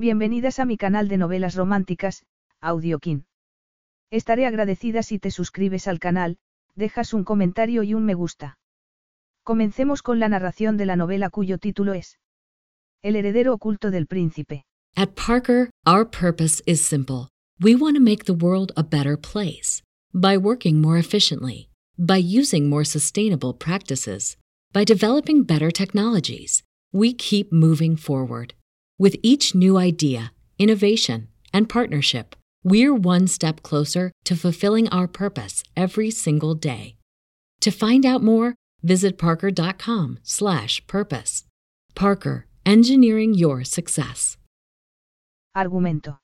[0.00, 2.24] Bienvenidas a mi canal de novelas románticas,
[2.62, 3.26] Audiokin.
[4.10, 6.38] Estaré agradecida si te suscribes al canal,
[6.74, 8.56] dejas un comentario y un me gusta.
[9.44, 12.18] Comencemos con la narración de la novela cuyo título es
[13.02, 14.64] El heredero oculto del príncipe.
[14.96, 17.28] At Parker, our purpose is simple.
[17.60, 19.82] We want to make the world a better place
[20.14, 24.38] by working more efficiently, by using more sustainable practices,
[24.72, 26.62] by developing better technologies.
[26.90, 28.54] We keep moving forward.
[29.00, 35.62] With each new idea, innovation, and partnership, we're one step closer to fulfilling our purpose
[35.74, 36.96] every single day.
[37.62, 41.46] To find out more, visit parker.com/purpose.
[41.94, 44.36] Parker, engineering your success.
[45.56, 46.18] Argumento.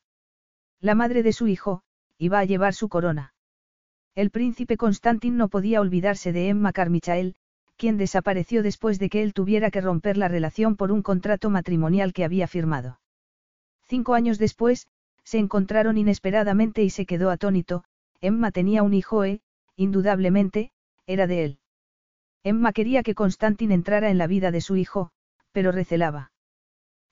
[0.82, 1.80] La madre de su hijo,
[2.20, 3.32] iba a llevar su corona.
[4.14, 7.36] El príncipe Constantin no podía olvidarse de Emma Carmichael,
[7.76, 12.12] quien desapareció después de que él tuviera que romper la relación por un contrato matrimonial
[12.12, 13.00] que había firmado.
[13.84, 14.88] Cinco años después,
[15.22, 17.84] se encontraron inesperadamente y se quedó atónito,
[18.20, 19.40] Emma tenía un hijo e,
[19.76, 20.70] indudablemente,
[21.06, 21.58] era de él.
[22.42, 25.10] Emma quería que Constantin entrara en la vida de su hijo,
[25.52, 26.32] pero recelaba.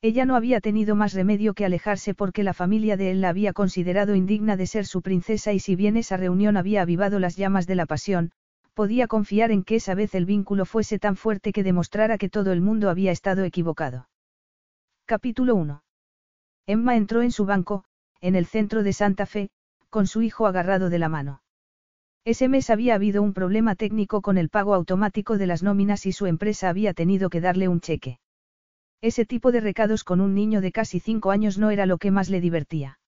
[0.00, 3.52] Ella no había tenido más remedio que alejarse porque la familia de él la había
[3.52, 7.66] considerado indigna de ser su princesa y si bien esa reunión había avivado las llamas
[7.66, 8.30] de la pasión,
[8.74, 12.52] podía confiar en que esa vez el vínculo fuese tan fuerte que demostrara que todo
[12.52, 14.08] el mundo había estado equivocado.
[15.06, 15.82] Capítulo 1.
[16.66, 17.84] Emma entró en su banco,
[18.20, 19.50] en el centro de Santa Fe,
[19.90, 21.42] con su hijo agarrado de la mano.
[22.24, 26.12] Ese mes había habido un problema técnico con el pago automático de las nóminas y
[26.12, 28.18] su empresa había tenido que darle un cheque.
[29.02, 32.10] Ese tipo de recados con un niño de casi cinco años no era lo que
[32.10, 32.98] más le divertía.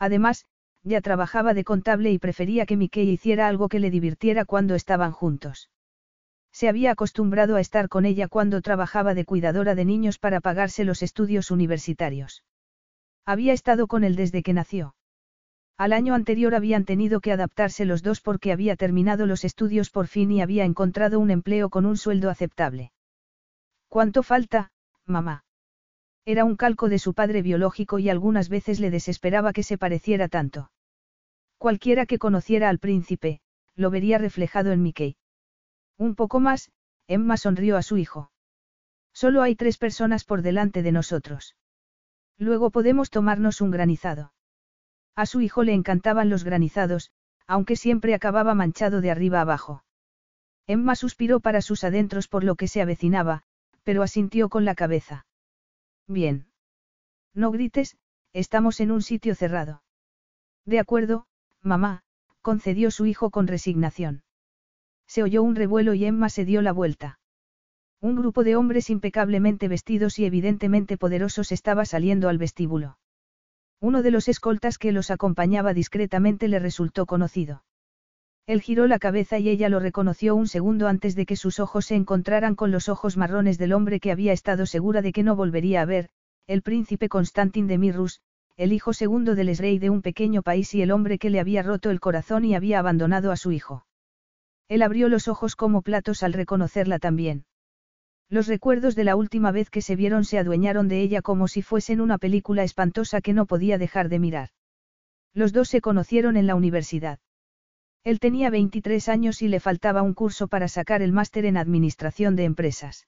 [0.00, 0.44] Además,
[0.84, 5.12] ya trabajaba de contable y prefería que Mickey hiciera algo que le divirtiera cuando estaban
[5.12, 5.70] juntos.
[6.52, 10.84] Se había acostumbrado a estar con ella cuando trabajaba de cuidadora de niños para pagarse
[10.84, 12.44] los estudios universitarios.
[13.24, 14.94] Había estado con él desde que nació.
[15.78, 20.06] Al año anterior habían tenido que adaptarse los dos porque había terminado los estudios por
[20.08, 22.92] fin y había encontrado un empleo con un sueldo aceptable.
[23.88, 24.72] ¿Cuánto falta,
[25.06, 25.44] mamá?
[26.24, 30.28] Era un calco de su padre biológico y algunas veces le desesperaba que se pareciera
[30.28, 30.70] tanto.
[31.62, 33.40] Cualquiera que conociera al príncipe,
[33.76, 35.14] lo vería reflejado en Mickey.
[35.96, 36.72] Un poco más,
[37.06, 38.32] Emma sonrió a su hijo.
[39.12, 41.54] Solo hay tres personas por delante de nosotros.
[42.36, 44.32] Luego podemos tomarnos un granizado.
[45.14, 47.12] A su hijo le encantaban los granizados,
[47.46, 49.84] aunque siempre acababa manchado de arriba abajo.
[50.66, 53.44] Emma suspiró para sus adentros por lo que se avecinaba,
[53.84, 55.26] pero asintió con la cabeza.
[56.08, 56.48] Bien.
[57.34, 57.96] No grites,
[58.32, 59.84] estamos en un sitio cerrado.
[60.64, 61.28] De acuerdo,
[61.62, 62.02] mamá,
[62.40, 64.22] concedió su hijo con resignación.
[65.06, 67.18] Se oyó un revuelo y Emma se dio la vuelta.
[68.00, 72.98] Un grupo de hombres impecablemente vestidos y evidentemente poderosos estaba saliendo al vestíbulo.
[73.80, 77.64] Uno de los escoltas que los acompañaba discretamente le resultó conocido.
[78.46, 81.86] Él giró la cabeza y ella lo reconoció un segundo antes de que sus ojos
[81.86, 85.36] se encontraran con los ojos marrones del hombre que había estado segura de que no
[85.36, 86.08] volvería a ver,
[86.48, 88.20] el príncipe Constantin de Mirrus,
[88.56, 91.62] el hijo segundo del rey de un pequeño país y el hombre que le había
[91.62, 93.86] roto el corazón y había abandonado a su hijo.
[94.68, 97.44] Él abrió los ojos como platos al reconocerla también.
[98.28, 101.60] Los recuerdos de la última vez que se vieron se adueñaron de ella como si
[101.60, 104.48] fuesen una película espantosa que no podía dejar de mirar.
[105.34, 107.18] Los dos se conocieron en la universidad.
[108.04, 112.34] Él tenía 23 años y le faltaba un curso para sacar el máster en Administración
[112.36, 113.06] de Empresas.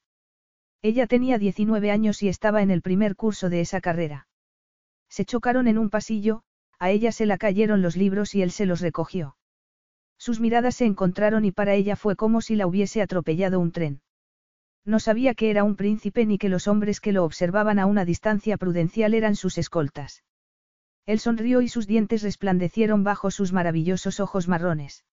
[0.82, 4.28] Ella tenía 19 años y estaba en el primer curso de esa carrera.
[5.16, 6.42] Se chocaron en un pasillo,
[6.80, 9.36] a ella se la cayeron los libros y él se los recogió.
[10.18, 14.00] Sus miradas se encontraron y para ella fue como si la hubiese atropellado un tren.
[14.84, 18.04] No sabía que era un príncipe ni que los hombres que lo observaban a una
[18.04, 20.24] distancia prudencial eran sus escoltas.
[21.06, 25.04] Él sonrió y sus dientes resplandecieron bajo sus maravillosos ojos marrones.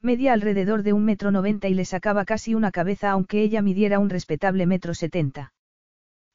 [0.00, 3.98] Medía alrededor de un metro noventa y le sacaba casi una cabeza aunque ella midiera
[3.98, 5.52] un respetable metro setenta.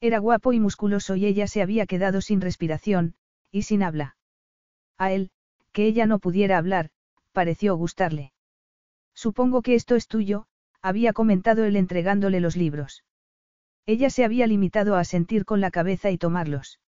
[0.00, 3.14] Era guapo y musculoso y ella se había quedado sin respiración,
[3.50, 4.16] y sin habla.
[4.98, 5.30] A él,
[5.72, 6.90] que ella no pudiera hablar,
[7.32, 8.32] pareció gustarle.
[9.14, 10.46] Supongo que esto es tuyo,
[10.82, 13.04] había comentado él entregándole los libros.
[13.86, 16.80] Ella se había limitado a sentir con la cabeza y tomarlos.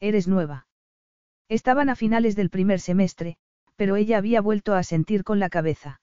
[0.00, 0.66] Eres nueva.
[1.48, 3.36] Estaban a finales del primer semestre,
[3.76, 6.00] pero ella había vuelto a sentir con la cabeza.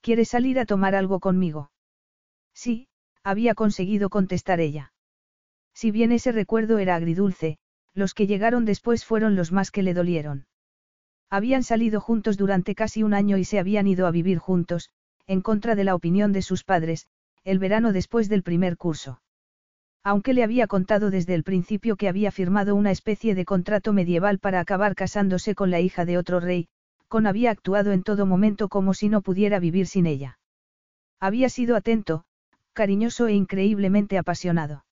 [0.00, 1.70] ¿Quieres salir a tomar algo conmigo?
[2.54, 2.88] Sí,
[3.22, 4.92] había conseguido contestar ella.
[5.76, 7.58] Si bien ese recuerdo era agridulce,
[7.92, 10.46] los que llegaron después fueron los más que le dolieron.
[11.28, 14.88] Habían salido juntos durante casi un año y se habían ido a vivir juntos,
[15.26, 17.08] en contra de la opinión de sus padres,
[17.44, 19.20] el verano después del primer curso.
[20.02, 24.38] Aunque le había contado desde el principio que había firmado una especie de contrato medieval
[24.38, 26.68] para acabar casándose con la hija de otro rey,
[27.06, 30.38] Con había actuado en todo momento como si no pudiera vivir sin ella.
[31.20, 32.24] Había sido atento,
[32.72, 34.85] cariñoso e increíblemente apasionado.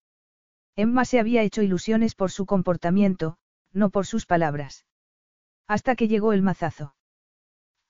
[0.77, 3.37] Emma se había hecho ilusiones por su comportamiento,
[3.73, 4.87] no por sus palabras.
[5.67, 6.95] Hasta que llegó el mazazo.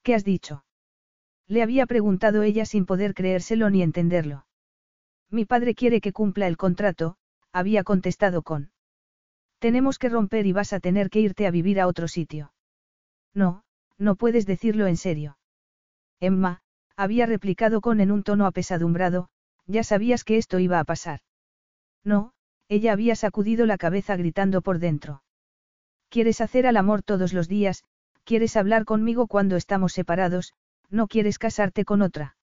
[0.03, 0.65] ¿Qué has dicho?
[1.47, 4.47] Le había preguntado ella sin poder creérselo ni entenderlo.
[5.31, 7.17] Mi padre quiere que cumpla el contrato,
[7.53, 8.71] había contestado con.
[9.59, 12.53] Tenemos que romper y vas a tener que irte a vivir a otro sitio.
[13.33, 13.65] No,
[13.97, 15.39] no puedes decirlo en serio.
[16.21, 16.61] Emma,
[16.97, 19.31] había replicado con en un tono apesadumbrado,
[19.67, 21.21] ya sabías que esto iba a pasar.
[22.05, 22.34] No,
[22.75, 25.23] ella había sacudido la cabeza gritando por dentro.
[26.09, 27.85] Quieres hacer al amor todos los días,
[28.25, 30.55] quieres hablar conmigo cuando estamos separados,
[30.91, 32.37] no quieres casarte con otra.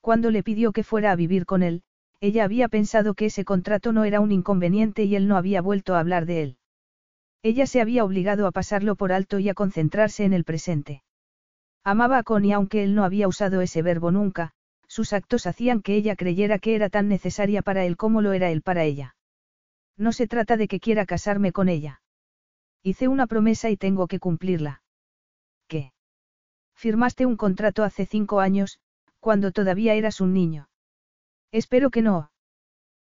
[0.00, 1.84] Cuando le pidió que fuera a vivir con él,
[2.20, 5.94] ella había pensado que ese contrato no era un inconveniente y él no había vuelto
[5.94, 6.58] a hablar de él.
[7.44, 11.04] Ella se había obligado a pasarlo por alto y a concentrarse en el presente.
[11.84, 14.50] Amaba a Connie aunque él no había usado ese verbo nunca,
[14.88, 18.50] sus actos hacían que ella creyera que era tan necesaria para él como lo era
[18.50, 19.13] él para ella.
[19.96, 22.00] No se trata de que quiera casarme con ella.
[22.82, 24.82] Hice una promesa y tengo que cumplirla.
[25.68, 25.92] ¿Qué?
[26.74, 28.80] Firmaste un contrato hace cinco años,
[29.20, 30.68] cuando todavía eras un niño.
[31.52, 32.30] Espero que no.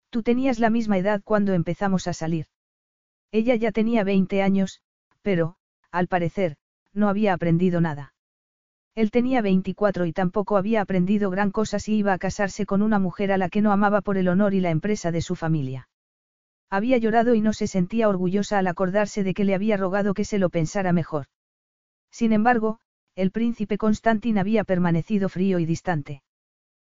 [0.09, 2.47] Tú tenías la misma edad cuando empezamos a salir.
[3.31, 4.81] Ella ya tenía 20 años,
[5.21, 5.57] pero,
[5.91, 6.55] al parecer,
[6.93, 8.13] no había aprendido nada.
[8.93, 12.97] Él tenía 24 y tampoco había aprendido gran cosa si iba a casarse con una
[12.97, 15.89] mujer a la que no amaba por el honor y la empresa de su familia.
[16.69, 20.25] Había llorado y no se sentía orgullosa al acordarse de que le había rogado que
[20.25, 21.27] se lo pensara mejor.
[22.11, 22.79] Sin embargo,
[23.15, 26.21] el príncipe Constantin había permanecido frío y distante.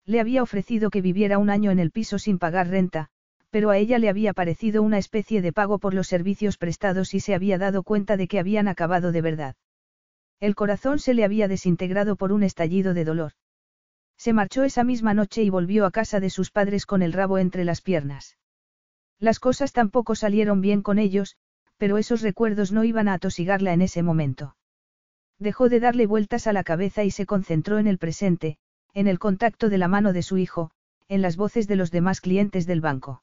[0.05, 3.09] Le había ofrecido que viviera un año en el piso sin pagar renta,
[3.51, 7.21] pero a ella le había parecido una especie de pago por los servicios prestados y
[7.21, 9.57] se había dado cuenta de que habían acabado de verdad.
[10.41, 13.33] El corazón se le había desintegrado por un estallido de dolor.
[14.17, 17.39] Se marchó esa misma noche y volvió a casa de sus padres con el rabo
[17.39, 18.37] entre las piernas.
[19.19, 21.37] Las cosas tampoco salieron bien con ellos,
[21.79, 24.57] pero esos recuerdos no iban a atosigarla en ese momento.
[25.39, 28.59] Dejó de darle vueltas a la cabeza y se concentró en el presente,
[28.95, 30.71] en el contacto de la mano de su hijo,
[31.09, 33.23] en las voces de los demás clientes del banco.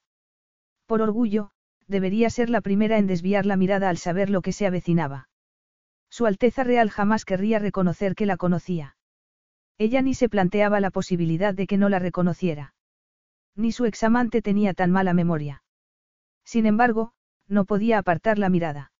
[0.85, 1.49] Por orgullo,
[1.87, 5.29] debería ser la primera en desviar la mirada al saber lo que se avecinaba.
[6.09, 8.95] Su Alteza Real jamás querría reconocer que la conocía.
[9.79, 12.75] Ella ni se planteaba la posibilidad de que no la reconociera.
[13.55, 15.62] Ni su examante tenía tan mala memoria.
[16.43, 17.13] Sin embargo,
[17.47, 18.91] no podía apartar la mirada.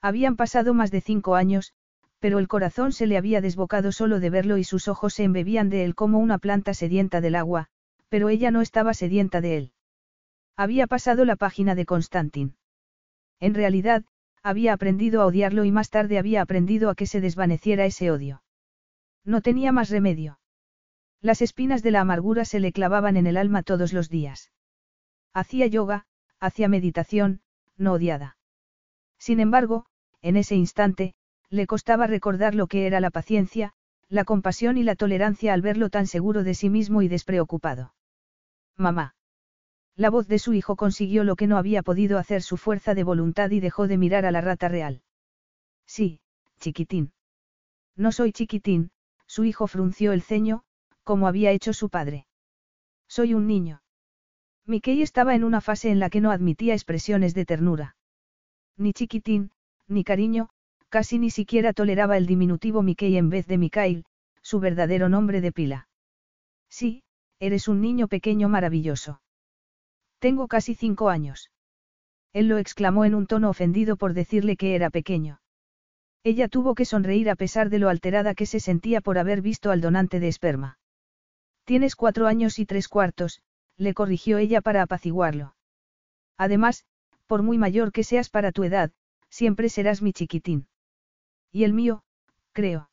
[0.00, 1.72] Habían pasado más de cinco años,
[2.18, 5.70] pero el corazón se le había desbocado solo de verlo y sus ojos se embebían
[5.70, 7.68] de él como una planta sedienta del agua,
[8.08, 9.72] pero ella no estaba sedienta de él.
[10.56, 12.56] Había pasado la página de Constantin.
[13.40, 14.04] En realidad,
[14.42, 18.42] había aprendido a odiarlo y más tarde había aprendido a que se desvaneciera ese odio.
[19.24, 20.38] No tenía más remedio.
[21.20, 24.50] Las espinas de la amargura se le clavaban en el alma todos los días.
[25.32, 26.06] Hacía yoga,
[26.42, 27.40] hacía meditación,
[27.76, 28.36] no odiada.
[29.18, 29.86] Sin embargo,
[30.22, 31.14] en ese instante,
[31.48, 33.74] le costaba recordar lo que era la paciencia,
[34.08, 37.94] la compasión y la tolerancia al verlo tan seguro de sí mismo y despreocupado.
[38.76, 39.14] Mamá.
[39.94, 43.04] La voz de su hijo consiguió lo que no había podido hacer su fuerza de
[43.04, 45.02] voluntad y dejó de mirar a la rata real.
[45.86, 46.20] Sí,
[46.58, 47.12] chiquitín.
[47.94, 48.90] No soy chiquitín,
[49.26, 50.64] su hijo frunció el ceño,
[51.04, 52.26] como había hecho su padre.
[53.06, 53.81] Soy un niño.
[54.66, 57.96] Mickey estaba en una fase en la que no admitía expresiones de ternura.
[58.76, 59.50] Ni chiquitín,
[59.88, 60.50] ni cariño,
[60.92, 64.04] Casi ni siquiera toleraba el diminutivo Mickey en vez de Mikhail,
[64.42, 65.88] su verdadero nombre de pila.
[66.68, 67.02] Sí,
[67.40, 69.22] eres un niño pequeño maravilloso.
[70.18, 71.50] Tengo casi cinco años.
[72.34, 75.40] Él lo exclamó en un tono ofendido por decirle que era pequeño.
[76.24, 79.70] Ella tuvo que sonreír a pesar de lo alterada que se sentía por haber visto
[79.70, 80.78] al donante de esperma.
[81.64, 83.40] Tienes cuatro años y tres cuartos,
[83.76, 85.54] le corrigió ella para apaciguarlo.
[86.36, 86.84] Además,
[87.26, 88.90] por muy mayor que seas para tu edad,
[89.28, 90.66] siempre serás mi chiquitín.
[91.50, 92.02] Y el mío,
[92.52, 92.90] creo.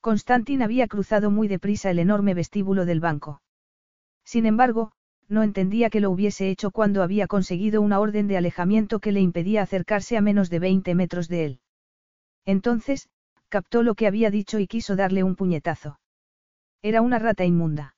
[0.00, 3.42] Constantin había cruzado muy deprisa el enorme vestíbulo del banco.
[4.24, 4.92] Sin embargo,
[5.28, 9.20] no entendía que lo hubiese hecho cuando había conseguido una orden de alejamiento que le
[9.20, 11.60] impedía acercarse a menos de 20 metros de él.
[12.44, 13.08] Entonces,
[13.48, 15.98] captó lo que había dicho y quiso darle un puñetazo.
[16.82, 17.96] Era una rata inmunda.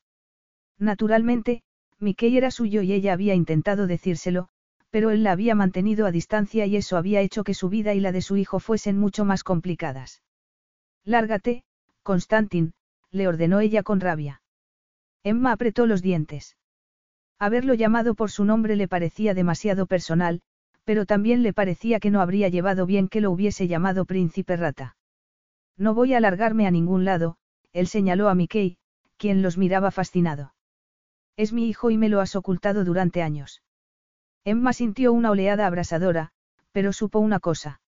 [0.79, 1.63] Naturalmente,
[2.01, 4.49] Mickey era suyo y ella había intentado decírselo,
[4.91, 8.01] pero él la había mantenido a distancia y eso había hecho que su vida y
[8.01, 10.23] la de su hijo fuesen mucho más complicadas.
[11.05, 11.65] Lárgate,
[12.03, 12.73] Constantin,
[13.11, 14.43] le ordenó ella con rabia.
[15.23, 16.57] Emma apretó los dientes.
[17.39, 20.41] Haberlo llamado por su nombre le parecía demasiado personal,
[20.85, 24.97] pero también le parecía que no habría llevado bien que lo hubiese llamado príncipe rata.
[25.77, 27.37] No voy a alargarme a ningún lado,
[27.73, 28.79] él señaló a Mickey,
[29.17, 30.55] quien los miraba fascinado.
[31.39, 33.63] Es mi hijo y me lo has ocultado durante años.
[34.45, 36.33] Emma sintió una oleada abrasadora,
[36.73, 37.81] pero supo una cosa.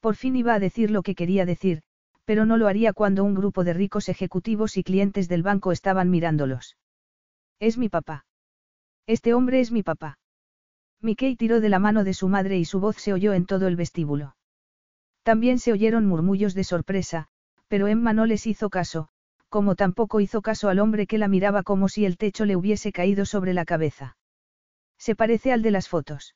[0.00, 1.82] Por fin iba a decir lo que quería decir,
[2.24, 6.08] pero no lo haría cuando un grupo de ricos ejecutivos y clientes del banco estaban
[6.08, 6.78] mirándolos.
[7.60, 8.24] Es mi papá.
[9.06, 10.18] Este hombre es mi papá.
[11.02, 13.66] Mickey tiró de la mano de su madre y su voz se oyó en todo
[13.66, 14.34] el vestíbulo.
[15.22, 17.28] También se oyeron murmullos de sorpresa,
[17.68, 19.10] pero Emma no les hizo caso,
[19.52, 22.90] como tampoco hizo caso al hombre que la miraba como si el techo le hubiese
[22.90, 24.16] caído sobre la cabeza.
[24.96, 26.34] Se parece al de las fotos.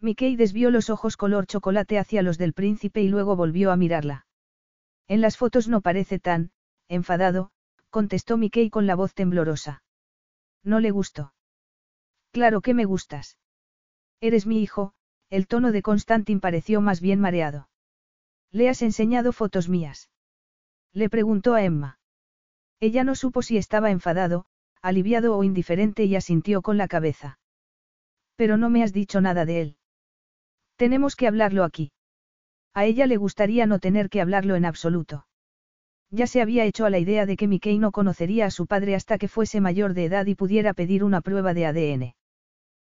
[0.00, 4.26] Mickey desvió los ojos color chocolate hacia los del príncipe y luego volvió a mirarla.
[5.06, 6.50] En las fotos no parece tan,
[6.88, 7.52] enfadado,
[7.90, 9.84] contestó Mickey con la voz temblorosa.
[10.64, 11.34] No le gustó.
[12.32, 13.38] Claro que me gustas.
[14.20, 14.92] Eres mi hijo,
[15.30, 17.68] el tono de Constantin pareció más bien mareado.
[18.50, 20.10] ¿Le has enseñado fotos mías?
[20.92, 22.00] Le preguntó a Emma.
[22.86, 24.44] Ella no supo si estaba enfadado,
[24.82, 27.38] aliviado o indiferente y asintió con la cabeza.
[28.36, 29.76] Pero no me has dicho nada de él.
[30.76, 31.92] Tenemos que hablarlo aquí.
[32.74, 35.26] A ella le gustaría no tener que hablarlo en absoluto.
[36.10, 38.94] Ya se había hecho a la idea de que Mickey no conocería a su padre
[38.94, 42.14] hasta que fuese mayor de edad y pudiera pedir una prueba de ADN.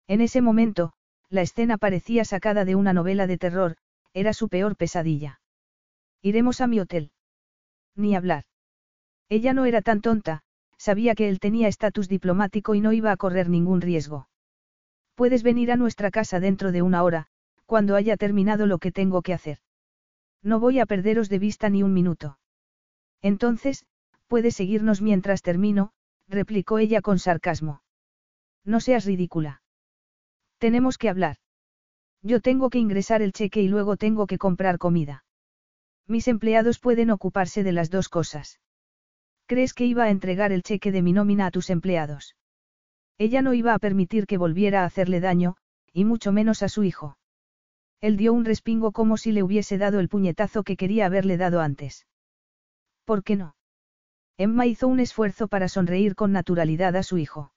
[0.08, 0.92] En ese momento,
[1.28, 3.76] la escena parecía sacada de una novela de terror,
[4.12, 5.40] era su peor pesadilla.
[6.20, 7.12] Iremos a mi hotel.
[7.94, 8.44] Ni hablar.
[9.28, 10.42] Ella no era tan tonta,
[10.76, 14.28] sabía que él tenía estatus diplomático y no iba a correr ningún riesgo.
[15.14, 17.26] Puedes venir a nuestra casa dentro de una hora,
[17.66, 19.58] cuando haya terminado lo que tengo que hacer.
[20.42, 22.38] No voy a perderos de vista ni un minuto.
[23.22, 23.86] Entonces,
[24.26, 25.92] puedes seguirnos mientras termino,
[26.28, 27.82] replicó ella con sarcasmo.
[28.64, 29.62] No seas ridícula.
[30.58, 31.36] Tenemos que hablar.
[32.22, 35.24] Yo tengo que ingresar el cheque y luego tengo que comprar comida.
[36.06, 38.60] Mis empleados pueden ocuparse de las dos cosas.
[39.46, 42.34] ¿Crees que iba a entregar el cheque de mi nómina a tus empleados?
[43.18, 45.56] Ella no iba a permitir que volviera a hacerle daño,
[45.92, 47.18] y mucho menos a su hijo.
[48.00, 51.60] Él dio un respingo como si le hubiese dado el puñetazo que quería haberle dado
[51.60, 52.06] antes.
[53.04, 53.54] ¿Por qué no?
[54.36, 57.52] Emma hizo un esfuerzo para sonreír con naturalidad a su hijo.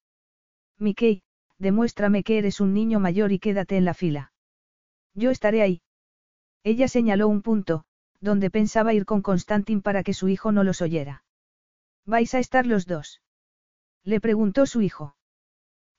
[0.77, 1.23] Mickey,
[1.57, 4.31] demuéstrame que eres un niño mayor y quédate en la fila.
[5.15, 5.81] Yo estaré ahí.
[6.63, 7.85] Ella señaló un punto,
[8.19, 11.23] donde pensaba ir con Constantin para que su hijo no los oyera.
[12.07, 13.21] ¿Vais a estar los dos?
[14.05, 15.17] Le preguntó su hijo.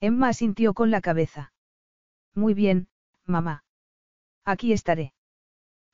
[0.01, 1.53] Emma asintió con la cabeza.
[2.33, 2.87] Muy bien,
[3.25, 3.63] mamá.
[4.43, 5.13] Aquí estaré.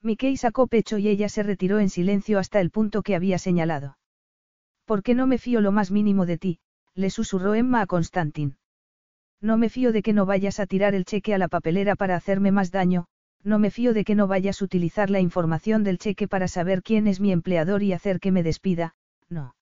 [0.02, 3.98] Mickey sacó pecho y ella se retiró en silencio hasta el punto que había señalado.
[4.86, 6.60] ¿Por qué no me fío lo más mínimo de ti?
[6.94, 8.56] le susurró Emma a Constantin.
[9.42, 12.16] No me fío de que no vayas a tirar el cheque a la papelera para
[12.16, 13.08] hacerme más daño,
[13.44, 16.84] no me fío de que no vayas a utilizar la información del cheque para saber
[16.84, 18.96] quién es mi empleador y hacer que me despida,
[19.28, 19.56] no.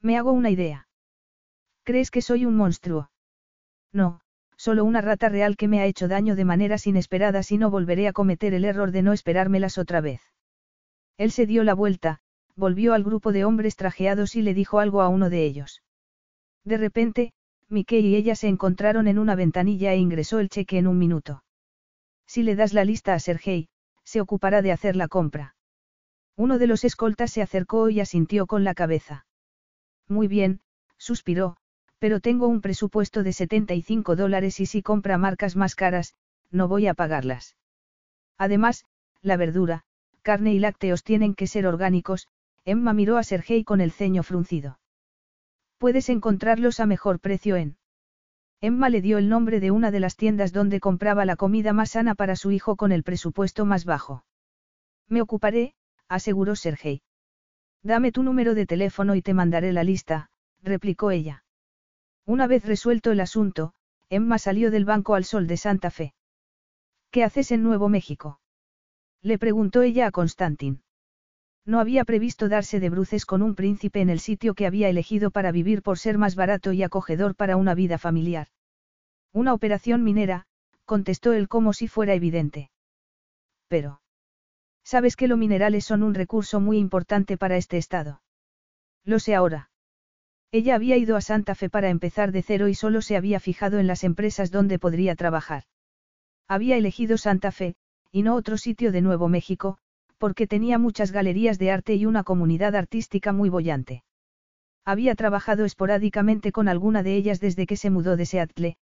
[0.00, 0.88] Me hago una idea.
[1.84, 3.10] ¿Crees que soy un monstruo?
[3.92, 4.20] No,
[4.56, 8.08] solo una rata real que me ha hecho daño de maneras inesperadas y no volveré
[8.08, 10.20] a cometer el error de no esperármelas otra vez.
[11.16, 12.20] Él se dio la vuelta,
[12.54, 15.82] volvió al grupo de hombres trajeados y le dijo algo a uno de ellos.
[16.64, 17.32] De repente,
[17.68, 21.42] Mickey y ella se encontraron en una ventanilla e ingresó el cheque en un minuto.
[22.26, 23.68] Si le das la lista a Sergei,
[24.04, 25.54] se ocupará de hacer la compra.
[26.36, 29.26] Uno de los escoltas se acercó y asintió con la cabeza.
[30.08, 30.60] Muy bien,
[30.96, 31.56] suspiró,
[31.98, 36.14] pero tengo un presupuesto de 75 dólares y si compra marcas más caras,
[36.50, 37.56] no voy a pagarlas.
[38.38, 38.84] Además,
[39.20, 39.84] la verdura,
[40.22, 42.28] carne y lácteos tienen que ser orgánicos,
[42.64, 44.78] Emma miró a Sergei con el ceño fruncido.
[45.78, 47.76] Puedes encontrarlos a mejor precio en.
[48.60, 51.90] Emma le dio el nombre de una de las tiendas donde compraba la comida más
[51.90, 54.24] sana para su hijo con el presupuesto más bajo.
[55.08, 55.74] Me ocuparé,
[56.08, 57.02] aseguró Sergei.
[57.88, 60.28] Dame tu número de teléfono y te mandaré la lista,
[60.62, 61.44] replicó ella.
[62.26, 63.72] Una vez resuelto el asunto,
[64.10, 66.12] Emma salió del banco al sol de Santa Fe.
[67.10, 68.40] ¿Qué haces en Nuevo México?
[69.22, 70.82] Le preguntó ella a Constantin.
[71.64, 75.30] No había previsto darse de bruces con un príncipe en el sitio que había elegido
[75.30, 78.48] para vivir por ser más barato y acogedor para una vida familiar.
[79.32, 80.44] Una operación minera,
[80.84, 82.70] contestó él como si fuera evidente.
[83.66, 84.02] Pero.
[84.90, 88.22] Sabes que los minerales son un recurso muy importante para este estado.
[89.04, 89.68] Lo sé ahora.
[90.50, 93.80] Ella había ido a Santa Fe para empezar de cero y solo se había fijado
[93.80, 95.64] en las empresas donde podría trabajar.
[96.48, 97.76] Había elegido Santa Fe,
[98.12, 99.76] y no otro sitio de Nuevo México,
[100.16, 104.04] porque tenía muchas galerías de arte y una comunidad artística muy bollante.
[104.86, 108.78] Había trabajado esporádicamente con alguna de ellas desde que se mudó de Seattle,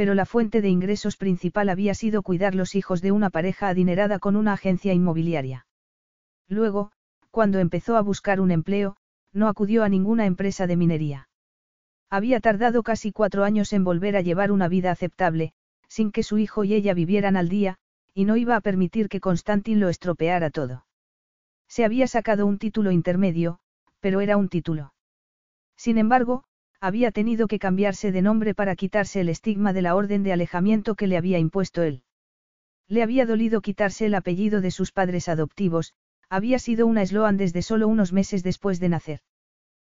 [0.00, 4.18] pero la fuente de ingresos principal había sido cuidar los hijos de una pareja adinerada
[4.18, 5.66] con una agencia inmobiliaria.
[6.48, 6.90] Luego,
[7.30, 8.96] cuando empezó a buscar un empleo,
[9.34, 11.28] no acudió a ninguna empresa de minería.
[12.08, 15.52] Había tardado casi cuatro años en volver a llevar una vida aceptable,
[15.86, 17.76] sin que su hijo y ella vivieran al día,
[18.14, 20.86] y no iba a permitir que Constantin lo estropeara todo.
[21.68, 23.58] Se había sacado un título intermedio,
[24.00, 24.94] pero era un título.
[25.76, 26.44] Sin embargo,
[26.80, 30.94] había tenido que cambiarse de nombre para quitarse el estigma de la orden de alejamiento
[30.94, 32.02] que le había impuesto él.
[32.88, 35.94] Le había dolido quitarse el apellido de sus padres adoptivos,
[36.30, 39.20] había sido una Sloan desde solo unos meses después de nacer.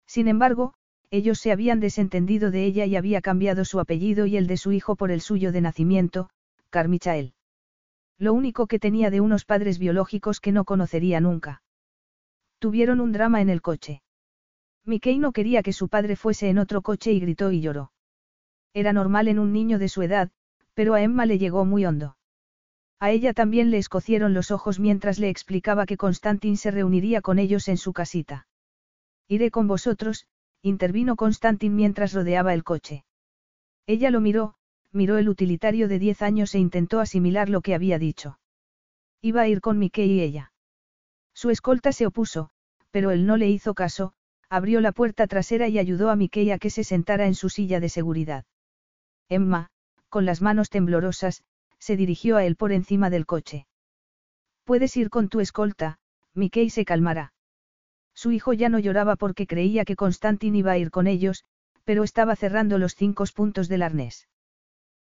[0.06, 0.74] Sin embargo,
[1.10, 4.72] ellos se habían desentendido de ella y había cambiado su apellido y el de su
[4.72, 6.30] hijo por el suyo de nacimiento,
[6.70, 7.34] Carmichael.
[8.18, 11.62] Lo único que tenía de unos padres biológicos que no conocería nunca.
[12.58, 14.02] Tuvieron un drama en el coche.
[14.84, 17.92] Mickey no quería que su padre fuese en otro coche y gritó y lloró.
[18.74, 20.30] Era normal en un niño de su edad,
[20.74, 22.16] pero a Emma le llegó muy hondo.
[22.98, 27.38] A ella también le escocieron los ojos mientras le explicaba que Constantin se reuniría con
[27.38, 28.46] ellos en su casita.
[29.28, 30.26] Iré con vosotros,
[30.62, 33.04] intervino Constantin mientras rodeaba el coche.
[33.86, 34.54] Ella lo miró,
[34.92, 38.38] miró el utilitario de diez años e intentó asimilar lo que había dicho.
[39.20, 40.52] Iba a ir con Mickey y ella.
[41.34, 42.50] Su escolta se opuso,
[42.90, 44.14] pero él no le hizo caso,
[44.52, 47.80] abrió la puerta trasera y ayudó a Mickey a que se sentara en su silla
[47.80, 48.44] de seguridad.
[49.30, 49.70] Emma,
[50.10, 51.42] con las manos temblorosas,
[51.78, 53.66] se dirigió a él por encima del coche.
[54.64, 56.00] Puedes ir con tu escolta,
[56.34, 57.32] Mickey se calmará.
[58.12, 61.44] Su hijo ya no lloraba porque creía que Constantin iba a ir con ellos,
[61.84, 64.28] pero estaba cerrando los cinco puntos del arnés.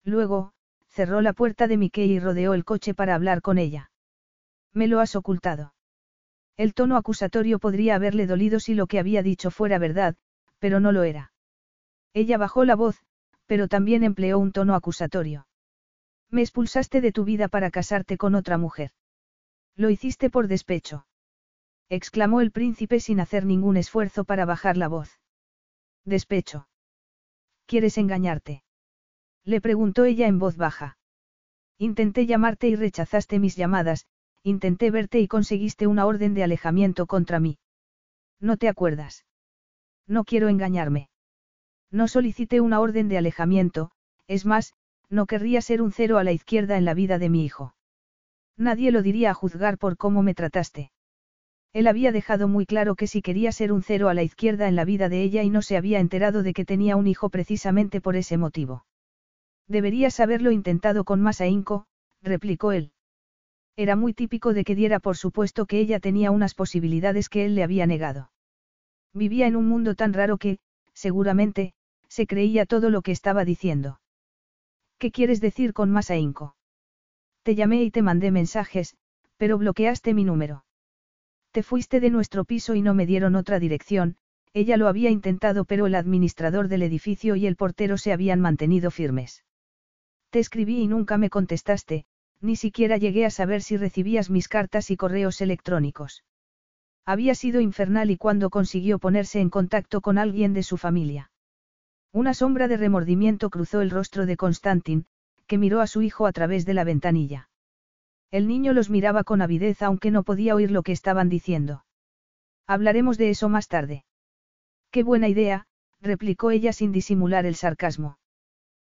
[0.02, 0.54] Luego,
[0.88, 3.92] cerró la puerta de Mickey y rodeó el coche para hablar con ella.
[4.72, 5.75] Me lo has ocultado.
[6.56, 10.16] El tono acusatorio podría haberle dolido si lo que había dicho fuera verdad,
[10.58, 11.32] pero no lo era.
[12.14, 13.04] Ella bajó la voz,
[13.46, 15.46] pero también empleó un tono acusatorio.
[16.30, 18.92] Me expulsaste de tu vida para casarte con otra mujer.
[19.74, 21.06] Lo hiciste por despecho
[21.88, 25.20] exclamó el príncipe sin hacer ningún esfuerzo para bajar la voz.
[26.04, 26.68] Despecho.
[27.66, 28.64] ¿Quieres engañarte?
[29.44, 30.98] Le preguntó ella en voz baja.
[31.78, 34.06] Intenté llamarte y rechazaste mis llamadas,
[34.46, 37.58] intenté verte y conseguiste una orden de alejamiento contra mí.
[38.38, 39.26] ¿No te acuerdas?
[40.06, 41.08] No quiero engañarme.
[41.90, 43.90] No solicité una orden de alejamiento,
[44.28, 44.72] es más,
[45.10, 47.74] no querría ser un cero a la izquierda en la vida de mi hijo.
[48.56, 50.92] Nadie lo diría a juzgar por cómo me trataste.
[51.72, 54.76] Él había dejado muy claro que si quería ser un cero a la izquierda en
[54.76, 58.00] la vida de ella y no se había enterado de que tenía un hijo precisamente
[58.00, 58.86] por ese motivo.
[59.66, 61.86] Deberías haberlo intentado con más ahínco,
[62.22, 62.92] replicó él.
[63.76, 67.54] Era muy típico de que diera por supuesto que ella tenía unas posibilidades que él
[67.54, 68.30] le había negado.
[69.12, 70.58] Vivía en un mundo tan raro que,
[70.94, 71.74] seguramente,
[72.08, 74.00] se creía todo lo que estaba diciendo.
[74.98, 76.56] ¿Qué quieres decir con más ahínco?
[77.42, 78.96] Te llamé y te mandé mensajes,
[79.36, 80.64] pero bloqueaste mi número.
[81.50, 84.16] Te fuiste de nuestro piso y no me dieron otra dirección,
[84.54, 88.90] ella lo había intentado pero el administrador del edificio y el portero se habían mantenido
[88.90, 89.44] firmes.
[90.30, 92.06] Te escribí y nunca me contestaste,
[92.40, 96.24] ni siquiera llegué a saber si recibías mis cartas y correos electrónicos.
[97.04, 101.30] Había sido infernal y cuando consiguió ponerse en contacto con alguien de su familia.
[102.12, 105.06] Una sombra de remordimiento cruzó el rostro de Constantin,
[105.46, 107.48] que miró a su hijo a través de la ventanilla.
[108.30, 111.84] El niño los miraba con avidez aunque no podía oír lo que estaban diciendo.
[112.66, 114.04] Hablaremos de eso más tarde.
[114.90, 115.66] Qué buena idea,
[116.00, 118.18] replicó ella sin disimular el sarcasmo.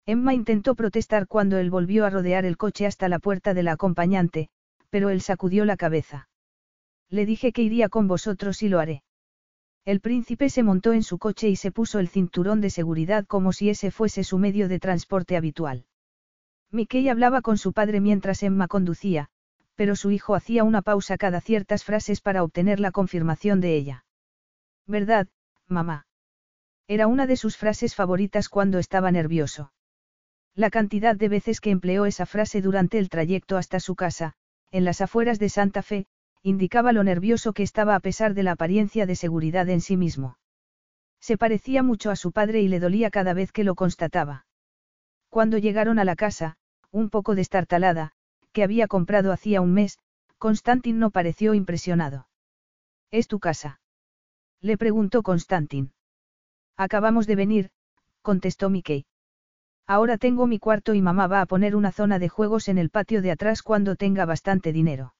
[0.05, 3.73] Emma intentó protestar cuando él volvió a rodear el coche hasta la puerta de la
[3.73, 4.49] acompañante,
[4.89, 6.27] pero él sacudió la cabeza.
[7.09, 9.03] Le dije que iría con vosotros y lo haré.
[9.85, 13.51] El príncipe se montó en su coche y se puso el cinturón de seguridad como
[13.51, 15.85] si ese fuese su medio de transporte habitual.
[16.71, 19.29] Mickey hablaba con su padre mientras Emma conducía,
[19.75, 24.05] pero su hijo hacía una pausa cada ciertas frases para obtener la confirmación de ella.
[24.87, 25.27] ¿Verdad,
[25.67, 26.05] mamá?
[26.87, 29.71] Era una de sus frases favoritas cuando estaba nervioso.
[30.55, 34.33] La cantidad de veces que empleó esa frase durante el trayecto hasta su casa,
[34.71, 36.07] en las afueras de Santa Fe,
[36.43, 40.37] indicaba lo nervioso que estaba a pesar de la apariencia de seguridad en sí mismo.
[41.19, 44.45] Se parecía mucho a su padre y le dolía cada vez que lo constataba.
[45.29, 46.57] Cuando llegaron a la casa,
[46.89, 48.11] un poco destartalada,
[48.51, 49.99] que había comprado hacía un mes,
[50.37, 52.27] Constantin no pareció impresionado.
[53.11, 53.79] ¿Es tu casa?
[54.59, 55.93] Le preguntó Constantin.
[56.75, 57.71] Acabamos de venir,
[58.21, 59.05] contestó Mickey.
[59.87, 62.89] Ahora tengo mi cuarto y mamá va a poner una zona de juegos en el
[62.89, 65.13] patio de atrás cuando tenga bastante dinero.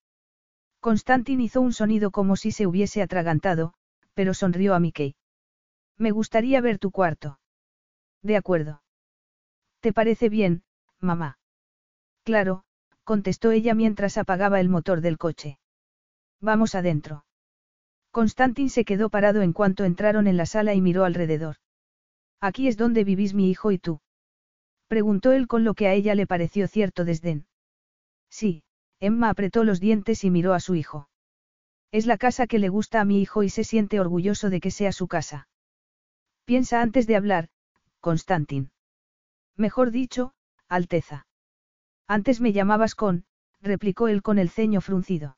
[0.79, 3.73] Constantin hizo un sonido como si se hubiese atragantado,
[4.13, 5.15] pero sonrió a Mickey.
[5.97, 7.39] Me gustaría ver tu cuarto.
[8.23, 8.81] De acuerdo.
[9.79, 10.63] ¿Te parece bien,
[10.99, 11.37] mamá?
[12.23, 12.63] Claro,
[13.03, 15.59] contestó ella mientras apagaba el motor del coche.
[16.39, 17.25] Vamos adentro.
[18.11, 21.57] Constantin se quedó parado en cuanto entraron en la sala y miró alrededor.
[22.39, 24.01] Aquí es donde vivís mi hijo y tú.
[24.91, 27.45] Preguntó él con lo que a ella le pareció cierto desdén.
[28.29, 28.65] Sí,
[28.99, 31.07] Emma apretó los dientes y miró a su hijo.
[31.93, 34.69] Es la casa que le gusta a mi hijo y se siente orgulloso de que
[34.69, 35.47] sea su casa.
[36.43, 37.47] Piensa antes de hablar,
[38.01, 38.71] Constantin.
[39.55, 40.33] Mejor dicho,
[40.67, 41.25] Alteza.
[42.05, 43.23] Antes me llamabas con,
[43.61, 45.37] replicó él con el ceño fruncido.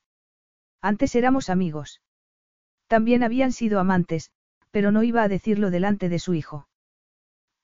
[0.82, 2.02] Antes éramos amigos.
[2.88, 4.32] También habían sido amantes,
[4.72, 6.68] pero no iba a decirlo delante de su hijo.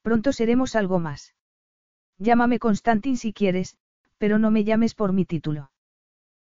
[0.03, 1.33] Pronto seremos algo más.
[2.19, 3.77] Llámame Constantin si quieres,
[4.17, 5.71] pero no me llames por mi título.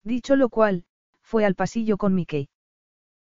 [0.02, 0.84] Dicho lo cual,
[1.20, 2.48] fue al pasillo con Mickey.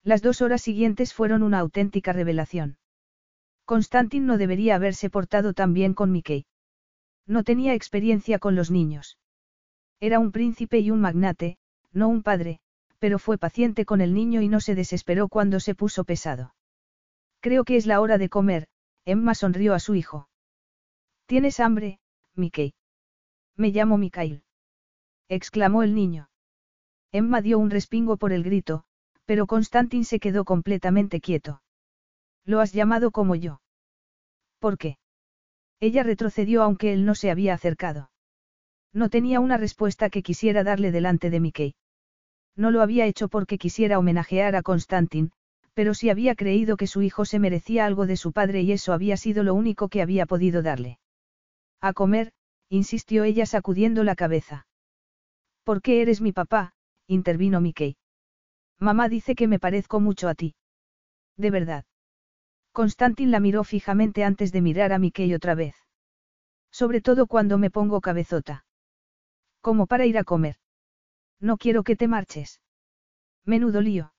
[0.04, 2.78] Las dos horas siguientes fueron una auténtica revelación.
[3.66, 6.48] Constantin no debería haberse portado tan bien con Mickey.
[7.28, 9.20] No tenía experiencia con los niños.
[10.00, 11.60] Era un príncipe y un magnate,
[11.94, 12.60] no un padre,
[12.98, 16.56] pero fue paciente con el niño y no se desesperó cuando se puso pesado.
[17.40, 18.68] Creo que es la hora de comer,
[19.06, 20.28] Emma sonrió a su hijo.
[21.28, 22.00] ¿Tienes hambre,
[22.36, 22.74] Mickey?
[23.58, 24.44] Me llamo Mikhail.
[25.28, 26.30] exclamó el niño.
[27.12, 28.84] Emma dio un respingo por el grito,
[29.26, 31.62] pero Constantin se quedó completamente quieto.
[32.46, 33.62] Lo has llamado como yo.
[34.60, 34.98] ¿Por qué?
[35.80, 38.12] Ella retrocedió aunque él no se había acercado.
[38.94, 41.76] No tenía una respuesta que quisiera darle delante de Mickey.
[42.56, 45.32] No lo había hecho porque quisiera homenajear a Constantin,
[45.74, 48.94] pero sí había creído que su hijo se merecía algo de su padre y eso
[48.94, 51.00] había sido lo único que había podido darle.
[51.82, 52.32] A comer,
[52.70, 54.68] insistió ella sacudiendo la cabeza.
[55.64, 56.74] ¿Por qué eres mi papá?
[57.08, 57.98] intervino Mickey.
[58.80, 60.56] Mamá dice que me parezco mucho a ti.
[61.38, 61.86] De verdad.
[62.72, 65.76] Constantin la miró fijamente antes de mirar a Mickey otra vez.
[66.72, 68.66] Sobre todo cuando me pongo cabezota.
[69.60, 70.56] Como para ir a comer.
[71.40, 72.62] No quiero que te marches.
[73.44, 74.14] Menudo lío.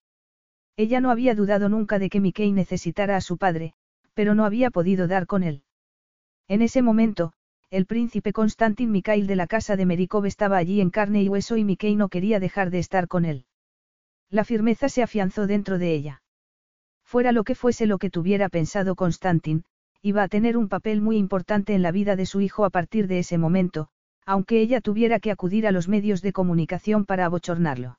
[0.76, 3.74] Ella no había dudado nunca de que Mickey necesitara a su padre,
[4.14, 5.62] pero no había podido dar con él.
[6.48, 7.32] En ese momento,
[7.72, 11.56] el príncipe Constantin Mikhail de la casa de Merikov estaba allí en carne y hueso
[11.56, 13.46] y Mickey no quería dejar de estar con él.
[14.28, 16.22] La firmeza se afianzó dentro de ella.
[17.02, 19.64] Fuera lo que fuese lo que tuviera pensado Constantin,
[20.02, 23.08] iba a tener un papel muy importante en la vida de su hijo a partir
[23.08, 23.88] de ese momento,
[24.26, 27.98] aunque ella tuviera que acudir a los medios de comunicación para abochornarlo.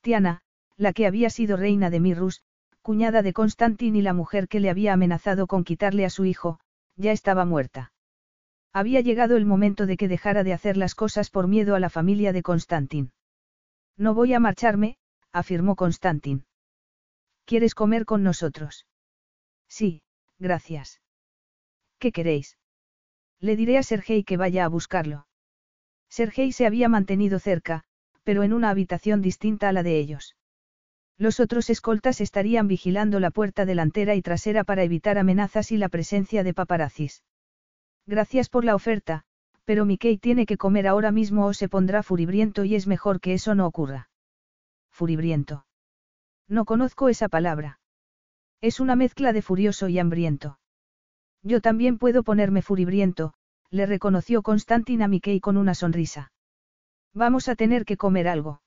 [0.00, 0.42] Tiana,
[0.76, 2.44] la que había sido reina de Mirrus,
[2.82, 6.60] cuñada de Constantin y la mujer que le había amenazado con quitarle a su hijo,
[6.94, 7.90] ya estaba muerta.
[8.76, 11.88] Había llegado el momento de que dejara de hacer las cosas por miedo a la
[11.88, 13.10] familia de Constantin.
[13.96, 14.98] No voy a marcharme,
[15.32, 16.44] afirmó Constantin.
[17.46, 18.86] ¿Quieres comer con nosotros?
[19.66, 20.02] Sí,
[20.38, 21.00] gracias.
[21.98, 22.58] ¿Qué queréis?
[23.40, 25.26] Le diré a Sergei que vaya a buscarlo.
[26.10, 27.82] Sergei se había mantenido cerca,
[28.24, 30.36] pero en una habitación distinta a la de ellos.
[31.16, 35.88] Los otros escoltas estarían vigilando la puerta delantera y trasera para evitar amenazas y la
[35.88, 37.22] presencia de paparazzis.
[38.06, 39.24] Gracias por la oferta,
[39.64, 43.34] pero Mickey tiene que comer ahora mismo o se pondrá furibriento y es mejor que
[43.34, 44.08] eso no ocurra.
[44.90, 45.66] Furibriento.
[46.48, 47.80] No conozco esa palabra.
[48.60, 50.58] Es una mezcla de furioso y hambriento.
[51.42, 53.34] Yo también puedo ponerme furibriento,
[53.70, 56.32] le reconoció Constantin a Mickey con una sonrisa.
[57.12, 58.62] Vamos a tener que comer algo.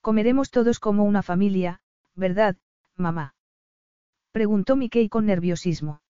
[0.00, 1.80] Comeremos todos como una familia,
[2.14, 2.56] ¿verdad,
[2.96, 3.34] mamá?
[4.32, 6.02] Preguntó Mickey con nerviosismo.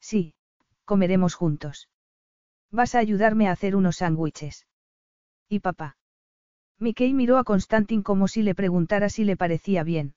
[0.00, 0.34] Sí,
[0.86, 1.90] comeremos juntos.
[2.70, 4.66] Vas a ayudarme a hacer unos sándwiches.
[5.50, 5.98] ¿Y papá?
[6.78, 10.14] Mickey miró a Constantin como si le preguntara si le parecía bien.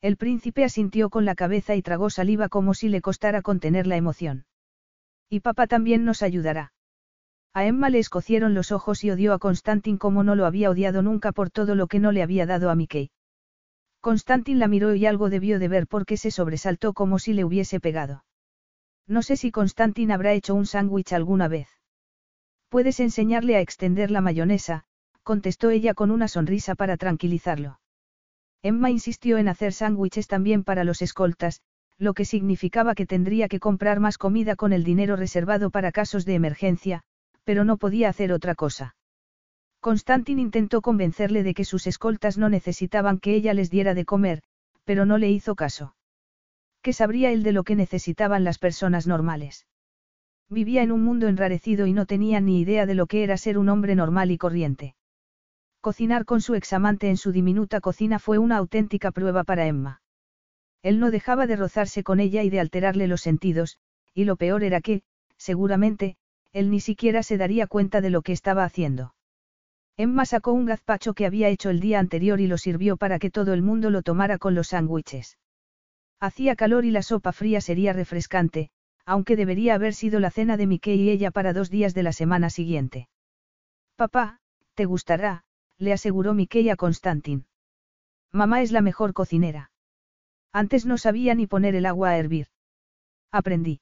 [0.00, 3.96] El príncipe asintió con la cabeza y tragó saliva como si le costara contener la
[3.96, 4.46] emoción.
[5.28, 6.72] Y papá también nos ayudará.
[7.52, 11.02] A Emma le escocieron los ojos y odió a Constantin como no lo había odiado
[11.02, 13.10] nunca por todo lo que no le había dado a Mickey.
[14.00, 17.80] Constantin la miró y algo debió de ver porque se sobresaltó como si le hubiese
[17.80, 18.24] pegado.
[19.08, 21.68] No sé si Constantin habrá hecho un sándwich alguna vez.
[22.68, 24.84] Puedes enseñarle a extender la mayonesa,
[25.22, 27.80] contestó ella con una sonrisa para tranquilizarlo.
[28.62, 31.62] Emma insistió en hacer sándwiches también para los escoltas,
[31.96, 36.24] lo que significaba que tendría que comprar más comida con el dinero reservado para casos
[36.24, 37.02] de emergencia,
[37.44, 38.94] pero no podía hacer otra cosa.
[39.80, 44.42] Constantin intentó convencerle de que sus escoltas no necesitaban que ella les diera de comer,
[44.84, 45.94] pero no le hizo caso.
[46.82, 49.66] ¿Qué sabría él de lo que necesitaban las personas normales?
[50.48, 53.58] Vivía en un mundo enrarecido y no tenía ni idea de lo que era ser
[53.58, 54.94] un hombre normal y corriente.
[55.80, 60.02] Cocinar con su examante en su diminuta cocina fue una auténtica prueba para Emma.
[60.82, 63.78] Él no dejaba de rozarse con ella y de alterarle los sentidos,
[64.14, 65.02] y lo peor era que,
[65.36, 66.16] seguramente,
[66.52, 69.14] él ni siquiera se daría cuenta de lo que estaba haciendo.
[69.96, 73.30] Emma sacó un gazpacho que había hecho el día anterior y lo sirvió para que
[73.30, 75.36] todo el mundo lo tomara con los sándwiches.
[76.20, 78.70] Hacía calor y la sopa fría sería refrescante,
[79.04, 82.12] aunque debería haber sido la cena de Mickey y ella para dos días de la
[82.12, 83.08] semana siguiente.
[83.96, 84.40] Papá,
[84.74, 85.44] te gustará,
[85.78, 87.46] le aseguró Mickey a Constantin.
[88.32, 89.70] Mamá es la mejor cocinera.
[90.52, 92.48] Antes no sabía ni poner el agua a hervir.
[93.30, 93.80] Aprendí.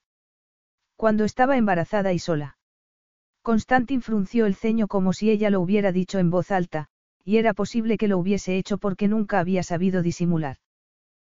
[0.95, 2.57] Cuando estaba embarazada y sola.
[3.41, 6.87] Constantin frunció el ceño como si ella lo hubiera dicho en voz alta,
[7.23, 10.57] y era posible que lo hubiese hecho porque nunca había sabido disimular.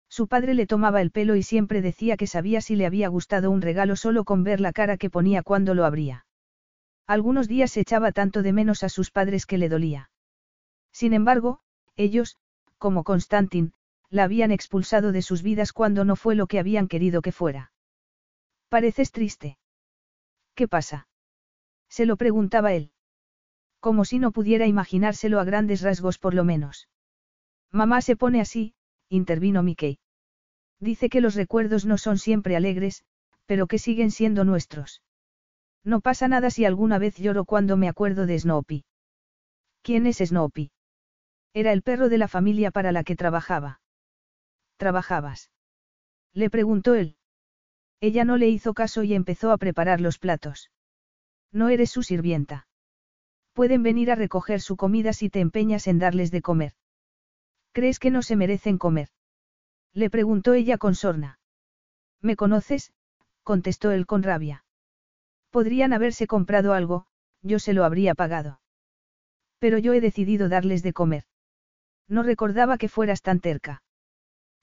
[0.09, 3.51] Su padre le tomaba el pelo y siempre decía que sabía si le había gustado
[3.51, 6.25] un regalo solo con ver la cara que ponía cuando lo abría.
[7.07, 10.09] Algunos días se echaba tanto de menos a sus padres que le dolía.
[10.91, 11.59] Sin embargo,
[11.95, 12.37] ellos,
[12.77, 13.73] como Constantin,
[14.09, 17.71] la habían expulsado de sus vidas cuando no fue lo que habían querido que fuera.
[18.69, 19.57] Pareces triste.
[20.53, 21.07] ¿Qué pasa?
[21.89, 22.91] Se lo preguntaba él.
[23.79, 26.87] Como si no pudiera imaginárselo a grandes rasgos por lo menos.
[27.71, 28.73] Mamá se pone así,
[29.09, 29.99] intervino Mickey.
[30.79, 33.03] Dice que los recuerdos no son siempre alegres,
[33.45, 35.01] pero que siguen siendo nuestros.
[35.83, 38.85] No pasa nada si alguna vez lloro cuando me acuerdo de Snoopy.
[39.83, 40.71] ¿Quién es Snoopy?
[41.53, 43.79] Era el perro de la familia para la que trabajaba.
[44.77, 45.51] ¿Trabajabas?
[46.33, 47.17] Le preguntó él.
[48.01, 50.71] Ella no le hizo caso y empezó a preparar los platos.
[51.51, 52.67] No eres su sirvienta.
[53.53, 56.73] Pueden venir a recoger su comida si te empeñas en darles de comer.
[57.75, 59.09] ¿Crees que no se merecen comer?
[59.91, 61.39] Le preguntó ella con sorna.
[62.21, 62.93] ¿Me conoces?
[63.43, 64.63] contestó él con rabia.
[65.49, 67.05] Podrían haberse comprado algo,
[67.41, 68.61] yo se lo habría pagado.
[69.59, 71.25] Pero yo he decidido darles de comer.
[72.07, 73.83] No recordaba que fueras tan terca.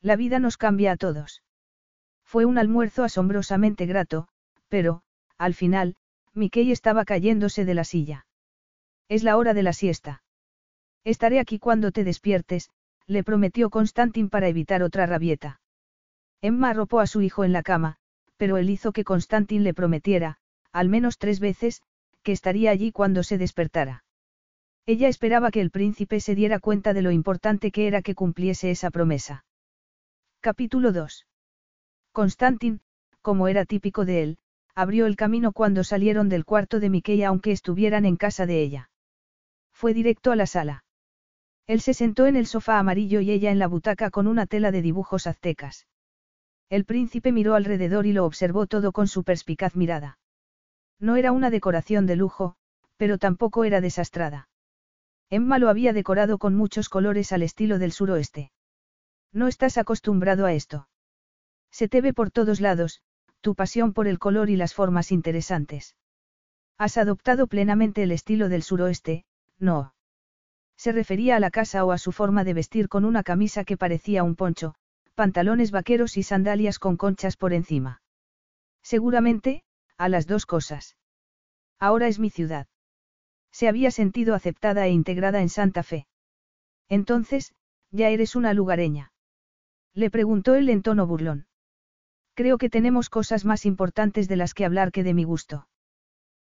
[0.00, 1.42] La vida nos cambia a todos.
[2.24, 4.28] Fue un almuerzo asombrosamente grato,
[4.68, 5.02] pero,
[5.36, 5.96] al final,
[6.32, 8.24] Mickey estaba cayéndose de la silla.
[9.10, 10.22] Es la hora de la siesta.
[11.04, 12.70] Estaré aquí cuando te despiertes,
[13.06, 15.60] le prometió Constantin para evitar otra rabieta.
[16.40, 17.96] Emma arropó a su hijo en la cama,
[18.36, 20.38] pero él hizo que Constantin le prometiera,
[20.72, 21.82] al menos tres veces,
[22.22, 24.04] que estaría allí cuando se despertara.
[24.86, 28.70] Ella esperaba que el príncipe se diera cuenta de lo importante que era que cumpliese
[28.70, 29.44] esa promesa.
[30.40, 31.26] Capítulo 2.
[32.10, 32.80] Constantin,
[33.20, 34.38] como era típico de él,
[34.74, 38.90] abrió el camino cuando salieron del cuarto de Miquella aunque estuvieran en casa de ella.
[39.72, 40.84] Fue directo a la sala.
[41.66, 44.72] Él se sentó en el sofá amarillo y ella en la butaca con una tela
[44.72, 45.86] de dibujos aztecas.
[46.68, 50.18] El príncipe miró alrededor y lo observó todo con su perspicaz mirada.
[50.98, 52.56] No era una decoración de lujo,
[52.96, 54.48] pero tampoco era desastrada.
[55.28, 58.52] Emma lo había decorado con muchos colores al estilo del suroeste.
[59.32, 60.88] No estás acostumbrado a esto.
[61.70, 63.02] Se te ve por todos lados,
[63.40, 65.96] tu pasión por el color y las formas interesantes.
[66.78, 69.24] Has adoptado plenamente el estilo del suroeste,
[69.58, 69.94] no.
[70.82, 73.76] Se refería a la casa o a su forma de vestir con una camisa que
[73.76, 74.74] parecía un poncho,
[75.14, 78.02] pantalones vaqueros y sandalias con conchas por encima.
[78.82, 79.62] Seguramente,
[79.96, 80.96] a las dos cosas.
[81.78, 82.66] Ahora es mi ciudad.
[83.52, 86.08] Se había sentido aceptada e integrada en Santa Fe.
[86.88, 87.54] Entonces,
[87.92, 89.12] ya eres una lugareña.
[89.94, 91.46] Le preguntó él en tono burlón.
[92.34, 95.68] Creo que tenemos cosas más importantes de las que hablar que de mi gusto.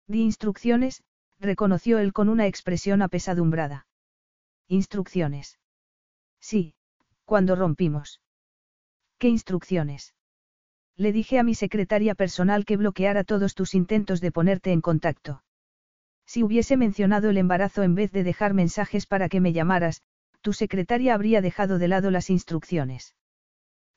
[0.08, 1.04] Di instrucciones,
[1.42, 3.88] reconoció él con una expresión apesadumbrada.
[4.72, 5.58] Instrucciones.
[6.40, 6.76] Sí,
[7.26, 8.22] cuando rompimos.
[9.18, 10.14] ¿Qué instrucciones?
[10.96, 15.44] Le dije a mi secretaria personal que bloqueara todos tus intentos de ponerte en contacto.
[16.28, 20.04] Si hubiese mencionado el embarazo en vez de dejar mensajes para que me llamaras,
[20.42, 23.16] tu secretaria habría dejado de lado las instrucciones.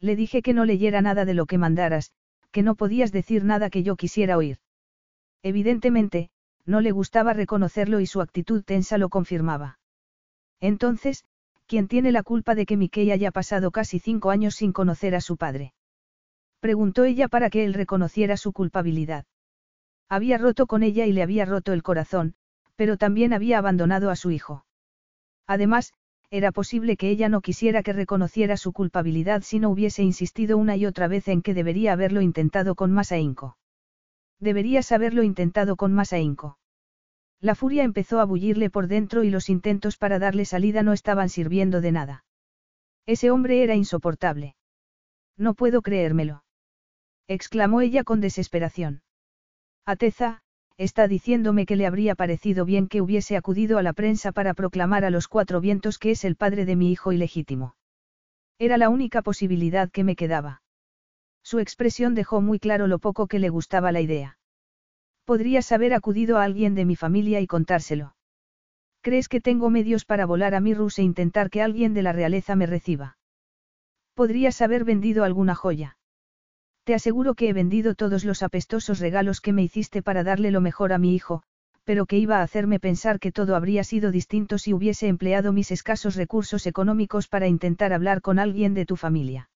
[0.00, 2.12] Le dije que no leyera nada de lo que mandaras,
[2.50, 4.56] que no podías decir nada que yo quisiera oír.
[5.42, 6.30] Evidentemente,
[6.64, 9.80] no le gustaba reconocerlo y su actitud tensa lo confirmaba.
[10.62, 11.24] Entonces,
[11.66, 15.20] ¿quién tiene la culpa de que Mickey haya pasado casi cinco años sin conocer a
[15.20, 15.74] su padre?
[16.60, 19.26] Preguntó ella para que él reconociera su culpabilidad.
[20.08, 22.36] Había roto con ella y le había roto el corazón,
[22.76, 24.64] pero también había abandonado a su hijo.
[25.48, 25.94] Además,
[26.30, 30.76] era posible que ella no quisiera que reconociera su culpabilidad si no hubiese insistido una
[30.76, 33.56] y otra vez en que debería haberlo intentado con más ahínco.
[34.38, 36.56] Deberías haberlo intentado con más ahínco.
[37.42, 41.28] La furia empezó a bullirle por dentro y los intentos para darle salida no estaban
[41.28, 42.24] sirviendo de nada.
[43.04, 44.54] Ese hombre era insoportable.
[45.36, 46.44] No puedo creérmelo.
[47.26, 49.02] exclamó ella con desesperación.
[49.84, 50.40] Ateza,
[50.76, 55.04] está diciéndome que le habría parecido bien que hubiese acudido a la prensa para proclamar
[55.04, 57.74] a los cuatro vientos que es el padre de mi hijo ilegítimo.
[58.60, 60.62] Era la única posibilidad que me quedaba.
[61.42, 64.38] Su expresión dejó muy claro lo poco que le gustaba la idea.
[65.24, 68.16] Podrías haber acudido a alguien de mi familia y contárselo.
[69.02, 72.56] ¿Crees que tengo medios para volar a Mirrus e intentar que alguien de la realeza
[72.56, 73.18] me reciba?
[74.14, 75.96] Podrías haber vendido alguna joya.
[76.84, 80.60] Te aseguro que he vendido todos los apestosos regalos que me hiciste para darle lo
[80.60, 81.44] mejor a mi hijo,
[81.84, 85.70] pero que iba a hacerme pensar que todo habría sido distinto si hubiese empleado mis
[85.70, 89.50] escasos recursos económicos para intentar hablar con alguien de tu familia.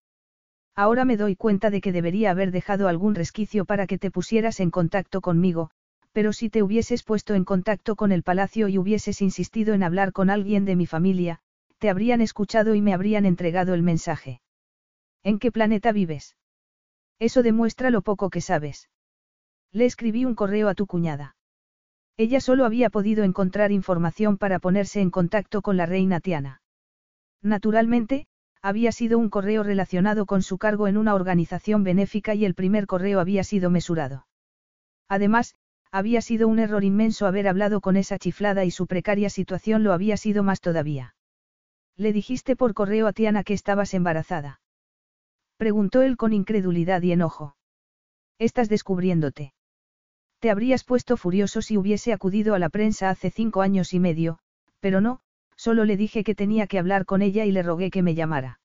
[0.77, 4.61] Ahora me doy cuenta de que debería haber dejado algún resquicio para que te pusieras
[4.61, 5.71] en contacto conmigo,
[6.13, 10.13] pero si te hubieses puesto en contacto con el palacio y hubieses insistido en hablar
[10.13, 11.41] con alguien de mi familia,
[11.79, 14.43] te habrían escuchado y me habrían entregado el mensaje.
[15.23, 16.37] ¿En qué planeta vives?
[17.19, 18.91] Eso demuestra lo poco que sabes.
[19.73, 21.37] Le escribí un correo a tu cuñada.
[22.19, 26.61] Ella solo había podido encontrar información para ponerse en contacto con la reina Tiana.
[27.43, 28.27] Naturalmente,
[28.67, 32.89] había sido un correo relacionado con su cargo en una organización benéfica y el primer
[32.89, 34.27] correo había sido mesurado.
[35.09, 35.55] Además,
[35.93, 39.93] había sido un error inmenso haber hablado con esa chiflada y su precaria situación lo
[39.93, 41.15] había sido más todavía.
[41.97, 44.61] ¿Le dijiste por correo a Tiana que estabas embarazada?
[45.59, 47.57] Preguntó él con incredulidad y enojo.
[48.41, 49.55] Estás descubriéndote.
[50.41, 54.41] Te habrías puesto furioso si hubiese acudido a la prensa hace cinco años y medio,
[54.81, 55.21] pero no,
[55.57, 58.61] solo le dije que tenía que hablar con ella y le rogué que me llamara.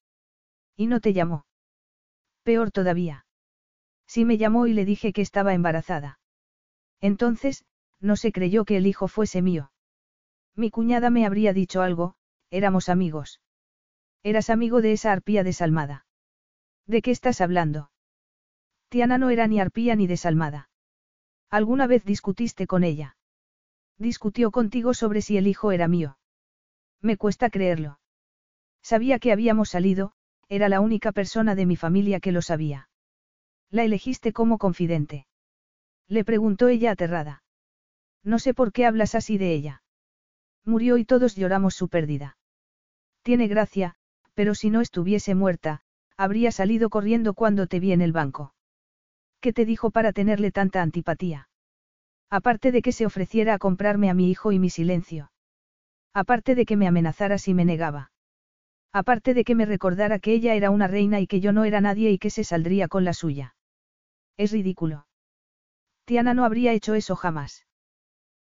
[0.76, 1.46] Y no te llamó.
[2.44, 3.26] Peor todavía.
[4.08, 6.20] Sí me llamó y le dije que estaba embarazada.
[7.00, 7.66] Entonces,
[8.00, 9.72] no se creyó que el hijo fuese mío.
[10.56, 12.16] Mi cuñada me habría dicho algo,
[12.50, 13.42] éramos amigos.
[14.24, 16.06] Eras amigo de esa arpía desalmada.
[16.86, 17.92] ¿De qué estás hablando?
[18.90, 20.70] Tiana no era ni arpía ni desalmada.
[21.50, 23.16] ¿Alguna vez discutiste con ella?
[23.98, 26.18] Discutió contigo sobre si el hijo era mío.
[27.02, 28.00] Me cuesta creerlo.
[28.82, 30.14] Sabía que habíamos salido,
[30.50, 32.90] era la única persona de mi familia que lo sabía.
[33.70, 35.26] La elegiste como confidente.
[36.08, 37.44] Le preguntó ella aterrada.
[38.24, 39.84] No sé por qué hablas así de ella.
[40.66, 42.38] Murió y todos lloramos su pérdida.
[43.24, 43.96] Tiene gracia,
[44.34, 45.82] pero si no estuviese muerta,
[46.18, 48.54] habría salido corriendo cuando te vi en el banco.
[49.40, 51.50] ¿Qué te dijo para tenerle tanta antipatía?
[52.30, 55.31] Aparte de que se ofreciera a comprarme a mi hijo y mi silencio.
[56.14, 58.12] Aparte de que me amenazara si me negaba.
[58.94, 61.80] Aparte de que me recordara que ella era una reina y que yo no era
[61.80, 63.56] nadie y que se saldría con la suya.
[64.38, 65.08] Es ridículo.
[66.06, 67.66] Tiana no habría hecho eso jamás.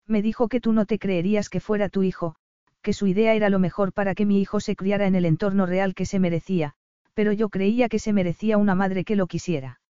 [0.07, 2.35] Me dijo que tú no te creerías que fuera tu hijo,
[2.81, 5.67] que su idea era lo mejor para que mi hijo se criara en el entorno
[5.67, 6.73] real que se merecía,
[7.13, 9.81] pero yo creía que se merecía una madre que lo quisiera.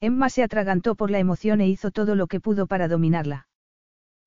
[0.00, 3.48] Emma se atragantó por la emoción e hizo todo lo que pudo para dominarla.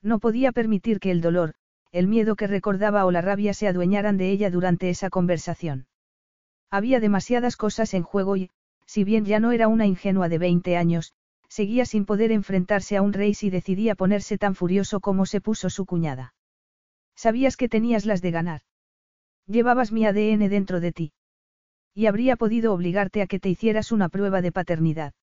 [0.02, 1.54] No podía permitir que el dolor,
[1.92, 5.88] el miedo que recordaba o la rabia se adueñaran de ella durante esa conversación.
[6.70, 8.50] Había demasiadas cosas en juego y,
[8.86, 11.14] si bien ya no era una ingenua de 20 años,
[11.50, 15.70] seguía sin poder enfrentarse a un rey si decidía ponerse tan furioso como se puso
[15.70, 16.34] su cuñada.
[17.16, 18.62] Sabías que tenías las de ganar.
[19.48, 21.14] Llevabas mi ADN dentro de ti.
[21.94, 25.14] Y habría podido obligarte a que te hicieras una prueba de paternidad.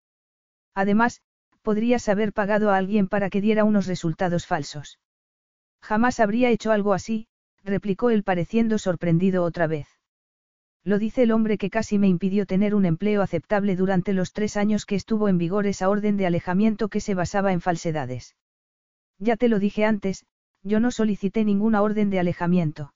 [0.75, 1.23] Además,
[1.63, 4.99] podrías haber pagado a alguien para que diera unos resultados falsos.
[5.81, 7.27] Jamás habría hecho algo así,
[7.65, 9.89] replicó él pareciendo sorprendido otra vez.
[10.85, 14.57] Lo dice el hombre que casi me impidió tener un empleo aceptable durante los tres
[14.57, 18.37] años que estuvo en vigor esa orden de alejamiento que se basaba en falsedades.
[19.19, 20.25] Ya te lo dije antes,
[20.63, 22.95] yo no solicité ninguna orden de alejamiento.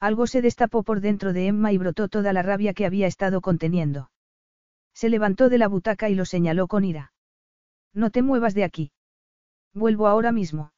[0.00, 3.40] Algo se destapó por dentro de Emma y brotó toda la rabia que había estado
[3.40, 4.10] conteniendo.
[4.94, 7.12] Se levantó de la butaca y lo señaló con ira.
[7.94, 8.92] No te muevas de aquí.
[9.74, 10.71] Vuelvo ahora mismo.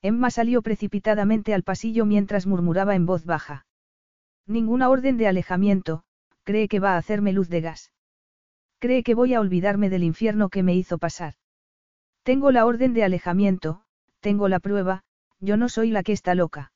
[0.00, 3.66] Emma salió precipitadamente al pasillo mientras murmuraba en voz baja.
[4.46, 6.04] Ninguna orden de alejamiento,
[6.44, 7.92] cree que va a hacerme luz de gas.
[8.78, 11.34] Cree que voy a olvidarme del infierno que me hizo pasar.
[12.22, 13.82] Tengo la orden de alejamiento,
[14.20, 15.02] tengo la prueba,
[15.40, 16.72] yo no soy la que está loca.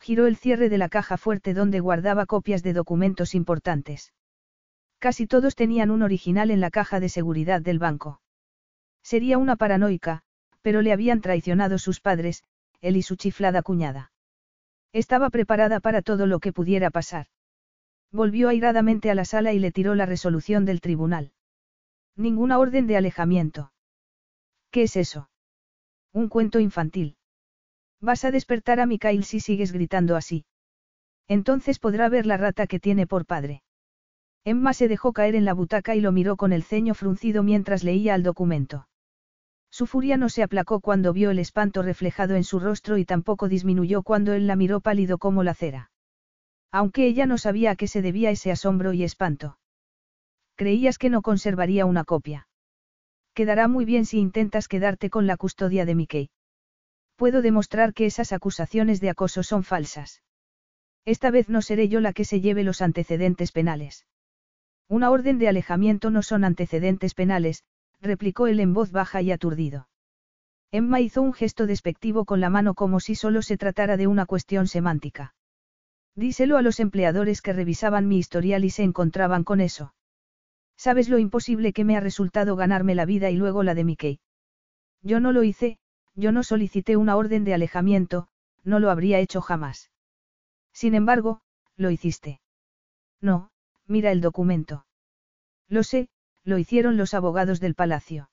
[0.00, 4.12] Giró el cierre de la caja fuerte donde guardaba copias de documentos importantes.
[4.98, 8.20] Casi todos tenían un original en la caja de seguridad del banco.
[9.02, 10.22] Sería una paranoica,
[10.64, 12.42] pero le habían traicionado sus padres,
[12.80, 14.12] él y su chiflada cuñada.
[14.94, 17.26] Estaba preparada para todo lo que pudiera pasar.
[18.10, 21.32] Volvió airadamente a la sala y le tiró la resolución del tribunal.
[22.16, 23.72] Ninguna orden de alejamiento.
[24.70, 25.28] ¿Qué es eso?
[26.14, 27.18] Un cuento infantil.
[28.00, 30.46] Vas a despertar a Mikhail si sigues gritando así.
[31.28, 33.62] Entonces podrá ver la rata que tiene por padre.
[34.44, 37.84] Emma se dejó caer en la butaca y lo miró con el ceño fruncido mientras
[37.84, 38.86] leía el documento.
[39.74, 43.48] Su furia no se aplacó cuando vio el espanto reflejado en su rostro y tampoco
[43.48, 45.90] disminuyó cuando él la miró pálido como la cera.
[46.70, 49.58] Aunque ella no sabía a qué se debía ese asombro y espanto.
[50.54, 52.46] Creías que no conservaría una copia.
[53.34, 56.30] Quedará muy bien si intentas quedarte con la custodia de Mickey.
[57.16, 60.22] Puedo demostrar que esas acusaciones de acoso son falsas.
[61.04, 64.06] Esta vez no seré yo la que se lleve los antecedentes penales.
[64.86, 67.64] Una orden de alejamiento no son antecedentes penales,
[68.04, 69.88] replicó él en voz baja y aturdido.
[70.70, 74.26] Emma hizo un gesto despectivo con la mano como si solo se tratara de una
[74.26, 75.34] cuestión semántica.
[76.14, 79.94] Díselo a los empleadores que revisaban mi historial y se encontraban con eso.
[80.76, 84.20] ¿Sabes lo imposible que me ha resultado ganarme la vida y luego la de Mickey?
[85.02, 85.78] Yo no lo hice,
[86.14, 88.28] yo no solicité una orden de alejamiento,
[88.64, 89.90] no lo habría hecho jamás.
[90.72, 91.40] Sin embargo,
[91.76, 92.40] lo hiciste.
[93.20, 93.50] No,
[93.86, 94.86] mira el documento.
[95.68, 96.08] Lo sé,
[96.44, 98.30] lo hicieron los abogados del palacio.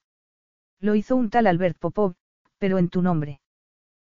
[0.80, 2.16] Lo hizo un tal Albert Popov,
[2.58, 3.40] pero en tu nombre.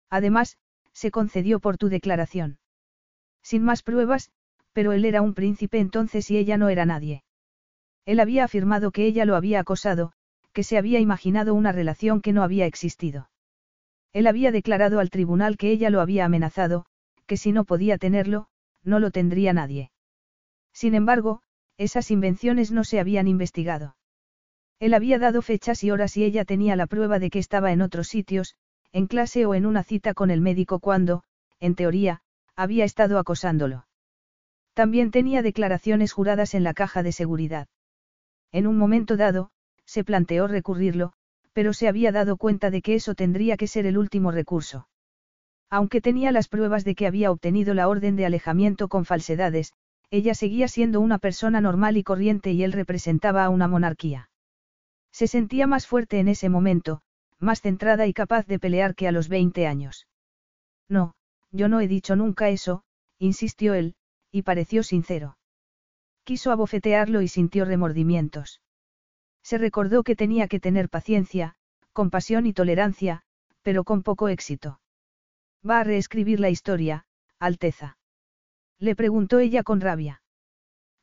[0.09, 0.57] Además,
[0.93, 2.59] se concedió por tu declaración.
[3.41, 4.31] Sin más pruebas,
[4.73, 7.23] pero él era un príncipe entonces y ella no era nadie.
[8.05, 10.13] Él había afirmado que ella lo había acosado,
[10.53, 13.29] que se había imaginado una relación que no había existido.
[14.13, 16.85] Él había declarado al tribunal que ella lo había amenazado,
[17.27, 18.47] que si no podía tenerlo,
[18.83, 19.91] no lo tendría nadie.
[20.73, 21.41] Sin embargo,
[21.79, 23.95] esas invenciones no se habían investigado.
[24.79, 27.81] Él había dado fechas y horas y ella tenía la prueba de que estaba en
[27.81, 28.55] otros sitios,
[28.91, 31.23] en clase o en una cita con el médico cuando,
[31.61, 32.21] en teoría,
[32.55, 33.87] había estado acosándolo.
[34.73, 37.67] También tenía declaraciones juradas en la caja de seguridad.
[38.51, 39.51] En un momento dado,
[39.85, 41.13] se planteó recurrirlo,
[41.53, 44.89] pero se había dado cuenta de que eso tendría que ser el último recurso.
[45.69, 49.73] Aunque tenía las pruebas de que había obtenido la orden de alejamiento con falsedades,
[50.11, 54.29] ella seguía siendo una persona normal y corriente y él representaba a una monarquía.
[55.11, 57.01] Se sentía más fuerte en ese momento,
[57.39, 60.07] más centrada y capaz de pelear que a los 20 años.
[60.87, 61.13] No,
[61.51, 62.83] yo no he dicho nunca eso,
[63.17, 63.95] insistió él,
[64.31, 65.37] y pareció sincero.
[66.23, 68.61] Quiso abofetearlo y sintió remordimientos.
[69.43, 71.55] Se recordó que tenía que tener paciencia,
[71.93, 73.23] compasión y tolerancia,
[73.61, 74.79] pero con poco éxito.
[75.67, 77.05] Va a reescribir la historia,
[77.39, 77.98] Alteza.
[78.79, 80.21] Le preguntó ella con rabia.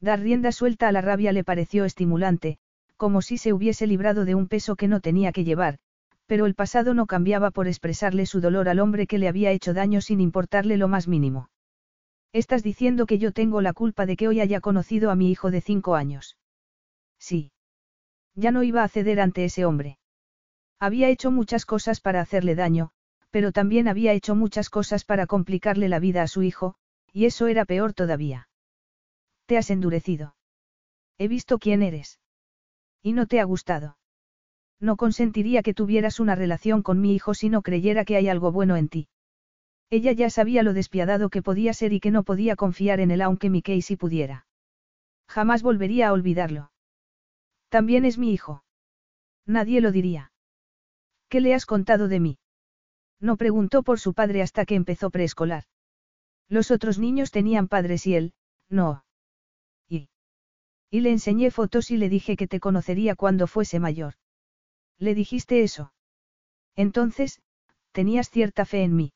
[0.01, 2.59] Dar rienda suelta a la rabia le pareció estimulante,
[2.97, 5.79] como si se hubiese librado de un peso que no tenía que llevar,
[6.27, 9.75] pero el pasado no cambiaba por expresarle su dolor al hombre que le había hecho
[9.75, 11.51] daño sin importarle lo más mínimo.
[12.33, 15.51] Estás diciendo que yo tengo la culpa de que hoy haya conocido a mi hijo
[15.51, 16.37] de cinco años.
[17.19, 17.53] Sí.
[18.35, 19.99] Ya no iba a ceder ante ese hombre.
[20.79, 22.91] Había hecho muchas cosas para hacerle daño,
[23.31, 26.75] pero también había hecho muchas cosas para complicarle la vida a su hijo,
[27.13, 28.49] y eso era peor todavía.
[29.47, 30.37] Te has endurecido.
[31.19, 32.21] He visto quién eres.
[33.03, 33.97] Y no te ha gustado.
[34.81, 38.53] No consentiría que tuvieras una relación con mi hijo si no creyera que hay algo
[38.53, 39.09] bueno en ti.
[39.89, 43.23] Ella ya sabía lo despiadado que podía ser y que no podía confiar en él
[43.23, 44.47] aunque Mickey sí pudiera.
[45.29, 46.73] Jamás volvería a olvidarlo.
[47.69, 48.65] También es mi hijo.
[49.47, 50.33] Nadie lo diría.
[51.29, 52.39] ¿Qué le has contado de mí?
[53.21, 55.65] No preguntó por su padre hasta que empezó preescolar.
[56.49, 58.33] Los otros niños tenían padres y él,
[58.69, 59.05] no.
[59.89, 60.09] Y.
[60.91, 64.15] Y le enseñé fotos y le dije que te conocería cuando fuese mayor.
[64.99, 65.93] ¿Le dijiste eso?
[66.77, 67.41] Entonces,
[67.93, 69.13] tenías cierta fe en mí.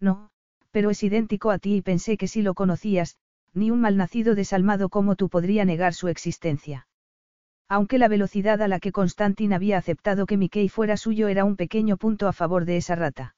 [0.00, 0.30] No,
[0.70, 3.16] pero es idéntico a ti y pensé que si lo conocías,
[3.54, 6.88] ni un malnacido desalmado como tú podría negar su existencia.
[7.68, 11.56] Aunque la velocidad a la que Constantin había aceptado que Mickey fuera suyo era un
[11.56, 13.34] pequeño punto a favor de esa rata.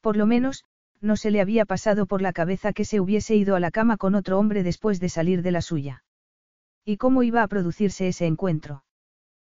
[0.00, 0.64] Por lo menos,
[1.02, 3.96] no se le había pasado por la cabeza que se hubiese ido a la cama
[3.96, 6.04] con otro hombre después de salir de la suya.
[6.84, 8.84] ¿Y cómo iba a producirse ese encuentro?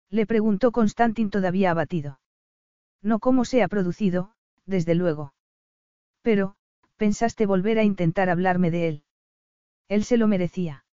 [0.10, 2.20] Le preguntó Constantin todavía abatido.
[3.02, 4.32] No cómo se ha producido,
[4.66, 5.34] desde luego.
[6.24, 6.56] Pero,
[6.98, 9.04] pensaste volver a intentar hablarme de él.
[9.88, 10.86] Él se lo merecía.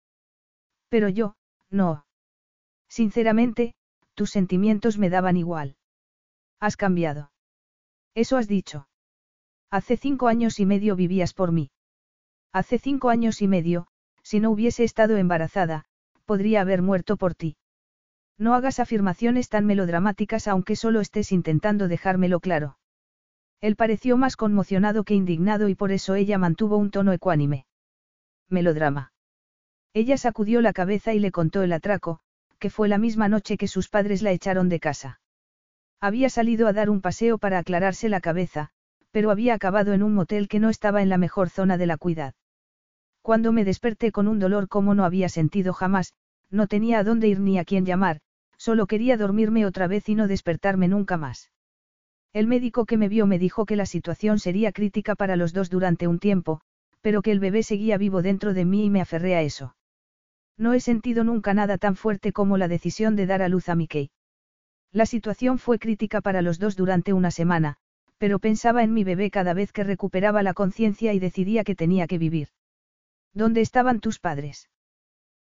[0.90, 1.34] Pero yo,
[1.70, 2.04] no.
[2.88, 3.74] Sinceramente,
[4.14, 5.76] tus sentimientos me daban igual.
[6.60, 7.32] Has cambiado.
[8.14, 8.86] Eso has dicho.
[9.72, 11.70] Hace cinco años y medio vivías por mí.
[12.52, 13.86] Hace cinco años y medio,
[14.22, 15.86] si no hubiese estado embarazada,
[16.26, 17.56] podría haber muerto por ti.
[18.36, 22.76] No hagas afirmaciones tan melodramáticas aunque solo estés intentando dejármelo claro.
[23.62, 27.64] Él pareció más conmocionado que indignado y por eso ella mantuvo un tono ecuánime.
[28.50, 29.14] Melodrama.
[29.94, 32.20] Ella sacudió la cabeza y le contó el atraco,
[32.58, 35.20] que fue la misma noche que sus padres la echaron de casa.
[35.98, 38.72] Había salido a dar un paseo para aclararse la cabeza,
[39.12, 41.96] pero había acabado en un motel que no estaba en la mejor zona de la
[41.96, 42.34] cuidad.
[43.20, 46.12] Cuando me desperté con un dolor como no había sentido jamás,
[46.50, 48.20] no tenía a dónde ir ni a quién llamar,
[48.56, 51.50] solo quería dormirme otra vez y no despertarme nunca más.
[52.32, 55.68] El médico que me vio me dijo que la situación sería crítica para los dos
[55.70, 56.60] durante un tiempo,
[57.00, 59.76] pero que el bebé seguía vivo dentro de mí y me aferré a eso.
[60.56, 63.74] No he sentido nunca nada tan fuerte como la decisión de dar a luz a
[63.74, 64.10] Mickey.
[64.92, 67.78] La situación fue crítica para los dos durante una semana,
[68.22, 72.06] pero pensaba en mi bebé cada vez que recuperaba la conciencia y decidía que tenía
[72.06, 72.50] que vivir.
[73.34, 74.70] ¿Dónde estaban tus padres?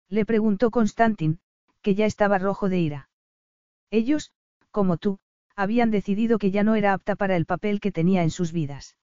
[0.08, 1.42] Le preguntó Constantin,
[1.82, 3.10] que ya estaba rojo de ira.
[3.92, 4.32] Ellos,
[4.72, 5.20] como tú,
[5.58, 8.96] habían decidido que ya no era apta para el papel que tenía en sus vidas.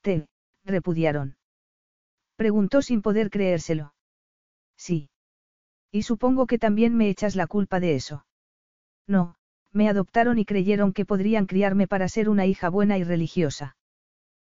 [0.00, 0.26] Te,
[0.64, 1.36] repudiaron.
[2.34, 3.94] Preguntó sin poder creérselo.
[4.76, 5.08] Sí.
[5.92, 8.26] Y supongo que también me echas la culpa de eso.
[9.06, 9.36] No,
[9.72, 13.76] me adoptaron y creyeron que podrían criarme para ser una hija buena y religiosa.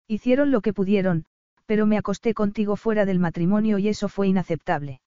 [0.06, 1.26] Hicieron lo que pudieron,
[1.66, 5.00] pero me acosté contigo fuera del matrimonio y eso fue inaceptable.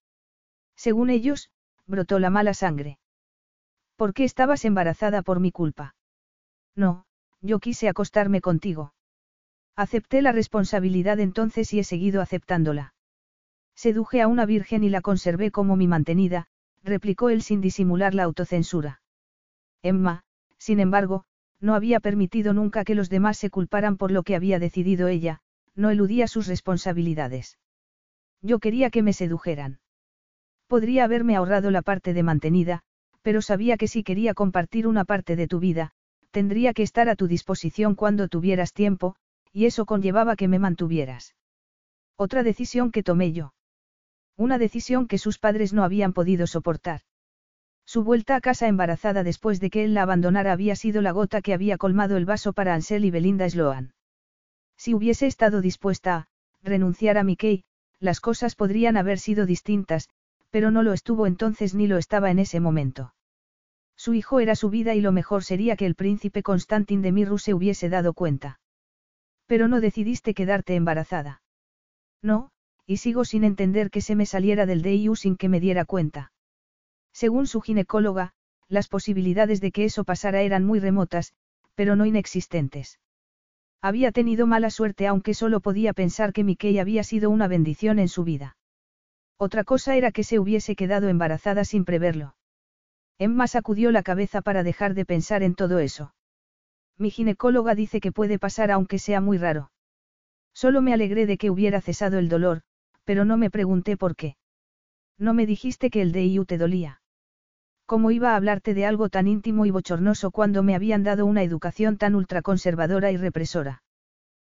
[0.76, 1.50] Según ellos,
[1.88, 3.00] brotó la mala sangre.
[3.96, 5.96] ¿Por qué estabas embarazada por mi culpa?
[6.76, 7.06] No,
[7.42, 8.94] yo quise acostarme contigo.
[9.76, 12.94] Acepté la responsabilidad entonces y he seguido aceptándola.
[13.76, 16.48] Seduje a una virgen y la conservé como mi mantenida,
[16.84, 19.01] replicó él sin disimular la autocensura.
[19.84, 20.24] Emma,
[20.58, 21.26] sin embargo,
[21.60, 25.42] no había permitido nunca que los demás se culparan por lo que había decidido ella,
[25.76, 27.58] no eludía sus responsabilidades.
[28.42, 29.80] Yo quería que me sedujeran.
[30.68, 32.82] Podría haberme ahorrado la parte de mantenida,
[33.22, 35.92] pero sabía que si quería compartir una parte de tu vida,
[36.32, 39.16] tendría que estar a tu disposición cuando tuvieras tiempo,
[39.52, 41.36] y eso conllevaba que me mantuvieras.
[42.16, 43.54] Otra decisión que tomé yo.
[44.38, 47.02] Una decisión que sus padres no habían podido soportar.
[47.94, 51.42] Su vuelta a casa embarazada después de que él la abandonara había sido la gota
[51.42, 53.92] que había colmado el vaso para Ansel y Belinda Sloan.
[54.78, 56.28] Si hubiese estado dispuesta a
[56.64, 57.66] renunciar a Mickey,
[58.00, 60.08] las cosas podrían haber sido distintas,
[60.52, 63.14] pero no lo estuvo entonces ni lo estaba en ese momento.
[63.98, 67.40] Su hijo era su vida y lo mejor sería que el príncipe Constantin de Mirru
[67.40, 68.62] se hubiese dado cuenta.
[69.48, 71.42] Pero no decidiste quedarte embarazada.
[72.22, 72.52] No,
[72.86, 76.32] y sigo sin entender que se me saliera del DIU sin que me diera cuenta.
[77.14, 78.34] Según su ginecóloga,
[78.68, 81.34] las posibilidades de que eso pasara eran muy remotas,
[81.76, 83.00] pero no inexistentes.
[83.82, 88.08] Había tenido mala suerte aunque solo podía pensar que Mickey había sido una bendición en
[88.08, 88.56] su vida.
[89.38, 92.36] Otra cosa era que se hubiese quedado embarazada sin preverlo.
[93.18, 96.14] Emma sacudió la cabeza para dejar de pensar en todo eso.
[96.98, 99.72] Mi ginecóloga dice que puede pasar aunque sea muy raro.
[100.54, 102.62] Solo me alegré de que hubiera cesado el dolor,
[103.04, 104.38] pero no me pregunté por qué.
[105.18, 107.01] No me dijiste que el DIU te dolía.
[107.92, 111.44] ¿Cómo iba a hablarte de algo tan íntimo y bochornoso cuando me habían dado una
[111.44, 113.84] educación tan ultraconservadora y represora?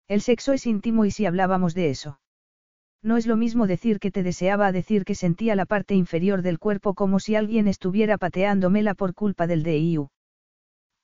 [0.07, 2.20] El sexo es íntimo y si hablábamos de eso.
[3.03, 6.43] No es lo mismo decir que te deseaba a decir que sentía la parte inferior
[6.43, 10.11] del cuerpo como si alguien estuviera pateándomela por culpa del DIU.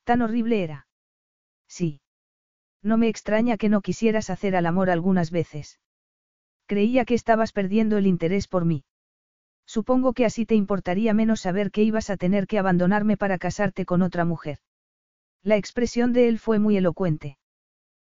[0.04, 0.86] Tan horrible era.
[1.66, 2.00] Sí.
[2.80, 5.80] No me extraña que no quisieras hacer al amor algunas veces.
[6.66, 8.84] Creía que estabas perdiendo el interés por mí.
[9.76, 13.84] Supongo que así te importaría menos saber que ibas a tener que abandonarme para casarte
[13.84, 14.58] con otra mujer.
[15.44, 17.38] La expresión de él fue muy elocuente.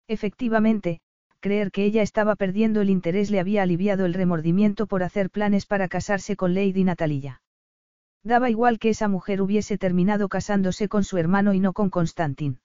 [0.06, 1.00] Efectivamente,
[1.40, 5.66] creer que ella estaba perdiendo el interés le había aliviado el remordimiento por hacer planes
[5.66, 7.42] para casarse con Lady Natalia.
[8.22, 12.60] Daba igual que esa mujer hubiese terminado casándose con su hermano y no con Constantin.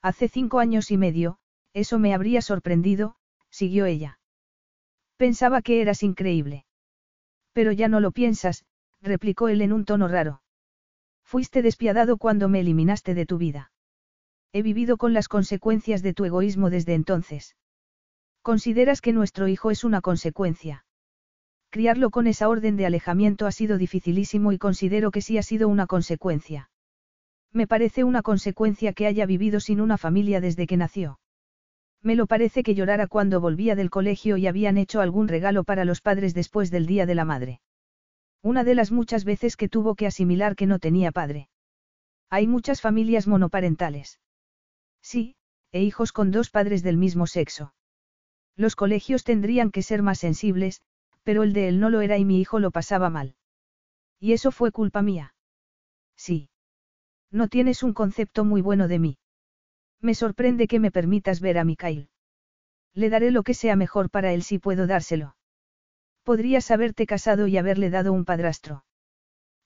[0.00, 1.36] Hace cinco años y medio,
[1.74, 3.16] eso me habría sorprendido,
[3.50, 4.20] siguió ella.
[5.18, 6.64] Pensaba que eras increíble.
[7.56, 8.66] Pero ya no lo piensas,
[9.00, 10.42] replicó él en un tono raro.
[11.24, 13.72] Fuiste despiadado cuando me eliminaste de tu vida.
[14.52, 17.56] He vivido con las consecuencias de tu egoísmo desde entonces.
[18.42, 20.84] ¿Consideras que nuestro hijo es una consecuencia?
[21.70, 25.66] Criarlo con esa orden de alejamiento ha sido dificilísimo y considero que sí ha sido
[25.70, 26.68] una consecuencia.
[27.54, 31.20] Me parece una consecuencia que haya vivido sin una familia desde que nació.
[32.06, 35.84] Me lo parece que llorara cuando volvía del colegio y habían hecho algún regalo para
[35.84, 37.60] los padres después del Día de la Madre.
[38.44, 41.48] Una de las muchas veces que tuvo que asimilar que no tenía padre.
[42.30, 44.20] Hay muchas familias monoparentales.
[45.02, 45.34] Sí,
[45.72, 47.74] e hijos con dos padres del mismo sexo.
[48.54, 50.82] Los colegios tendrían que ser más sensibles,
[51.24, 53.34] pero el de él no lo era y mi hijo lo pasaba mal.
[54.20, 55.34] Y eso fue culpa mía.
[56.14, 56.50] Sí.
[57.32, 59.18] No tienes un concepto muy bueno de mí.
[60.00, 62.08] Me sorprende que me permitas ver a Mikhail.
[62.94, 65.36] Le daré lo que sea mejor para él si puedo dárselo.
[66.22, 68.84] Podrías haberte casado y haberle dado un padrastro.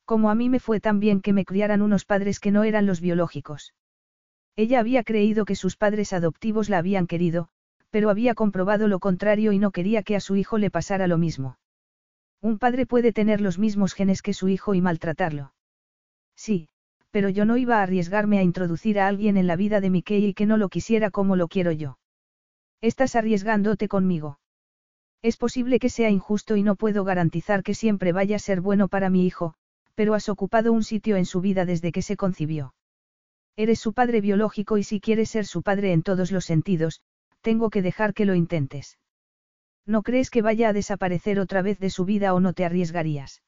[0.04, 2.86] Como a mí me fue tan bien que me criaran unos padres que no eran
[2.86, 3.74] los biológicos.
[4.56, 7.48] Ella había creído que sus padres adoptivos la habían querido,
[7.90, 11.18] pero había comprobado lo contrario y no quería que a su hijo le pasara lo
[11.18, 11.58] mismo.
[12.40, 15.52] Un padre puede tener los mismos genes que su hijo y maltratarlo.
[16.34, 16.68] Sí,
[17.10, 20.34] pero yo no iba a arriesgarme a introducir a alguien en la vida de Mickey
[20.34, 21.98] que no lo quisiera como lo quiero yo.
[22.80, 24.38] Estás arriesgándote conmigo.
[25.22, 28.88] Es posible que sea injusto y no puedo garantizar que siempre vaya a ser bueno
[28.88, 29.54] para mi hijo,
[29.94, 32.74] pero has ocupado un sitio en su vida desde que se concibió.
[33.56, 37.02] Eres su padre biológico y si quieres ser su padre en todos los sentidos,
[37.42, 38.98] tengo que dejar que lo intentes.
[39.84, 43.42] ¿No crees que vaya a desaparecer otra vez de su vida o no te arriesgarías?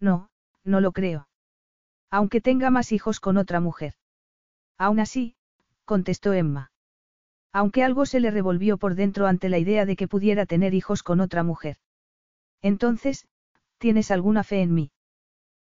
[0.00, 0.30] No,
[0.64, 1.28] no lo creo.
[2.10, 3.94] Aunque tenga más hijos con otra mujer.
[4.78, 5.36] Aún así,
[5.84, 6.70] contestó Emma.
[7.52, 11.02] Aunque algo se le revolvió por dentro ante la idea de que pudiera tener hijos
[11.02, 11.78] con otra mujer.
[12.62, 13.26] Entonces,
[13.78, 14.90] ¿tienes alguna fe en mí?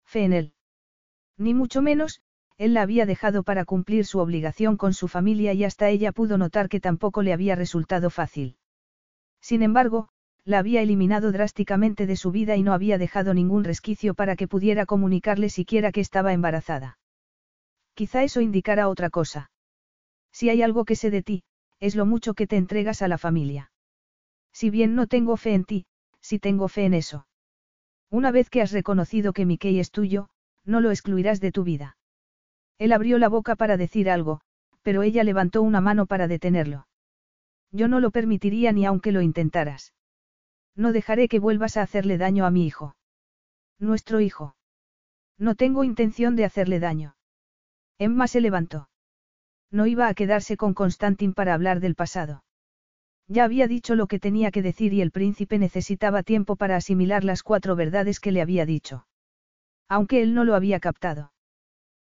[0.03, 0.53] Fe en él.
[1.37, 2.21] Ni mucho menos,
[2.57, 6.37] él la había dejado para cumplir su obligación con su familia y hasta ella pudo
[6.37, 8.57] notar que tampoco le había resultado fácil.
[9.39, 10.09] Sin embargo,
[10.47, 14.47] la había eliminado drásticamente de su vida y no había dejado ningún resquicio para que
[14.47, 16.99] pudiera comunicarle siquiera que estaba embarazada.
[17.95, 19.51] Quizá eso indicara otra cosa.
[20.31, 21.43] Si hay algo que sé de ti,
[21.81, 23.73] es lo mucho que te entregas a la familia.
[24.53, 25.85] Si bien no tengo fe en ti,
[26.21, 27.27] sí tengo fe en eso.
[28.09, 30.29] Una vez que has reconocido que Mickey es tuyo,
[30.63, 31.97] no lo excluirás de tu vida.
[32.77, 34.39] Él abrió la boca para decir algo,
[34.81, 36.87] pero ella levantó una mano para detenerlo.
[37.73, 39.91] Yo no lo permitiría ni aunque lo intentaras.
[40.77, 42.95] No dejaré que vuelvas a hacerle daño a mi hijo.
[43.79, 44.55] Nuestro hijo.
[45.39, 47.15] No tengo intención de hacerle daño.
[47.97, 48.89] Emma se levantó.
[49.71, 52.43] No iba a quedarse con Constantin para hablar del pasado.
[53.27, 57.23] Ya había dicho lo que tenía que decir y el príncipe necesitaba tiempo para asimilar
[57.23, 59.07] las cuatro verdades que le había dicho.
[59.89, 61.33] Aunque él no lo había captado.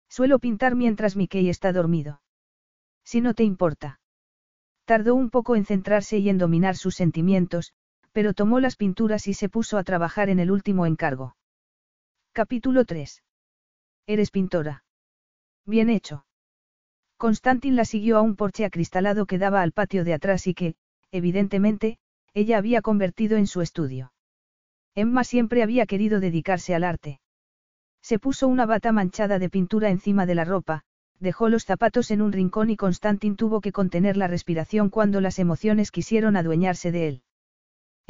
[0.09, 2.21] Suelo pintar mientras Mickey está dormido.
[3.03, 3.99] Si no te importa.
[4.85, 7.73] Tardó un poco en centrarse y en dominar sus sentimientos,
[8.11, 11.35] pero tomó las pinturas y se puso a trabajar en el último encargo.
[12.33, 13.23] Capítulo 3.
[14.07, 14.83] Eres pintora.
[15.65, 16.25] Bien hecho.
[17.17, 20.75] Constantin la siguió a un porche acristalado que daba al patio de atrás y que,
[21.11, 21.99] evidentemente,
[22.33, 24.11] ella había convertido en su estudio.
[24.95, 27.21] Emma siempre había querido dedicarse al arte.
[28.01, 30.83] Se puso una bata manchada de pintura encima de la ropa,
[31.19, 35.37] dejó los zapatos en un rincón y Constantin tuvo que contener la respiración cuando las
[35.37, 37.23] emociones quisieron adueñarse de él.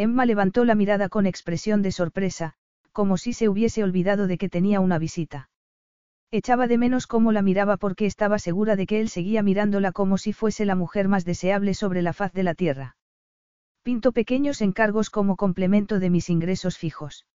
[0.01, 2.55] Emma levantó la mirada con expresión de sorpresa,
[2.91, 5.51] como si se hubiese olvidado de que tenía una visita.
[6.31, 10.17] Echaba de menos cómo la miraba porque estaba segura de que él seguía mirándola como
[10.17, 12.95] si fuese la mujer más deseable sobre la faz de la tierra.
[13.83, 17.27] Pinto pequeños encargos como complemento de mis ingresos fijos.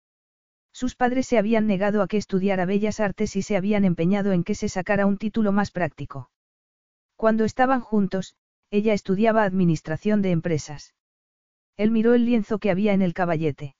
[0.73, 4.43] Sus padres se habían negado a que estudiara bellas artes y se habían empeñado en
[4.43, 6.33] que se sacara un título más práctico.
[7.15, 8.35] Cuando estaban juntos,
[8.73, 10.96] ella estudiaba administración de empresas.
[11.77, 13.77] Él miró el lienzo que había en el caballete.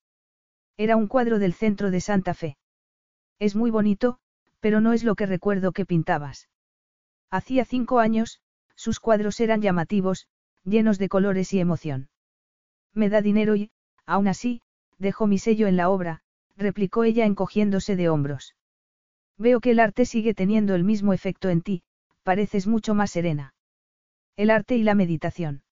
[0.77, 2.57] Era un cuadro del centro de Santa Fe.
[3.39, 4.19] Es muy bonito,
[4.61, 6.49] pero no es lo que recuerdo que pintabas.
[7.31, 8.41] Hacía cinco años,
[8.75, 10.29] sus cuadros eran llamativos,
[10.65, 12.09] llenos de colores y emoción.
[12.93, 13.71] Me da dinero y,
[14.05, 14.61] aún así,
[14.99, 16.23] dejo mi sello en la obra,
[16.57, 18.55] replicó ella encogiéndose de hombros.
[19.39, 21.83] Veo que el arte sigue teniendo el mismo efecto en ti,
[22.23, 23.55] pareces mucho más serena.
[24.37, 25.63] El arte y la meditación.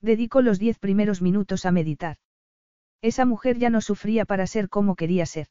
[0.00, 2.16] Dedico los diez primeros minutos a meditar.
[3.02, 5.48] Esa mujer ya no sufría para ser como quería ser.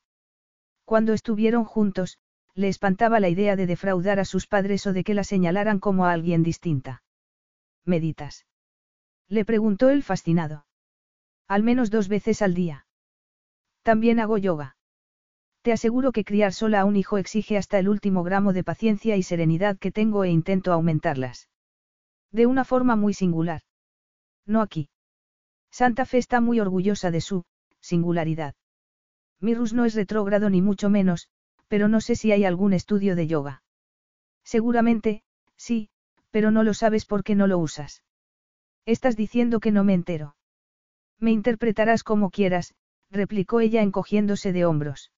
[0.85, 2.17] Cuando estuvieron juntos,
[2.55, 6.05] le espantaba la idea de defraudar a sus padres o de que la señalaran como
[6.05, 7.03] a alguien distinta.
[7.85, 8.45] ¿Meditas?
[9.27, 10.65] Le preguntó él fascinado.
[11.47, 12.85] Al menos dos veces al día.
[13.83, 14.77] También hago yoga.
[15.61, 19.15] Te aseguro que criar sola a un hijo exige hasta el último gramo de paciencia
[19.15, 21.49] y serenidad que tengo e intento aumentarlas.
[22.31, 23.61] De una forma muy singular.
[24.45, 24.89] No aquí.
[25.71, 27.43] Santa Fe está muy orgullosa de su
[27.81, 28.55] singularidad.
[29.39, 31.29] Mirus no es retrógrado ni mucho menos,
[31.67, 33.63] pero no sé si hay algún estudio de yoga.
[34.43, 35.23] Seguramente,
[35.55, 35.89] sí,
[36.31, 38.03] pero no lo sabes porque no lo usas.
[38.85, 40.35] Estás diciendo que no me entero.
[41.19, 42.73] Me interpretarás como quieras,
[43.11, 45.11] replicó ella encogiéndose de hombros.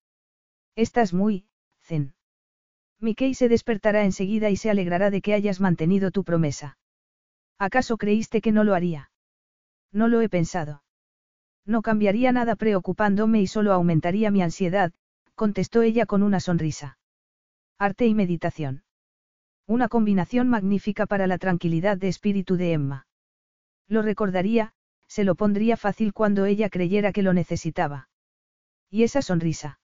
[0.76, 1.46] Estás muy,
[1.82, 2.14] zen.
[3.00, 6.78] Mickey se despertará enseguida y se alegrará de que hayas mantenido tu promesa.
[7.58, 9.11] ¿Acaso creíste que no lo haría?
[9.92, 10.84] No lo he pensado.
[11.66, 14.92] No cambiaría nada preocupándome y solo aumentaría mi ansiedad,
[15.36, 16.98] contestó ella con una sonrisa.
[17.78, 18.84] Arte y meditación.
[19.68, 23.08] Una combinación magnífica para la tranquilidad de espíritu de Emma.
[23.88, 24.74] Lo recordaría,
[25.08, 28.10] se lo pondría fácil cuando ella creyera que lo necesitaba.
[28.89, 29.80] Y esa sonrisa.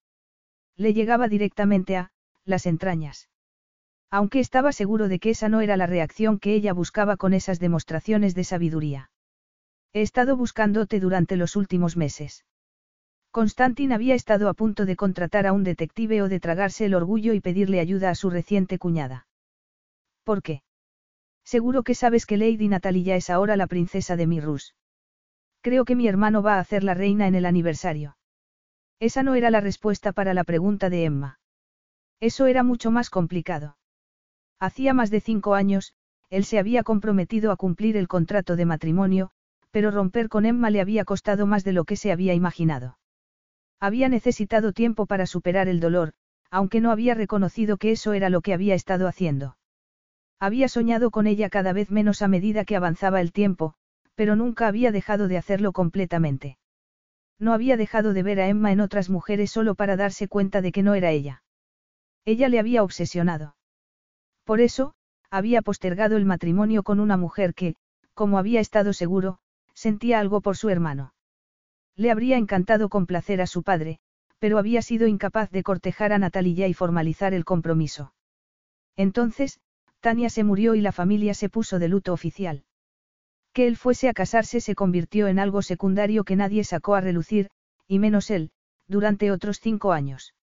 [0.75, 2.11] Le llegaba directamente a,
[2.45, 3.29] las entrañas.
[4.09, 7.59] Aunque estaba seguro de que esa no era la reacción que ella buscaba con esas
[7.59, 9.09] demostraciones de sabiduría.
[9.97, 12.45] He estado buscándote durante los últimos meses.
[13.31, 17.33] Constantin había estado a punto de contratar a un detective o de tragarse el orgullo
[17.33, 19.25] y pedirle ayuda a su reciente cuñada.
[20.23, 20.61] ¿Por qué?
[21.43, 24.75] Seguro que sabes que Lady Natalia es ahora la princesa de Mirrus.
[25.61, 28.17] Creo que mi hermano va a hacer la reina en el aniversario.
[28.99, 31.39] Esa no era la respuesta para la pregunta de Emma.
[32.19, 33.79] Eso era mucho más complicado.
[34.59, 35.95] Hacía más de cinco años,
[36.29, 39.31] él se había comprometido a cumplir el contrato de matrimonio,
[39.77, 42.97] pero romper con Emma le había costado más de lo que se había imaginado.
[43.79, 46.13] Había necesitado tiempo para superar el dolor,
[46.49, 49.55] aunque no había reconocido que eso era lo que había estado haciendo.
[50.39, 53.75] Había soñado con ella cada vez menos a medida que avanzaba el tiempo,
[54.15, 56.57] pero nunca había dejado de hacerlo completamente.
[57.37, 60.71] No había dejado de ver a Emma en otras mujeres solo para darse cuenta de
[60.71, 61.43] que no era ella.
[62.25, 63.55] Ella le había obsesionado.
[64.43, 64.95] Por eso,
[65.29, 67.75] había postergado el matrimonio con una mujer que,
[68.15, 69.37] como había estado seguro,
[69.77, 71.13] sentía algo por su hermano.
[71.95, 73.99] Le habría encantado complacer a su padre,
[74.39, 78.11] pero había sido incapaz de cortejar a Natalia y formalizar el compromiso.
[78.95, 79.59] Entonces,
[79.99, 82.63] Tania se murió y la familia se puso de luto oficial.
[83.53, 87.49] Que él fuese a casarse se convirtió en algo secundario que nadie sacó a relucir,
[87.87, 88.49] y menos él,
[88.87, 90.33] durante otros cinco años.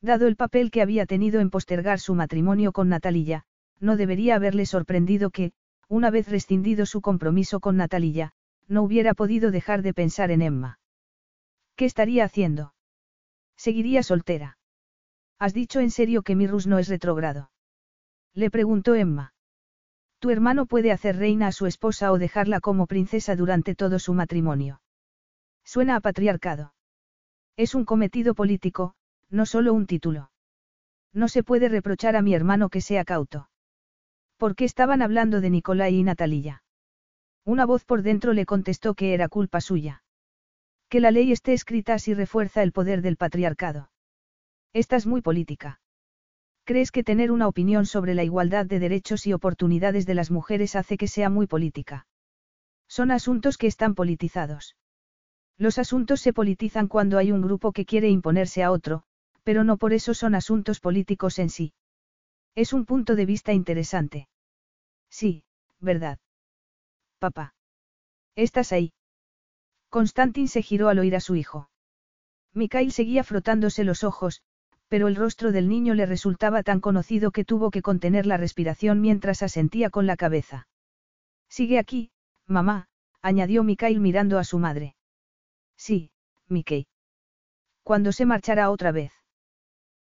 [0.00, 3.44] Dado el papel que había tenido en postergar su matrimonio con Natalia,
[3.80, 5.52] no debería haberle sorprendido que,
[5.88, 8.32] una vez rescindido su compromiso con Natalia,
[8.68, 10.78] no hubiera podido dejar de pensar en Emma.
[11.76, 12.74] ¿Qué estaría haciendo?
[13.56, 14.58] Seguiría soltera.
[15.38, 17.50] ¿Has dicho en serio que Mirrus no es retrogrado?
[18.34, 19.34] Le preguntó Emma.
[20.18, 24.14] Tu hermano puede hacer reina a su esposa o dejarla como princesa durante todo su
[24.14, 24.80] matrimonio.
[25.64, 26.74] Suena a patriarcado.
[27.56, 28.94] Es un cometido político,
[29.30, 30.30] no solo un título.
[31.12, 33.48] No se puede reprochar a mi hermano que sea cauto.
[34.36, 36.61] ¿Por qué estaban hablando de Nicolai y Natalia?
[37.44, 40.04] Una voz por dentro le contestó que era culpa suya.
[40.88, 43.90] Que la ley esté escrita así refuerza el poder del patriarcado.
[44.72, 45.80] Estás muy política.
[46.64, 50.76] ¿Crees que tener una opinión sobre la igualdad de derechos y oportunidades de las mujeres
[50.76, 52.06] hace que sea muy política?
[52.88, 54.76] Son asuntos que están politizados.
[55.58, 59.02] Los asuntos se politizan cuando hay un grupo que quiere imponerse a otro,
[59.42, 61.72] pero no por eso son asuntos políticos en sí.
[62.54, 64.28] Es un punto de vista interesante.
[65.10, 65.44] Sí,
[65.80, 66.18] verdad.
[67.22, 67.54] Papá.
[68.34, 68.94] ¿Estás ahí?
[69.90, 71.70] Constantin se giró al oír a su hijo.
[72.52, 74.42] Mikhail seguía frotándose los ojos,
[74.88, 79.00] pero el rostro del niño le resultaba tan conocido que tuvo que contener la respiración
[79.00, 80.66] mientras asentía con la cabeza.
[81.48, 82.10] Sigue aquí,
[82.48, 82.88] mamá,
[83.20, 84.96] añadió Mikhail mirando a su madre.
[85.76, 86.10] Sí,
[86.48, 86.88] Mikhail.
[87.84, 89.12] Cuando se marchará otra vez?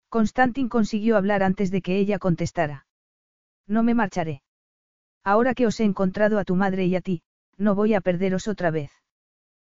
[0.07, 2.87] Constantin consiguió hablar antes de que ella contestara.
[3.67, 4.41] No me marcharé.
[5.23, 7.21] Ahora que os he encontrado a tu madre y a ti,
[7.57, 8.91] no voy a perderos otra vez.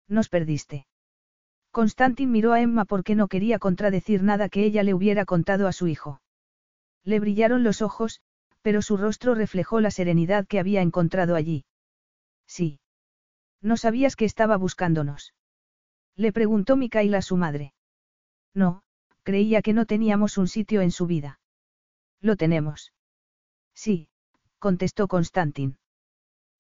[0.07, 0.86] Nos perdiste.
[1.70, 5.72] Constantin miró a Emma porque no quería contradecir nada que ella le hubiera contado a
[5.72, 6.20] su hijo.
[7.05, 8.20] Le brillaron los ojos,
[8.61, 11.64] pero su rostro reflejó la serenidad que había encontrado allí.
[12.47, 12.80] Sí.
[13.62, 15.32] ¿No sabías que estaba buscándonos?
[16.16, 17.72] Le preguntó Mikaela a su madre.
[18.53, 18.82] No,
[19.22, 21.41] creía que no teníamos un sitio en su vida.
[22.20, 22.93] Lo tenemos.
[23.74, 24.09] Sí,
[24.61, 25.78] contestó Constantin.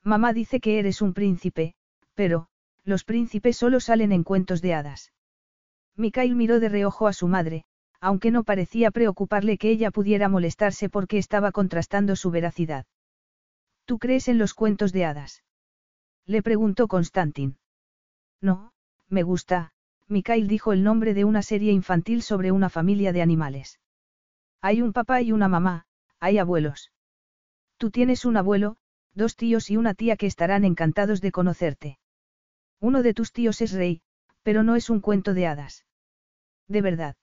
[0.02, 1.74] Mamá dice que eres un príncipe,
[2.14, 2.48] pero,
[2.84, 5.12] los príncipes solo salen en cuentos de hadas.
[5.96, 7.64] Mikhail miró de reojo a su madre,
[8.00, 12.86] aunque no parecía preocuparle que ella pudiera molestarse porque estaba contrastando su veracidad.
[13.84, 15.44] ¿Tú crees en los cuentos de hadas?
[16.26, 17.58] Le preguntó Constantin.
[18.40, 18.72] No,
[19.08, 19.72] me gusta,
[20.08, 23.78] Mikhail dijo el nombre de una serie infantil sobre una familia de animales.
[24.62, 25.86] Hay un papá y una mamá,
[26.18, 26.90] hay abuelos.
[27.80, 28.76] Tú tienes un abuelo,
[29.14, 31.98] dos tíos y una tía que estarán encantados de conocerte.
[32.78, 34.02] Uno de tus tíos es rey,
[34.42, 35.86] pero no es un cuento de hadas.
[36.68, 37.16] De verdad.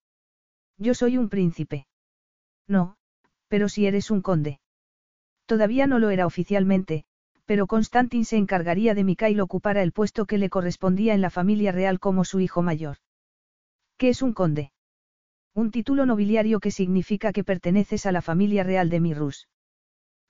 [0.80, 1.86] Yo soy un príncipe.
[2.68, 2.98] No,
[3.48, 4.60] pero si eres un conde.
[5.46, 7.06] Todavía no lo era oficialmente,
[7.46, 11.72] pero Constantin se encargaría de Mikhail ocupara el puesto que le correspondía en la familia
[11.72, 12.98] real como su hijo mayor.
[13.96, 14.72] ¿Qué es un conde?
[15.54, 19.48] Un título nobiliario que significa que perteneces a la familia real de Mirrus.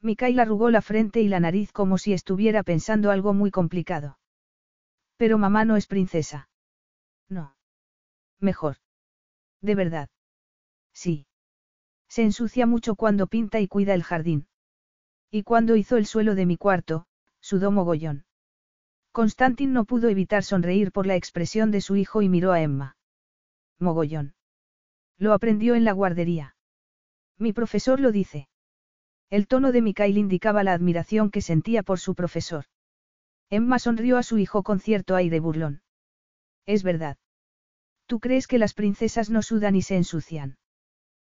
[0.02, 4.20] Mikael arrugó la frente y la nariz como si estuviera pensando algo muy complicado.
[5.18, 6.50] Pero mamá no es princesa.
[7.30, 7.56] No.
[8.40, 8.78] Mejor.
[9.62, 10.10] De verdad.
[10.94, 11.26] Sí.
[12.08, 14.48] Se ensucia mucho cuando pinta y cuida el jardín.
[15.32, 17.08] Y cuando hizo el suelo de mi cuarto,
[17.40, 18.26] sudó mogollón.
[19.12, 22.96] Constantin no pudo evitar sonreír por la expresión de su hijo y miró a Emma.
[23.80, 24.36] Mogollón.
[25.18, 26.56] Lo aprendió en la guardería.
[27.38, 28.48] Mi profesor lo dice.
[29.30, 32.66] El tono de Mikhail indicaba la admiración que sentía por su profesor.
[33.50, 35.82] Emma sonrió a su hijo con cierto aire burlón.
[36.66, 37.18] Es verdad.
[38.06, 40.58] ¿Tú crees que las princesas no sudan y se ensucian?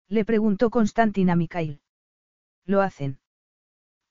[0.09, 1.81] Le preguntó Constantin a Mikhail.
[2.65, 3.21] ¿Lo hacen?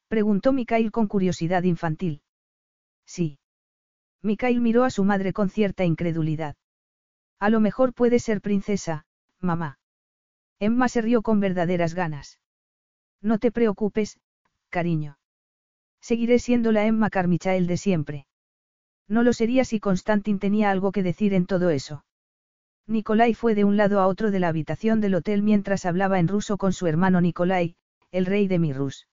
[0.08, 2.22] Preguntó Mikhail con curiosidad infantil.
[3.06, 3.40] Sí.
[4.22, 6.56] Mikhail miró a su madre con cierta incredulidad.
[7.40, 9.06] A lo mejor puede ser princesa,
[9.40, 9.80] mamá.
[10.60, 12.40] Emma se rió con verdaderas ganas.
[13.24, 14.20] No te preocupes,
[14.70, 15.18] cariño.
[16.02, 18.28] Seguiré siendo la Emma Carmichael de siempre.
[19.08, 22.04] No lo sería si Constantin tenía algo que decir en todo eso.
[22.86, 26.28] Nikolai fue de un lado a otro de la habitación del hotel mientras hablaba en
[26.28, 27.78] ruso con su hermano Nikolai,
[28.12, 29.08] el rey de Mirrus.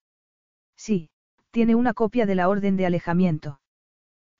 [0.77, 1.11] Sí,
[1.53, 3.61] tiene una copia de la orden de alejamiento.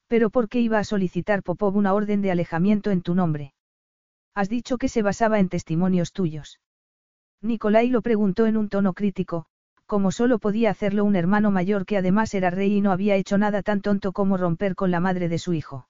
[0.09, 3.55] Pero ¿por qué iba a solicitar Popov una orden de alejamiento en tu nombre?
[4.35, 6.59] Has dicho que se basaba en testimonios tuyos.
[7.41, 9.47] Nikolai lo preguntó en un tono crítico,
[9.91, 13.39] como solo podía hacerlo un hermano mayor que además era rey y no había hecho
[13.39, 15.89] nada tan tonto como romper con la madre de su hijo.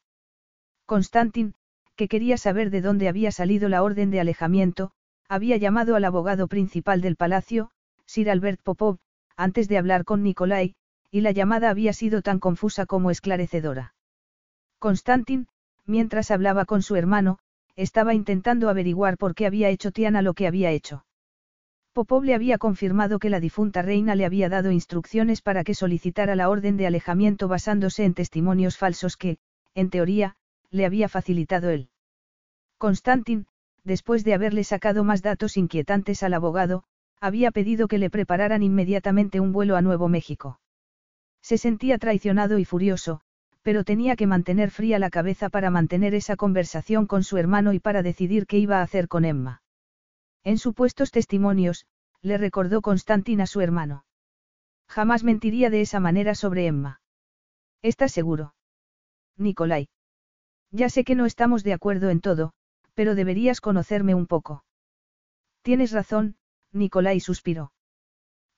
[0.86, 1.52] Constantin,
[1.96, 4.90] que quería saber de dónde había salido la orden de alejamiento,
[5.28, 7.72] había llamado al abogado principal del palacio,
[8.06, 8.96] Sir Albert Popov,
[9.36, 10.76] antes de hablar con Nikolai,
[11.10, 13.94] y la llamada había sido tan confusa como esclarecedora.
[14.78, 15.46] Constantin,
[15.84, 17.38] mientras hablaba con su hermano,
[17.76, 21.04] estaba intentando averiguar por qué había hecho Tiana lo que había hecho.
[21.92, 26.36] Popov le había confirmado que la difunta reina le había dado instrucciones para que solicitara
[26.36, 29.38] la orden de alejamiento basándose en testimonios falsos que,
[29.74, 30.36] en teoría,
[30.70, 31.88] le había facilitado él.
[32.78, 33.46] Constantin,
[33.82, 36.84] después de haberle sacado más datos inquietantes al abogado,
[37.20, 40.60] había pedido que le prepararan inmediatamente un vuelo a Nuevo México.
[41.42, 43.20] Se sentía traicionado y furioso,
[43.62, 47.80] pero tenía que mantener fría la cabeza para mantener esa conversación con su hermano y
[47.80, 49.62] para decidir qué iba a hacer con Emma.
[50.44, 51.86] En supuestos testimonios,
[52.22, 54.04] le recordó Constantin a su hermano.
[54.88, 57.00] Jamás mentiría de esa manera sobre Emma.
[57.82, 58.54] ¿Estás seguro?
[59.36, 59.88] Nicolai.
[60.70, 62.52] Ya sé que no estamos de acuerdo en todo,
[62.94, 64.64] pero deberías conocerme un poco.
[65.62, 66.36] Tienes razón,
[66.72, 67.72] Nicolai suspiró.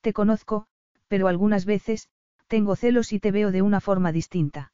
[0.00, 0.66] Te conozco,
[1.08, 2.08] pero algunas veces,
[2.46, 4.72] tengo celos y te veo de una forma distinta.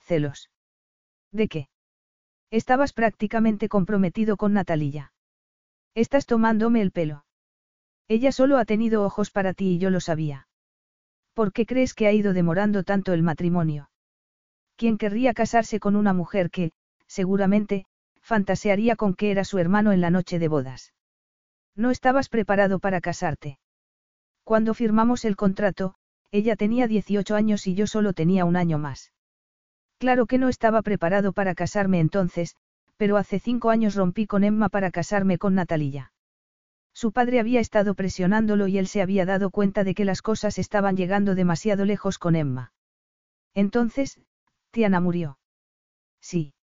[0.00, 0.50] ¿Celos?
[1.32, 1.68] ¿De qué?
[2.50, 5.12] Estabas prácticamente comprometido con Natalia.
[5.98, 7.24] Estás tomándome el pelo.
[8.06, 10.46] Ella solo ha tenido ojos para ti y yo lo sabía.
[11.34, 13.90] ¿Por qué crees que ha ido demorando tanto el matrimonio?
[14.76, 16.70] ¿Quién querría casarse con una mujer que,
[17.08, 17.84] seguramente,
[18.20, 20.94] fantasearía con que era su hermano en la noche de bodas?
[21.74, 23.58] No estabas preparado para casarte.
[24.44, 25.96] Cuando firmamos el contrato,
[26.30, 29.12] ella tenía 18 años y yo solo tenía un año más.
[29.98, 32.54] Claro que no estaba preparado para casarme entonces,
[32.98, 36.12] pero hace cinco años rompí con Emma para casarme con Natalia.
[36.92, 40.58] Su padre había estado presionándolo y él se había dado cuenta de que las cosas
[40.58, 42.72] estaban llegando demasiado lejos con Emma.
[43.54, 44.20] Entonces,
[44.72, 45.38] Tiana murió.
[46.20, 46.54] Sí.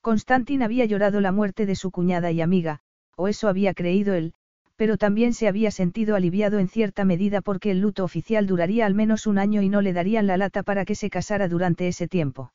[0.00, 2.80] Constantin había llorado la muerte de su cuñada y amiga,
[3.16, 4.32] o eso había creído él,
[4.76, 8.94] pero también se había sentido aliviado en cierta medida porque el luto oficial duraría al
[8.94, 12.08] menos un año y no le darían la lata para que se casara durante ese
[12.08, 12.54] tiempo.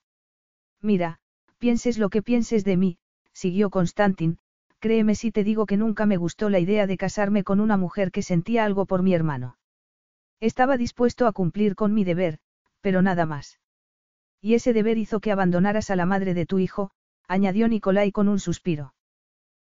[0.81, 1.19] Mira,
[1.57, 2.97] Pienses lo que pienses de mí,
[3.31, 4.39] siguió Constantin,
[4.79, 8.11] créeme si te digo que nunca me gustó la idea de casarme con una mujer
[8.11, 9.57] que sentía algo por mi hermano.
[10.39, 12.39] Estaba dispuesto a cumplir con mi deber,
[12.81, 13.59] pero nada más.
[14.41, 16.91] Y ese deber hizo que abandonaras a la madre de tu hijo,
[17.27, 18.93] añadió Nicolai con un suspiro.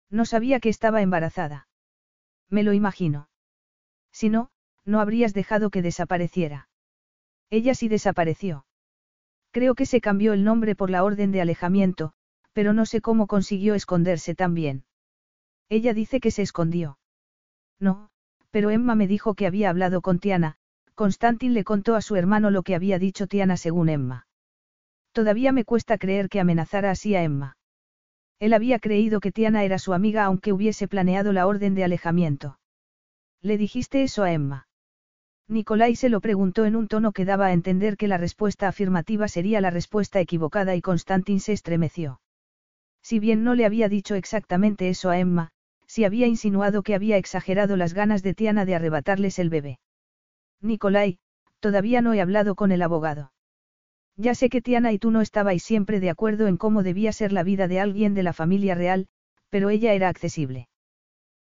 [0.10, 1.68] No sabía que estaba embarazada.
[2.50, 3.30] Me lo imagino.
[4.12, 4.52] Si no,
[4.86, 6.70] no habrías dejado que desapareciera.
[7.50, 8.66] Ella sí desapareció.
[9.52, 12.14] Creo que se cambió el nombre por la orden de alejamiento,
[12.54, 14.86] pero no sé cómo consiguió esconderse tan bien.
[15.70, 17.00] Ella dice que se escondió.
[17.80, 18.10] No,
[18.52, 20.58] pero Emma me dijo que había hablado con Tiana,
[20.95, 24.28] Constantin le contó a su hermano lo que había dicho Tiana según Emma.
[25.12, 27.58] Todavía me cuesta creer que amenazara así a Emma.
[28.39, 32.60] Él había creído que Tiana era su amiga aunque hubiese planeado la orden de alejamiento.
[33.41, 34.69] ¿Le dijiste eso a Emma?
[35.50, 39.28] Nicolai se lo preguntó en un tono que daba a entender que la respuesta afirmativa
[39.28, 42.22] sería la respuesta equivocada y Constantin se estremeció.
[43.02, 45.50] Si bien no le había dicho exactamente eso a Emma,
[45.88, 49.80] sí había insinuado que había exagerado las ganas de Tiana de arrebatarles el bebé.
[50.62, 51.18] Nicolai,
[51.60, 53.32] todavía no he hablado con el abogado.
[54.18, 57.32] Ya sé que Tiana y tú no estabais siempre de acuerdo en cómo debía ser
[57.32, 59.08] la vida de alguien de la familia real,
[59.50, 60.70] pero ella era accesible.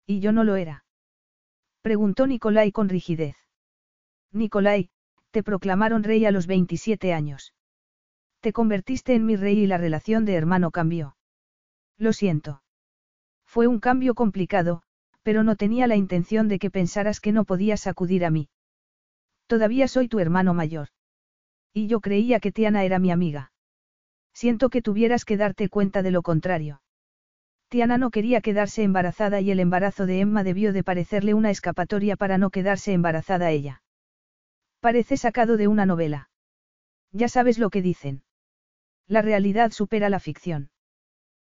[0.06, 0.86] ¿Y yo no lo era?
[1.82, 3.36] Preguntó Nicolai con rigidez.
[4.32, 4.90] Nicolai,
[5.32, 7.54] te proclamaron rey a los 27 años.
[8.40, 11.18] Te convertiste en mi rey y la relación de hermano cambió.
[11.98, 12.62] Lo siento.
[13.46, 14.82] Fue un cambio complicado,
[15.24, 18.50] pero no tenía la intención de que pensaras que no podías acudir a mí.
[19.48, 20.90] Todavía soy tu hermano mayor.
[21.74, 23.52] Y yo creía que Tiana era mi amiga.
[24.34, 26.82] Siento que tuvieras que darte cuenta de lo contrario.
[27.70, 32.16] Tiana no quería quedarse embarazada y el embarazo de Emma debió de parecerle una escapatoria
[32.16, 33.82] para no quedarse embarazada ella.
[34.86, 36.30] Parece sacado de una novela.
[37.12, 38.22] Ya sabes lo que dicen.
[39.08, 40.70] La realidad supera la ficción.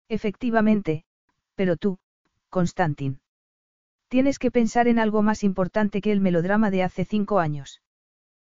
[0.10, 1.06] Efectivamente,
[1.56, 2.00] pero tú,
[2.50, 3.22] Constantin.
[4.10, 7.82] Tienes que pensar en algo más importante que el melodrama de hace cinco años.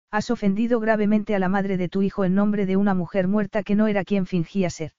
[0.10, 3.64] Has ofendido gravemente a la madre de tu hijo en nombre de una mujer muerta
[3.64, 4.94] que no era quien fingía ser.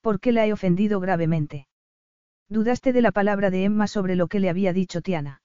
[0.00, 1.68] ¿Por qué la he ofendido gravemente?
[2.48, 5.42] Dudaste de la palabra de Emma sobre lo que le había dicho Tiana.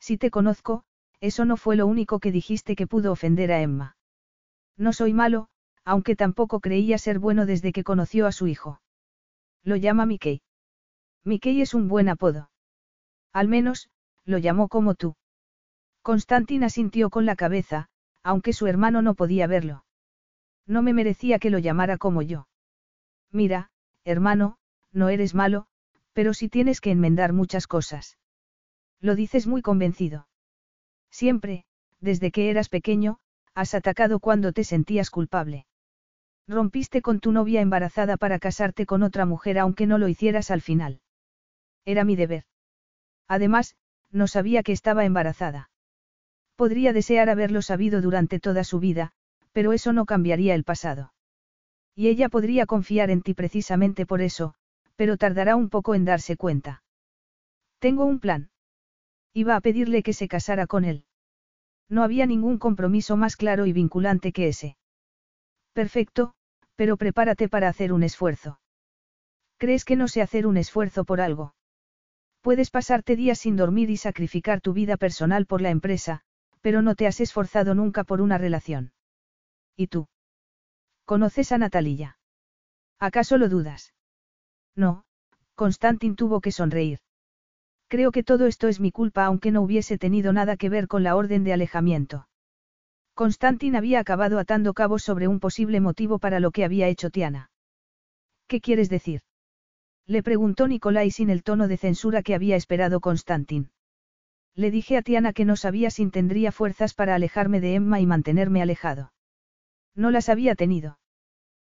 [0.00, 0.86] Si te conozco,
[1.22, 3.96] eso no fue lo único que dijiste que pudo ofender a Emma.
[4.76, 5.46] No soy malo,
[5.84, 8.82] aunque tampoco creía ser bueno desde que conoció a su hijo.
[9.62, 10.42] Lo llama Mickey.
[11.22, 12.50] Mickey es un buen apodo.
[13.32, 13.88] Al menos,
[14.24, 15.14] lo llamó como tú.
[16.02, 17.88] Constantina sintió con la cabeza,
[18.24, 19.84] aunque su hermano no podía verlo.
[20.66, 22.48] No me merecía que lo llamara como yo.
[23.30, 23.70] Mira,
[24.02, 24.56] hermano,
[24.90, 25.66] no eres malo,
[26.14, 28.18] pero sí tienes que enmendar muchas cosas.
[29.00, 30.26] Lo dices muy convencido.
[31.12, 31.64] Siempre,
[32.00, 33.18] desde que eras pequeño,
[33.54, 35.66] has atacado cuando te sentías culpable.
[36.48, 40.62] Rompiste con tu novia embarazada para casarte con otra mujer aunque no lo hicieras al
[40.62, 41.00] final.
[41.84, 42.44] Era mi deber.
[43.28, 43.76] Además,
[44.10, 45.70] no sabía que estaba embarazada.
[46.56, 49.12] Podría desear haberlo sabido durante toda su vida,
[49.52, 51.12] pero eso no cambiaría el pasado.
[51.94, 54.54] Y ella podría confiar en ti precisamente por eso,
[54.96, 56.82] pero tardará un poco en darse cuenta.
[57.78, 58.51] Tengo un plan.
[59.34, 61.04] Iba a pedirle que se casara con él.
[61.88, 64.76] No había ningún compromiso más claro y vinculante que ese.
[65.72, 66.34] Perfecto,
[66.76, 68.60] pero prepárate para hacer un esfuerzo.
[69.58, 71.54] ¿Crees que no sé hacer un esfuerzo por algo?
[72.40, 76.22] Puedes pasarte días sin dormir y sacrificar tu vida personal por la empresa,
[76.60, 78.92] pero no te has esforzado nunca por una relación.
[79.76, 80.08] ¿Y tú?
[81.04, 82.18] ¿Conoces a Natalia?
[82.98, 83.94] ¿Acaso lo dudas?
[84.74, 85.04] No,
[85.54, 87.00] Constantin tuvo que sonreír.
[87.92, 91.02] Creo que todo esto es mi culpa aunque no hubiese tenido nada que ver con
[91.02, 92.26] la orden de alejamiento.
[93.12, 97.50] Constantin había acabado atando cabos sobre un posible motivo para lo que había hecho Tiana.
[98.46, 99.20] ¿Qué quieres decir?
[100.06, 103.68] Le preguntó Nicolai sin el tono de censura que había esperado Constantin.
[104.54, 108.06] Le dije a Tiana que no sabía si tendría fuerzas para alejarme de Emma y
[108.06, 109.12] mantenerme alejado.
[109.94, 110.98] No las había tenido.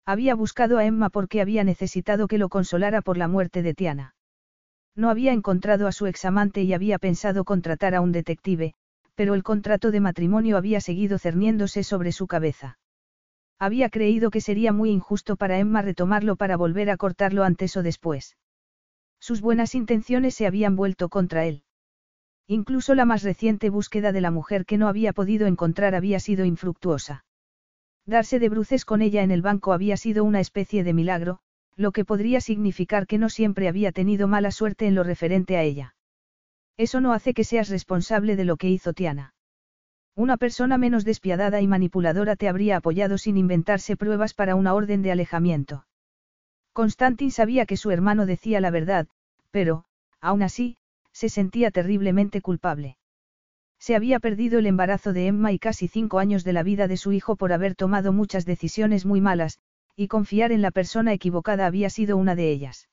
[0.06, 4.15] Había buscado a Emma porque había necesitado que lo consolara por la muerte de Tiana.
[4.96, 8.72] No había encontrado a su examante y había pensado contratar a un detective,
[9.14, 12.78] pero el contrato de matrimonio había seguido cerniéndose sobre su cabeza.
[13.58, 17.82] Había creído que sería muy injusto para Emma retomarlo para volver a cortarlo antes o
[17.82, 18.36] después.
[19.20, 21.62] Sus buenas intenciones se habían vuelto contra él.
[22.46, 26.44] Incluso la más reciente búsqueda de la mujer que no había podido encontrar había sido
[26.44, 27.24] infructuosa.
[28.06, 31.40] Darse de bruces con ella en el banco había sido una especie de milagro,
[31.76, 35.62] lo que podría significar que no siempre había tenido mala suerte en lo referente a
[35.62, 35.94] ella.
[36.76, 39.34] Eso no hace que seas responsable de lo que hizo Tiana.
[40.14, 45.02] Una persona menos despiadada y manipuladora te habría apoyado sin inventarse pruebas para una orden
[45.02, 45.86] de alejamiento.
[46.72, 49.06] Constantin sabía que su hermano decía la verdad,
[49.50, 49.84] pero,
[50.20, 50.78] aún así,
[51.12, 52.96] se sentía terriblemente culpable.
[53.78, 56.96] Se había perdido el embarazo de Emma y casi cinco años de la vida de
[56.96, 59.58] su hijo por haber tomado muchas decisiones muy malas,
[59.96, 62.88] y confiar en la persona equivocada había sido una de ellas.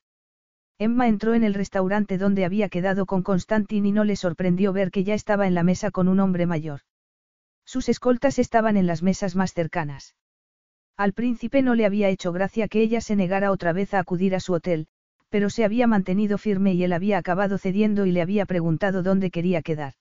[0.79, 4.89] Emma entró en el restaurante donde había quedado con Constantin y no le sorprendió ver
[4.89, 6.81] que ya estaba en la mesa con un hombre mayor.
[7.65, 10.15] Sus escoltas estaban en las mesas más cercanas.
[10.97, 14.35] Al príncipe no le había hecho gracia que ella se negara otra vez a acudir
[14.35, 14.87] a su hotel,
[15.29, 19.31] pero se había mantenido firme y él había acabado cediendo y le había preguntado dónde
[19.31, 19.93] quería quedar.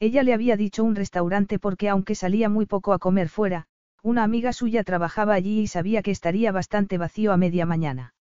[0.00, 3.66] Ella le había dicho un restaurante porque aunque salía muy poco a comer fuera,
[4.04, 8.14] una amiga suya trabajaba allí y sabía que estaría bastante vacío a media mañana.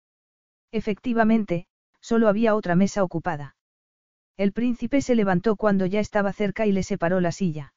[0.73, 1.67] Efectivamente,
[2.03, 3.57] solo había otra mesa ocupada.
[4.37, 7.73] El príncipe se levantó cuando ya estaba cerca y le separó la silla.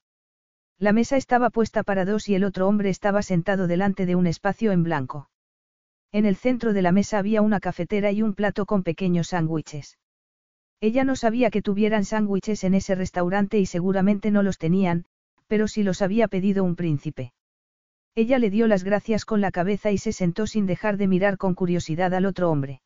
[0.78, 4.28] La mesa estaba puesta para dos y el otro hombre estaba sentado delante de un
[4.28, 5.30] espacio en blanco.
[6.12, 9.98] En el centro de la mesa había una cafetera y un plato con pequeños sándwiches.
[10.82, 15.06] Ella no sabía que tuvieran sándwiches en ese restaurante y seguramente no los tenían,
[15.48, 17.32] pero sí los había pedido un príncipe.
[18.16, 21.38] Ella le dio las gracias con la cabeza y se sentó sin dejar de mirar
[21.38, 22.82] con curiosidad al otro hombre.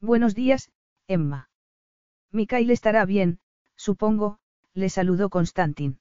[0.00, 0.72] Buenos días,
[1.06, 1.50] Emma.
[2.32, 3.38] Mikael estará bien,
[3.76, 4.38] supongo,
[4.74, 6.00] le saludó Constantin.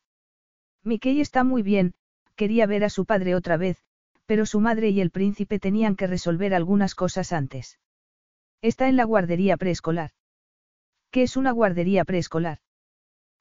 [0.83, 1.93] Mikael está muy bien,
[2.35, 3.83] quería ver a su padre otra vez,
[4.25, 7.79] pero su madre y el príncipe tenían que resolver algunas cosas antes.
[8.61, 10.11] Está en la guardería preescolar.
[11.11, 12.59] ¿Qué es una guardería preescolar?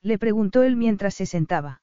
[0.02, 1.80] Le preguntó él mientras se sentaba.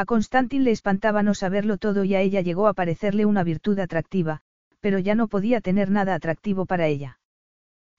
[0.00, 3.78] A Constantin le espantaba no saberlo todo y a ella llegó a parecerle una virtud
[3.78, 4.40] atractiva,
[4.80, 7.20] pero ya no podía tener nada atractivo para ella.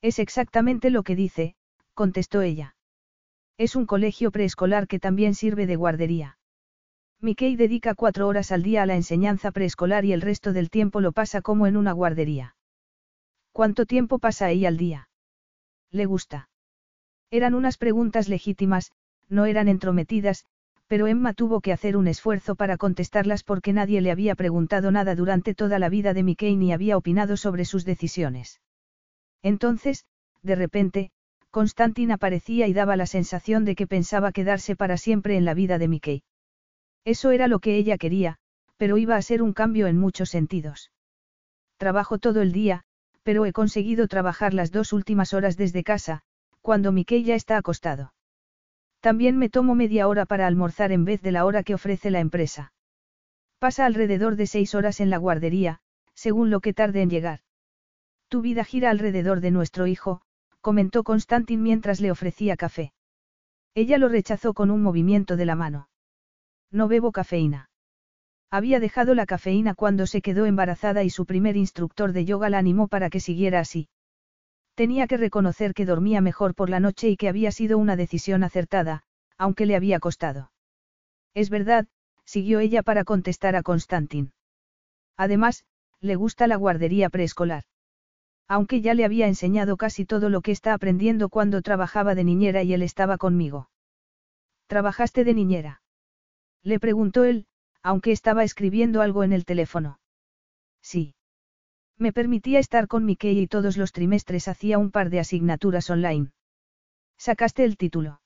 [0.02, 1.54] Es exactamente lo que dice,
[1.94, 2.76] contestó ella.
[3.60, 6.40] Es un colegio preescolar que también sirve de guardería.
[7.20, 11.02] Mickey dedica cuatro horas al día a la enseñanza preescolar y el resto del tiempo
[11.02, 12.56] lo pasa como en una guardería.
[13.52, 15.08] ¿Cuánto tiempo pasa ahí al día?
[15.92, 16.50] ¿Le gusta?
[17.30, 18.92] Eran unas preguntas legítimas,
[19.30, 20.46] no eran entrometidas,
[20.92, 25.16] pero Emma tuvo que hacer un esfuerzo para contestarlas porque nadie le había preguntado nada
[25.16, 28.60] durante toda la vida de Mickey ni había opinado sobre sus decisiones.
[29.42, 30.04] Entonces,
[30.44, 31.12] de repente,
[31.50, 35.78] Constantin aparecía y daba la sensación de que pensaba quedarse para siempre en la vida
[35.78, 36.24] de Mickey.
[37.06, 38.40] Eso era lo que ella quería,
[38.76, 40.92] pero iba a ser un cambio en muchos sentidos.
[41.78, 42.84] Trabajo todo el día,
[43.24, 46.24] pero he conseguido trabajar las dos últimas horas desde casa,
[46.60, 48.12] cuando Mickey ya está acostado.
[49.02, 52.20] También me tomo media hora para almorzar en vez de la hora que ofrece la
[52.20, 52.72] empresa.
[53.60, 55.80] Pasa alrededor de seis horas en la guardería,
[56.14, 57.40] según lo que tarde en llegar.
[58.30, 60.22] Tu vida gira alrededor de nuestro hijo,
[60.62, 62.94] comentó Constantin mientras le ofrecía café.
[63.74, 65.90] Ella lo rechazó con un movimiento de la mano.
[66.72, 67.70] No bebo cafeína.
[68.52, 72.60] Había dejado la cafeína cuando se quedó embarazada y su primer instructor de yoga la
[72.60, 73.90] animó para que siguiera así.
[74.76, 78.44] Tenía que reconocer que dormía mejor por la noche y que había sido una decisión
[78.44, 79.04] acertada,
[79.38, 80.52] aunque le había costado.
[81.34, 81.88] Es verdad,
[82.26, 84.34] siguió ella para contestar a Constantin.
[85.18, 85.66] Además,
[86.00, 87.64] le gusta la guardería preescolar.
[88.48, 92.64] Aunque ya le había enseñado casi todo lo que está aprendiendo cuando trabajaba de niñera
[92.64, 93.70] y él estaba conmigo.
[94.68, 95.82] ¿Trabajaste de niñera?
[96.64, 97.46] Le preguntó él,
[97.82, 100.00] aunque estaba escribiendo algo en el teléfono.
[100.82, 101.16] Sí.
[102.02, 106.32] Me permitía estar con Mickey y todos los trimestres hacía un par de asignaturas online.
[107.20, 108.22] Sacaste el título.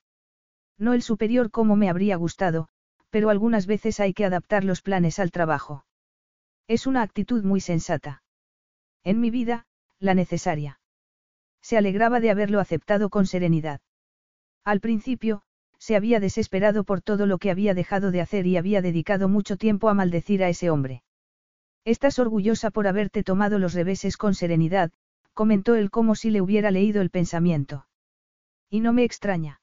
[0.78, 2.68] No el superior como me habría gustado,
[3.10, 5.84] pero algunas veces hay que adaptar los planes al trabajo.
[6.66, 8.22] Es una actitud muy sensata.
[9.04, 9.66] En mi vida,
[9.98, 10.80] la necesaria.
[11.60, 13.82] Se alegraba de haberlo aceptado con serenidad.
[14.64, 15.42] Al principio,
[15.78, 19.58] se había desesperado por todo lo que había dejado de hacer y había dedicado mucho
[19.58, 21.02] tiempo a maldecir a ese hombre.
[21.86, 24.90] Estás orgullosa por haberte tomado los reveses con serenidad,
[25.34, 27.86] comentó él como si le hubiera leído el pensamiento.
[28.68, 29.60] Y no me extraña.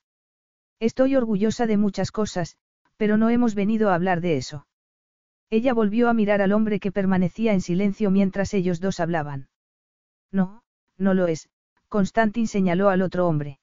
[0.80, 2.55] Estoy orgullosa de muchas cosas,
[2.95, 4.65] pero no hemos venido a hablar de eso.
[5.49, 9.49] Ella volvió a mirar al hombre que permanecía en silencio mientras ellos dos hablaban.
[10.32, 10.63] No,
[10.97, 11.49] no lo es,
[11.89, 13.59] Constantin señaló al otro hombre.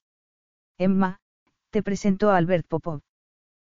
[0.76, 1.18] Emma,
[1.70, 3.00] te presentó a Albert Popov.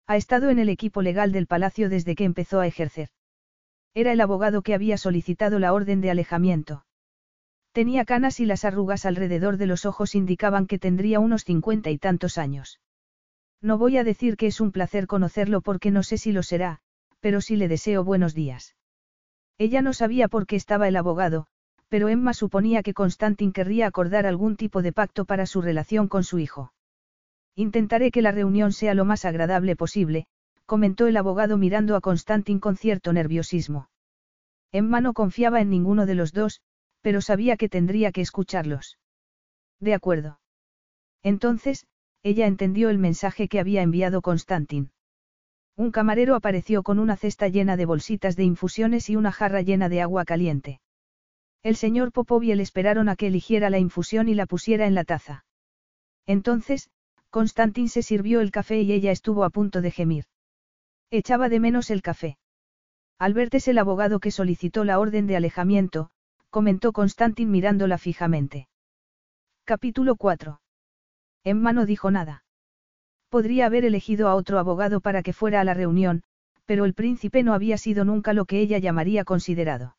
[0.07, 3.11] Ha estado en el equipo legal del palacio desde que empezó a ejercer.
[3.93, 6.85] Era el abogado que había solicitado la orden de alejamiento.
[7.73, 11.97] Tenía canas y las arrugas alrededor de los ojos indicaban que tendría unos cincuenta y
[11.97, 12.79] tantos años.
[13.61, 16.79] No voy a decir que es un placer conocerlo porque no sé si lo será,
[17.19, 18.75] pero sí le deseo buenos días.
[19.57, 21.47] Ella no sabía por qué estaba el abogado,
[21.87, 26.23] pero Emma suponía que Constantin querría acordar algún tipo de pacto para su relación con
[26.23, 26.73] su hijo.
[27.55, 30.25] Intentaré que la reunión sea lo más agradable posible,
[30.72, 33.89] comentó el abogado mirando a Constantin con cierto nerviosismo.
[34.72, 36.61] Emma no confiaba en ninguno de los dos,
[37.01, 38.97] pero sabía que tendría que escucharlos.
[39.82, 40.39] De acuerdo.
[41.24, 41.88] Entonces,
[42.24, 44.91] ella entendió el mensaje que había enviado Constantin.
[45.76, 49.89] Un camarero apareció con una cesta llena de bolsitas de infusiones y una jarra llena
[49.89, 50.80] de agua caliente.
[51.63, 55.43] El señor Popoviel esperaron a que eligiera la infusión y la pusiera en la taza.
[56.26, 56.89] Entonces,
[57.30, 60.24] Constantin se sirvió el café y ella estuvo a punto de gemir.
[61.14, 62.38] Echaba de menos el café.
[63.20, 66.09] Albert es el abogado que solicitó la orden de alejamiento,
[66.49, 68.70] comentó Constantin mirándola fijamente.
[69.66, 70.62] Capítulo 4.
[71.43, 72.46] Emma no dijo nada.
[73.28, 76.24] Podría haber elegido a otro abogado para que fuera a la reunión,
[76.66, 79.97] pero el príncipe no había sido nunca lo que ella llamaría considerado.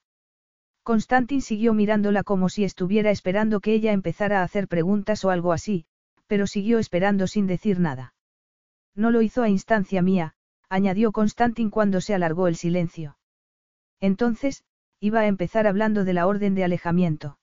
[0.82, 5.52] Constantin siguió mirándola como si estuviera esperando que ella empezara a hacer preguntas o algo
[5.52, 5.84] así,
[6.26, 8.14] pero siguió esperando sin decir nada.
[8.94, 10.34] No lo hizo a instancia mía,
[10.72, 13.18] añadió Constantin cuando se alargó el silencio.
[14.00, 14.64] Entonces,
[15.00, 17.38] iba a empezar hablando de la orden de alejamiento.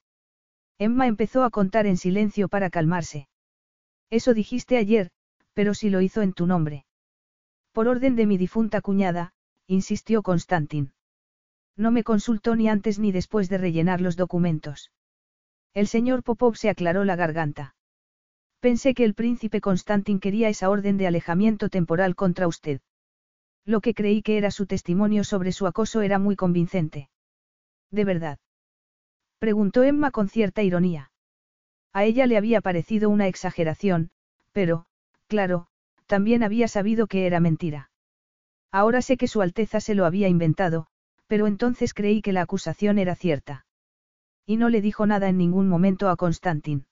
[0.79, 3.27] Emma empezó a contar en silencio para calmarse.
[4.09, 5.11] Eso dijiste ayer,
[5.53, 6.87] pero si lo hizo en tu nombre.
[7.71, 9.31] Por orden de mi difunta cuñada,
[9.67, 10.93] insistió Constantin.
[11.77, 14.91] No me consultó ni antes ni después de rellenar los documentos.
[15.75, 17.75] El señor Popov se aclaró la garganta.
[18.59, 22.81] Pensé que el príncipe Constantin quería esa orden de alejamiento temporal contra usted.
[23.65, 27.09] Lo que creí que era su testimonio sobre su acoso era muy convincente.
[27.91, 28.39] ¿De verdad?
[29.39, 31.11] Preguntó Emma con cierta ironía.
[31.93, 34.11] A ella le había parecido una exageración,
[34.51, 34.85] pero,
[35.27, 35.67] claro,
[36.05, 37.89] también había sabido que era mentira.
[38.71, 40.87] Ahora sé que Su Alteza se lo había inventado,
[41.27, 43.65] pero entonces creí que la acusación era cierta.
[44.45, 46.87] Y no le dijo nada en ningún momento a Constantin.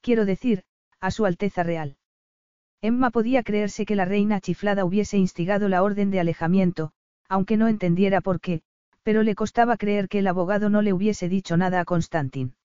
[0.00, 0.64] Quiero decir,
[1.00, 1.96] a Su Alteza Real.
[2.84, 6.92] Emma podía creerse que la reina chiflada hubiese instigado la orden de alejamiento,
[7.30, 8.60] aunque no entendiera por qué,
[9.02, 12.56] pero le costaba creer que el abogado no le hubiese dicho nada a Constantin.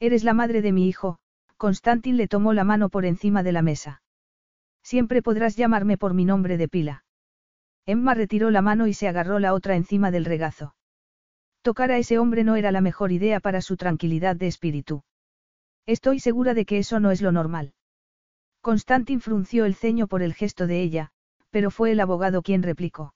[0.00, 1.18] Eres la madre de mi hijo,
[1.58, 4.00] Constantin le tomó la mano por encima de la mesa.
[4.82, 7.04] Siempre podrás llamarme por mi nombre de pila.
[7.84, 10.74] Emma retiró la mano y se agarró la otra encima del regazo.
[11.60, 15.02] Tocar a ese hombre no era la mejor idea para su tranquilidad de espíritu.
[15.84, 17.74] Estoy segura de que eso no es lo normal.
[18.64, 21.10] Constantin frunció el ceño por el gesto de ella,
[21.50, 23.14] pero fue el abogado quien replicó.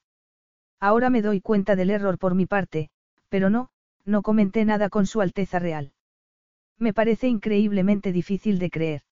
[0.78, 2.90] Ahora me doy cuenta del error por mi parte,
[3.30, 3.70] pero no,
[4.04, 5.94] no comenté nada con Su Alteza Real.
[6.76, 9.02] Me parece increíblemente difícil de creer.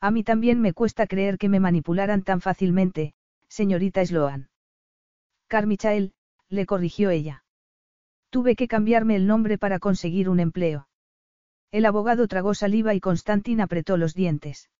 [0.00, 3.14] A mí también me cuesta creer que me manipularan tan fácilmente,
[3.46, 4.50] señorita Sloan.
[5.46, 6.12] Carmichael,
[6.48, 7.44] le corrigió ella.
[8.30, 10.88] Tuve que cambiarme el nombre para conseguir un empleo.
[11.70, 14.71] El abogado tragó saliva y Constantin apretó los dientes.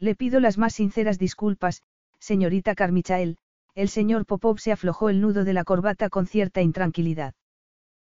[0.00, 1.82] Le pido las más sinceras disculpas,
[2.20, 3.36] señorita Carmichael,
[3.74, 7.34] el señor Popov se aflojó el nudo de la corbata con cierta intranquilidad.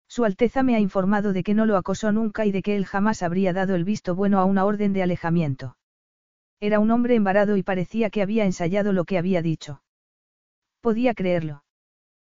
[0.06, 2.86] Su Alteza me ha informado de que no lo acosó nunca y de que él
[2.86, 5.76] jamás habría dado el visto bueno a una orden de alejamiento.
[6.60, 9.82] Era un hombre embarado y parecía que había ensayado lo que había dicho.
[10.80, 11.64] Podía creerlo.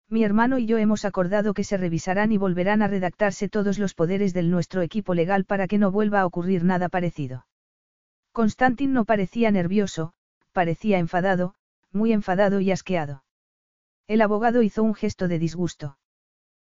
[0.09, 3.93] Mi hermano y yo hemos acordado que se revisarán y volverán a redactarse todos los
[3.93, 7.45] poderes del nuestro equipo legal para que no vuelva a ocurrir nada parecido.
[8.31, 10.13] Constantin no parecía nervioso,
[10.51, 11.55] parecía enfadado,
[11.91, 13.23] muy enfadado y asqueado.
[14.07, 15.97] El abogado hizo un gesto de disgusto.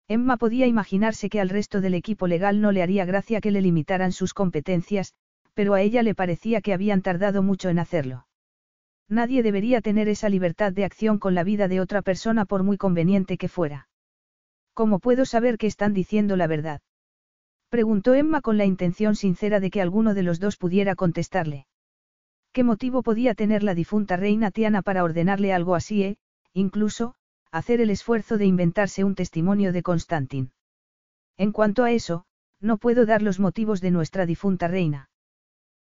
[0.08, 3.60] Emma podía imaginarse que al resto del equipo legal no le haría gracia que le
[3.60, 5.14] limitaran sus competencias,
[5.54, 8.26] pero a ella le parecía que habían tardado mucho en hacerlo.
[9.08, 12.76] Nadie debería tener esa libertad de acción con la vida de otra persona por muy
[12.76, 13.88] conveniente que fuera.
[14.74, 16.80] ¿Cómo puedo saber que están diciendo la verdad?
[17.68, 21.66] Preguntó Emma con la intención sincera de que alguno de los dos pudiera contestarle.
[22.52, 26.16] ¿Qué motivo podía tener la difunta reina Tiana para ordenarle algo así e,
[26.52, 27.14] incluso,
[27.50, 30.52] hacer el esfuerzo de inventarse un testimonio de Constantin?
[31.36, 32.24] En cuanto a eso,
[32.60, 35.10] no puedo dar los motivos de nuestra difunta reina.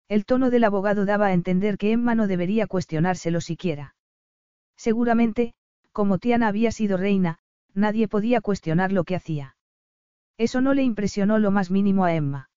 [0.08, 3.96] El tono del abogado daba a entender que Emma no debería cuestionárselo siquiera.
[4.76, 5.54] Seguramente,
[5.92, 7.38] como Tiana había sido reina,
[7.74, 9.56] nadie podía cuestionar lo que hacía.
[10.38, 12.50] Eso no le impresionó lo más mínimo a Emma.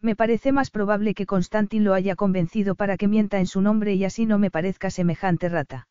[0.00, 3.94] Me parece más probable que Constantin lo haya convencido para que mienta en su nombre
[3.94, 5.88] y así no me parezca semejante rata.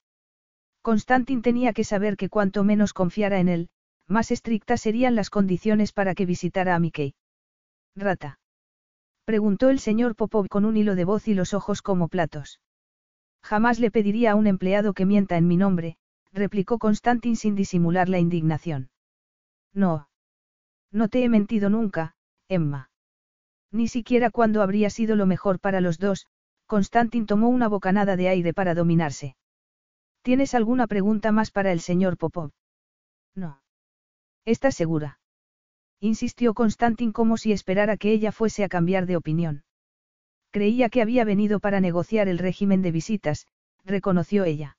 [0.82, 3.70] Constantin tenía que saber que cuanto menos confiara en él,
[4.08, 7.14] más estrictas serían las condiciones para que visitara a Mickey.
[7.96, 8.40] Rata.
[9.26, 12.60] Preguntó el señor Popov con un hilo de voz y los ojos como platos.
[13.44, 15.98] Jamás le pediría a un empleado que mienta en mi nombre,
[16.34, 18.90] replicó Constantin sin disimular la indignación.
[19.74, 20.08] No.
[20.92, 22.16] No te he mentido nunca,
[22.48, 22.90] Emma.
[23.72, 26.28] Ni siquiera cuando habría sido lo mejor para los dos,
[26.66, 29.36] Constantin tomó una bocanada de aire para dominarse.
[30.22, 32.52] ¿Tienes alguna pregunta más para el señor Popov?
[33.36, 33.62] No.
[34.46, 35.20] ¿Estás segura?
[36.00, 39.64] Insistió Constantin como si esperara que ella fuese a cambiar de opinión.
[40.52, 43.48] Creía que había venido para negociar el régimen de visitas,
[43.86, 44.78] reconoció ella.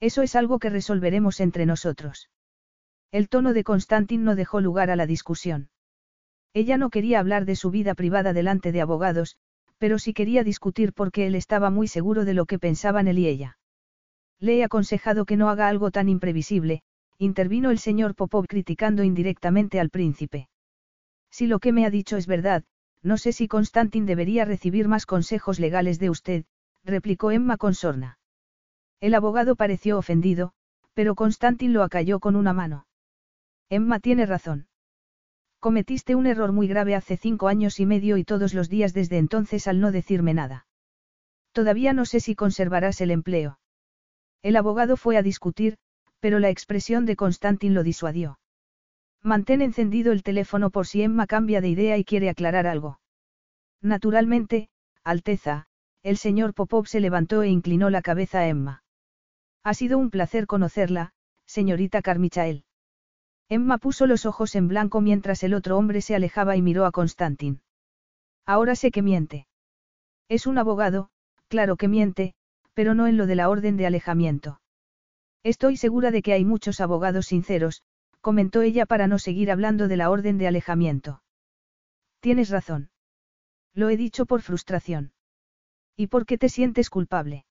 [0.00, 2.28] Eso es algo que resolveremos entre nosotros.
[3.12, 5.68] El tono de Constantin no dejó lugar a la discusión.
[6.54, 9.36] Ella no quería hablar de su vida privada delante de abogados,
[9.76, 13.26] pero sí quería discutir porque él estaba muy seguro de lo que pensaban él y
[13.26, 13.58] ella.
[14.38, 16.82] Le he aconsejado que no haga algo tan imprevisible,
[17.18, 20.48] intervino el señor Popov criticando indirectamente al príncipe.
[21.30, 22.64] Si lo que me ha dicho es verdad,
[23.02, 26.44] no sé si Constantin debería recibir más consejos legales de usted,
[26.82, 28.18] replicó Emma con sorna.
[29.00, 30.54] El abogado pareció ofendido,
[30.94, 32.86] pero Constantin lo acalló con una mano.
[33.72, 34.66] Emma tiene razón.
[35.58, 39.16] Cometiste un error muy grave hace cinco años y medio y todos los días desde
[39.16, 40.66] entonces al no decirme nada.
[41.52, 43.58] Todavía no sé si conservarás el empleo.
[44.42, 45.78] El abogado fue a discutir,
[46.20, 48.38] pero la expresión de Constantin lo disuadió.
[49.22, 53.00] Mantén encendido el teléfono por si Emma cambia de idea y quiere aclarar algo.
[53.80, 54.68] Naturalmente,
[55.02, 55.64] Alteza,
[56.02, 58.84] el señor Popov se levantó e inclinó la cabeza a Emma.
[59.64, 61.14] Ha sido un placer conocerla,
[61.46, 62.66] señorita Carmichael.
[63.54, 66.90] Emma puso los ojos en blanco mientras el otro hombre se alejaba y miró a
[66.90, 67.60] Constantin.
[68.46, 69.46] Ahora sé que miente.
[70.30, 71.10] Es un abogado,
[71.48, 72.32] claro que miente,
[72.72, 74.62] pero no en lo de la orden de alejamiento.
[75.42, 77.82] Estoy segura de que hay muchos abogados sinceros,
[78.22, 81.22] comentó ella para no seguir hablando de la orden de alejamiento.
[82.20, 82.88] Tienes razón.
[83.74, 85.12] Lo he dicho por frustración.
[85.94, 87.44] ¿Y por qué te sientes culpable?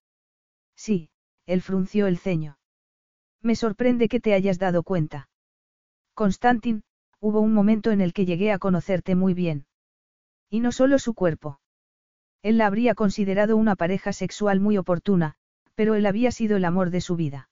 [0.76, 1.12] Sí,
[1.46, 2.58] él frunció el ceño.
[3.44, 5.28] Me sorprende que te hayas dado cuenta.
[6.14, 6.84] Constantin,
[7.20, 9.66] hubo un momento en el que llegué a conocerte muy bien.
[10.50, 11.60] Y no solo su cuerpo.
[12.42, 15.36] Él la habría considerado una pareja sexual muy oportuna,
[15.76, 17.50] pero él había sido el amor de su vida.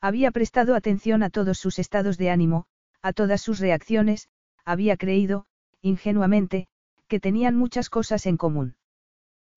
[0.00, 2.66] Había prestado atención a todos sus estados de ánimo,
[3.02, 4.28] a todas sus reacciones,
[4.64, 5.46] había creído,
[5.80, 6.68] ingenuamente,
[7.08, 8.76] que tenían muchas cosas en común.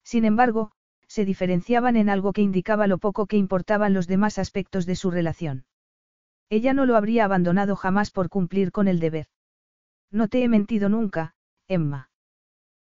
[0.02, 0.72] Sin embargo,
[1.08, 5.10] se diferenciaban en algo que indicaba lo poco que importaban los demás aspectos de su
[5.10, 5.64] relación.
[6.48, 9.26] Ella no lo habría abandonado jamás por cumplir con el deber.
[10.10, 11.34] No te he mentido nunca,
[11.66, 12.10] Emma.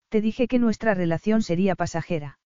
[0.09, 2.39] Te dije que nuestra relación sería pasajera.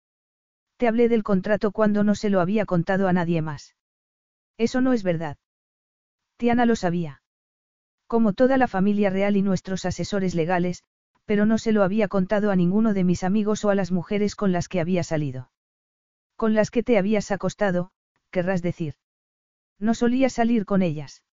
[0.78, 3.76] Te hablé del contrato cuando no se lo había contado a nadie más.
[4.58, 5.38] Eso no es verdad.
[6.38, 7.22] Tiana lo sabía.
[8.08, 10.84] Como toda la familia real y nuestros asesores legales,
[11.26, 14.36] pero no se lo había contado a ninguno de mis amigos o a las mujeres
[14.36, 15.52] con las que había salido.
[16.36, 17.92] Con las que te habías acostado,
[18.32, 18.96] querrás decir.
[19.82, 21.24] No solía salir con ellas.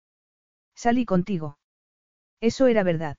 [0.75, 1.59] Salí contigo.
[2.41, 3.17] Eso era verdad.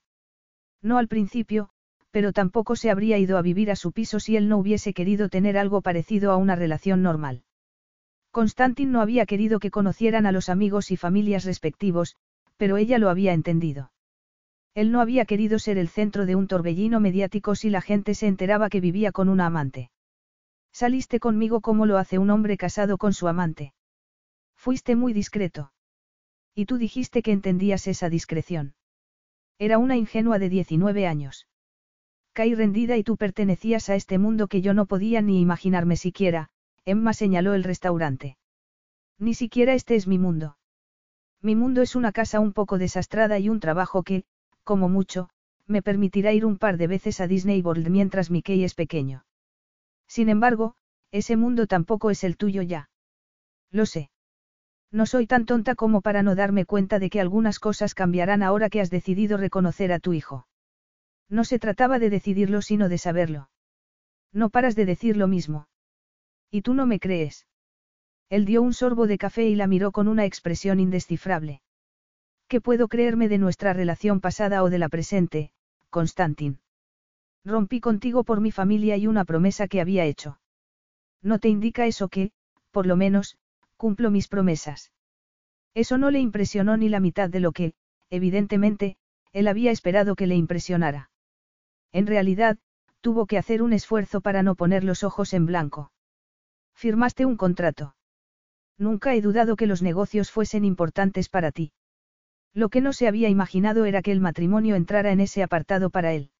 [0.83, 1.71] No al principio,
[2.11, 5.29] pero tampoco se habría ido a vivir a su piso si él no hubiese querido
[5.29, 7.45] tener algo parecido a una relación normal.
[8.33, 12.17] Constantin no había querido que conocieran a los amigos y familias respectivos,
[12.57, 13.93] pero ella lo había entendido.
[14.75, 18.27] Él no había querido ser el centro de un torbellino mediático si la gente se
[18.27, 19.91] enteraba que vivía con una amante.
[20.73, 23.75] Saliste conmigo como lo hace un hombre casado con su amante.
[24.61, 25.73] Fuiste muy discreto.
[26.55, 28.75] Y tú dijiste que entendías esa discreción.
[29.59, 31.49] Era una ingenua de 19 años.
[32.35, 36.51] Caí rendida y tú pertenecías a este mundo que yo no podía ni imaginarme siquiera,
[36.85, 38.37] Emma señaló el restaurante.
[39.19, 40.59] Ni siquiera este es mi mundo.
[41.41, 44.25] Mi mundo es una casa un poco desastrada y un trabajo que,
[44.63, 45.31] como mucho,
[45.67, 49.25] me permitirá ir un par de veces a Disney World mientras Mickey es pequeño.
[50.07, 50.75] Sin embargo,
[51.13, 52.91] ese mundo tampoco es el tuyo ya.
[53.71, 54.11] Lo sé.
[54.93, 58.71] No soy tan tonta como para no darme cuenta de que algunas cosas cambiarán ahora
[58.71, 60.47] que has decidido reconocer a tu hijo.
[61.29, 63.51] No se trataba de decidirlo sino de saberlo.
[64.33, 65.69] No paras de decir lo mismo.
[66.51, 67.47] ¿Y tú no me crees?
[68.29, 71.63] Él dio un sorbo de café y la miró con una expresión indescifrable.
[72.49, 75.53] ¿Qué puedo creerme de nuestra relación pasada o de la presente,
[75.89, 76.59] Constantin?
[77.45, 80.41] Rompí contigo por mi familia y una promesa que había hecho.
[81.23, 82.33] ¿No te indica eso que,
[82.71, 83.37] por lo menos,
[83.81, 84.93] cumplo mis promesas?
[85.73, 87.73] Eso no le impresionó ni la mitad de lo que,
[88.11, 88.99] evidentemente,
[89.33, 91.11] él había esperado que le impresionara.
[91.91, 92.59] En realidad,
[93.01, 95.93] tuvo que hacer un esfuerzo para no poner los ojos en blanco.
[96.75, 97.97] Firmaste un contrato.
[98.77, 101.73] Nunca he dudado que los negocios fuesen importantes para ti.
[102.53, 106.13] Lo que no se había imaginado era que el matrimonio entrara en ese apartado para
[106.13, 106.33] él.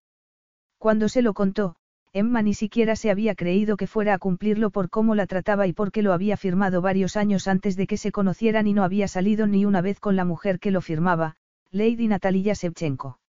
[0.77, 1.77] Cuando se lo contó,
[2.13, 5.73] Emma ni siquiera se había creído que fuera a cumplirlo por cómo la trataba y
[5.73, 9.47] porque lo había firmado varios años antes de que se conocieran y no había salido
[9.47, 11.37] ni una vez con la mujer que lo firmaba,
[11.71, 13.21] Lady Natalia Shevchenko.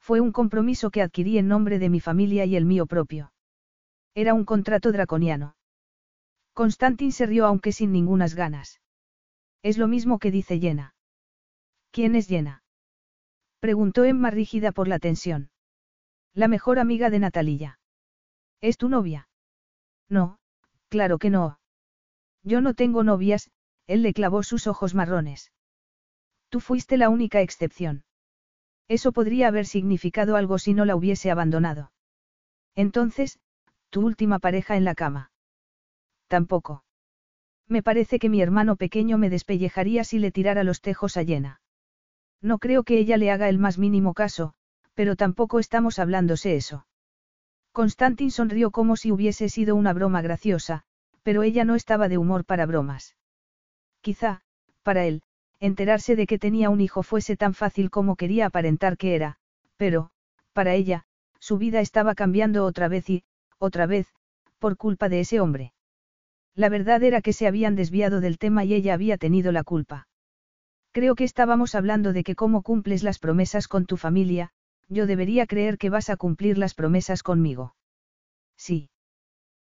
[0.00, 3.30] Fue un compromiso que adquirí en nombre de mi familia y el mío propio.
[4.14, 5.54] Era un contrato draconiano.
[6.54, 8.80] Constantin se rió aunque sin ningunas ganas.
[9.62, 10.94] Es lo mismo que dice Jenna.
[11.90, 12.62] ¿Quién es Jenna?
[13.60, 15.50] Preguntó Emma rígida por la tensión.
[16.32, 17.77] La mejor amiga de Natalia.
[18.60, 19.28] ¿Es tu novia?
[20.08, 20.38] No,
[20.88, 21.60] claro que no.
[22.42, 23.50] Yo no tengo novias,
[23.86, 25.52] él le clavó sus ojos marrones.
[26.48, 28.04] Tú fuiste la única excepción.
[28.88, 31.92] Eso podría haber significado algo si no la hubiese abandonado.
[32.74, 33.38] Entonces,
[33.90, 35.30] tu última pareja en la cama.
[36.26, 36.84] Tampoco.
[37.66, 41.60] Me parece que mi hermano pequeño me despellejaría si le tirara los tejos a llena.
[42.40, 44.54] No creo que ella le haga el más mínimo caso,
[44.94, 46.86] pero tampoco estamos hablándose eso.
[47.78, 50.82] Constantin sonrió como si hubiese sido una broma graciosa,
[51.22, 53.14] pero ella no estaba de humor para bromas.
[54.00, 54.40] Quizá,
[54.82, 55.22] para él,
[55.60, 59.36] enterarse de que tenía un hijo fuese tan fácil como quería aparentar que era,
[59.76, 60.10] pero,
[60.52, 61.04] para ella,
[61.38, 63.22] su vida estaba cambiando otra vez y,
[63.58, 64.08] otra vez,
[64.58, 65.72] por culpa de ese hombre.
[66.56, 70.08] La verdad era que se habían desviado del tema y ella había tenido la culpa.
[70.90, 74.50] Creo que estábamos hablando de que cómo cumples las promesas con tu familia,
[74.88, 77.74] yo debería creer que vas a cumplir las promesas conmigo.
[78.56, 78.90] Sí.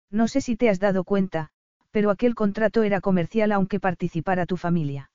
[0.10, 1.50] No sé si te has dado cuenta,
[1.92, 5.12] pero aquel contrato era comercial aunque participara tu familia.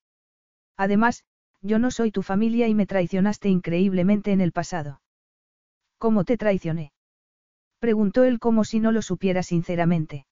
[0.77, 1.25] Además,
[1.61, 5.01] yo no soy tu familia y me traicionaste increíblemente en el pasado.
[5.99, 6.93] ¿Cómo te traicioné?
[7.79, 10.27] Preguntó él como si no lo supiera sinceramente.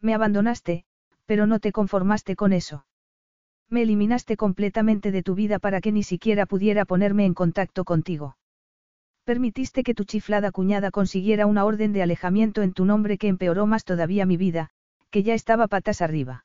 [0.00, 0.84] Me abandonaste,
[1.26, 2.86] pero no te conformaste con eso.
[3.68, 8.36] Me eliminaste completamente de tu vida para que ni siquiera pudiera ponerme en contacto contigo.
[9.24, 13.66] Permitiste que tu chiflada cuñada consiguiera una orden de alejamiento en tu nombre que empeoró
[13.66, 14.68] más todavía mi vida,
[15.10, 16.44] que ya estaba patas arriba.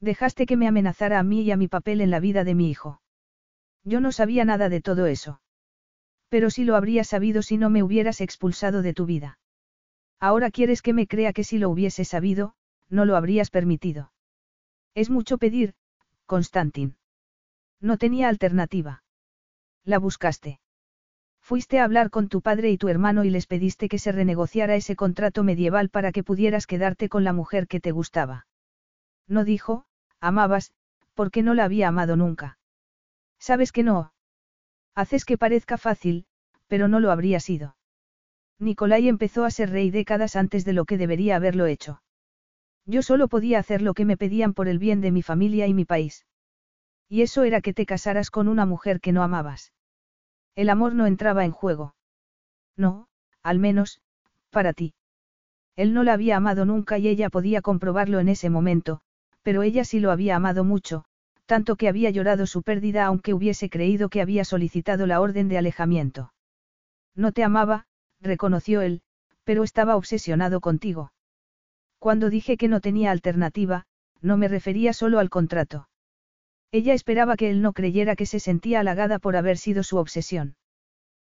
[0.00, 2.70] Dejaste que me amenazara a mí y a mi papel en la vida de mi
[2.70, 3.00] hijo.
[3.82, 5.40] Yo no sabía nada de todo eso.
[6.28, 9.40] Pero sí lo habría sabido si no me hubieras expulsado de tu vida.
[10.20, 12.54] Ahora quieres que me crea que si lo hubiese sabido,
[12.88, 14.12] no lo habrías permitido.
[14.94, 15.74] Es mucho pedir,
[16.26, 16.96] Constantin.
[17.80, 19.02] No tenía alternativa.
[19.84, 20.60] La buscaste.
[21.48, 24.76] Fuiste a hablar con tu padre y tu hermano y les pediste que se renegociara
[24.76, 28.46] ese contrato medieval para que pudieras quedarte con la mujer que te gustaba.
[29.26, 29.86] No dijo,
[30.20, 30.72] amabas,
[31.14, 32.58] porque no la había amado nunca.
[33.38, 34.12] Sabes que no.
[34.94, 36.26] Haces que parezca fácil,
[36.66, 37.78] pero no lo habría sido.
[38.58, 42.02] Nicolai empezó a ser rey décadas antes de lo que debería haberlo hecho.
[42.84, 45.72] Yo solo podía hacer lo que me pedían por el bien de mi familia y
[45.72, 46.26] mi país.
[47.08, 49.72] Y eso era que te casaras con una mujer que no amabas.
[50.58, 51.94] El amor no entraba en juego.
[52.76, 53.06] No,
[53.44, 54.00] al menos,
[54.50, 54.92] para ti.
[55.76, 59.00] Él no la había amado nunca y ella podía comprobarlo en ese momento,
[59.44, 61.04] pero ella sí lo había amado mucho,
[61.46, 65.58] tanto que había llorado su pérdida aunque hubiese creído que había solicitado la orden de
[65.58, 66.32] alejamiento.
[67.14, 67.86] No te amaba,
[68.20, 69.02] reconoció él,
[69.44, 71.12] pero estaba obsesionado contigo.
[72.00, 73.84] Cuando dije que no tenía alternativa,
[74.20, 75.88] no me refería solo al contrato.
[76.70, 80.56] Ella esperaba que él no creyera que se sentía halagada por haber sido su obsesión.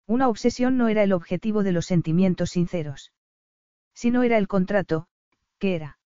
[0.08, 3.12] Una obsesión no era el objetivo de los sentimientos sinceros.
[3.94, 5.08] Si no era el contrato,
[5.58, 5.98] ¿qué era?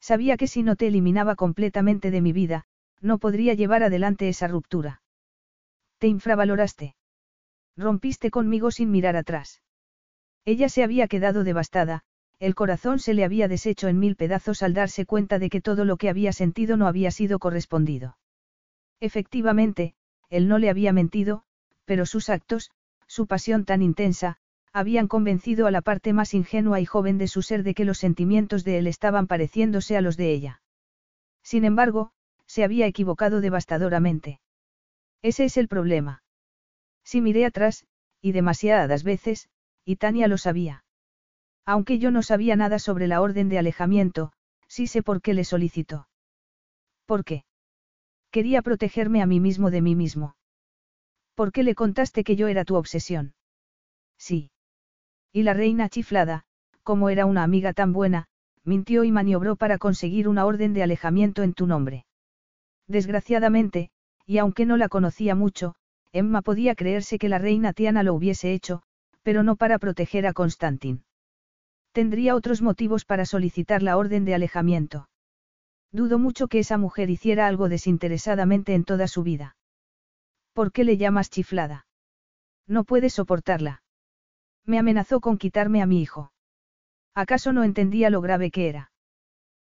[0.00, 2.66] Sabía que si no te eliminaba completamente de mi vida,
[3.00, 5.02] no podría llevar adelante esa ruptura.
[5.98, 6.94] Te infravaloraste.
[7.76, 9.62] Rompiste conmigo sin mirar atrás.
[10.44, 12.04] Ella se había quedado devastada,
[12.38, 15.84] el corazón se le había deshecho en mil pedazos al darse cuenta de que todo
[15.84, 18.16] lo que había sentido no había sido correspondido.
[19.00, 19.94] Efectivamente,
[20.28, 21.44] él no le había mentido,
[21.84, 22.70] pero sus actos,
[23.06, 24.38] su pasión tan intensa,
[24.72, 27.96] habían convencido a la parte más ingenua y joven de su ser de que los
[27.96, 30.60] sentimientos de él estaban pareciéndose a los de ella.
[31.42, 32.12] Sin embargo,
[32.46, 34.40] se había equivocado devastadoramente.
[35.22, 36.22] Ese es el problema.
[37.04, 37.86] Si miré atrás,
[38.20, 39.48] y demasiadas veces,
[39.84, 40.84] y Tania lo sabía.
[41.64, 44.32] Aunque yo no sabía nada sobre la orden de alejamiento,
[44.68, 46.08] sí sé por qué le solicitó.
[47.06, 47.45] ¿Por qué?
[48.36, 50.36] Quería protegerme a mí mismo de mí mismo.
[51.34, 53.32] ¿Por qué le contaste que yo era tu obsesión?
[54.18, 54.50] Sí.
[55.32, 56.44] Y la reina chiflada,
[56.82, 58.26] como era una amiga tan buena,
[58.62, 62.04] mintió y maniobró para conseguir una orden de alejamiento en tu nombre.
[62.86, 63.88] Desgraciadamente,
[64.26, 65.74] y aunque no la conocía mucho,
[66.12, 68.82] Emma podía creerse que la reina Tiana lo hubiese hecho,
[69.22, 71.04] pero no para proteger a Constantin.
[71.92, 75.08] Tendría otros motivos para solicitar la orden de alejamiento.
[75.92, 79.56] Dudo mucho que esa mujer hiciera algo desinteresadamente en toda su vida.
[80.52, 81.86] ¿Por qué le llamas chiflada?
[82.66, 83.82] No puedes soportarla.
[84.64, 86.32] Me amenazó con quitarme a mi hijo.
[87.14, 88.90] ¿Acaso no entendía lo grave que era?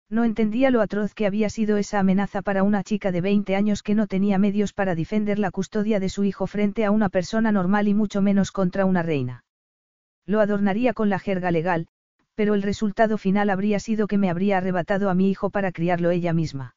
[0.10, 3.82] No entendía lo atroz que había sido esa amenaza para una chica de 20 años
[3.84, 7.52] que no tenía medios para defender la custodia de su hijo frente a una persona
[7.52, 9.44] normal y mucho menos contra una reina.
[10.26, 11.88] Lo adornaría con la jerga legal,
[12.36, 16.12] pero el resultado final habría sido que me habría arrebatado a mi hijo para criarlo
[16.12, 16.76] ella misma.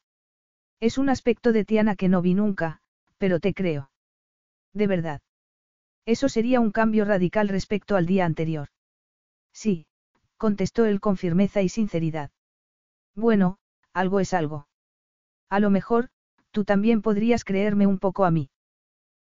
[0.80, 2.80] Es un aspecto de Tiana que no vi nunca,
[3.18, 3.90] pero te creo.
[4.74, 5.22] De verdad.
[6.04, 8.68] Eso sería un cambio radical respecto al día anterior.
[9.52, 9.86] Sí,
[10.36, 12.30] contestó él con firmeza y sinceridad.
[13.14, 13.58] Bueno,
[13.94, 14.68] algo es algo.
[15.48, 16.10] A lo mejor,
[16.50, 18.50] tú también podrías creerme un poco a mí.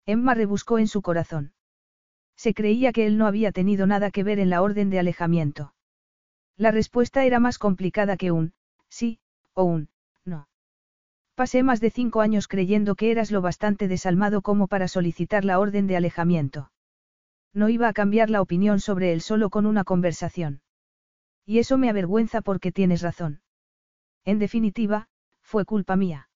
[0.06, 1.52] Emma rebuscó en su corazón.
[2.36, 5.74] Se creía que él no había tenido nada que ver en la orden de alejamiento.
[6.60, 8.52] La respuesta era más complicada que un,
[8.90, 9.18] sí,
[9.54, 9.88] o un,
[10.26, 10.46] no.
[11.34, 15.58] Pasé más de cinco años creyendo que eras lo bastante desalmado como para solicitar la
[15.58, 16.70] orden de alejamiento.
[17.54, 20.60] No iba a cambiar la opinión sobre él solo con una conversación.
[21.46, 23.40] Y eso me avergüenza porque tienes razón.
[24.26, 25.08] En definitiva,
[25.40, 26.28] fue culpa mía.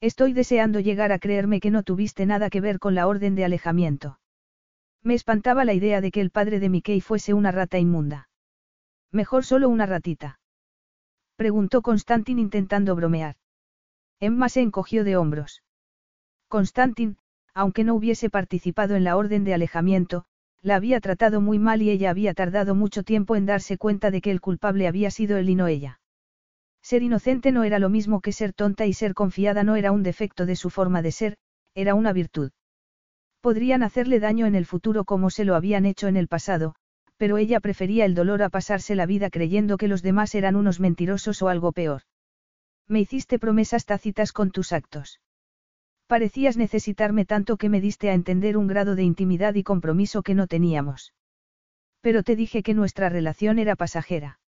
[0.00, 3.46] Estoy deseando llegar a creerme que no tuviste nada que ver con la orden de
[3.46, 4.20] alejamiento.
[5.02, 8.29] Me espantaba la idea de que el padre de Mickey fuese una rata inmunda.
[9.12, 10.38] Mejor solo una ratita.
[11.36, 13.36] Preguntó Constantin intentando bromear.
[14.20, 15.62] Emma se encogió de hombros.
[16.48, 17.16] Constantin,
[17.54, 20.26] aunque no hubiese participado en la orden de alejamiento,
[20.62, 24.20] la había tratado muy mal y ella había tardado mucho tiempo en darse cuenta de
[24.20, 26.00] que el culpable había sido él y no ella.
[26.82, 30.02] Ser inocente no era lo mismo que ser tonta y ser confiada no era un
[30.02, 31.36] defecto de su forma de ser,
[31.74, 32.50] era una virtud.
[33.40, 36.74] Podrían hacerle daño en el futuro como se lo habían hecho en el pasado,
[37.20, 40.80] pero ella prefería el dolor a pasarse la vida creyendo que los demás eran unos
[40.80, 42.00] mentirosos o algo peor.
[42.88, 45.20] Me hiciste promesas tácitas con tus actos.
[46.06, 50.34] Parecías necesitarme tanto que me diste a entender un grado de intimidad y compromiso que
[50.34, 51.12] no teníamos.
[52.00, 54.40] Pero te dije que nuestra relación era pasajera.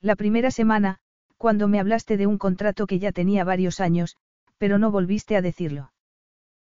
[0.00, 1.00] La primera semana,
[1.36, 4.16] cuando me hablaste de un contrato que ya tenía varios años,
[4.56, 5.92] pero no volviste a decirlo.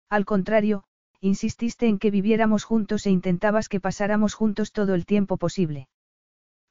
[0.10, 0.86] Al contrario,
[1.22, 5.88] insististe en que viviéramos juntos e intentabas que pasáramos juntos todo el tiempo posible.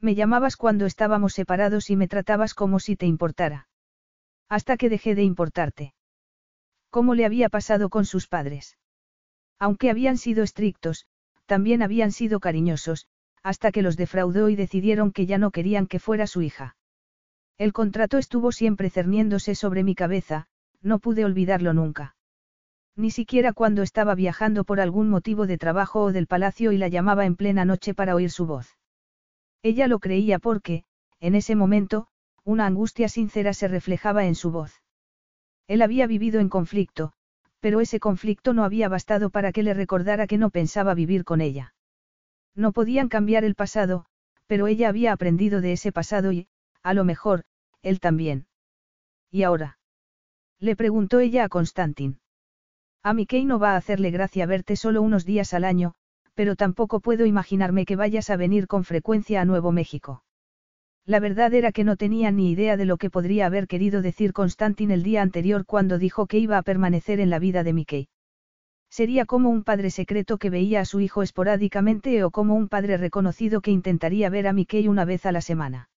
[0.00, 3.68] Me llamabas cuando estábamos separados y me tratabas como si te importara.
[4.48, 5.94] Hasta que dejé de importarte.
[6.90, 8.78] ¿Cómo le había pasado con sus padres?
[9.58, 11.06] Aunque habían sido estrictos,
[11.46, 13.06] también habían sido cariñosos,
[13.42, 16.76] hasta que los defraudó y decidieron que ya no querían que fuera su hija.
[17.58, 20.46] El contrato estuvo siempre cerniéndose sobre mi cabeza,
[20.82, 22.13] no pude olvidarlo nunca.
[22.96, 26.88] Ni siquiera cuando estaba viajando por algún motivo de trabajo o del palacio y la
[26.88, 28.78] llamaba en plena noche para oír su voz.
[29.62, 30.84] Ella lo creía porque,
[31.18, 32.06] en ese momento,
[32.44, 34.82] una angustia sincera se reflejaba en su voz.
[35.66, 37.14] Él había vivido en conflicto,
[37.58, 41.40] pero ese conflicto no había bastado para que le recordara que no pensaba vivir con
[41.40, 41.74] ella.
[42.54, 44.04] No podían cambiar el pasado,
[44.46, 46.46] pero ella había aprendido de ese pasado y,
[46.82, 47.44] a lo mejor,
[47.82, 48.46] él también.
[49.30, 49.78] ¿Y ahora?
[50.60, 52.20] Le preguntó ella a Constantin.
[53.06, 55.92] A Mickey no va a hacerle gracia verte solo unos días al año,
[56.32, 60.24] pero tampoco puedo imaginarme que vayas a venir con frecuencia a Nuevo México.
[61.04, 64.32] La verdad era que no tenía ni idea de lo que podría haber querido decir
[64.32, 68.08] Constantin el día anterior cuando dijo que iba a permanecer en la vida de Mickey.
[68.88, 72.96] Sería como un padre secreto que veía a su hijo esporádicamente o como un padre
[72.96, 75.90] reconocido que intentaría ver a Mickey una vez a la semana.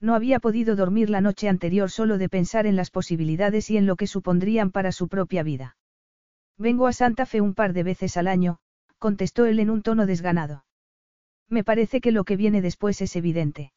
[0.00, 3.86] No había podido dormir la noche anterior solo de pensar en las posibilidades y en
[3.86, 5.76] lo que supondrían para su propia vida.
[6.58, 8.58] Vengo a Santa Fe un par de veces al año,
[8.98, 10.64] contestó él en un tono desganado.
[11.48, 13.72] Me parece que lo que viene después es evidente.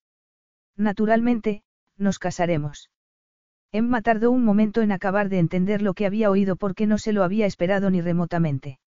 [0.76, 1.64] Naturalmente,
[1.98, 2.90] nos casaremos.
[3.72, 7.14] Emma tardó un momento en acabar de entender lo que había oído porque no se
[7.14, 8.80] lo había esperado ni remotamente.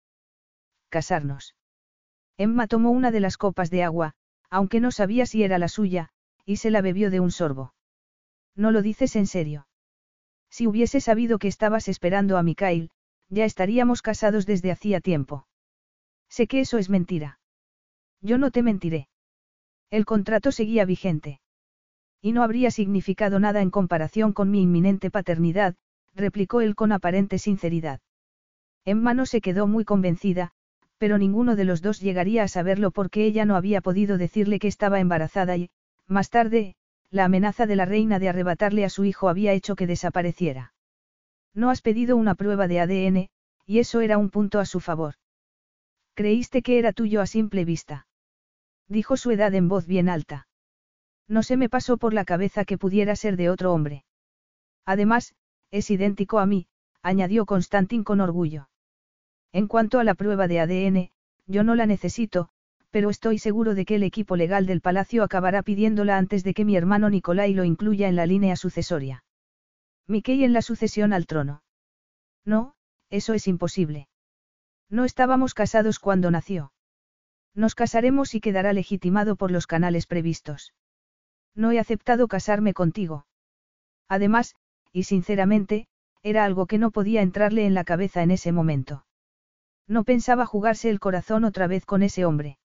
[0.88, 1.54] Casarnos.
[2.36, 4.14] Emma tomó una de las copas de agua,
[4.48, 6.10] aunque no sabía si era la suya,
[6.46, 7.74] y se la bebió de un sorbo.
[8.56, 9.66] No lo dices en serio.
[10.48, 12.90] Si hubiese sabido que estabas esperando a Mikhail,
[13.30, 15.46] ya estaríamos casados desde hacía tiempo.
[16.28, 17.38] Sé que eso es mentira.
[18.20, 19.08] Yo no te mentiré.
[19.90, 21.40] El contrato seguía vigente.
[22.20, 25.74] Y no habría significado nada en comparación con mi inminente paternidad,
[26.14, 28.00] replicó él con aparente sinceridad.
[28.84, 30.52] Emma no se quedó muy convencida,
[30.98, 34.68] pero ninguno de los dos llegaría a saberlo porque ella no había podido decirle que
[34.68, 35.70] estaba embarazada y,
[36.06, 36.74] más tarde,
[37.10, 40.74] la amenaza de la reina de arrebatarle a su hijo había hecho que desapareciera.
[41.54, 43.28] No has pedido una prueba de ADN,
[43.66, 45.14] y eso era un punto a su favor.
[46.14, 48.06] Creíste que era tuyo a simple vista.
[48.88, 50.48] Dijo su edad en voz bien alta.
[51.28, 54.04] No se me pasó por la cabeza que pudiera ser de otro hombre.
[54.84, 55.34] Además,
[55.70, 56.66] es idéntico a mí,
[57.02, 58.68] añadió Constantin con orgullo.
[59.52, 61.10] En cuanto a la prueba de ADN,
[61.46, 62.48] yo no la necesito,
[62.90, 66.64] pero estoy seguro de que el equipo legal del palacio acabará pidiéndola antes de que
[66.64, 69.24] mi hermano Nicolai lo incluya en la línea sucesoria.
[70.10, 71.62] Mickey en la sucesión al trono.
[72.44, 72.74] No,
[73.10, 74.08] eso es imposible.
[74.88, 76.72] No estábamos casados cuando nació.
[77.54, 80.74] Nos casaremos y quedará legitimado por los canales previstos.
[81.54, 83.26] No he aceptado casarme contigo.
[84.08, 84.56] Además,
[84.92, 85.86] y sinceramente,
[86.22, 89.06] era algo que no podía entrarle en la cabeza en ese momento.
[89.86, 92.58] No pensaba jugarse el corazón otra vez con ese hombre.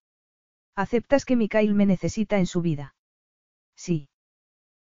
[0.74, 2.96] ¿Aceptas que Mikhail me necesita en su vida?
[3.76, 4.08] Sí.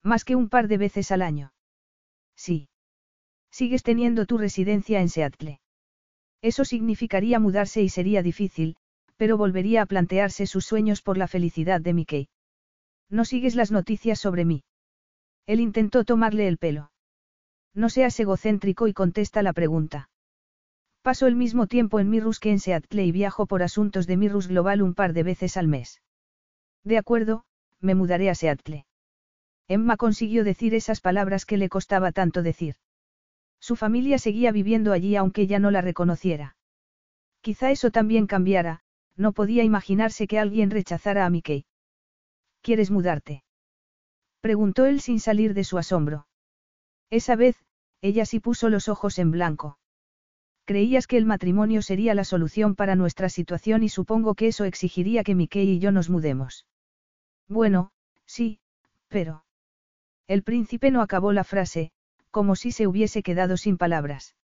[0.01, 1.53] Más que un par de veces al año.
[2.38, 2.69] Sí.
[3.51, 5.59] Sigues teniendo tu residencia en Seattle.
[6.41, 8.77] Eso significaría mudarse y sería difícil,
[9.18, 12.30] pero volvería a plantearse sus sueños por la felicidad de Mickey.
[13.09, 14.64] No sigues las noticias sobre mí.
[15.47, 16.91] Él intentó tomarle el pelo.
[17.73, 20.09] No seas egocéntrico y contesta la pregunta.
[21.01, 24.47] Paso el mismo tiempo en Mirrus que en Seattle y viajo por asuntos de Mirrus
[24.47, 26.01] Global un par de veces al mes.
[26.84, 27.45] De acuerdo,
[27.80, 28.86] me mudaré a Seattle.
[29.68, 32.76] Emma consiguió decir esas palabras que le costaba tanto decir.
[33.60, 36.56] Su familia seguía viviendo allí aunque ya no la reconociera.
[37.41, 38.81] Quizá eso también cambiara,
[39.15, 41.65] no podía imaginarse que alguien rechazara a Mickey.
[42.61, 43.44] ¿Quieres mudarte?
[44.41, 46.27] Preguntó él sin salir de su asombro.
[47.10, 47.57] Esa vez,
[48.02, 49.80] ella sí puso los ojos en blanco.
[50.65, 55.23] Creías que el matrimonio sería la solución para nuestra situación y supongo que eso exigiría
[55.23, 56.65] que Mickey y yo nos mudemos.
[57.48, 57.91] Bueno,
[58.26, 58.60] sí,
[59.07, 59.47] pero...
[60.28, 61.91] El príncipe no acabó la frase,
[62.32, 64.36] como si se hubiese quedado sin palabras.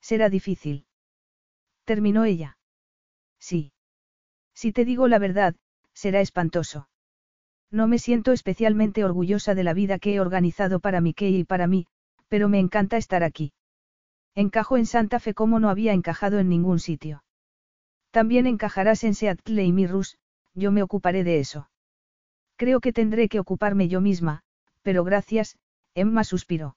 [0.00, 0.86] Será difícil.
[1.84, 2.56] Terminó ella.
[3.38, 3.72] Sí.
[4.54, 5.56] Si te digo la verdad,
[5.92, 6.88] será espantoso.
[7.70, 11.66] No me siento especialmente orgullosa de la vida que he organizado para Mickey y para
[11.66, 11.86] mí,
[12.28, 13.52] pero me encanta estar aquí.
[14.34, 17.24] Encajo en Santa Fe como no había encajado en ningún sitio.
[18.10, 20.18] También encajarás en Seattle y Mirrus,
[20.54, 21.68] yo me ocuparé de eso.
[22.56, 24.42] Creo que tendré que ocuparme yo misma,
[24.82, 25.58] pero gracias,
[25.94, 26.76] Emma suspiró.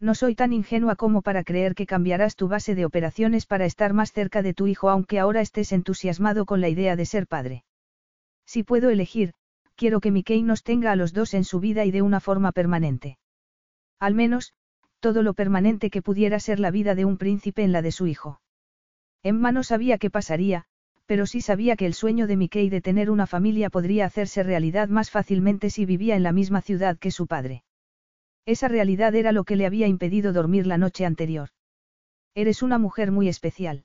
[0.00, 3.92] No soy tan ingenua como para creer que cambiarás tu base de operaciones para estar
[3.92, 7.64] más cerca de tu hijo aunque ahora estés entusiasmado con la idea de ser padre.
[8.44, 9.34] Si puedo elegir,
[9.76, 12.50] quiero que Mickey nos tenga a los dos en su vida y de una forma
[12.50, 13.18] permanente.
[14.00, 14.54] Al menos,
[14.98, 18.06] todo lo permanente que pudiera ser la vida de un príncipe en la de su
[18.08, 18.40] hijo.
[19.22, 20.66] Emma no sabía qué pasaría,
[21.06, 24.88] pero sí sabía que el sueño de Mickey de tener una familia podría hacerse realidad
[24.88, 27.64] más fácilmente si vivía en la misma ciudad que su padre.
[28.46, 31.50] Esa realidad era lo que le había impedido dormir la noche anterior.
[32.34, 33.84] Eres una mujer muy especial.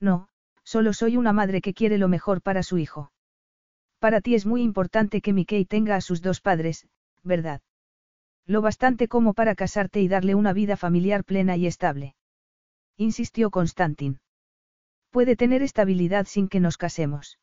[0.00, 0.28] No,
[0.64, 3.10] solo soy una madre que quiere lo mejor para su hijo.
[3.98, 6.86] Para ti es muy importante que Mickey tenga a sus dos padres,
[7.22, 7.62] ¿verdad?
[8.46, 12.14] Lo bastante como para casarte y darle una vida familiar plena y estable.
[12.96, 14.18] Insistió Constantin.
[15.14, 17.38] Puede tener estabilidad sin que nos casemos.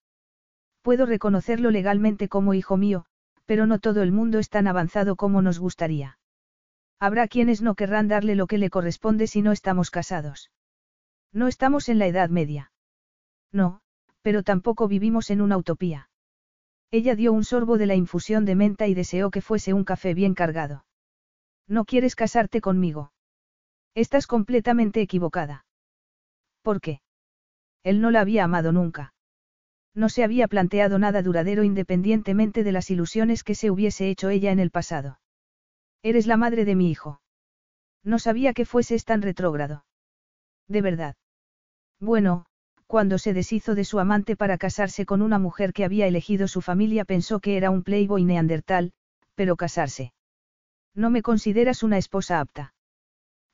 [0.82, 3.06] Puedo reconocerlo legalmente como hijo mío,
[3.46, 6.20] pero no todo el mundo es tan avanzado como nos gustaría.
[7.00, 10.52] Habrá quienes no querrán darle lo que le corresponde si no estamos casados.
[11.32, 12.74] No estamos en la Edad Media.
[13.54, 13.80] No,
[14.22, 16.10] pero tampoco vivimos en una utopía.
[16.92, 20.14] Ella dio un sorbo de la infusión de menta y deseó que fuese un café
[20.14, 20.84] bien cargado.
[21.70, 23.14] No quieres casarte conmigo.
[23.96, 25.66] Estás completamente equivocada.
[26.64, 27.00] ¿Por qué?
[27.84, 29.14] Él no la había amado nunca.
[29.94, 34.52] No se había planteado nada duradero independientemente de las ilusiones que se hubiese hecho ella
[34.52, 35.20] en el pasado.
[36.04, 37.22] Eres la madre de mi hijo.
[38.04, 39.86] No sabía que fueses tan retrógrado.
[40.68, 41.16] De verdad.
[42.00, 42.46] Bueno,
[42.88, 46.62] cuando se deshizo de su amante para casarse con una mujer que había elegido su
[46.62, 48.94] familia pensó que era un playboy neandertal,
[49.36, 50.14] pero casarse.
[50.94, 52.74] No me consideras una esposa apta.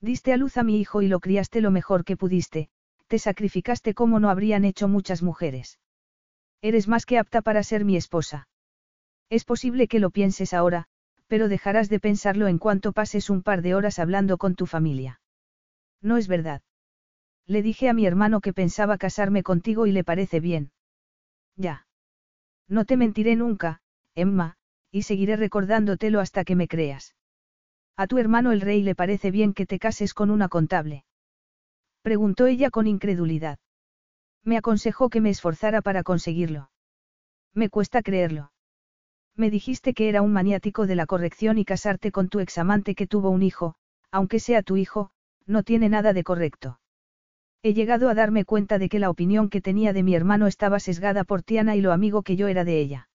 [0.02, 2.70] Diste a luz a mi hijo y lo criaste lo mejor que pudiste,
[3.08, 5.80] te sacrificaste como no habrían hecho muchas mujeres.
[6.62, 8.48] Eres más que apta para ser mi esposa.
[9.30, 10.86] Es posible que lo pienses ahora,
[11.28, 15.20] pero dejarás de pensarlo en cuanto pases un par de horas hablando con tu familia.
[16.02, 16.62] No es verdad.
[17.46, 20.72] Le dije a mi hermano que pensaba casarme contigo y le parece bien.
[21.56, 21.88] Ya.
[22.68, 23.82] No te mentiré nunca,
[24.16, 24.58] Emma,
[24.92, 27.16] y seguiré recordándotelo hasta que me creas.
[27.96, 31.04] A tu hermano el rey le parece bien que te cases con una contable.
[32.08, 33.60] Preguntó ella con incredulidad.
[34.46, 36.70] Me aconsejó que me esforzara para conseguirlo.
[37.54, 38.54] Me cuesta creerlo.
[39.36, 43.08] Me dijiste que era un maniático de la corrección y casarte con tu examante que
[43.08, 43.76] tuvo un hijo,
[44.10, 45.10] aunque sea tu hijo,
[45.46, 46.80] no tiene nada de correcto.
[47.62, 50.80] He llegado a darme cuenta de que la opinión que tenía de mi hermano estaba
[50.80, 53.10] sesgada por Tiana y lo amigo que yo era de ella.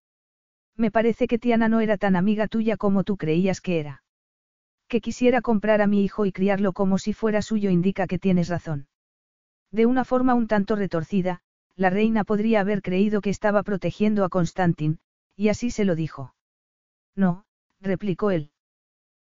[0.76, 4.02] Me parece que Tiana no era tan amiga tuya como tú creías que era.
[4.92, 8.50] Que quisiera comprar a mi hijo y criarlo como si fuera suyo indica que tienes
[8.50, 8.88] razón.
[9.70, 11.40] De una forma un tanto retorcida,
[11.76, 14.98] la reina podría haber creído que estaba protegiendo a Constantin,
[15.34, 16.34] y así se lo dijo.
[17.16, 17.46] No,
[17.80, 18.50] replicó él.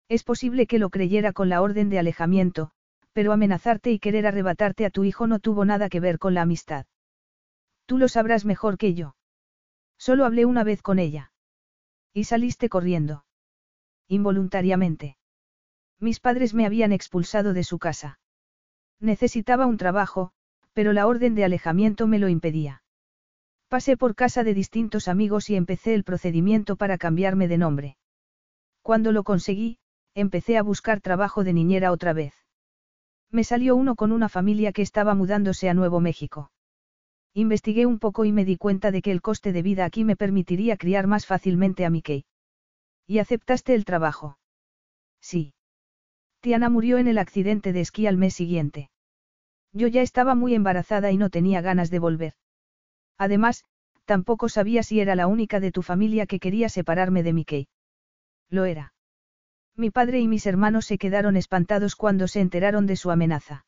[0.07, 2.69] Es posible que lo creyera con la orden de alejamiento,
[3.11, 6.43] pero amenazarte y querer arrebatarte a tu hijo no tuvo nada que ver con la
[6.43, 6.85] amistad.
[7.87, 9.15] Tú lo sabrás mejor que yo.
[9.97, 11.31] Solo hablé una vez con ella.
[12.13, 13.25] Y saliste corriendo.
[14.07, 15.17] Involuntariamente.
[15.99, 18.19] Mis padres me habían expulsado de su casa.
[18.99, 20.31] Necesitaba un trabajo,
[20.73, 22.83] pero la orden de alejamiento me lo impedía.
[23.67, 27.97] Pasé por casa de distintos amigos y empecé el procedimiento para cambiarme de nombre.
[28.81, 29.79] Cuando lo conseguí,
[30.13, 32.33] empecé a buscar trabajo de niñera otra vez.
[33.31, 36.51] Me salió uno con una familia que estaba mudándose a Nuevo México.
[37.33, 40.15] Investigué un poco y me di cuenta de que el coste de vida aquí me
[40.15, 42.25] permitiría criar más fácilmente a Mickey.
[43.07, 44.37] ¿Y aceptaste el trabajo?
[45.19, 45.53] Sí.
[46.45, 48.91] Tiana murió en el accidente de esquí al mes siguiente.
[49.73, 52.33] Yo ya estaba muy embarazada y no tenía ganas de volver.
[53.17, 53.65] Además,
[54.05, 57.67] tampoco sabía si era la única de tu familia que quería separarme de Mickey.
[58.47, 58.93] Lo era.
[59.75, 63.65] Mi padre y mis hermanos se quedaron espantados cuando se enteraron de su amenaza.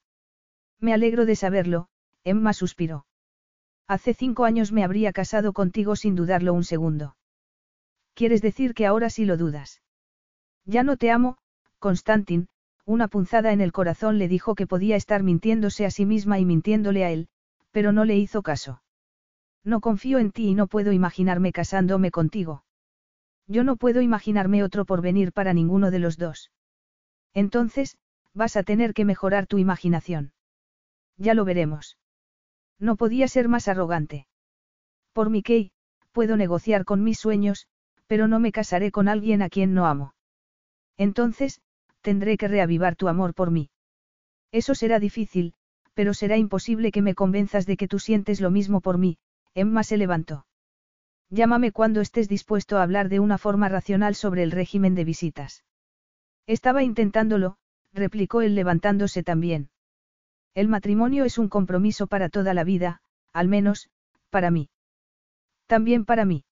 [0.80, 1.88] Me alegro de saberlo,
[2.24, 3.08] Emma suspiró.
[3.88, 7.18] Hace cinco años me habría casado contigo sin dudarlo un segundo.
[8.14, 9.82] ¿Quieres decir que ahora sí lo dudas?
[10.66, 11.40] Ya no te amo,
[11.80, 12.50] Constantin,
[12.88, 16.46] una punzada en el corazón le dijo que podía estar mintiéndose a sí misma y
[16.46, 17.28] mintiéndole a él,
[17.72, 18.82] pero no le hizo caso.
[19.66, 22.64] No confío en ti y no puedo imaginarme casándome contigo.
[23.46, 26.50] Yo no puedo imaginarme otro porvenir para ninguno de los dos.
[27.34, 27.98] Entonces,
[28.34, 30.32] vas a tener que mejorar tu imaginación.
[31.18, 31.98] Ya lo veremos.
[32.80, 34.28] No podía ser más arrogante.
[35.12, 35.72] Por mi Kay,
[36.14, 37.68] puedo negociar con mis sueños,
[38.06, 40.14] pero no me casaré con alguien a quien no amo.
[40.96, 41.60] Entonces,
[42.10, 43.70] tendré que reavivar tu amor por mí.
[44.54, 45.54] Eso será difícil,
[45.94, 49.18] pero será imposible que me convenzas de que tú sientes lo mismo por mí,
[49.54, 50.46] Emma se levantó.
[51.30, 55.66] Llámame cuando estés dispuesto a hablar de una forma racional sobre el régimen de visitas.
[56.46, 57.58] Estaba intentándolo,
[57.92, 59.70] replicó él levantándose también.
[60.54, 63.02] El matrimonio es un compromiso para toda la vida,
[63.34, 63.90] al menos,
[64.30, 64.70] para mí.
[65.66, 66.46] También para mí.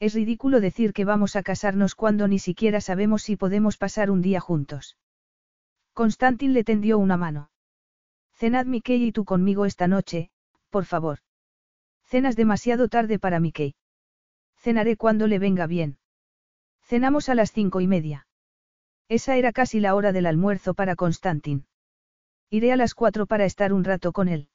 [0.00, 4.22] Es ridículo decir que vamos a casarnos cuando ni siquiera sabemos si podemos pasar un
[4.22, 4.96] día juntos.
[5.92, 7.50] Constantin le tendió una mano.
[8.32, 10.30] Cenad Mickey y tú conmigo esta noche,
[10.70, 11.18] por favor.
[12.02, 13.74] Cenas demasiado tarde para Mickey.
[14.56, 15.98] Cenaré cuando le venga bien.
[16.80, 18.26] Cenamos a las cinco y media.
[19.08, 21.66] Esa era casi la hora del almuerzo para Constantin.
[22.48, 24.48] Iré a las cuatro para estar un rato con él.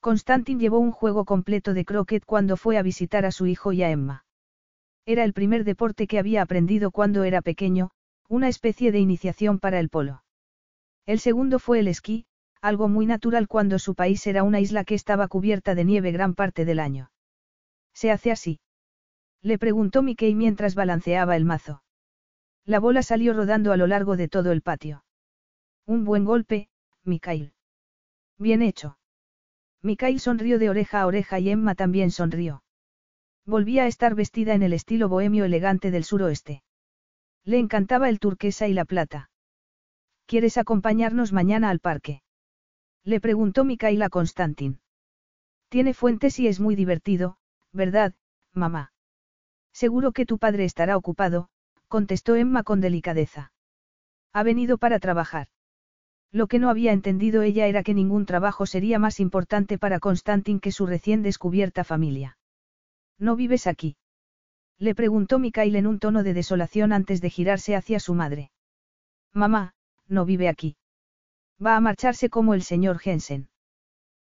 [0.00, 3.82] Constantin llevó un juego completo de croquet cuando fue a visitar a su hijo y
[3.82, 4.23] a Emma.
[5.06, 7.90] Era el primer deporte que había aprendido cuando era pequeño,
[8.28, 10.24] una especie de iniciación para el polo.
[11.06, 12.26] El segundo fue el esquí,
[12.62, 16.34] algo muy natural cuando su país era una isla que estaba cubierta de nieve gran
[16.34, 17.10] parte del año.
[17.92, 18.60] ¿Se hace así?
[19.42, 21.82] Le preguntó Mickey mientras balanceaba el mazo.
[22.64, 25.04] La bola salió rodando a lo largo de todo el patio.
[25.84, 26.70] Un buen golpe,
[27.04, 27.52] Mikhail.
[28.38, 28.96] Bien hecho.
[29.82, 32.63] Mikhail sonrió de oreja a oreja y Emma también sonrió.
[33.46, 36.62] Volvía a estar vestida en el estilo bohemio elegante del suroeste.
[37.44, 39.30] Le encantaba el turquesa y la plata.
[40.26, 42.22] ¿Quieres acompañarnos mañana al parque?
[43.04, 44.80] Le preguntó Micaela Constantin.
[45.68, 47.36] Tiene fuentes y es muy divertido,
[47.72, 48.14] ¿verdad,
[48.54, 48.92] mamá?
[49.72, 51.48] Seguro que tu padre estará ocupado,
[51.88, 53.52] contestó Emma con delicadeza.
[54.32, 55.48] Ha venido para trabajar.
[56.32, 60.60] Lo que no había entendido ella era que ningún trabajo sería más importante para Constantin
[60.60, 62.38] que su recién descubierta familia.
[63.18, 63.96] ¿No vives aquí?
[64.78, 68.50] Le preguntó Mikael en un tono de desolación antes de girarse hacia su madre.
[69.32, 69.74] Mamá,
[70.08, 70.76] no vive aquí.
[71.64, 73.48] Va a marcharse como el señor Jensen.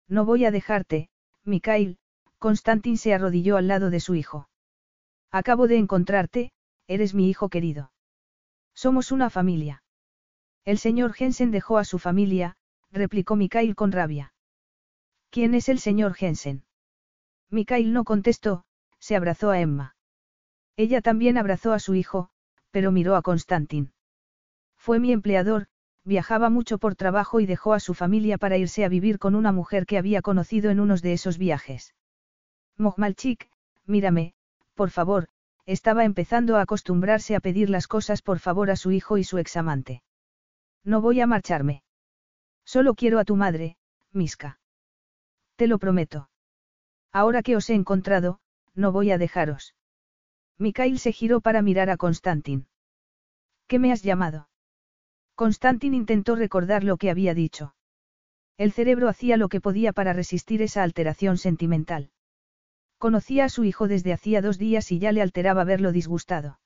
[0.07, 1.09] No voy a dejarte,
[1.43, 1.97] Mikael,
[2.39, 4.49] Constantin se arrodilló al lado de su hijo.
[5.31, 6.51] Acabo de encontrarte,
[6.87, 7.91] eres mi hijo querido.
[8.73, 9.83] Somos una familia.
[10.65, 12.55] El señor Jensen dejó a su familia,
[12.91, 14.33] replicó Mikael con rabia.
[15.29, 16.65] ¿Quién es el señor Jensen?
[17.51, 18.63] Mikael no contestó,
[18.99, 19.95] se abrazó a Emma.
[20.75, 22.29] Ella también abrazó a su hijo,
[22.71, 23.91] pero miró a Constantin.
[24.77, 25.67] Fue mi empleador,
[26.05, 29.51] viajaba mucho por trabajo y dejó a su familia para irse a vivir con una
[29.51, 31.93] mujer que había conocido en unos de esos viajes.
[32.77, 33.49] Mohmalchik,
[33.85, 34.33] mírame,
[34.73, 35.27] por favor,
[35.65, 39.37] estaba empezando a acostumbrarse a pedir las cosas por favor a su hijo y su
[39.37, 40.01] examante.
[40.83, 41.83] No voy a marcharme.
[42.65, 43.77] Solo quiero a tu madre,
[44.11, 44.59] Miska.
[45.57, 46.29] Te lo prometo.
[47.11, 48.39] Ahora que os he encontrado,
[48.79, 49.75] no voy a dejaros.
[50.57, 52.67] Mikhail se giró para mirar a Constantin.
[53.67, 54.49] ¿Qué me has llamado?
[55.35, 57.75] Constantin intentó recordar lo que había dicho.
[58.57, 62.11] El cerebro hacía lo que podía para resistir esa alteración sentimental.
[62.97, 66.59] Conocía a su hijo desde hacía dos días y ya le alteraba verlo disgustado.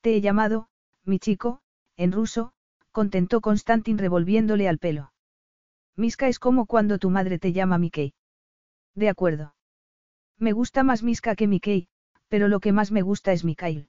[0.00, 0.68] Te he llamado,
[1.04, 1.60] mi chico,
[1.96, 2.52] en ruso,
[2.90, 5.12] contentó Constantin revolviéndole al pelo.
[5.96, 8.14] Miska es como cuando tu madre te llama Mikey.
[8.96, 9.53] De acuerdo.
[10.38, 11.88] Me gusta más Miska que Mikey,
[12.28, 13.88] pero lo que más me gusta es Mikhail.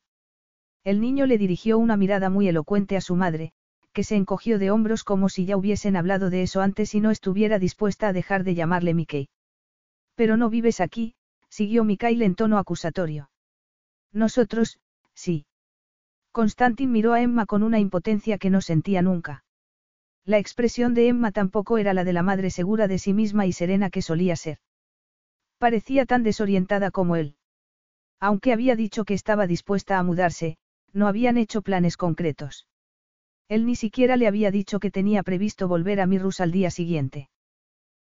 [0.84, 3.53] El niño le dirigió una mirada muy elocuente a su madre,
[3.91, 7.11] que se encogió de hombros como si ya hubiesen hablado de eso antes y no
[7.11, 9.30] estuviera dispuesta a dejar de llamarle Mickey.
[10.15, 11.15] Pero no vives aquí,
[11.49, 13.31] siguió Mikhail en tono acusatorio.
[14.11, 14.80] Nosotros,
[15.13, 15.45] sí.
[16.31, 19.43] Constantin miró a Emma con una impotencia que no sentía nunca.
[20.26, 23.53] La expresión de Emma tampoco era la de la madre segura de sí misma y
[23.53, 24.59] serena que solía ser.
[25.57, 27.36] Parecía tan desorientada como él.
[28.19, 30.57] Aunque había dicho que estaba dispuesta a mudarse,
[30.94, 32.68] no habían hecho planes concretos.
[33.48, 37.30] Él ni siquiera le había dicho que tenía previsto volver a Mirrus al día siguiente.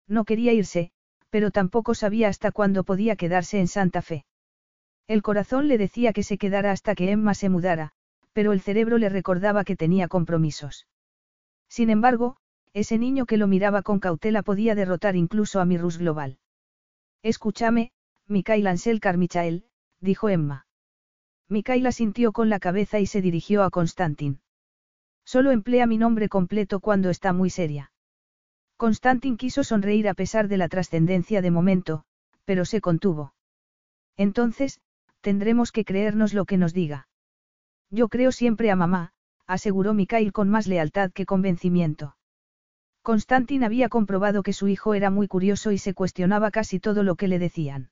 [0.06, 0.92] No quería irse,
[1.30, 4.24] pero tampoco sabía hasta cuándo podía quedarse en Santa Fe.
[5.08, 7.92] El corazón le decía que se quedara hasta que Emma se mudara,
[8.32, 10.86] pero el cerebro le recordaba que tenía compromisos.
[11.68, 12.36] Sin embargo,
[12.72, 16.38] ese niño que lo miraba con cautela podía derrotar incluso a Mirrus Global.
[17.22, 17.92] Escúchame,
[18.26, 19.64] Mikhail Ansel Carmichael,
[20.00, 20.66] dijo Emma.
[21.48, 24.40] Mikhail asintió con la cabeza y se dirigió a Constantin.
[25.24, 27.92] Solo emplea mi nombre completo cuando está muy seria.
[28.76, 32.04] Constantin quiso sonreír a pesar de la trascendencia de momento,
[32.44, 33.34] pero se contuvo.
[34.16, 34.80] Entonces,
[35.20, 37.06] tendremos que creernos lo que nos diga.
[37.90, 39.12] Yo creo siempre a mamá,
[39.46, 42.16] aseguró Mikhail con más lealtad que convencimiento.
[43.02, 47.16] Constantin había comprobado que su hijo era muy curioso y se cuestionaba casi todo lo
[47.16, 47.90] que le decían.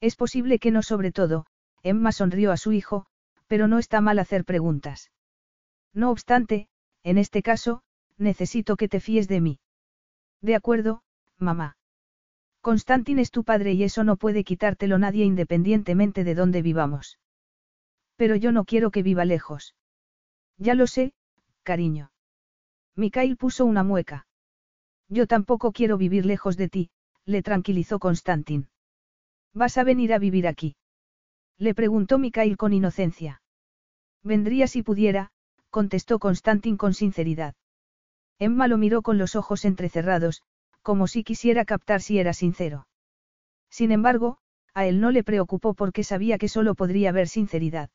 [0.00, 1.46] Es posible que no sobre todo,
[1.82, 3.06] Emma sonrió a su hijo,
[3.46, 5.10] pero no está mal hacer preguntas.
[5.94, 6.68] No obstante,
[7.02, 7.82] en este caso,
[8.18, 9.60] necesito que te fíes de mí.
[10.42, 11.02] De acuerdo,
[11.38, 11.76] mamá.
[12.60, 17.18] Constantin es tu padre y eso no puede quitártelo nadie independientemente de dónde vivamos.
[18.16, 19.74] Pero yo no quiero que viva lejos.
[20.58, 21.14] Ya lo sé,
[21.62, 22.10] cariño.
[22.98, 24.26] Mikhail puso una mueca.
[25.08, 26.90] Yo tampoco quiero vivir lejos de ti,
[27.24, 28.70] le tranquilizó Constantin.
[29.54, 30.74] ¿Vas a venir a vivir aquí?
[31.58, 33.40] Le preguntó Mikhail con inocencia.
[34.24, 35.30] Vendría si pudiera,
[35.70, 37.54] contestó Constantin con sinceridad.
[38.40, 40.42] Emma lo miró con los ojos entrecerrados,
[40.82, 42.88] como si quisiera captar si era sincero.
[43.70, 44.38] Sin embargo,
[44.74, 47.90] a él no le preocupó porque sabía que solo podría haber sinceridad.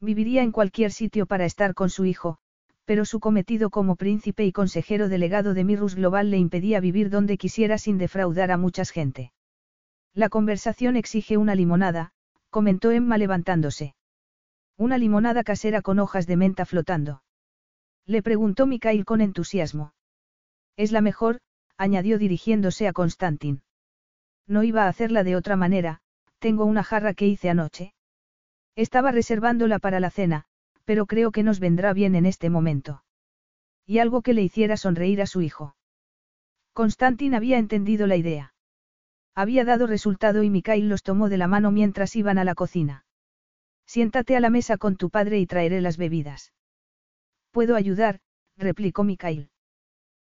[0.00, 2.38] Viviría en cualquier sitio para estar con su hijo,
[2.84, 7.38] pero su cometido como príncipe y consejero delegado de Mirrus Global le impedía vivir donde
[7.38, 9.32] quisiera sin defraudar a mucha gente.
[10.12, 12.12] La conversación exige una limonada,
[12.50, 13.94] comentó Emma levantándose.
[14.76, 17.22] Una limonada casera con hojas de menta flotando.
[18.06, 19.94] Le preguntó Mikhail con entusiasmo.
[20.76, 21.40] Es la mejor,
[21.76, 23.62] añadió dirigiéndose a Constantin.
[24.46, 26.00] No iba a hacerla de otra manera,
[26.38, 27.94] tengo una jarra que hice anoche.
[28.76, 30.44] Estaba reservándola para la cena,
[30.84, 33.04] pero creo que nos vendrá bien en este momento.
[33.86, 35.76] Y algo que le hiciera sonreír a su hijo.
[36.72, 38.54] Constantin había entendido la idea.
[39.34, 43.04] Había dado resultado y Mikhail los tomó de la mano mientras iban a la cocina.
[43.86, 46.52] Siéntate a la mesa con tu padre y traeré las bebidas.
[47.50, 48.20] Puedo ayudar,
[48.56, 49.50] replicó Mikhail.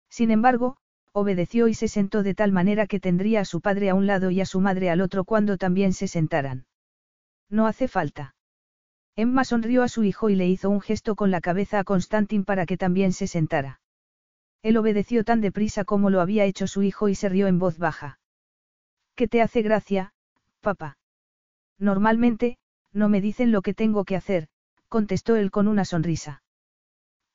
[0.10, 0.78] Sin embargo,
[1.12, 4.32] obedeció y se sentó de tal manera que tendría a su padre a un lado
[4.32, 6.66] y a su madre al otro cuando también se sentaran.
[7.50, 8.36] No hace falta.
[9.22, 12.46] Emma sonrió a su hijo y le hizo un gesto con la cabeza a Constantin
[12.46, 13.82] para que también se sentara.
[14.64, 17.78] Él obedeció tan deprisa como lo había hecho su hijo y se rió en voz
[17.78, 18.18] baja.
[19.16, 20.14] ¿Qué te hace gracia,
[20.62, 20.98] papá?
[21.78, 22.60] Normalmente,
[22.94, 24.48] no me dicen lo que tengo que hacer,
[24.88, 26.42] contestó él con una sonrisa.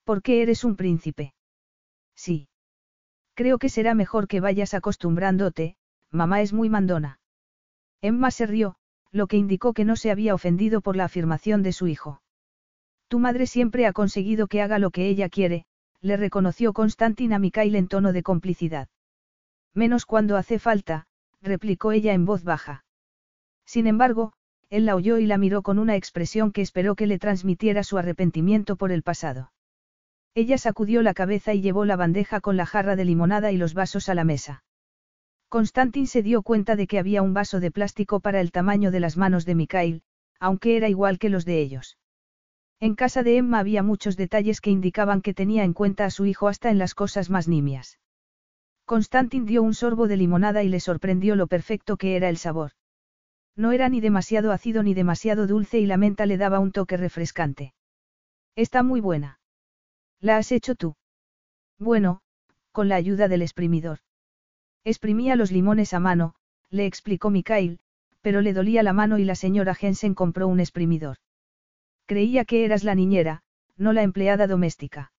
[0.04, 1.34] ¿Por qué eres un príncipe?
[2.14, 2.48] Sí.
[3.34, 5.76] Creo que será mejor que vayas acostumbrándote,
[6.10, 7.20] mamá es muy mandona.
[8.00, 8.76] Emma se rió,
[9.14, 12.20] lo que indicó que no se había ofendido por la afirmación de su hijo.
[13.06, 15.66] Tu madre siempre ha conseguido que haga lo que ella quiere,
[16.00, 18.88] le reconoció Constantin a Mikhail en tono de complicidad.
[19.72, 21.06] Menos cuando hace falta,
[21.40, 22.84] replicó ella en voz baja.
[23.64, 24.32] Sin embargo,
[24.68, 27.98] él la oyó y la miró con una expresión que esperó que le transmitiera su
[27.98, 29.52] arrepentimiento por el pasado.
[30.34, 33.74] Ella sacudió la cabeza y llevó la bandeja con la jarra de limonada y los
[33.74, 34.64] vasos a la mesa.
[35.54, 38.98] Constantin se dio cuenta de que había un vaso de plástico para el tamaño de
[38.98, 40.02] las manos de Mikhail,
[40.40, 41.96] aunque era igual que los de ellos.
[42.80, 46.26] En casa de Emma había muchos detalles que indicaban que tenía en cuenta a su
[46.26, 48.00] hijo hasta en las cosas más nimias.
[48.84, 52.72] Constantin dio un sorbo de limonada y le sorprendió lo perfecto que era el sabor.
[53.54, 56.96] No era ni demasiado ácido ni demasiado dulce y la menta le daba un toque
[56.96, 57.74] refrescante.
[58.56, 59.38] Está muy buena.
[60.18, 60.96] ¿La has hecho tú?
[61.78, 62.22] Bueno,
[62.72, 64.00] con la ayuda del exprimidor.
[64.84, 66.34] Exprimía los limones a mano,
[66.70, 67.80] le explicó Mikhail,
[68.20, 71.16] pero le dolía la mano y la señora Jensen compró un exprimidor.
[72.06, 73.42] Creía que eras la niñera,
[73.76, 75.12] no la empleada doméstica.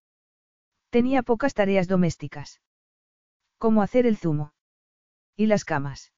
[0.89, 2.61] Tenía pocas tareas domésticas.
[3.57, 4.53] Como hacer el zumo.
[5.35, 6.13] Y las camas.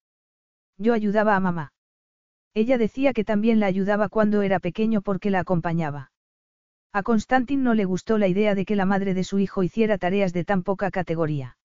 [0.78, 1.74] Yo ayudaba a mamá.
[2.54, 6.12] Ella decía que también la ayudaba cuando era pequeño porque la acompañaba.
[6.92, 9.98] A Constantin no le gustó la idea de que la madre de su hijo hiciera
[9.98, 11.57] tareas de tan poca categoría.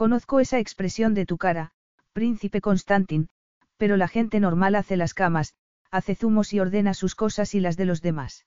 [0.00, 1.72] Conozco esa expresión de tu cara,
[2.14, 3.28] príncipe Constantin,
[3.76, 5.52] pero la gente normal hace las camas,
[5.90, 8.46] hace zumos y ordena sus cosas y las de los demás.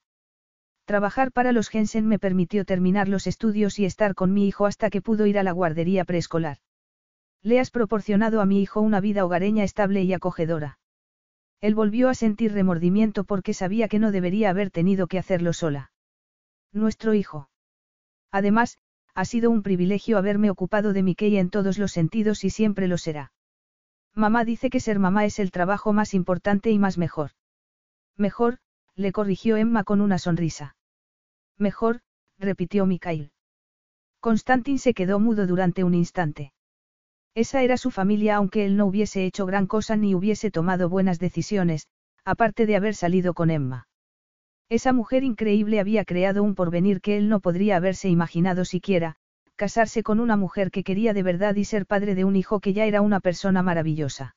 [0.85, 4.89] Trabajar para los Jensen me permitió terminar los estudios y estar con mi hijo hasta
[4.89, 6.57] que pudo ir a la guardería preescolar.
[7.43, 10.79] Le has proporcionado a mi hijo una vida hogareña estable y acogedora.
[11.61, 15.91] Él volvió a sentir remordimiento porque sabía que no debería haber tenido que hacerlo sola.
[16.71, 17.47] Nuestro hijo.
[18.31, 18.79] Además,
[19.15, 22.97] ha sido un privilegio haberme ocupado de Mickey en todos los sentidos y siempre lo
[22.97, 23.31] será.
[24.15, 27.31] Mamá dice que ser mamá es el trabajo más importante y más mejor.
[28.17, 28.57] Mejor,
[28.95, 30.75] le corrigió Emma con una sonrisa.
[31.57, 32.01] Mejor,
[32.37, 33.31] repitió Mikhail.
[34.19, 36.53] Constantin se quedó mudo durante un instante.
[37.35, 41.19] Esa era su familia aunque él no hubiese hecho gran cosa ni hubiese tomado buenas
[41.19, 41.87] decisiones,
[42.23, 43.87] aparte de haber salido con Emma.
[44.73, 49.17] Esa mujer increíble había creado un porvenir que él no podría haberse imaginado siquiera,
[49.55, 52.73] casarse con una mujer que quería de verdad y ser padre de un hijo que
[52.73, 54.35] ya era una persona maravillosa.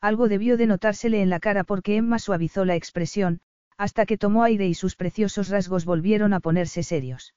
[0.00, 3.40] Algo debió de notársele en la cara porque Emma suavizó la expresión,
[3.76, 7.34] hasta que tomó aire y sus preciosos rasgos volvieron a ponerse serios.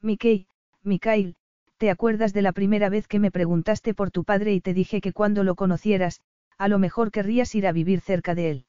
[0.00, 0.46] Mickey,
[0.84, 1.34] Mikhail,
[1.76, 5.00] ¿Te acuerdas de la primera vez que me preguntaste por tu padre y te dije
[5.00, 6.20] que cuando lo conocieras,
[6.56, 8.66] a lo mejor querrías ir a vivir cerca de él?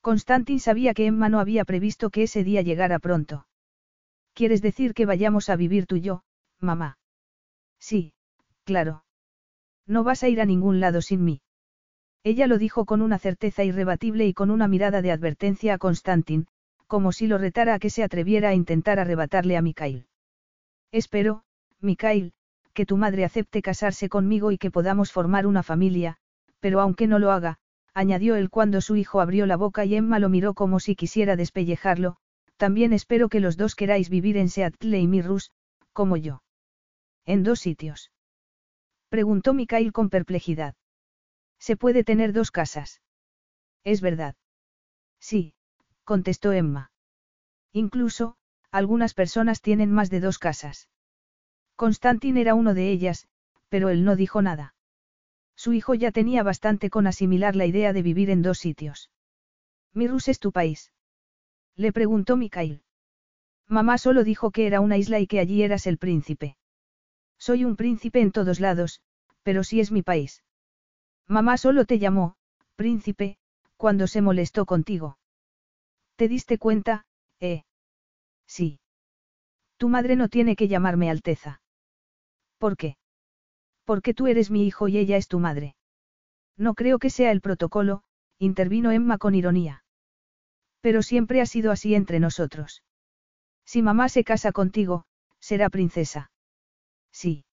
[0.00, 3.46] Constantin sabía que Emma no había previsto que ese día llegara pronto.
[4.32, 6.22] ¿Quieres decir que vayamos a vivir tú y yo,
[6.58, 6.98] mamá?
[7.78, 8.14] Sí,
[8.64, 9.04] claro.
[9.86, 11.42] No vas a ir a ningún lado sin mí.
[12.22, 16.46] Ella lo dijo con una certeza irrebatible y con una mirada de advertencia a Constantin,
[16.86, 20.06] como si lo retara a que se atreviera a intentar arrebatarle a Mikhail.
[20.92, 21.44] Espero,
[21.80, 22.32] Mikhail,
[22.72, 26.16] que tu madre acepte casarse conmigo y que podamos formar una familia,
[26.60, 27.58] pero aunque no lo haga,
[28.00, 31.36] añadió él cuando su hijo abrió la boca y Emma lo miró como si quisiera
[31.36, 32.16] despellejarlo,
[32.56, 35.50] también espero que los dos queráis vivir en Seattle y Mirrus,
[35.92, 36.42] como yo.
[37.26, 38.10] En dos sitios.
[39.10, 40.74] Preguntó Mikhail con perplejidad.
[41.58, 43.02] Se puede tener dos casas.
[43.84, 44.34] Es verdad.
[45.20, 45.54] Sí,
[46.04, 46.90] contestó Emma.
[47.72, 48.36] Incluso,
[48.70, 50.88] algunas personas tienen más de dos casas.
[51.76, 53.28] Constantin era uno de ellas,
[53.68, 54.74] pero él no dijo nada.
[55.62, 59.10] Su hijo ya tenía bastante con asimilar la idea de vivir en dos sitios.
[59.92, 60.90] ¿Mirus es tu país?
[61.76, 62.82] Le preguntó Mikhail.
[63.68, 66.56] Mamá solo dijo que era una isla y que allí eras el príncipe.
[67.36, 69.02] Soy un príncipe en todos lados,
[69.42, 70.42] pero sí es mi país.
[71.26, 72.36] Mamá solo te llamó,
[72.74, 73.36] príncipe,
[73.76, 75.18] cuando se molestó contigo.
[76.16, 77.04] ¿Te diste cuenta,
[77.38, 77.64] eh?
[78.46, 78.80] Sí.
[79.76, 81.60] Tu madre no tiene que llamarme Alteza.
[82.56, 82.96] ¿Por qué?
[83.90, 85.74] Porque tú eres mi hijo y ella es tu madre.
[86.56, 88.04] No creo que sea el protocolo,
[88.38, 89.82] intervino Emma con ironía.
[90.80, 92.84] Pero siempre ha sido así entre nosotros.
[93.66, 95.06] Si mamá se casa contigo,
[95.40, 96.30] será princesa.
[97.10, 97.44] Sí.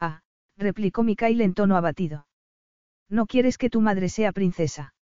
[0.00, 0.22] Ah,
[0.56, 2.26] replicó Mikael en tono abatido.
[3.08, 4.96] No quieres que tu madre sea princesa.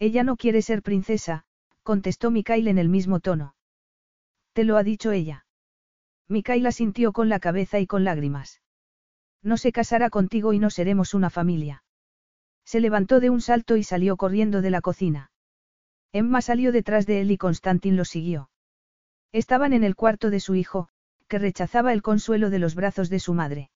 [0.00, 1.44] Ella no quiere ser princesa,
[1.84, 3.54] contestó Mikael en el mismo tono.
[4.52, 5.46] Te lo ha dicho ella.
[6.26, 8.60] Mikael asintió con la cabeza y con lágrimas.
[9.46, 11.84] No se casará contigo y no seremos una familia.
[12.64, 15.30] Se levantó de un salto y salió corriendo de la cocina.
[16.10, 18.50] Emma salió detrás de él y Constantin lo siguió.
[19.30, 20.88] Estaban en el cuarto de su hijo,
[21.28, 23.70] que rechazaba el consuelo de los brazos de su madre.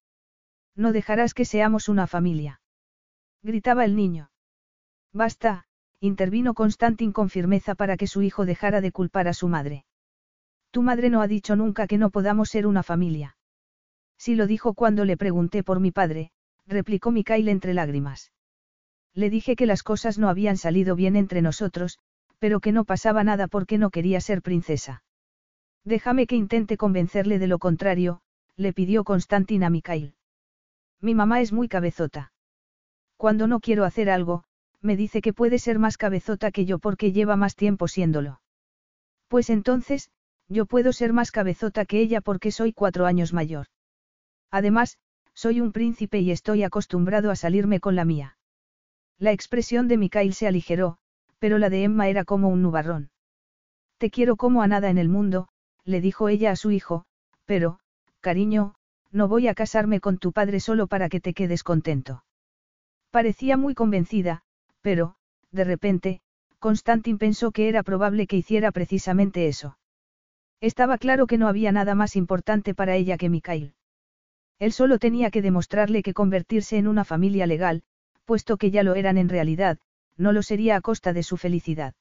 [0.74, 2.60] No dejarás que seamos una familia.
[3.44, 4.32] Gritaba el niño.
[5.12, 5.66] Basta,
[6.00, 9.84] intervino Constantin con firmeza para que su hijo dejara de culpar a su madre.
[10.72, 13.36] Tu madre no ha dicho nunca que no podamos ser una familia.
[14.20, 16.30] Sí lo dijo cuando le pregunté por mi padre,
[16.66, 18.32] replicó Mikael entre lágrimas.
[19.14, 21.98] Le dije que las cosas no habían salido bien entre nosotros,
[22.38, 25.02] pero que no pasaba nada porque no quería ser princesa.
[25.84, 28.20] Déjame que intente convencerle de lo contrario,
[28.56, 30.14] le pidió Constantin a Mikhail.
[31.00, 32.30] Mi mamá es muy cabezota.
[33.16, 34.44] Cuando no quiero hacer algo,
[34.82, 38.42] me dice que puede ser más cabezota que yo porque lleva más tiempo siéndolo.
[39.28, 40.10] Pues entonces,
[40.46, 43.68] yo puedo ser más cabezota que ella porque soy cuatro años mayor.
[44.50, 44.98] Además,
[45.34, 48.36] soy un príncipe y estoy acostumbrado a salirme con la mía.
[49.18, 50.98] La expresión de Mikhail se aligeró,
[51.38, 53.10] pero la de Emma era como un nubarrón.
[53.98, 55.48] Te quiero como a nada en el mundo,
[55.84, 57.04] le dijo ella a su hijo,
[57.44, 57.80] pero,
[58.20, 58.74] cariño,
[59.12, 62.24] no voy a casarme con tu padre solo para que te quedes contento.
[63.10, 64.42] Parecía muy convencida,
[64.80, 65.16] pero,
[65.50, 66.20] de repente,
[66.58, 69.78] Constantin pensó que era probable que hiciera precisamente eso.
[70.60, 73.74] Estaba claro que no había nada más importante para ella que Mikhail.
[74.60, 77.82] Él solo tenía que demostrarle que convertirse en una familia legal,
[78.26, 79.78] puesto que ya lo eran en realidad,
[80.18, 81.94] no lo sería a costa de su felicidad.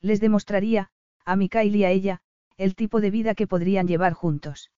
[0.00, 0.90] Les demostraría,
[1.24, 2.20] a Mikhail y a ella,
[2.56, 4.70] el tipo de vida que podrían llevar juntos.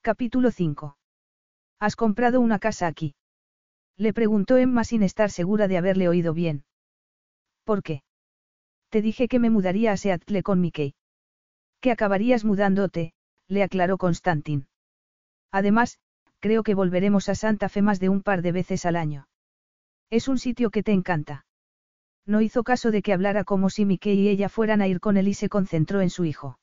[0.00, 0.96] Capítulo 5.
[1.78, 3.14] ¿Has comprado una casa aquí?
[3.98, 6.64] Le preguntó Emma sin estar segura de haberle oído bien.
[7.64, 8.02] ¿Por qué?
[8.88, 10.94] Te dije que me mudaría a Seattle con Mickey.
[11.80, 13.12] Que acabarías mudándote,
[13.48, 14.68] le aclaró Constantin.
[15.50, 15.98] Además,
[16.46, 19.26] creo que volveremos a Santa Fe más de un par de veces al año.
[20.10, 21.44] Es un sitio que te encanta.
[22.24, 25.16] No hizo caso de que hablara como si Mickey y ella fueran a ir con
[25.16, 26.60] él y se concentró en su hijo.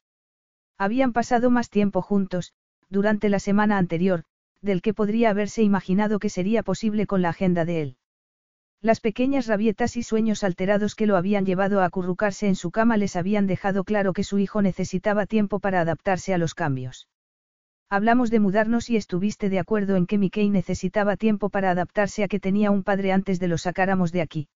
[0.77, 2.53] Habían pasado más tiempo juntos,
[2.89, 4.23] durante la semana anterior,
[4.61, 7.97] del que podría haberse imaginado que sería posible con la agenda de él.
[8.79, 12.95] Las pequeñas rabietas y sueños alterados que lo habían llevado a acurrucarse en su cama
[12.95, 17.09] les habían dejado claro que su hijo necesitaba tiempo para adaptarse a los cambios.
[17.95, 22.27] Hablamos de mudarnos y estuviste de acuerdo en que Mickey necesitaba tiempo para adaptarse a
[22.27, 24.47] que tenía un padre antes de lo sacáramos de aquí.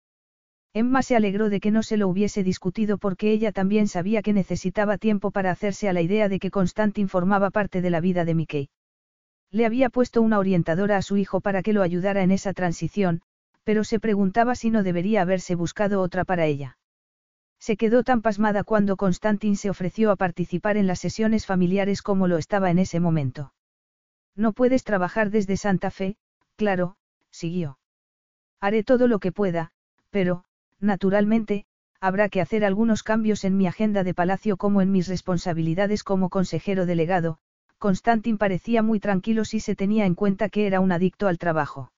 [0.73, 4.33] Emma se alegró de que no se lo hubiese discutido porque ella también sabía que
[4.33, 8.25] necesitaba tiempo para hacerse a la idea de que Constantin formaba parte de la vida
[8.25, 8.71] de Mickey.
[9.51, 13.21] Le había puesto una orientadora a su hijo para que lo ayudara en esa transición,
[13.65, 16.79] pero se preguntaba si no debería haberse buscado otra para ella.
[17.59, 22.29] Se quedó tan pasmada cuando Constantin se ofreció a participar en las sesiones familiares como
[22.29, 23.53] lo estaba en ese momento.
[24.35, 26.17] No puedes trabajar desde Santa Fe,
[26.57, 26.97] claro,
[27.31, 27.79] siguió.
[28.61, 29.73] Haré todo lo que pueda,
[30.11, 30.47] pero,
[30.81, 31.65] Naturalmente,
[32.01, 36.29] habrá que hacer algunos cambios en mi agenda de palacio como en mis responsabilidades como
[36.29, 37.39] consejero delegado.
[37.79, 41.93] Constantin parecía muy tranquilo si se tenía en cuenta que era un adicto al trabajo.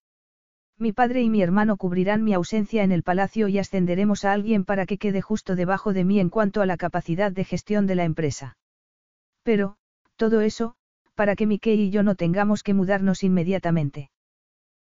[0.81, 4.65] Mi padre y mi hermano cubrirán mi ausencia en el palacio y ascenderemos a alguien
[4.65, 7.97] para que quede justo debajo de mí en cuanto a la capacidad de gestión de
[7.97, 8.57] la empresa.
[9.43, 9.77] Pero,
[10.15, 10.77] todo eso,
[11.17, 14.11] para que Mickey y yo no tengamos que mudarnos inmediatamente.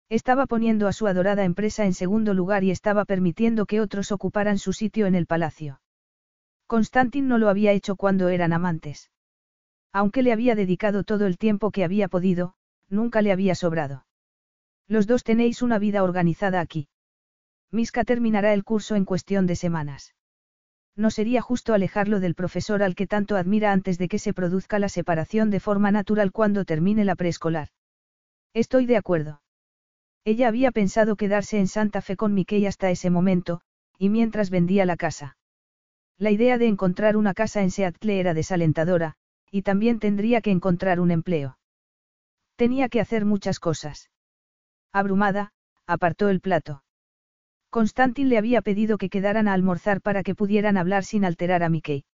[0.09, 4.57] Estaba poniendo a su adorada empresa en segundo lugar y estaba permitiendo que otros ocuparan
[4.57, 5.79] su sitio en el palacio.
[6.67, 9.11] Constantin no lo había hecho cuando eran amantes.
[9.93, 12.55] Aunque le había dedicado todo el tiempo que había podido,
[12.89, 14.04] nunca le había sobrado.
[14.87, 16.87] Los dos tenéis una vida organizada aquí.
[17.71, 20.13] Miska terminará el curso en cuestión de semanas.
[20.95, 24.79] No sería justo alejarlo del profesor al que tanto admira antes de que se produzca
[24.79, 27.69] la separación de forma natural cuando termine la preescolar.
[28.53, 29.41] Estoy de acuerdo.
[30.23, 33.61] Ella había pensado quedarse en Santa Fe con Mickey hasta ese momento,
[33.97, 35.37] y mientras vendía la casa.
[36.17, 39.15] La idea de encontrar una casa en Seattle era desalentadora,
[39.51, 41.57] y también tendría que encontrar un empleo.
[42.55, 44.09] Tenía que hacer muchas cosas.
[44.95, 45.51] Abrumada,
[45.87, 46.81] apartó el plato.
[47.69, 51.69] Constantin le había pedido que quedaran a almorzar para que pudieran hablar sin alterar a
[51.69, 52.05] Mickey.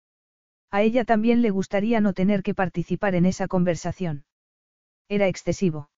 [0.71, 4.25] A ella también le gustaría no tener que participar en esa conversación.
[5.11, 5.91] Era excesivo.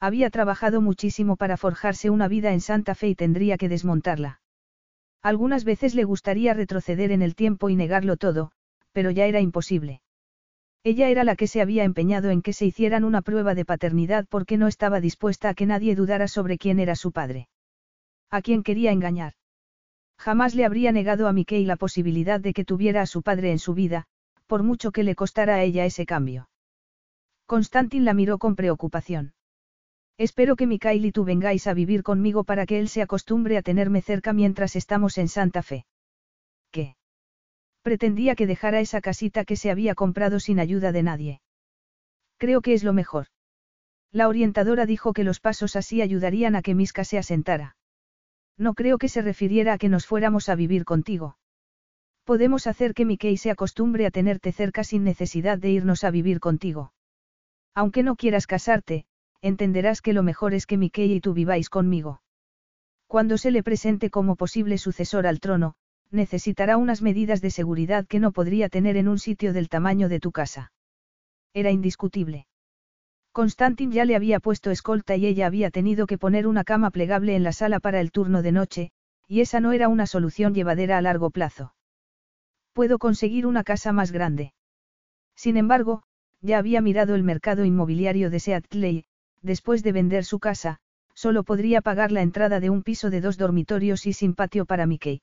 [0.00, 4.40] Había trabajado muchísimo para forjarse una vida en Santa Fe y tendría que desmontarla.
[5.20, 8.50] Algunas veces le gustaría retroceder en el tiempo y negarlo todo,
[8.92, 10.00] pero ya era imposible.
[10.84, 14.26] Ella era la que se había empeñado en que se hicieran una prueba de paternidad
[14.28, 17.48] porque no estaba dispuesta a que nadie dudara sobre quién era su padre.
[18.30, 19.32] ¿A quién quería engañar?
[20.18, 23.58] Jamás le habría negado a Mickey la posibilidad de que tuviera a su padre en
[23.58, 24.06] su vida,
[24.46, 26.48] por mucho que le costara a ella ese cambio.
[27.46, 29.32] Constantin la miró con preocupación.
[30.18, 33.62] Espero que Mikhail y tú vengáis a vivir conmigo para que él se acostumbre a
[33.62, 35.86] tenerme cerca mientras estamos en Santa Fe.
[36.72, 36.97] ¿Qué?
[37.82, 41.40] Pretendía que dejara esa casita que se había comprado sin ayuda de nadie.
[42.36, 43.26] Creo que es lo mejor.
[44.12, 47.76] La orientadora dijo que los pasos así ayudarían a que Miska se asentara.
[48.56, 51.38] No creo que se refiriera a que nos fuéramos a vivir contigo.
[52.24, 56.40] Podemos hacer que Mickey se acostumbre a tenerte cerca sin necesidad de irnos a vivir
[56.40, 56.92] contigo.
[57.74, 59.06] Aunque no quieras casarte,
[59.40, 62.22] entenderás que lo mejor es que Mickey y tú viváis conmigo.
[63.06, 65.74] Cuando se le presente como posible sucesor al trono,
[66.10, 70.20] necesitará unas medidas de seguridad que no podría tener en un sitio del tamaño de
[70.20, 70.72] tu casa.
[71.54, 72.46] Era indiscutible.
[73.32, 77.36] Constantin ya le había puesto escolta y ella había tenido que poner una cama plegable
[77.36, 78.90] en la sala para el turno de noche,
[79.28, 81.74] y esa no era una solución llevadera a largo plazo.
[82.72, 84.54] Puedo conseguir una casa más grande.
[85.36, 86.02] Sin embargo,
[86.40, 89.04] ya había mirado el mercado inmobiliario de Seattle
[89.42, 90.78] después de vender su casa,
[91.14, 94.86] solo podría pagar la entrada de un piso de dos dormitorios y sin patio para
[94.86, 95.20] Mickey.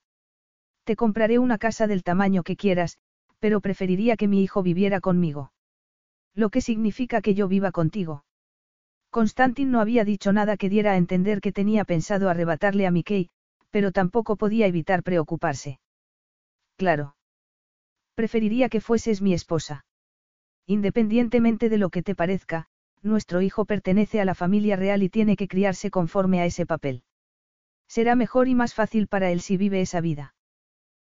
[0.85, 2.99] Te compraré una casa del tamaño que quieras,
[3.39, 5.51] pero preferiría que mi hijo viviera conmigo.
[6.35, 8.23] Lo que significa que yo viva contigo.
[9.09, 13.29] Constantin no había dicho nada que diera a entender que tenía pensado arrebatarle a Mickey,
[13.71, 15.79] pero tampoco podía evitar preocuparse.
[16.77, 17.15] Claro.
[18.13, 19.85] Preferiría que fueses mi esposa.
[20.67, 22.67] Independientemente de lo que te parezca,
[23.01, 27.03] nuestro hijo pertenece a la familia real y tiene que criarse conforme a ese papel.
[27.87, 30.35] Será mejor y más fácil para él si vive esa vida.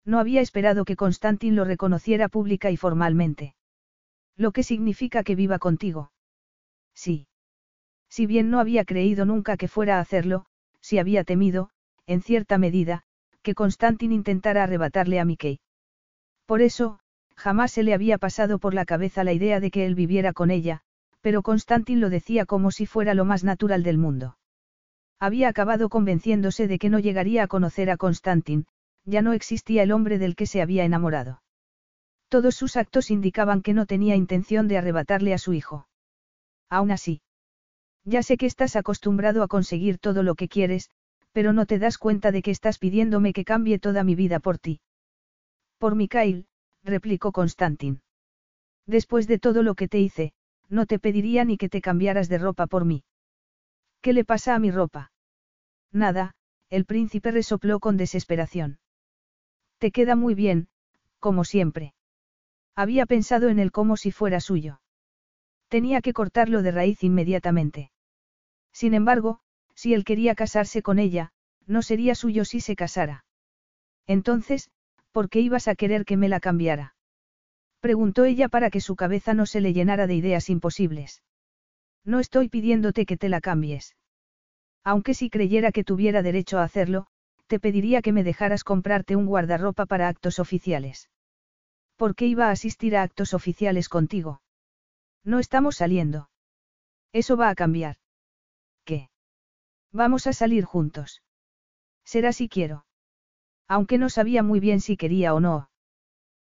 [0.06, 3.56] No había esperado que Constantin lo reconociera pública y formalmente.
[4.38, 6.12] Lo que significa que viva contigo.
[6.94, 7.28] Sí.
[8.10, 10.46] Si bien no había creído nunca que fuera a hacerlo,
[10.80, 11.70] si había temido,
[12.06, 13.04] en cierta medida,
[13.42, 15.60] que Constantin intentara arrebatarle a Mickey.
[16.46, 17.00] Por eso,
[17.36, 20.52] jamás se le había pasado por la cabeza la idea de que él viviera con
[20.52, 20.82] ella,
[21.22, 24.38] pero Constantin lo decía como si fuera lo más natural del mundo.
[25.20, 28.68] Había acabado convenciéndose de que no llegaría a conocer a Constantin,
[29.06, 31.42] ya no existía el hombre del que se había enamorado.
[32.28, 35.88] Todos sus actos indicaban que no tenía intención de arrebatarle a su hijo.
[36.70, 37.22] Aún así.
[38.04, 40.90] Ya sé que estás acostumbrado a conseguir todo lo que quieres,
[41.32, 44.58] pero no te das cuenta de que estás pidiéndome que cambie toda mi vida por
[44.58, 44.82] ti.
[45.78, 46.48] Por Mikhail,
[46.84, 48.02] replicó Constantin.
[48.86, 50.34] Después de todo lo que te hice,
[50.70, 53.04] no te pediría ni que te cambiaras de ropa por mí.
[54.02, 55.12] ¿Qué le pasa a mi ropa?
[55.92, 56.36] Nada,
[56.70, 58.80] el príncipe resopló con desesperación.
[59.78, 60.68] Te queda muy bien,
[61.20, 61.94] como siempre.
[62.76, 64.82] Había pensado en él como si fuera suyo.
[65.68, 67.92] Tenía que cortarlo de raíz inmediatamente.
[68.72, 69.40] Sin embargo,
[69.74, 71.32] si él quería casarse con ella,
[71.66, 73.26] no sería suyo si se casara.
[74.08, 74.70] Entonces,
[75.12, 76.96] ¿por qué ibas a querer que me la cambiara?
[77.80, 81.24] Preguntó ella para que su cabeza no se le llenara de ideas imposibles.
[82.04, 83.96] No estoy pidiéndote que te la cambies.
[84.84, 87.08] Aunque si creyera que tuviera derecho a hacerlo,
[87.48, 91.10] te pediría que me dejaras comprarte un guardarropa para actos oficiales.
[91.96, 94.42] ¿Por qué iba a asistir a actos oficiales contigo?
[95.24, 96.30] No estamos saliendo.
[97.14, 97.98] Eso va a cambiar.
[98.84, 99.10] ¿Qué?
[99.92, 101.24] Vamos a salir juntos.
[102.04, 102.86] Será si quiero.
[103.68, 105.70] Aunque no sabía muy bien si quería o no.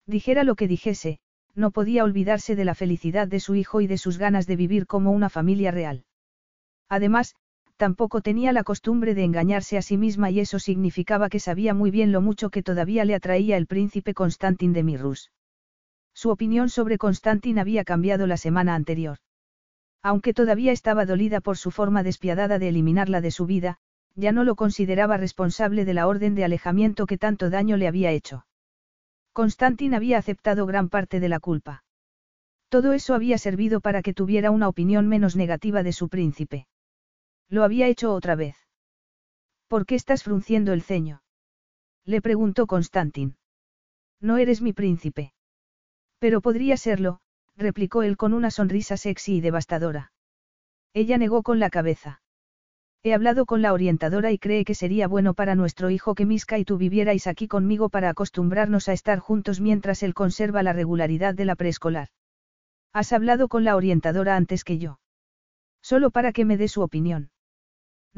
[0.06, 1.20] Dijera lo que dijese,
[1.56, 4.88] no podía olvidarse de la felicidad de su hijo y de sus ganas de vivir
[4.88, 6.06] como una familia real.
[6.88, 7.36] Además,
[7.80, 11.92] tampoco tenía la costumbre de engañarse a sí misma y eso significaba que sabía muy
[11.92, 15.32] bien lo mucho que todavía le atraía el príncipe Constantin de Mirrus.
[16.14, 19.20] Su opinión sobre Constantin había cambiado la semana anterior.
[20.04, 23.78] Aunque todavía estaba dolida por su forma despiadada de eliminarla de su vida,
[24.14, 28.12] ya no lo consideraba responsable de la orden de alejamiento que tanto daño le había
[28.12, 28.46] hecho.
[29.32, 31.86] Constantin había aceptado gran parte de la culpa.
[32.68, 36.68] Todo eso había servido para que tuviera una opinión menos negativa de su príncipe.
[37.50, 38.56] Lo había hecho otra vez.
[39.68, 41.24] ¿Por qué estás frunciendo el ceño?
[42.06, 43.38] Le preguntó Constantin.
[44.22, 45.34] No eres mi príncipe.
[46.20, 47.22] Pero podría serlo,
[47.56, 50.12] replicó él con una sonrisa sexy y devastadora.
[50.94, 52.22] Ella negó con la cabeza.
[53.02, 56.60] He hablado con la orientadora y cree que sería bueno para nuestro hijo que Miska
[56.60, 61.34] y tú vivierais aquí conmigo para acostumbrarnos a estar juntos mientras él conserva la regularidad
[61.34, 62.10] de la preescolar.
[62.92, 65.00] Has hablado con la orientadora antes que yo.
[65.82, 67.30] Solo para que me dé su opinión.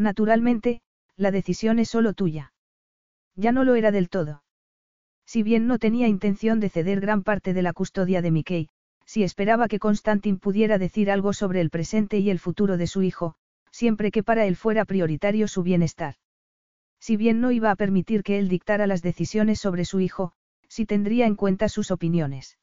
[0.02, 0.82] Naturalmente,
[1.16, 2.54] la decisión es solo tuya.
[3.36, 4.44] Ya no lo era del todo.
[5.28, 8.70] Si bien no tenía intención de ceder gran parte de la custodia de Mickey,
[9.06, 13.04] si esperaba que Constantin pudiera decir algo sobre el presente y el futuro de su
[13.04, 13.36] hijo,
[13.70, 16.16] siempre que para él fuera prioritario su bienestar.
[17.00, 20.32] Si bien no iba a permitir que él dictara las decisiones sobre su hijo,
[20.68, 22.58] sí tendría en cuenta sus opiniones.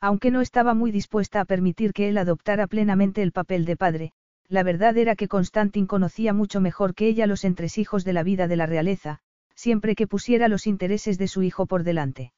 [0.00, 4.12] Aunque no estaba muy dispuesta a permitir que él adoptara plenamente el papel de padre,
[4.52, 8.48] la verdad era que Constantin conocía mucho mejor que ella los entresijos de la vida
[8.48, 9.20] de la realeza,
[9.54, 12.34] siempre que pusiera los intereses de su hijo por delante.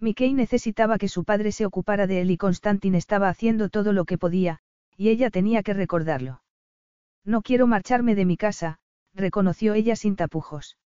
[0.00, 4.06] Mickey necesitaba que su padre se ocupara de él y Constantin estaba haciendo todo lo
[4.06, 4.60] que podía,
[4.96, 6.40] y ella tenía que recordarlo.
[7.22, 8.78] No quiero marcharme de mi casa,
[9.12, 10.78] reconoció ella sin tapujos.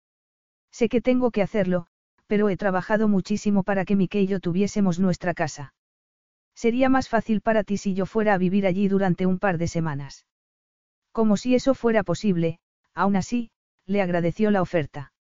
[0.71, 1.89] Sé que tengo que hacerlo,
[2.27, 5.75] pero he trabajado muchísimo para que Mike y yo tuviésemos nuestra casa.
[6.55, 9.69] Sería más fácil para ti si yo fuera a vivir allí durante un par de
[9.69, 10.25] semanas.
[11.13, 12.59] Como si eso fuera posible,
[12.95, 13.51] aún así,
[13.87, 15.13] le agradeció la oferta.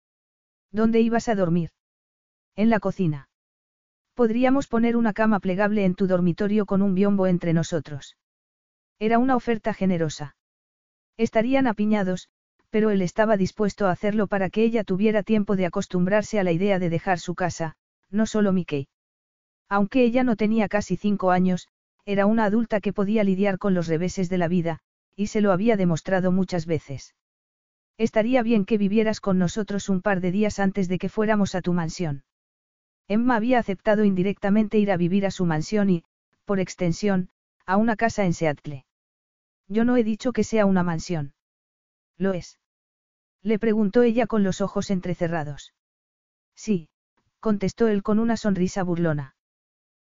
[0.72, 1.70] ¿Dónde ibas a dormir?
[2.56, 3.28] En la cocina.
[4.14, 8.16] Podríamos poner una cama plegable en tu dormitorio con un biombo entre nosotros.
[8.98, 10.36] Era una oferta generosa.
[11.18, 12.28] Estarían apiñados,
[12.70, 16.52] pero él estaba dispuesto a hacerlo para que ella tuviera tiempo de acostumbrarse a la
[16.52, 17.76] idea de dejar su casa,
[18.10, 18.88] no solo Mickey.
[19.68, 21.68] Aunque ella no tenía casi cinco años,
[22.04, 24.80] era una adulta que podía lidiar con los reveses de la vida,
[25.16, 27.14] y se lo había demostrado muchas veces.
[27.98, 31.62] Estaría bien que vivieras con nosotros un par de días antes de que fuéramos a
[31.62, 32.24] tu mansión.
[33.08, 36.04] Emma había aceptado indirectamente ir a vivir a su mansión y,
[36.44, 37.30] por extensión,
[37.64, 38.84] a una casa en Seattle.
[39.68, 41.34] Yo no he dicho que sea una mansión.
[42.18, 42.58] ¿Lo es?
[43.42, 45.72] Le preguntó ella con los ojos entrecerrados.
[46.54, 46.88] Sí,
[47.40, 49.36] contestó él con una sonrisa burlona.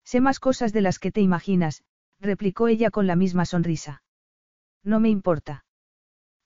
[0.04, 1.82] Sé más cosas de las que te imaginas,
[2.20, 4.03] replicó ella con la misma sonrisa.
[4.84, 5.64] No me importa.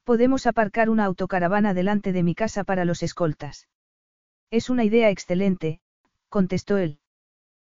[0.05, 3.69] Podemos aparcar una autocaravana delante de mi casa para los escoltas.
[4.51, 5.81] Es una idea excelente,
[6.29, 7.01] contestó él.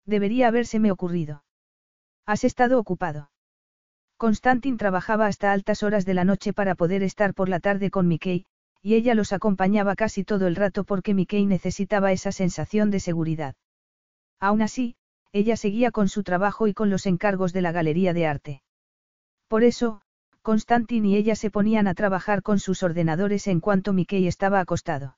[0.07, 1.45] Debería habérseme ocurrido.
[2.27, 3.31] Has estado ocupado.
[4.17, 8.07] Constantin trabajaba hasta altas horas de la noche para poder estar por la tarde con
[8.07, 8.45] Mickey,
[8.83, 13.55] y ella los acompañaba casi todo el rato porque Mickey necesitaba esa sensación de seguridad.
[14.39, 14.97] Aún así,
[15.33, 18.63] ella seguía con su trabajo y con los encargos de la galería de arte.
[19.49, 20.03] Por eso,
[20.43, 25.17] Constantin y ella se ponían a trabajar con sus ordenadores en cuanto Mickey estaba acostado.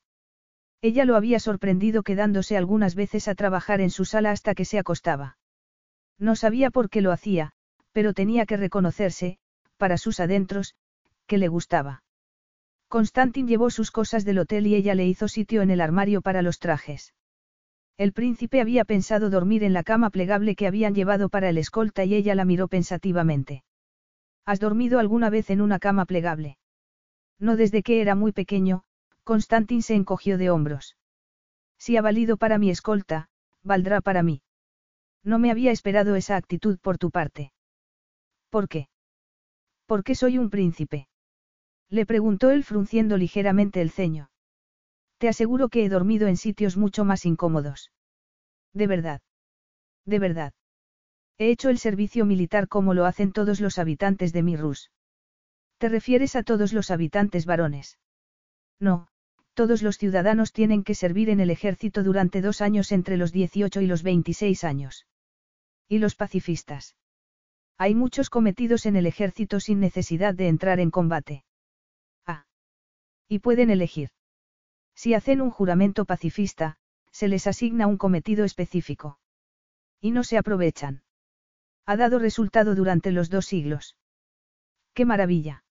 [0.81, 4.81] Ella lo había sorprendido quedándose algunas veces a trabajar en su sala hasta que se
[4.81, 5.39] acostaba.
[6.19, 7.53] No sabía por qué lo hacía,
[7.93, 9.39] pero tenía que reconocerse,
[9.77, 10.74] para sus adentros,
[11.27, 12.03] que le gustaba.
[12.89, 16.43] Constantin llevó sus cosas del hotel y ella le hizo sitio en el armario para
[16.43, 17.15] los trajes.
[17.97, 22.05] El príncipe había pensado dormir en la cama plegable que habían llevado para el escolta
[22.05, 23.62] y ella la miró pensativamente.
[24.44, 26.59] ¿Has dormido alguna vez en una cama plegable?
[27.39, 28.85] No desde que era muy pequeño,
[29.24, 30.97] Constantin se encogió de hombros.
[31.78, 33.28] Si ha valido para mi escolta,
[33.62, 34.43] valdrá para mí.
[35.24, 37.52] No me había esperado esa actitud por tu parte.
[38.51, 38.89] ¿Por qué?
[39.86, 41.09] ¿Por qué soy un príncipe?
[41.89, 44.31] Le preguntó él frunciendo ligeramente el ceño.
[45.19, 47.93] Te aseguro que he dormido en sitios mucho más incómodos.
[48.73, 49.20] De verdad.
[50.05, 50.52] De verdad.
[51.38, 54.90] He hecho el servicio militar como lo hacen todos los habitantes de Mirrus.
[55.78, 57.98] ¿Te refieres a todos los habitantes varones?
[58.78, 59.09] No,
[59.54, 63.80] todos los ciudadanos tienen que servir en el ejército durante dos años entre los 18
[63.80, 65.06] y los 26 años.
[65.88, 66.96] ¿Y los pacifistas?
[67.78, 71.44] Hay muchos cometidos en el ejército sin necesidad de entrar en combate.
[72.26, 72.46] Ah.
[73.28, 74.10] Y pueden elegir.
[74.94, 76.76] Si hacen un juramento pacifista,
[77.10, 79.18] se les asigna un cometido específico.
[80.00, 81.02] Y no se aprovechan.
[81.86, 83.96] Ha dado resultado durante los dos siglos.
[84.94, 85.64] ¡Qué maravilla!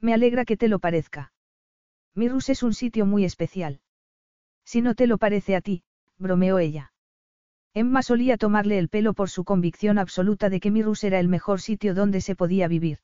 [0.00, 1.32] Me alegra que te lo parezca.
[2.14, 3.80] Mirus es un sitio muy especial.
[4.64, 5.84] Si no te lo parece a ti,
[6.18, 6.92] bromeó ella.
[7.74, 11.60] Emma solía tomarle el pelo por su convicción absoluta de que Mirus era el mejor
[11.60, 13.00] sitio donde se podía vivir.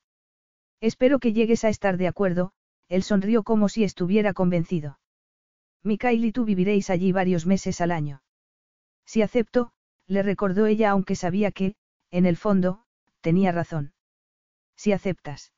[0.81, 2.53] Espero que llegues a estar de acuerdo,
[2.89, 4.99] él sonrió como si estuviera convencido.
[5.83, 8.23] Mikael y tú viviréis allí varios meses al año.
[9.05, 9.71] Si acepto,
[10.07, 11.75] le recordó ella aunque sabía que,
[12.13, 12.83] en el fondo,
[13.21, 13.93] tenía razón.
[14.77, 15.51] Si aceptas.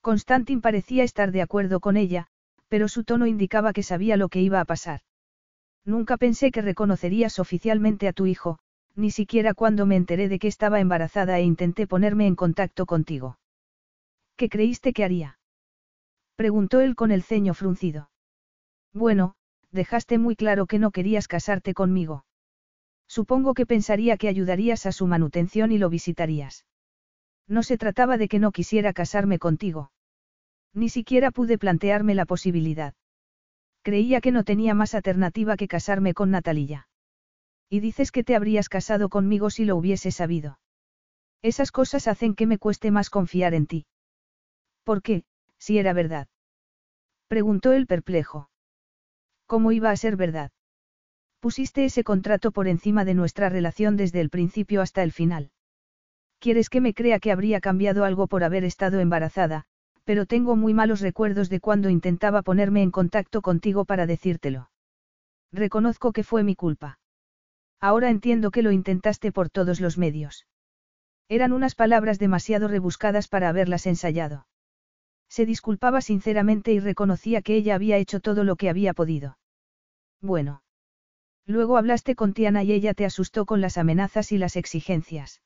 [0.00, 2.28] Constantin parecía estar de acuerdo con ella,
[2.68, 5.02] pero su tono indicaba que sabía lo que iba a pasar.
[5.84, 8.58] Nunca pensé que reconocerías oficialmente a tu hijo,
[8.94, 13.38] ni siquiera cuando me enteré de que estaba embarazada e intenté ponerme en contacto contigo.
[14.36, 15.38] ¿Qué creíste que haría?
[16.36, 18.10] Preguntó él con el ceño fruncido.
[18.94, 19.34] Bueno,
[19.72, 22.25] dejaste muy claro que no querías casarte conmigo.
[23.08, 26.66] Supongo que pensaría que ayudarías a su manutención y lo visitarías.
[27.48, 29.92] No se trataba de que no quisiera casarme contigo.
[30.74, 32.94] Ni siquiera pude plantearme la posibilidad.
[33.82, 36.88] Creía que no tenía más alternativa que casarme con Natalía.
[37.70, 40.58] Y dices que te habrías casado conmigo si lo hubiese sabido.
[41.42, 43.86] Esas cosas hacen que me cueste más confiar en ti.
[44.84, 45.24] ¿Por qué,
[45.58, 46.28] si era verdad?
[47.28, 48.50] Preguntó él perplejo.
[49.46, 50.50] ¿Cómo iba a ser verdad?
[51.40, 55.50] Pusiste ese contrato por encima de nuestra relación desde el principio hasta el final.
[56.38, 59.64] Quieres que me crea que habría cambiado algo por haber estado embarazada,
[60.04, 64.70] pero tengo muy malos recuerdos de cuando intentaba ponerme en contacto contigo para decírtelo.
[65.52, 66.98] Reconozco que fue mi culpa.
[67.80, 70.46] Ahora entiendo que lo intentaste por todos los medios.
[71.28, 74.46] Eran unas palabras demasiado rebuscadas para haberlas ensayado.
[75.28, 79.38] Se disculpaba sinceramente y reconocía que ella había hecho todo lo que había podido.
[80.20, 80.62] Bueno.
[81.46, 85.42] Luego hablaste con Tiana y ella te asustó con las amenazas y las exigencias.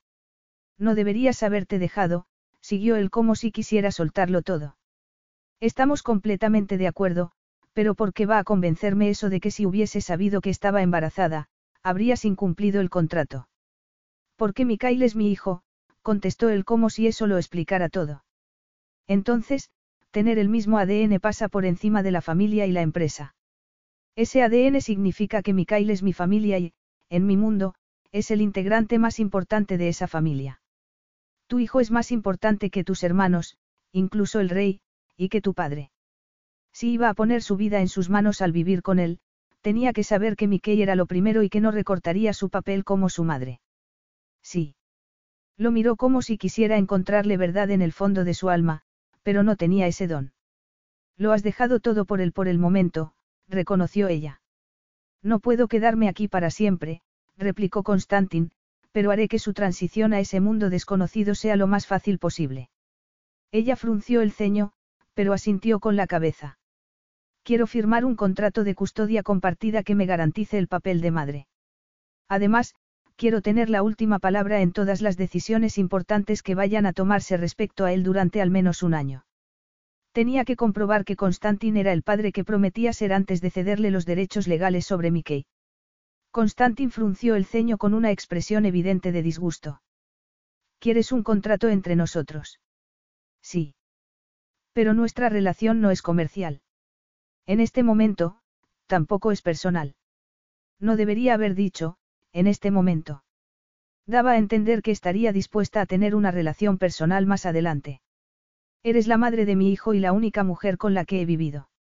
[0.79, 2.25] No deberías haberte dejado,
[2.61, 4.77] siguió él como si quisiera soltarlo todo.
[5.61, 7.33] Estamos completamente de acuerdo,
[7.75, 11.49] pero ¿por qué va a convencerme eso de que si hubiese sabido que estaba embarazada,
[11.83, 13.49] habrías incumplido el contrato?
[14.37, 15.63] Porque Mikael es mi hijo,
[16.01, 18.25] contestó él como si eso lo explicara todo.
[19.07, 19.71] Entonces,
[20.11, 23.35] tener el mismo ADN pasa por encima de la familia y la empresa.
[24.17, 26.73] Ese ADN significa que Mikael es mi familia y,
[27.09, 27.75] en mi mundo,
[28.13, 30.61] es el integrante más importante de esa familia.
[31.47, 33.57] Tu hijo es más importante que tus hermanos,
[33.93, 34.81] incluso el rey,
[35.17, 35.91] y que tu padre.
[36.73, 39.19] Si iba a poner su vida en sus manos al vivir con él,
[39.61, 43.09] tenía que saber que Mickey era lo primero y que no recortaría su papel como
[43.09, 43.61] su madre.
[44.43, 44.75] Sí.
[45.57, 48.83] Lo miró como si quisiera encontrarle verdad en el fondo de su alma,
[49.23, 50.33] pero no tenía ese don.
[51.17, 53.13] Lo has dejado todo por él por el momento,
[53.51, 54.41] reconoció ella.
[55.23, 57.03] No puedo quedarme aquí para siempre,
[57.37, 58.53] replicó Constantin,
[58.93, 62.71] pero haré que su transición a ese mundo desconocido sea lo más fácil posible.
[63.53, 64.73] Ella frunció el ceño,
[65.15, 66.59] pero asintió con la cabeza.
[67.43, 71.47] Quiero firmar un contrato de custodia compartida que me garantice el papel de madre.
[72.29, 72.75] Además,
[73.17, 77.85] quiero tener la última palabra en todas las decisiones importantes que vayan a tomarse respecto
[77.85, 79.25] a él durante al menos un año.
[80.13, 84.07] Tenía que comprobar que Constantin era el padre que prometía ser antes de cederle los
[84.07, 85.47] derechos legales sobre Mickey.
[86.33, 89.83] Constantin frunció el ceño con una expresión evidente de disgusto.
[90.79, 92.61] ¿Quieres un contrato entre nosotros?
[93.43, 93.75] Sí.
[94.73, 96.63] Pero nuestra relación no es comercial.
[97.47, 98.41] En este momento,
[98.87, 99.95] tampoco es personal.
[100.79, 101.99] No debería haber dicho,
[102.33, 103.25] en este momento.
[104.07, 108.01] Daba a entender que estaría dispuesta a tener una relación personal más adelante.
[108.83, 111.71] Eres la madre de mi hijo y la única mujer con la que he vivido.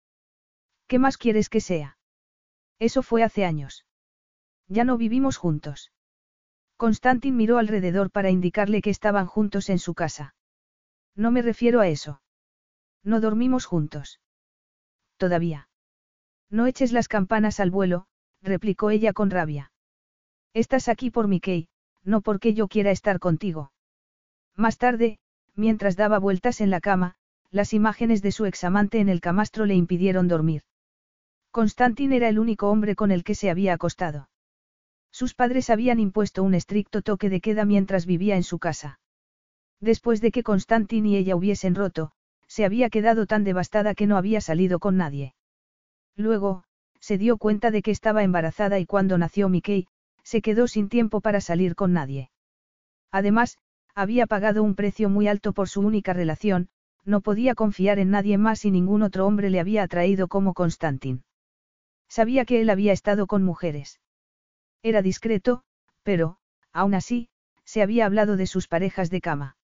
[0.87, 1.99] ¿Qué más quieres que sea?
[2.79, 3.87] Eso fue hace años.
[4.69, 5.93] Ya no vivimos juntos.
[6.77, 10.35] Constantin miró alrededor para indicarle que estaban juntos en su casa.
[11.15, 12.23] No me refiero a eso.
[13.03, 14.21] No dormimos juntos.
[15.17, 15.69] Todavía.
[16.51, 18.07] No eches las campanas al vuelo,
[18.43, 19.73] replicó ella con rabia.
[20.55, 21.69] Estás aquí por Mickey,
[22.03, 23.73] no porque yo quiera estar contigo.
[24.57, 25.19] Más tarde,
[25.61, 27.15] mientras daba vueltas en la cama,
[27.51, 30.63] las imágenes de su examante en el camastro le impidieron dormir.
[31.53, 34.29] Constantin era el único hombre con el que se había acostado.
[35.13, 39.01] Sus padres habían impuesto un estricto toque de queda mientras vivía en su casa.
[39.81, 42.13] Después de que Constantin y ella hubiesen roto,
[42.47, 45.35] se había quedado tan devastada que no había salido con nadie.
[46.17, 46.65] Luego,
[47.01, 49.89] se dio cuenta de que estaba embarazada y cuando nació Mickey,
[50.23, 52.31] se quedó sin tiempo para salir con nadie.
[53.11, 53.59] Además,
[53.95, 56.69] había pagado un precio muy alto por su única relación,
[57.05, 61.25] no podía confiar en nadie más y ningún otro hombre le había atraído como Constantin.
[62.09, 64.01] Sabía que él había estado con mujeres.
[64.83, 65.63] Era discreto,
[66.03, 66.39] pero,
[66.73, 67.29] aún así,
[67.65, 69.57] se había hablado de sus parejas de cama.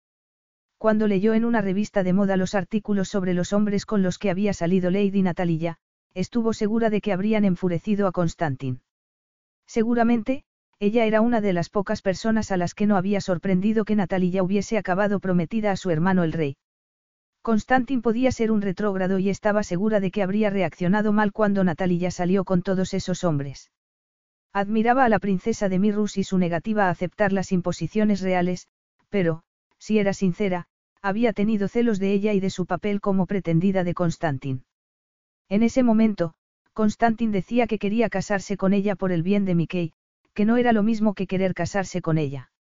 [0.78, 4.31] Cuando leyó en una revista de moda los artículos sobre los hombres con los que
[4.31, 5.78] había salido Lady Natalia,
[6.15, 8.81] estuvo segura de que habrían enfurecido a Constantin.
[9.66, 10.44] Seguramente,
[10.78, 14.43] ella era una de las pocas personas a las que no había sorprendido que Natalia
[14.43, 16.57] hubiese acabado prometida a su hermano el rey.
[17.40, 22.11] Constantin podía ser un retrógrado y estaba segura de que habría reaccionado mal cuando Natalia
[22.11, 23.70] salió con todos esos hombres.
[24.53, 28.69] Admiraba a la princesa de Mirrus y su negativa a aceptar las imposiciones reales,
[29.09, 29.44] pero,
[29.78, 30.66] si era sincera,
[31.01, 34.65] había tenido celos de ella y de su papel como pretendida de Constantin.
[35.48, 36.35] En ese momento,
[36.73, 39.93] Constantin decía que quería casarse con ella por el bien de Mickey,
[40.36, 42.52] que no era lo mismo que querer casarse con ella.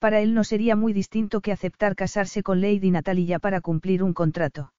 [0.00, 4.12] Para él no sería muy distinto que aceptar casarse con Lady Natalia para cumplir un
[4.12, 4.72] contrato.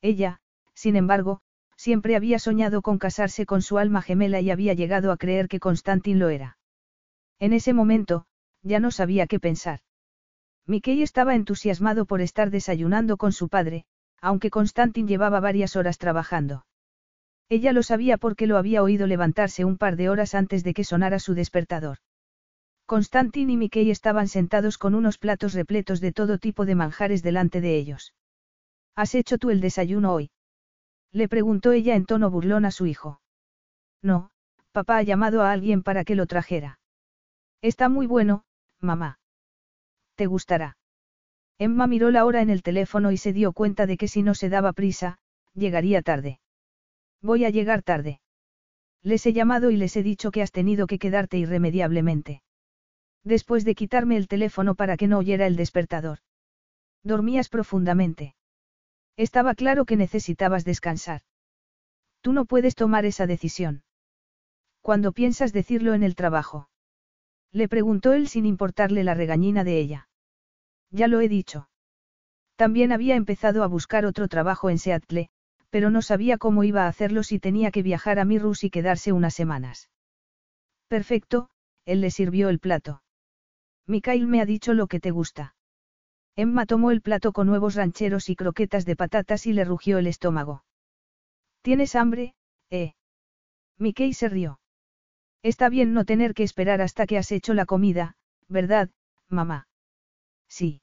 [0.00, 0.40] Ella,
[0.72, 1.42] sin embargo,
[1.76, 5.60] siempre había soñado con casarse con su alma gemela y había llegado a creer que
[5.60, 6.56] Constantin lo era.
[7.38, 8.24] En ese momento,
[8.62, 9.80] ya no sabía qué pensar.
[10.66, 13.84] Mickey estaba entusiasmado por estar desayunando con su padre,
[14.18, 16.64] aunque Constantin llevaba varias horas trabajando.
[17.48, 20.84] Ella lo sabía porque lo había oído levantarse un par de horas antes de que
[20.84, 21.98] sonara su despertador.
[22.86, 27.60] Constantin y Mickey estaban sentados con unos platos repletos de todo tipo de manjares delante
[27.60, 28.14] de ellos.
[28.94, 30.30] ¿Has hecho tú el desayuno hoy?
[31.12, 33.20] Le preguntó ella en tono burlón a su hijo.
[34.02, 34.30] No,
[34.72, 36.78] papá ha llamado a alguien para que lo trajera.
[37.62, 38.44] Está muy bueno,
[38.80, 39.18] mamá.
[40.16, 40.76] ¿Te gustará?
[41.58, 44.34] Emma miró la hora en el teléfono y se dio cuenta de que si no
[44.34, 45.18] se daba prisa,
[45.54, 46.40] llegaría tarde.
[47.24, 48.20] Voy a llegar tarde.
[49.02, 52.42] Les he llamado y les he dicho que has tenido que quedarte irremediablemente.
[53.22, 56.18] Después de quitarme el teléfono para que no oyera el despertador.
[57.02, 58.34] Dormías profundamente.
[59.16, 61.22] Estaba claro que necesitabas descansar.
[62.20, 63.84] Tú no puedes tomar esa decisión.
[64.82, 66.68] Cuando piensas decirlo en el trabajo?
[67.52, 70.08] Le preguntó él sin importarle la regañina de ella.
[70.90, 71.70] Ya lo he dicho.
[72.56, 75.30] También había empezado a buscar otro trabajo en Seattle,
[75.74, 79.10] pero no sabía cómo iba a hacerlo si tenía que viajar a Mirrus y quedarse
[79.10, 79.90] unas semanas.
[80.86, 81.50] Perfecto,
[81.84, 83.02] él le sirvió el plato.
[83.88, 85.56] Mikhail me ha dicho lo que te gusta.
[86.36, 90.06] Emma tomó el plato con nuevos rancheros y croquetas de patatas y le rugió el
[90.06, 90.64] estómago.
[91.62, 92.36] ¿Tienes hambre,
[92.70, 92.92] eh?
[93.76, 94.60] Mickey se rió.
[95.42, 98.14] Está bien no tener que esperar hasta que has hecho la comida,
[98.46, 98.90] ¿verdad,
[99.28, 99.66] mamá?
[100.46, 100.82] Sí.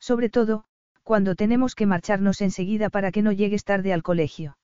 [0.00, 0.64] Sobre todo,
[1.10, 4.56] cuando tenemos que marcharnos enseguida para que no llegues tarde al colegio.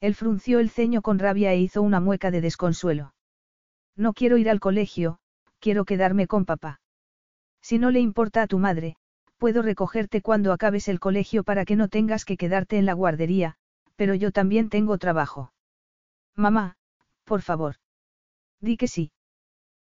[0.00, 3.14] Él frunció el ceño con rabia e hizo una mueca de desconsuelo.
[3.94, 5.20] No quiero ir al colegio,
[5.60, 6.80] quiero quedarme con papá.
[7.62, 8.96] Si no le importa a tu madre,
[9.38, 13.54] puedo recogerte cuando acabes el colegio para que no tengas que quedarte en la guardería,
[13.94, 15.52] pero yo también tengo trabajo.
[16.34, 16.78] Mamá,
[17.22, 17.76] por favor.
[18.60, 19.12] Di que sí.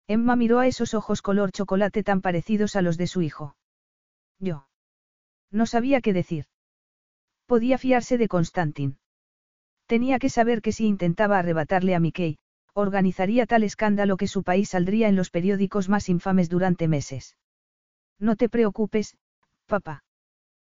[0.06, 3.54] Emma miró a esos ojos color chocolate tan parecidos a los de su hijo.
[4.38, 4.66] Yo.
[5.54, 6.46] No sabía qué decir.
[7.46, 8.98] Podía fiarse de Constantin.
[9.86, 12.38] Tenía que saber que si intentaba arrebatarle a Mickey,
[12.72, 17.36] organizaría tal escándalo que su país saldría en los periódicos más infames durante meses.
[18.18, 19.16] No te preocupes,
[19.66, 20.02] papá.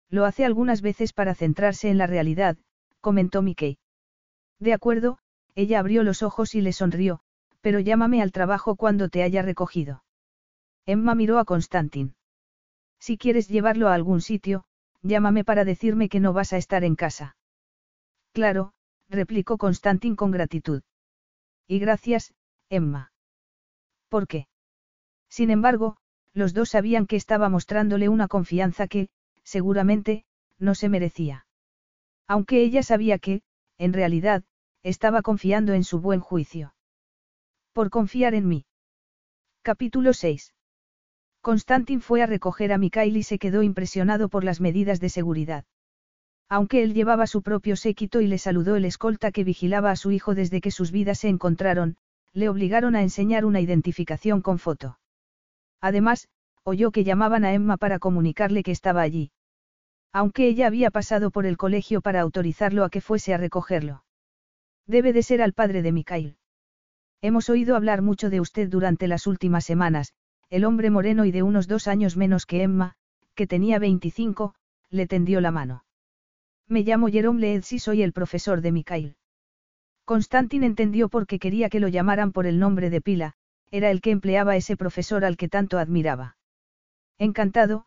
[0.09, 2.55] Lo hace algunas veces para centrarse en la realidad,
[3.01, 3.79] comentó Mickey.
[4.59, 5.17] De acuerdo,
[5.55, 7.19] ella abrió los ojos y le sonrió,
[7.59, 10.05] pero llámame al trabajo cuando te haya recogido.
[10.85, 12.15] Emma miró a Constantin.
[12.97, 14.63] Si quieres llevarlo a algún sitio,
[15.01, 17.35] llámame para decirme que no vas a estar en casa.
[18.33, 18.73] Claro,
[19.09, 20.83] replicó Constantin con gratitud.
[21.67, 22.33] Y gracias,
[22.69, 23.11] Emma.
[24.09, 24.47] ¿Por qué?
[25.29, 25.97] Sin embargo,
[26.33, 29.09] los dos sabían que estaba mostrándole una confianza que,
[29.43, 30.25] seguramente,
[30.57, 31.45] no se merecía.
[32.27, 33.41] Aunque ella sabía que,
[33.77, 34.43] en realidad,
[34.83, 36.73] estaba confiando en su buen juicio.
[37.73, 38.65] Por confiar en mí.
[39.61, 40.53] Capítulo 6.
[41.41, 45.65] Constantin fue a recoger a Mikhail y se quedó impresionado por las medidas de seguridad.
[46.49, 50.11] Aunque él llevaba su propio séquito y le saludó el escolta que vigilaba a su
[50.11, 51.95] hijo desde que sus vidas se encontraron,
[52.33, 54.99] le obligaron a enseñar una identificación con foto.
[55.79, 56.27] Además,
[56.63, 59.31] oyó que llamaban a Emma para comunicarle que estaba allí.
[60.11, 64.03] Aunque ella había pasado por el colegio para autorizarlo a que fuese a recogerlo.
[64.87, 66.37] Debe de ser al padre de Mikhail.
[67.21, 70.13] Hemos oído hablar mucho de usted durante las últimas semanas,
[70.49, 72.95] el hombre moreno y de unos dos años menos que Emma,
[73.35, 74.55] que tenía 25,
[74.89, 75.83] le tendió la mano.
[76.67, 79.15] Me llamo Jerome Leeds y soy el profesor de Mikhail.
[80.05, 83.33] Constantin entendió por qué quería que lo llamaran por el nombre de pila,
[83.69, 86.37] era el que empleaba ese profesor al que tanto admiraba.
[87.19, 87.85] Encantado,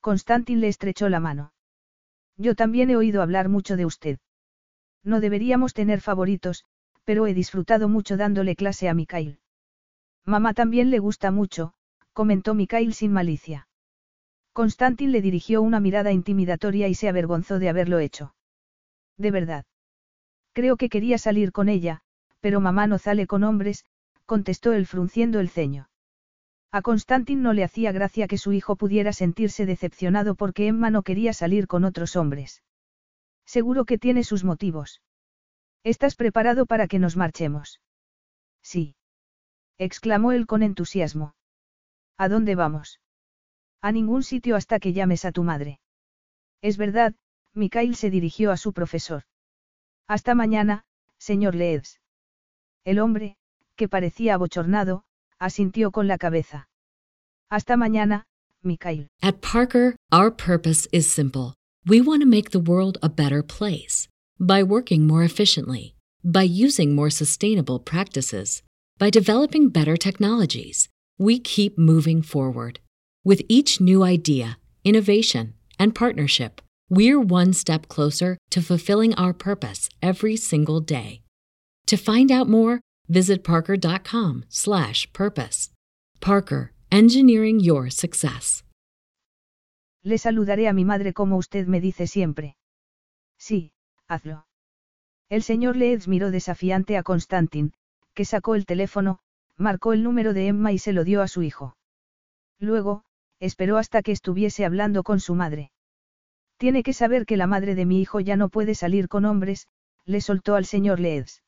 [0.00, 1.52] Constantin le estrechó la mano.
[2.36, 4.18] Yo también he oído hablar mucho de usted.
[5.02, 6.64] No deberíamos tener favoritos,
[7.04, 9.38] pero he disfrutado mucho dándole clase a Mikhail.
[10.24, 11.74] Mamá también le gusta mucho,
[12.14, 13.68] comentó Mikhail sin malicia.
[14.54, 18.34] Constantin le dirigió una mirada intimidatoria y se avergonzó de haberlo hecho.
[19.18, 19.66] De verdad.
[20.52, 22.00] Creo que quería salir con ella,
[22.40, 23.84] pero mamá no sale con hombres,
[24.26, 25.88] contestó él frunciendo el ceño.
[26.70, 31.02] A Constantin no le hacía gracia que su hijo pudiera sentirse decepcionado porque Emma no
[31.02, 32.62] quería salir con otros hombres.
[33.44, 35.02] Seguro que tiene sus motivos.
[35.82, 37.80] ¿Estás preparado para que nos marchemos?
[38.62, 38.96] Sí.
[39.78, 41.34] exclamó él con entusiasmo.
[42.16, 43.00] ¿A dónde vamos?
[43.82, 45.80] A ningún sitio hasta que llames a tu madre.
[46.62, 47.14] Es verdad,
[47.54, 49.24] Mikhail se dirigió a su profesor.
[50.06, 50.84] Hasta mañana,
[51.18, 52.00] señor Leeds.
[52.84, 53.36] El hombre,
[53.76, 55.04] que parecía abochornado,
[55.38, 56.68] asintió con la cabeza.
[57.50, 58.24] Hasta mañana,
[58.62, 59.08] Mikhail.
[59.20, 61.54] At Parker, our purpose is simple.
[61.86, 64.08] We want to make the world a better place
[64.38, 68.62] by working more efficiently, by using more sustainable practices,
[68.98, 70.88] by developing better technologies.
[71.18, 72.80] We keep moving forward.
[73.24, 76.60] With each new idea, innovation, and partnership,
[76.90, 81.22] we're one step closer to fulfilling our purpose every single day.
[81.86, 85.70] To find out more, visit parker.com/purpose.
[86.20, 88.64] Parker, engineering your success.
[90.02, 92.56] Le saludaré a mi madre como usted me dice siempre.
[93.38, 93.72] Sí,
[94.08, 94.46] hazlo.
[95.30, 97.72] El señor Leeds miró desafiante a Constantin,
[98.14, 99.20] que sacó el teléfono,
[99.56, 101.76] marcó el número de Emma y se lo dio a su hijo.
[102.58, 103.04] Luego,
[103.40, 105.70] esperó hasta que estuviese hablando con su madre.
[106.56, 109.68] Tiene que saber que la madre de mi hijo ya no puede salir con hombres,
[110.04, 111.42] le soltó al señor Leeds.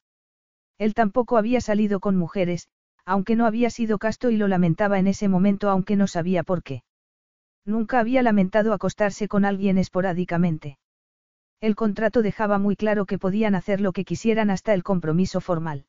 [0.78, 2.68] Él tampoco había salido con mujeres,
[3.04, 6.62] aunque no había sido casto y lo lamentaba en ese momento aunque no sabía por
[6.62, 6.82] qué.
[7.64, 10.78] Nunca había lamentado acostarse con alguien esporádicamente.
[11.60, 15.86] El contrato dejaba muy claro que podían hacer lo que quisieran hasta el compromiso formal.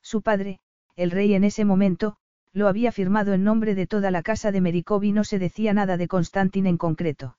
[0.00, 0.60] Su padre,
[0.98, 2.16] el rey en ese momento,
[2.52, 5.72] lo había firmado en nombre de toda la casa de Merikov y no se decía
[5.72, 7.38] nada de Constantin en concreto.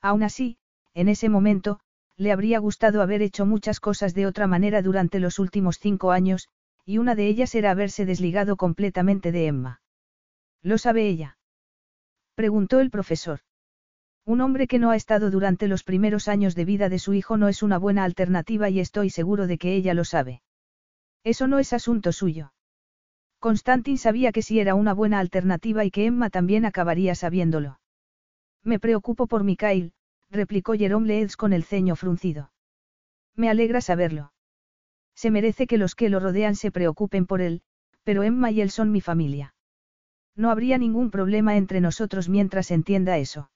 [0.00, 0.56] Aún así,
[0.94, 1.80] en ese momento,
[2.16, 6.48] le habría gustado haber hecho muchas cosas de otra manera durante los últimos cinco años,
[6.86, 9.82] y una de ellas era haberse desligado completamente de Emma.
[10.62, 11.36] ¿Lo sabe ella?
[12.34, 13.40] Preguntó el profesor.
[14.24, 17.36] Un hombre que no ha estado durante los primeros años de vida de su hijo
[17.36, 20.40] no es una buena alternativa y estoy seguro de que ella lo sabe.
[21.24, 22.54] Eso no es asunto suyo.
[23.40, 27.80] Constantin sabía que sí era una buena alternativa y que Emma también acabaría sabiéndolo.
[28.62, 29.92] Me preocupo por Mikhail,
[30.30, 32.52] replicó Jerome Leeds con el ceño fruncido.
[33.34, 34.32] Me alegra saberlo.
[35.14, 37.62] Se merece que los que lo rodean se preocupen por él,
[38.04, 39.54] pero Emma y él son mi familia.
[40.36, 43.50] No habría ningún problema entre nosotros mientras entienda eso.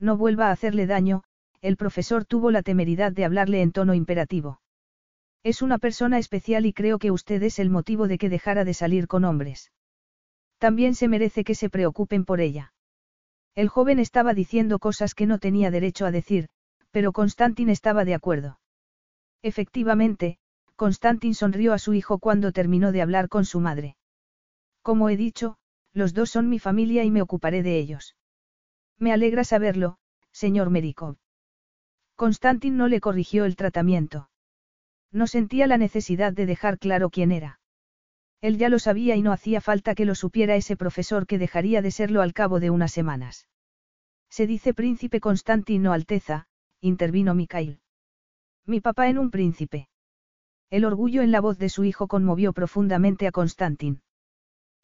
[0.00, 1.22] No vuelva a hacerle daño,
[1.60, 4.60] el profesor tuvo la temeridad de hablarle en tono imperativo.
[5.46, 8.74] Es una persona especial y creo que usted es el motivo de que dejara de
[8.74, 9.70] salir con hombres.
[10.58, 12.74] También se merece que se preocupen por ella.
[13.54, 16.48] El joven estaba diciendo cosas que no tenía derecho a decir,
[16.90, 18.58] pero Constantin estaba de acuerdo.
[19.40, 20.40] Efectivamente,
[20.74, 23.96] Constantin sonrió a su hijo cuando terminó de hablar con su madre.
[24.82, 25.58] Como he dicho,
[25.92, 28.16] los dos son mi familia y me ocuparé de ellos.
[28.98, 29.98] Me alegra saberlo,
[30.32, 31.18] señor Merikov.
[32.16, 34.28] Constantin no le corrigió el tratamiento.
[35.16, 37.58] No sentía la necesidad de dejar claro quién era.
[38.42, 41.80] Él ya lo sabía y no hacía falta que lo supiera ese profesor que dejaría
[41.80, 43.48] de serlo al cabo de unas semanas.
[44.28, 46.48] Se dice príncipe Constantino Alteza,
[46.82, 47.80] intervino Mikhail.
[48.66, 49.88] Mi papá en un príncipe.
[50.68, 54.02] El orgullo en la voz de su hijo conmovió profundamente a Constantin.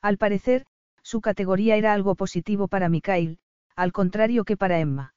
[0.00, 0.64] Al parecer,
[1.02, 3.38] su categoría era algo positivo para Mikhail,
[3.76, 5.14] al contrario que para Emma.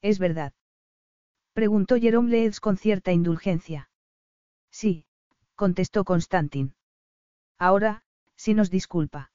[0.00, 0.52] ¿Es verdad?
[1.54, 3.88] Preguntó Jerome Leeds con cierta indulgencia.
[4.70, 5.04] Sí,
[5.54, 6.74] contestó Constantin.
[7.58, 8.02] Ahora,
[8.36, 9.32] si nos disculpa.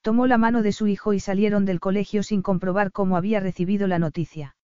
[0.00, 3.86] Tomó la mano de su hijo y salieron del colegio sin comprobar cómo había recibido
[3.86, 4.56] la noticia.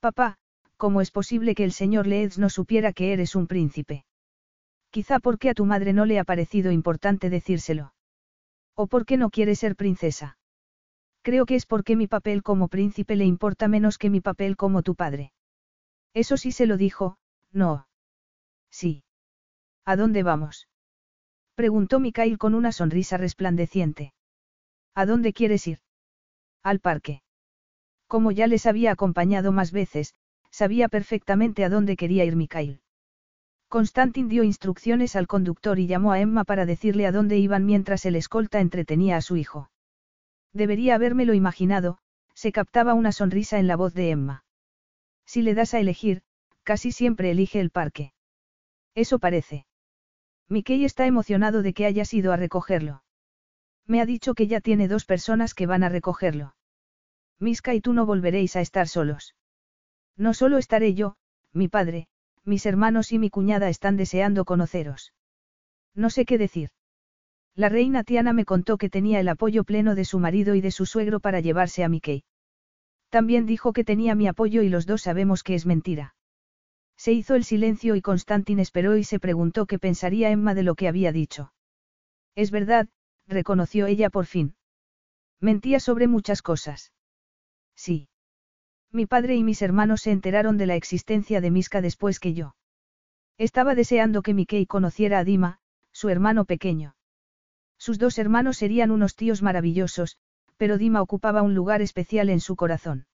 [0.00, 0.38] Papá,
[0.76, 4.04] ¿cómo es posible que el señor Leeds no supiera que eres un príncipe?
[4.90, 7.92] Quizá porque a tu madre no le ha parecido importante decírselo.
[8.74, 10.38] O porque no quiere ser princesa.
[11.22, 14.82] Creo que es porque mi papel como príncipe le importa menos que mi papel como
[14.82, 15.32] tu padre.
[16.14, 17.18] Eso sí se lo dijo,
[17.52, 17.88] no.
[18.80, 19.04] Sí.
[19.86, 20.68] ¿A dónde vamos?
[21.54, 24.12] Preguntó Mikhail con una sonrisa resplandeciente.
[24.94, 25.78] ¿A dónde quieres ir?
[26.62, 27.22] Al parque.
[28.06, 30.14] Como ya les había acompañado más veces,
[30.50, 32.82] sabía perfectamente a dónde quería ir Mikhail.
[33.68, 38.04] Constantin dio instrucciones al conductor y llamó a Emma para decirle a dónde iban mientras
[38.04, 39.70] el escolta entretenía a su hijo.
[40.52, 41.96] Debería habérmelo imaginado,
[42.34, 44.44] se captaba una sonrisa en la voz de Emma.
[45.24, 46.20] Si le das a elegir,
[46.62, 48.12] casi siempre elige el parque.
[48.96, 49.66] Eso parece.
[50.48, 53.04] Mickey está emocionado de que hayas ido a recogerlo.
[53.86, 56.56] Me ha dicho que ya tiene dos personas que van a recogerlo.
[57.38, 59.36] Miska y tú no volveréis a estar solos.
[60.16, 61.16] No solo estaré yo,
[61.52, 62.08] mi padre,
[62.44, 65.12] mis hermanos y mi cuñada están deseando conoceros.
[65.94, 66.70] No sé qué decir.
[67.54, 70.70] La reina Tiana me contó que tenía el apoyo pleno de su marido y de
[70.70, 72.24] su suegro para llevarse a Mickey.
[73.10, 76.15] También dijo que tenía mi apoyo y los dos sabemos que es mentira.
[76.96, 80.74] Se hizo el silencio y Constantin esperó y se preguntó qué pensaría Emma de lo
[80.74, 81.52] que había dicho.
[82.34, 82.88] Es verdad,
[83.26, 84.56] reconoció ella por fin.
[85.40, 86.92] Mentía sobre muchas cosas.
[87.74, 88.08] Sí.
[88.90, 92.56] Mi padre y mis hermanos se enteraron de la existencia de Miska después que yo.
[93.36, 95.60] Estaba deseando que Mickey conociera a Dima,
[95.92, 96.96] su hermano pequeño.
[97.78, 100.16] Sus dos hermanos serían unos tíos maravillosos,
[100.56, 103.06] pero Dima ocupaba un lugar especial en su corazón.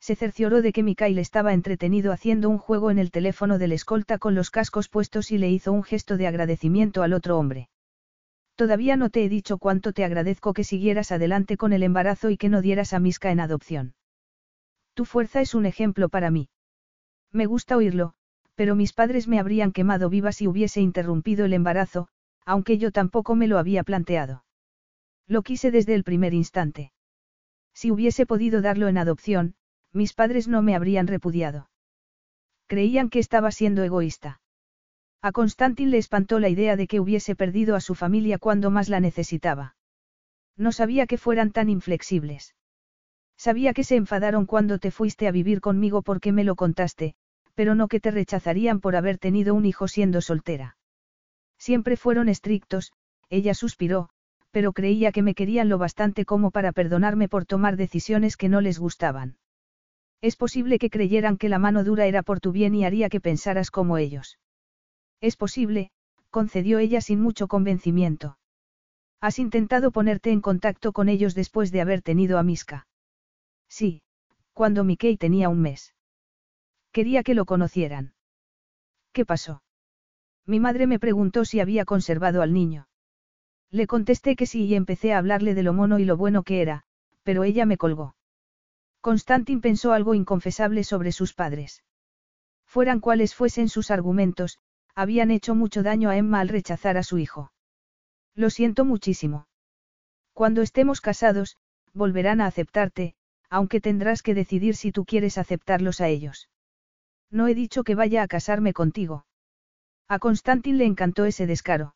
[0.00, 4.18] Se cercioró de que Mikhail estaba entretenido haciendo un juego en el teléfono del escolta
[4.18, 7.68] con los cascos puestos y le hizo un gesto de agradecimiento al otro hombre.
[8.54, 12.36] Todavía no te he dicho cuánto te agradezco que siguieras adelante con el embarazo y
[12.36, 13.94] que no dieras a Miska en adopción.
[14.94, 16.48] Tu fuerza es un ejemplo para mí.
[17.32, 18.14] Me gusta oírlo,
[18.54, 22.08] pero mis padres me habrían quemado viva si hubiese interrumpido el embarazo,
[22.46, 24.44] aunque yo tampoco me lo había planteado.
[25.26, 26.92] Lo quise desde el primer instante.
[27.74, 29.54] Si hubiese podido darlo en adopción,
[29.96, 31.70] mis padres no me habrían repudiado.
[32.66, 34.40] Creían que estaba siendo egoísta.
[35.22, 38.88] A Constantin le espantó la idea de que hubiese perdido a su familia cuando más
[38.88, 39.74] la necesitaba.
[40.56, 42.54] No sabía que fueran tan inflexibles.
[43.36, 47.14] Sabía que se enfadaron cuando te fuiste a vivir conmigo porque me lo contaste,
[47.54, 50.76] pero no que te rechazarían por haber tenido un hijo siendo soltera.
[51.58, 52.92] Siempre fueron estrictos,
[53.30, 54.10] ella suspiró,
[54.50, 58.60] pero creía que me querían lo bastante como para perdonarme por tomar decisiones que no
[58.60, 59.36] les gustaban.
[60.20, 63.20] Es posible que creyeran que la mano dura era por tu bien y haría que
[63.20, 64.38] pensaras como ellos.
[65.20, 65.90] Es posible,
[66.30, 68.38] concedió ella sin mucho convencimiento.
[69.20, 72.86] Has intentado ponerte en contacto con ellos después de haber tenido a Miska.
[73.68, 74.02] Sí,
[74.52, 75.94] cuando Mickey tenía un mes.
[76.92, 78.14] Quería que lo conocieran.
[79.12, 79.62] ¿Qué pasó?
[80.46, 82.88] Mi madre me preguntó si había conservado al niño.
[83.70, 86.62] Le contesté que sí y empecé a hablarle de lo mono y lo bueno que
[86.62, 86.84] era,
[87.22, 88.15] pero ella me colgó.
[89.06, 91.84] Constantin pensó algo inconfesable sobre sus padres.
[92.64, 94.58] Fueran cuales fuesen sus argumentos,
[94.96, 97.52] habían hecho mucho daño a Emma al rechazar a su hijo.
[98.34, 99.46] Lo siento muchísimo.
[100.32, 101.56] Cuando estemos casados,
[101.94, 103.14] volverán a aceptarte,
[103.48, 106.48] aunque tendrás que decidir si tú quieres aceptarlos a ellos.
[107.30, 109.24] No he dicho que vaya a casarme contigo.
[110.08, 111.94] A Constantin le encantó ese descaro.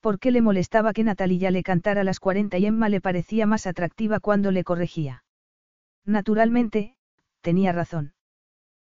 [0.00, 3.66] ¿Por qué le molestaba que Natalia le cantara las 40 y Emma le parecía más
[3.66, 5.23] atractiva cuando le corregía?
[6.04, 6.96] Naturalmente,
[7.40, 8.14] tenía razón.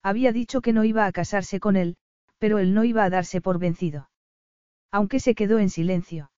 [0.02, 1.96] Había dicho que no iba a casarse con él,
[2.38, 4.10] pero él no iba a darse por vencido.
[4.90, 6.32] Aunque se quedó en silencio.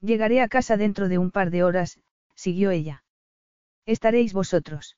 [0.00, 1.98] Llegaré a casa dentro de un par de horas,
[2.34, 3.02] siguió ella.
[3.86, 4.96] Estaréis vosotros.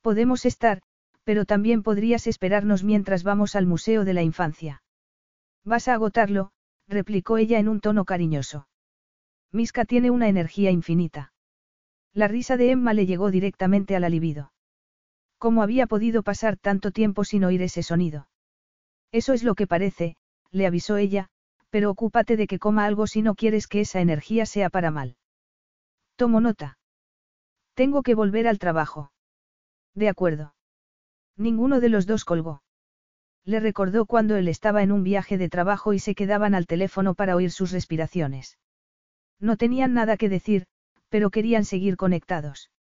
[0.00, 0.80] Podemos estar,
[1.24, 4.82] pero también podrías esperarnos mientras vamos al Museo de la Infancia.
[5.64, 6.52] Vas a agotarlo,
[6.88, 8.66] replicó ella en un tono cariñoso.
[9.52, 11.33] Miska tiene una energía infinita.
[12.14, 14.52] La risa de Emma le llegó directamente a la libido.
[15.38, 18.28] ¿Cómo había podido pasar tanto tiempo sin oír ese sonido?
[19.10, 20.16] Eso es lo que parece,
[20.52, 21.28] le avisó ella,
[21.70, 25.16] pero ocúpate de que coma algo si no quieres que esa energía sea para mal.
[26.14, 26.78] Tomo nota.
[27.74, 29.10] Tengo que volver al trabajo.
[29.94, 30.54] De acuerdo.
[31.36, 32.62] Ninguno de los dos colgó.
[33.44, 37.14] Le recordó cuando él estaba en un viaje de trabajo y se quedaban al teléfono
[37.14, 38.56] para oír sus respiraciones.
[39.40, 40.66] No tenían nada que decir,
[41.14, 42.72] pero querían seguir conectados.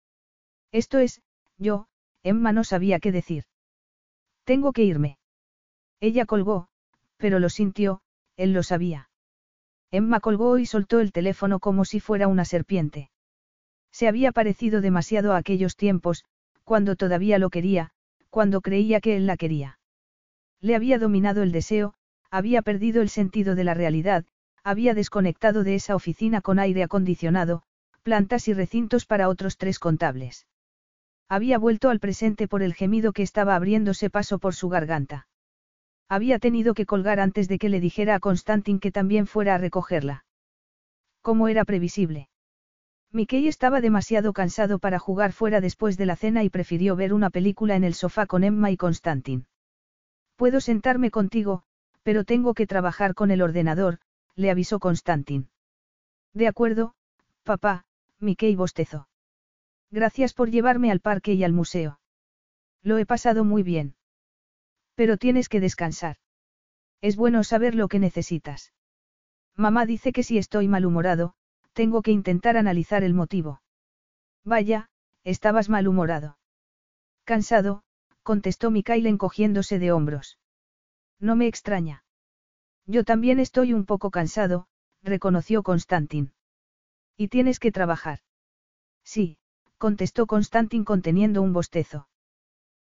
[0.71, 1.21] Esto es,
[1.59, 1.85] yo,
[2.23, 3.43] Emma no sabía qué decir.
[4.43, 5.19] Tengo que irme.
[5.99, 6.67] Ella colgó,
[7.17, 8.01] pero lo sintió,
[8.35, 9.11] él lo sabía.
[9.91, 13.11] Emma colgó y soltó el teléfono como si fuera una serpiente.
[13.91, 16.25] Se había parecido demasiado a aquellos tiempos,
[16.63, 17.91] cuando todavía lo quería,
[18.31, 19.77] cuando creía que él la quería.
[20.59, 21.93] Le había dominado el deseo,
[22.31, 24.25] había perdido el sentido de la realidad,
[24.63, 27.61] había desconectado de esa oficina con aire acondicionado,
[28.03, 30.45] plantas y recintos para otros tres contables.
[31.29, 35.27] Había vuelto al presente por el gemido que estaba abriéndose paso por su garganta.
[36.09, 39.57] Había tenido que colgar antes de que le dijera a Constantin que también fuera a
[39.57, 40.25] recogerla.
[41.21, 42.29] Como era previsible.
[43.11, 47.29] Mickey estaba demasiado cansado para jugar fuera después de la cena y prefirió ver una
[47.29, 49.45] película en el sofá con Emma y Constantin.
[50.35, 51.63] Puedo sentarme contigo,
[52.01, 53.99] pero tengo que trabajar con el ordenador,
[54.35, 55.49] le avisó Constantin.
[56.33, 56.95] De acuerdo,
[57.43, 57.85] papá,
[58.23, 59.07] Mickey bostezó.
[59.91, 61.99] Gracias por llevarme al parque y al museo.
[62.81, 63.95] Lo he pasado muy bien.
[64.95, 66.17] Pero tienes que descansar.
[67.01, 68.73] Es bueno saber lo que necesitas.
[69.55, 71.35] Mamá dice que si estoy malhumorado,
[71.73, 73.61] tengo que intentar analizar el motivo.
[74.43, 74.89] Vaya,
[75.23, 76.37] estabas malhumorado.
[77.23, 77.83] Cansado,
[78.23, 80.39] contestó Mikael encogiéndose de hombros.
[81.19, 82.03] No me extraña.
[82.85, 84.67] Yo también estoy un poco cansado,
[85.03, 86.33] reconoció Constantin.
[87.17, 88.19] Y tienes que trabajar.
[89.03, 89.37] Sí,
[89.77, 92.07] contestó Constantin conteniendo un bostezo.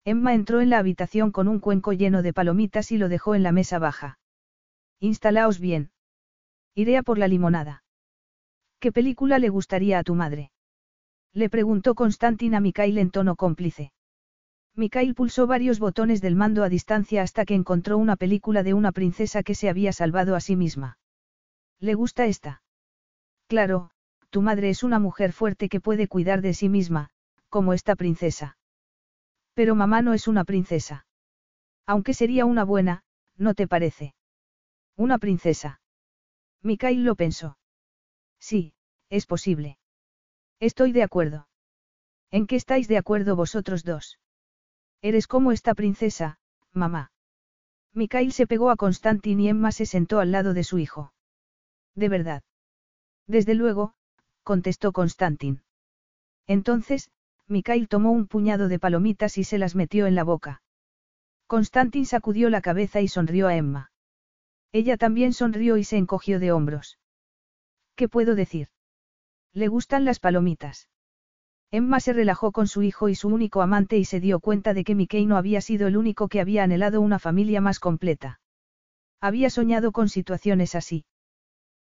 [0.04, 3.44] Emma entró en la habitación con un cuenco lleno de palomitas y lo dejó en
[3.44, 4.20] la mesa baja.
[5.00, 5.92] Instalaos bien.
[6.76, 7.84] Iré a por la limonada.
[8.80, 10.52] ¿Qué película le gustaría a tu madre?
[11.34, 13.92] Le preguntó Constantin a Mikhail en tono cómplice.
[14.76, 18.92] Mikhail pulsó varios botones del mando a distancia hasta que encontró una película de una
[18.92, 21.00] princesa que se había salvado a sí misma.
[21.80, 22.62] ¿Le gusta esta?
[23.48, 23.92] Claro,
[24.30, 27.10] tu madre es una mujer fuerte que puede cuidar de sí misma,
[27.50, 28.58] como esta princesa.
[29.54, 31.06] Pero mamá no es una princesa.
[31.86, 33.04] Aunque sería una buena,
[33.38, 34.14] ¿no te parece?
[34.96, 35.82] Una princesa.
[36.62, 37.58] Mikhail lo pensó.
[38.40, 38.74] Sí,
[39.10, 39.80] es posible.
[40.60, 41.48] Estoy de acuerdo.
[42.30, 44.20] ¿En qué estáis de acuerdo vosotros dos?
[45.02, 46.40] Eres como esta princesa,
[46.74, 47.12] mamá.
[47.94, 51.14] Mikhail se pegó a Constantin y Emma se sentó al lado de su hijo.
[51.96, 52.44] De verdad.
[53.28, 53.96] Desde luego,
[54.48, 55.62] contestó Constantin.
[56.48, 57.12] Entonces,
[57.50, 60.62] Mikhail tomó un puñado de palomitas y se las metió en la boca.
[61.48, 63.92] Constantin sacudió la cabeza y sonrió a Emma.
[64.72, 66.98] Ella también sonrió y se encogió de hombros.
[67.98, 68.70] ¿Qué puedo decir?
[69.52, 70.88] Le gustan las palomitas.
[71.70, 74.86] Emma se relajó con su hijo y su único amante y se dio cuenta de
[74.86, 78.40] que Mickey no había sido el único que había anhelado una familia más completa.
[79.20, 81.04] Había soñado con situaciones así.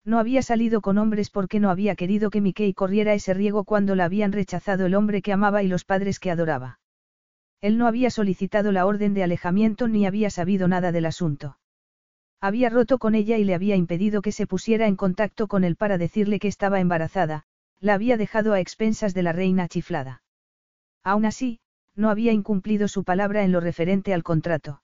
[0.06, 3.96] No había salido con hombres porque no había querido que Mickey corriera ese riego cuando
[3.96, 6.80] la habían rechazado el hombre que amaba y los padres que adoraba.
[7.60, 11.58] Él no había solicitado la orden de alejamiento ni había sabido nada del asunto.
[12.40, 15.76] Había roto con ella y le había impedido que se pusiera en contacto con él
[15.76, 17.46] para decirle que estaba embarazada,
[17.80, 20.22] la había dejado a expensas de la reina chiflada.
[21.04, 21.60] Aún así,
[21.96, 24.82] no había incumplido su palabra en lo referente al contrato.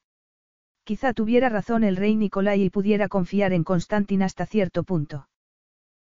[0.84, 5.27] Quizá tuviera razón el rey Nicolai y pudiera confiar en Constantin hasta cierto punto.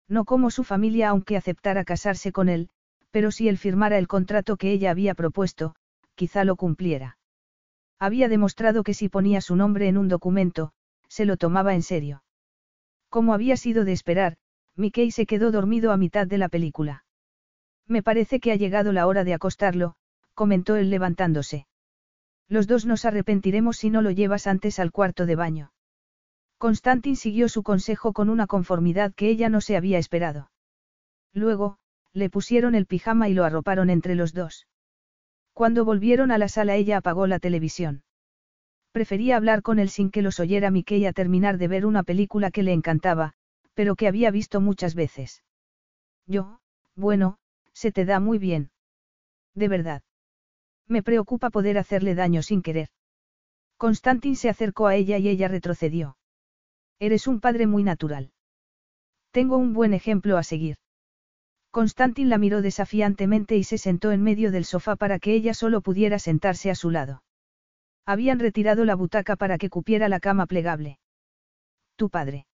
[0.07, 2.69] No como su familia aunque aceptara casarse con él,
[3.11, 5.75] pero si él firmara el contrato que ella había propuesto,
[6.15, 7.17] quizá lo cumpliera.
[7.99, 10.71] Había demostrado que si ponía su nombre en un documento,
[11.07, 12.23] se lo tomaba en serio.
[13.09, 14.37] Como había sido de esperar,
[14.75, 17.03] Mickey se quedó dormido a mitad de la película.
[17.87, 19.95] Me parece que ha llegado la hora de acostarlo,
[20.33, 21.67] comentó él levantándose.
[22.49, 25.71] Los dos nos arrepentiremos si no lo llevas antes al cuarto de baño.
[26.57, 30.51] Constantin siguió su consejo con una conformidad que ella no se había esperado.
[31.31, 31.77] Luego,
[32.11, 34.67] le pusieron el pijama y lo arroparon entre los dos.
[35.53, 38.03] Cuando volvieron a la sala ella apagó la televisión.
[38.91, 42.49] Prefería hablar con él sin que los oyera Mickey a terminar de ver una película
[42.49, 43.33] que le encantaba,
[43.75, 45.43] pero que había visto muchas veces.
[46.25, 46.59] Yo,
[46.95, 47.37] bueno,
[47.73, 48.71] se te da muy bien.
[49.53, 50.01] De verdad.
[50.89, 52.89] Me preocupa poder hacerle daño sin querer.
[53.77, 56.17] Constantin se acercó a ella y ella retrocedió.
[56.99, 58.31] Eres un padre muy natural.
[59.31, 60.77] Tengo un buen ejemplo a seguir.
[61.71, 65.81] Constantin la miró desafiantemente y se sentó en medio del sofá para que ella solo
[65.81, 67.23] pudiera sentarse a su lado.
[68.05, 70.97] Habían retirado la butaca para que cupiera la cama plegable.
[71.95, 72.47] Tu padre.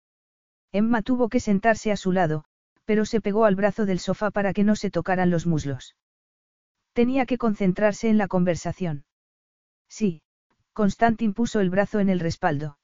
[0.71, 2.45] Emma tuvo que sentarse a su lado,
[2.85, 5.95] pero se pegó al brazo del sofá para que no se tocaran los muslos.
[6.93, 9.05] Tenía que concentrarse en la conversación.
[9.89, 10.21] Sí,
[10.73, 12.77] Constantin puso el brazo en el respaldo.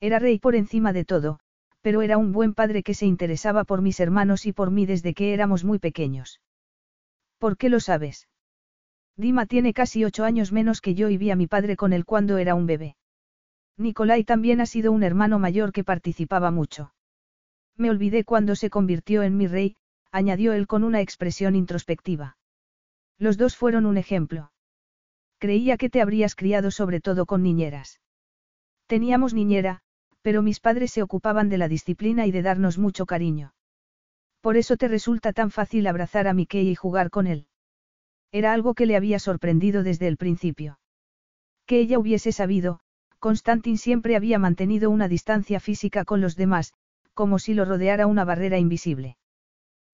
[0.00, 1.38] Era rey por encima de todo,
[1.80, 5.14] pero era un buen padre que se interesaba por mis hermanos y por mí desde
[5.14, 6.40] que éramos muy pequeños.
[7.38, 8.28] ¿Por qué lo sabes?
[9.16, 12.04] Dima tiene casi ocho años menos que yo y vi a mi padre con él
[12.04, 12.96] cuando era un bebé.
[13.76, 16.94] Nicolai también ha sido un hermano mayor que participaba mucho.
[17.76, 19.76] Me olvidé cuando se convirtió en mi rey,
[20.10, 22.36] añadió él con una expresión introspectiva.
[23.22, 24.50] Los dos fueron un ejemplo.
[25.38, 28.00] Creía que te habrías criado sobre todo con niñeras.
[28.88, 29.82] Teníamos niñera,
[30.22, 33.54] pero mis padres se ocupaban de la disciplina y de darnos mucho cariño.
[34.40, 37.46] Por eso te resulta tan fácil abrazar a Mickey y jugar con él.
[38.32, 40.80] Era algo que le había sorprendido desde el principio.
[41.64, 42.80] Que ella hubiese sabido,
[43.20, 46.72] Constantin siempre había mantenido una distancia física con los demás,
[47.14, 49.16] como si lo rodeara una barrera invisible.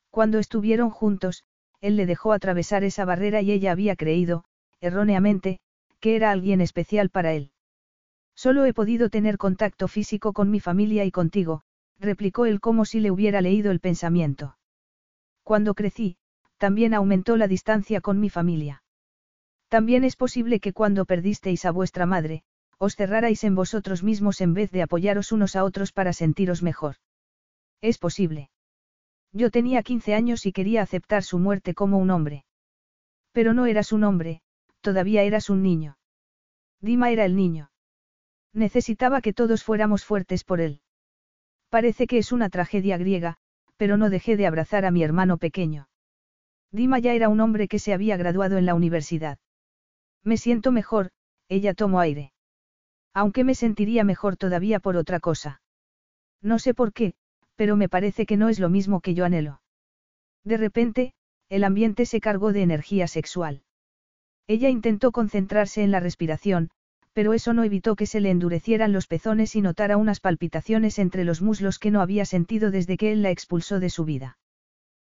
[0.09, 1.45] Cuando estuvieron juntos,
[1.81, 4.45] él le dejó atravesar esa barrera y ella había creído,
[4.81, 5.61] erróneamente,
[6.01, 7.51] que era alguien especial para él.
[8.35, 11.63] Solo he podido tener contacto físico con mi familia y contigo,
[11.99, 14.57] replicó él como si le hubiera leído el pensamiento.
[15.43, 16.17] Cuando crecí,
[16.57, 18.83] también aumentó la distancia con mi familia.
[19.69, 22.43] También es posible que cuando perdisteis a vuestra madre,
[22.79, 26.97] os cerrarais en vosotros mismos en vez de apoyaros unos a otros para sentiros mejor.
[27.81, 28.51] Es posible.
[29.33, 32.45] Yo tenía 15 años y quería aceptar su muerte como un hombre.
[33.33, 34.43] Pero no eras un hombre,
[34.81, 35.99] todavía eras un niño.
[36.81, 37.71] Dima era el niño.
[38.53, 40.81] Necesitaba que todos fuéramos fuertes por él.
[41.69, 43.37] Parece que es una tragedia griega,
[43.77, 45.89] pero no dejé de abrazar a mi hermano pequeño.
[46.73, 49.39] Dima ya era un hombre que se había graduado en la universidad.
[50.25, 51.11] Me siento mejor,
[51.49, 52.33] ella tomó aire.
[53.15, 55.61] Aunque me sentiría mejor todavía por otra cosa.
[56.43, 57.15] No sé por qué,
[57.59, 59.61] pero me parece que no es lo mismo que yo anhelo.
[60.45, 61.13] De repente,
[61.49, 63.63] el ambiente se cargó de energía sexual.
[64.47, 66.71] Ella intentó concentrarse en la respiración,
[67.13, 71.25] pero eso no evitó que se le endurecieran los pezones y notara unas palpitaciones entre
[71.25, 74.39] los muslos que no había sentido desde que él la expulsó de su vida.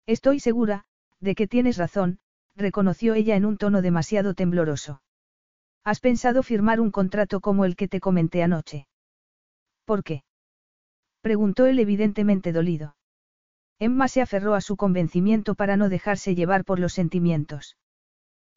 [0.05, 0.85] Estoy segura,
[1.19, 2.19] de que tienes razón,
[2.55, 5.01] reconoció ella en un tono demasiado tembloroso.
[5.83, 8.87] ¿Has pensado firmar un contrato como el que te comenté anoche?
[9.83, 10.23] ¿Por qué?
[11.25, 12.95] Preguntó él evidentemente dolido.
[13.79, 17.77] Emma se aferró a su convencimiento para no dejarse llevar por los sentimientos.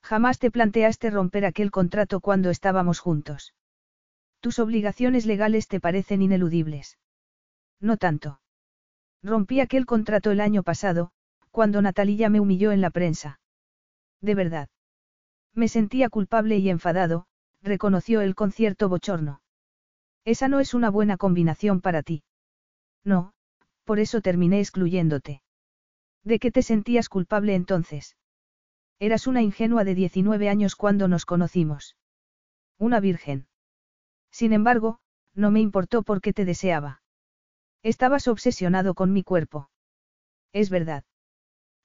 [0.02, 3.54] Jamás te planteaste romper aquel contrato cuando estábamos juntos.
[4.40, 6.98] Tus obligaciones legales te parecen ineludibles.
[7.80, 8.42] No tanto.
[9.22, 11.10] Rompí aquel contrato el año pasado,
[11.50, 13.40] cuando Natalia me humilló en la prensa.
[14.20, 14.68] De verdad.
[15.54, 17.28] Me sentía culpable y enfadado,
[17.62, 19.40] reconoció el concierto bochorno.
[20.26, 22.24] Esa no es una buena combinación para ti.
[23.04, 23.32] No,
[23.84, 25.42] por eso terminé excluyéndote.
[26.24, 28.16] ¿De qué te sentías culpable entonces?
[28.98, 31.96] Eras una ingenua de 19 años cuando nos conocimos.
[32.78, 33.46] Una virgen.
[34.30, 34.98] Sin embargo,
[35.34, 37.02] no me importó porque te deseaba.
[37.82, 39.70] Estabas obsesionado con mi cuerpo.
[40.52, 41.04] Es verdad.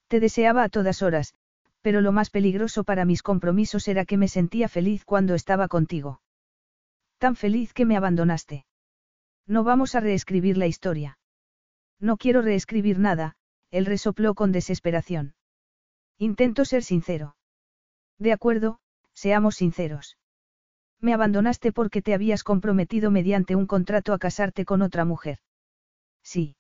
[0.08, 1.36] Te deseaba a todas horas,
[1.82, 6.22] pero lo más peligroso para mis compromisos era que me sentía feliz cuando estaba contigo.
[7.18, 8.66] Tan feliz que me abandonaste.
[9.48, 11.18] No vamos a reescribir la historia.
[12.00, 13.36] No quiero reescribir nada,
[13.72, 15.36] él resopló con desesperación.
[16.18, 17.36] Intento ser sincero.
[18.20, 18.80] De acuerdo,
[19.14, 20.18] seamos sinceros.
[21.02, 25.40] Me abandonaste porque te habías comprometido mediante un contrato a casarte con otra mujer.
[26.24, 26.56] Sí.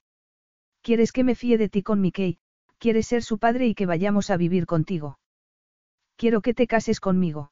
[0.81, 2.39] Quieres que me fíe de ti con Mickey,
[2.77, 5.17] quieres ser su padre y que vayamos a vivir contigo.
[6.17, 7.51] Quiero que te cases conmigo.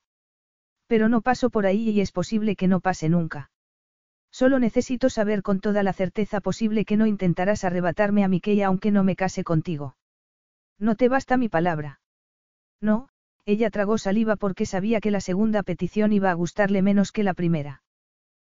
[0.87, 3.49] Pero no paso por ahí y es posible que no pase nunca.
[4.31, 8.91] Solo necesito saber con toda la certeza posible que no intentarás arrebatarme a Mickey aunque
[8.91, 9.97] no me case contigo.
[10.79, 11.99] No te basta mi palabra.
[12.79, 13.09] No,
[13.45, 17.33] ella tragó saliva porque sabía que la segunda petición iba a gustarle menos que la
[17.33, 17.83] primera.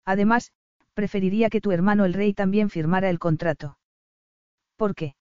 [0.05, 0.51] Además,
[0.93, 3.77] preferiría que tu hermano el rey también firmara el contrato.
[4.75, 5.15] ¿Por qué?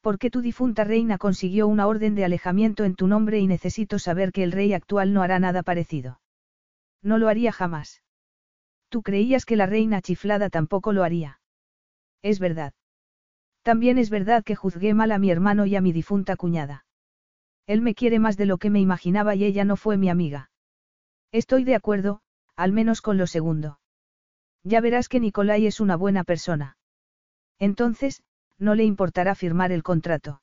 [0.00, 4.30] Porque tu difunta reina consiguió una orden de alejamiento en tu nombre y necesito saber
[4.30, 6.20] que el rey actual no hará nada parecido.
[7.02, 8.02] No lo haría jamás.
[8.88, 11.40] Tú creías que la reina chiflada tampoco lo haría.
[12.22, 12.72] Es verdad.
[13.62, 16.86] También es verdad que juzgué mal a mi hermano y a mi difunta cuñada.
[17.66, 20.50] Él me quiere más de lo que me imaginaba y ella no fue mi amiga.
[21.32, 22.20] Estoy de acuerdo,
[22.54, 23.80] al menos con lo segundo.
[24.62, 26.76] Ya verás que Nicolai es una buena persona.
[27.58, 28.22] Entonces,
[28.58, 30.42] no le importará firmar el contrato.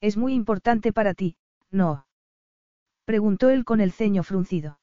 [0.00, 1.36] Es muy importante para ti,
[1.70, 2.06] ¿no?
[3.04, 4.80] Preguntó él con el ceño fruncido.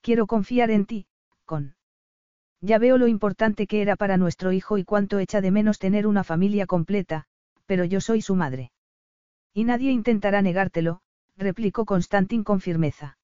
[0.00, 1.06] Quiero confiar en ti,
[1.44, 1.75] con.
[2.60, 6.06] Ya veo lo importante que era para nuestro hijo y cuánto echa de menos tener
[6.06, 7.26] una familia completa,
[7.66, 8.72] pero yo soy su madre.
[9.52, 11.00] Y nadie intentará negártelo,
[11.36, 13.18] replicó Constantin con firmeza.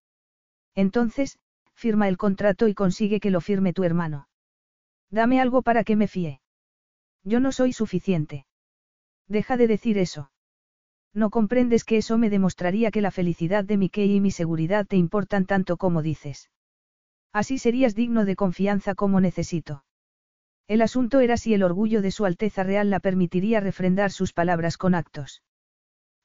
[0.75, 1.39] Entonces,
[1.75, 4.29] firma el contrato y consigue que lo firme tu hermano.
[5.11, 6.41] Dame algo para que me fíe.
[7.25, 8.47] Yo no soy suficiente.
[9.29, 10.31] Deja de decir eso.
[11.15, 14.97] No comprendes que eso me demostraría que la felicidad de Mickey y mi seguridad te
[14.97, 16.51] importan tanto como dices.
[17.33, 19.85] Así serías digno de confianza como necesito.
[20.69, 24.77] El asunto era si el orgullo de su Alteza Real la permitiría refrendar sus palabras
[24.77, 25.43] con actos.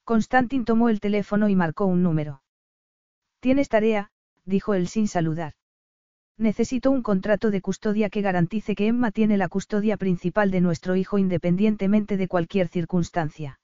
[0.04, 2.42] Constantin tomó el teléfono y marcó un número.
[3.40, 4.10] Tienes tarea,
[4.44, 5.54] dijo él sin saludar.
[6.38, 10.94] Necesito un contrato de custodia que garantice que Emma tiene la custodia principal de nuestro
[10.94, 13.60] hijo independientemente de cualquier circunstancia.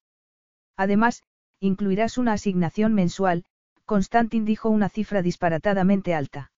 [0.76, 1.22] Además,
[1.60, 3.44] incluirás una asignación mensual,
[3.84, 6.50] Constantin dijo una cifra disparatadamente alta.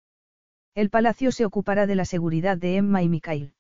[0.77, 3.55] El palacio se ocupará de la seguridad de Emma y Mikhail.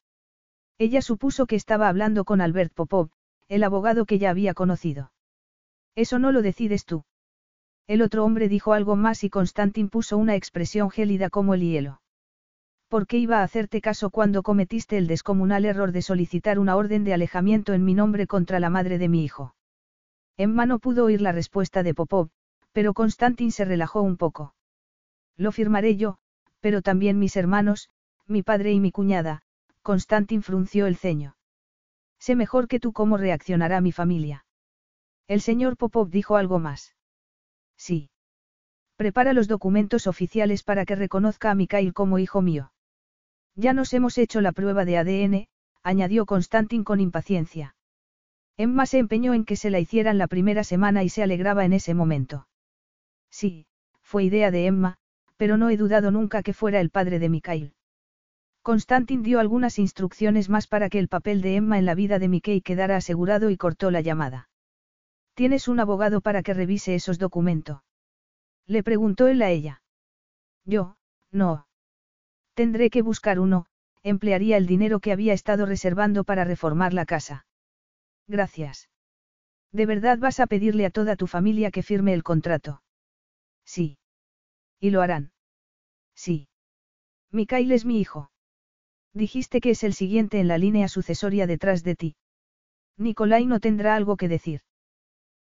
[0.77, 3.09] Ella supuso que estaba hablando con Albert Popov,
[3.49, 5.13] el abogado que ya había conocido.
[5.95, 7.07] Eso no lo decides tú.
[7.87, 12.03] El otro hombre dijo algo más y Constantin puso una expresión gélida como el hielo.
[12.89, 17.03] ¿Por qué iba a hacerte caso cuando cometiste el descomunal error de solicitar una orden
[17.05, 19.55] de alejamiento en mi nombre contra la madre de mi hijo?
[20.37, 22.29] Emma no pudo oír la respuesta de Popov,
[22.73, 24.55] pero Constantin se relajó un poco.
[25.39, 26.19] Lo firmaré yo,
[26.67, 27.91] pero también mis hermanos,
[28.27, 29.43] mi padre y mi cuñada,
[29.83, 31.37] Constantin frunció el ceño.
[32.19, 34.45] Sé mejor que tú cómo reaccionará mi familia.
[35.29, 36.97] El señor Popov dijo algo más.
[37.77, 38.11] Sí.
[38.97, 42.73] Prepara los documentos oficiales para que reconozca a Mikhail como hijo mío.
[43.55, 45.47] Ya nos hemos hecho la prueba de ADN,
[45.85, 47.77] añadió Constantin con impaciencia.
[48.57, 51.75] Emma se empeñó en que se la hicieran la primera semana y se alegraba en
[51.75, 52.49] ese momento.
[53.31, 53.69] Sí,
[54.03, 54.99] fue idea de Emma,
[55.37, 57.75] pero no he dudado nunca que fuera el padre de Mikhail.
[58.63, 62.29] Constantin dio algunas instrucciones más para que el papel de Emma en la vida de
[62.29, 64.49] Mikhail quedara asegurado y cortó la llamada.
[65.35, 67.81] ¿Tienes un abogado para que revise esos documentos?
[68.67, 69.83] Le preguntó él a ella.
[70.65, 70.97] Yo,
[71.31, 71.69] no.
[72.55, 73.67] Tendré que buscar uno,
[74.03, 77.47] emplearía el dinero que había estado reservando para reformar la casa.
[78.27, 78.89] Gracias.
[79.73, 82.83] ¿De verdad vas a pedirle a toda tu familia que firme el contrato?
[83.65, 83.99] Sí.
[84.81, 85.33] ¿Y lo harán?
[86.15, 86.49] Sí.
[87.31, 88.31] Mikhail es mi hijo.
[89.13, 92.17] Dijiste que es el siguiente en la línea sucesoria detrás de ti.
[92.99, 94.61] Nikolai no tendrá algo que decir.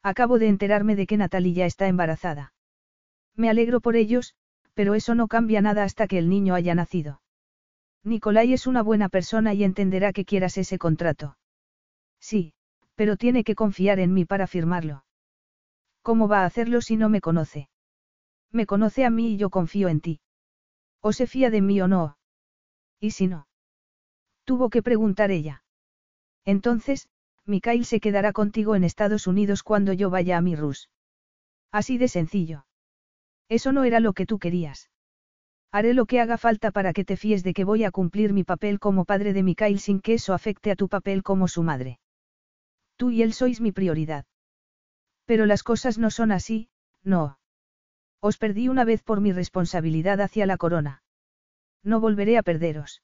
[0.04, 2.54] Acabo de enterarme de que Natalia ya está embarazada.
[3.36, 4.36] Me alegro por ellos,
[4.74, 7.22] pero eso no cambia nada hasta que el niño haya nacido.
[8.04, 11.38] Nicolai es una buena persona y entenderá que quieras ese contrato.
[12.20, 12.54] Sí,
[12.96, 15.06] pero tiene que confiar en mí para firmarlo.
[16.02, 17.70] ¿Cómo va a hacerlo si no me conoce?
[18.54, 20.22] Me conoce a mí y yo confío en ti.
[21.02, 22.18] ¿O se fía de mí o no?
[23.00, 23.48] ¿Y si no?
[24.46, 25.64] Tuvo que preguntar ella.
[26.46, 27.10] Entonces,
[27.46, 30.90] Mikhail se quedará contigo en Estados Unidos cuando yo vaya a mi Rus.
[31.72, 32.66] Así de sencillo.
[33.50, 34.90] Eso no era lo que tú querías.
[35.72, 38.44] Haré lo que haga falta para que te fíes de que voy a cumplir mi
[38.44, 42.00] papel como padre de Mikhail sin que eso afecte a tu papel como su madre.
[42.96, 44.26] Tú y él sois mi prioridad.
[45.26, 46.70] Pero las cosas no son así,
[47.04, 47.40] no.
[48.28, 51.04] Os perdí una vez por mi responsabilidad hacia la corona.
[51.84, 53.04] No volveré a perderos.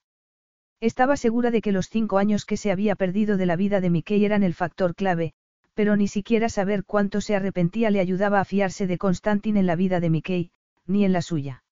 [0.79, 3.89] Estaba segura de que los cinco años que se había perdido de la vida de
[3.89, 5.33] Mickey eran el factor clave,
[5.73, 9.75] pero ni siquiera saber cuánto se arrepentía le ayudaba a fiarse de Constantin en la
[9.75, 10.51] vida de Mickey,
[10.87, 11.65] ni en la suya.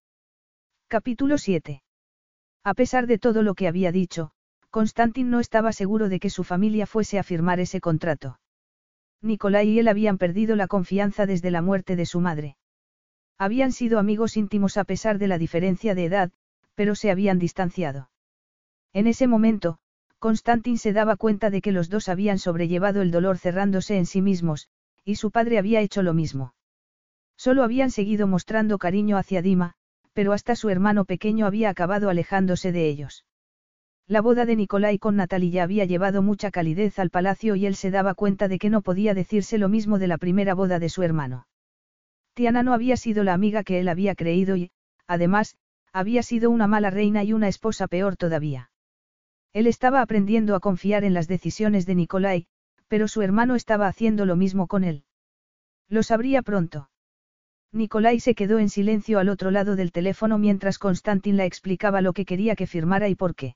[0.89, 1.81] Capítulo 7.
[2.65, 4.31] A pesar de todo lo que había dicho,
[4.71, 8.41] Constantin no estaba seguro de que su familia fuese a firmar ese contrato.
[9.21, 12.57] Nicolai y él habían perdido la confianza desde la muerte de su madre.
[13.37, 16.31] Habían sido amigos íntimos a pesar de la diferencia de edad,
[16.75, 18.09] pero se habían distanciado.
[18.93, 19.77] En ese momento,
[20.19, 24.21] Constantin se daba cuenta de que los dos habían sobrellevado el dolor cerrándose en sí
[24.21, 24.69] mismos,
[25.05, 26.55] y su padre había hecho lo mismo.
[27.35, 29.73] Solo habían seguido mostrando cariño hacia Dima,
[30.13, 33.25] pero hasta su hermano pequeño había acabado alejándose de ellos.
[34.07, 37.91] La boda de Nicolai con Natalia había llevado mucha calidez al palacio y él se
[37.91, 41.03] daba cuenta de que no podía decirse lo mismo de la primera boda de su
[41.03, 41.45] hermano.
[42.37, 44.69] Tiana no había sido la amiga que él había creído y,
[45.07, 45.57] además,
[45.91, 48.69] había sido una mala reina y una esposa peor todavía.
[49.53, 52.45] Él estaba aprendiendo a confiar en las decisiones de Nicolai,
[52.87, 55.03] pero su hermano estaba haciendo lo mismo con él.
[55.89, 56.91] Lo sabría pronto.
[57.71, 62.13] Nicolai se quedó en silencio al otro lado del teléfono mientras Constantin la explicaba lo
[62.13, 63.55] que quería que firmara y por qué.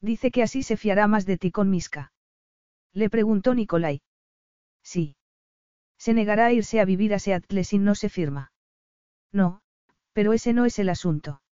[0.00, 2.12] Dice que así se fiará más de ti con Miska.
[2.94, 4.00] Le preguntó Nicolai.
[4.82, 5.16] Sí.
[6.00, 8.52] Se negará a irse a vivir a Seattle si no se firma.
[9.32, 9.60] No,
[10.14, 11.42] pero ese no es el asunto.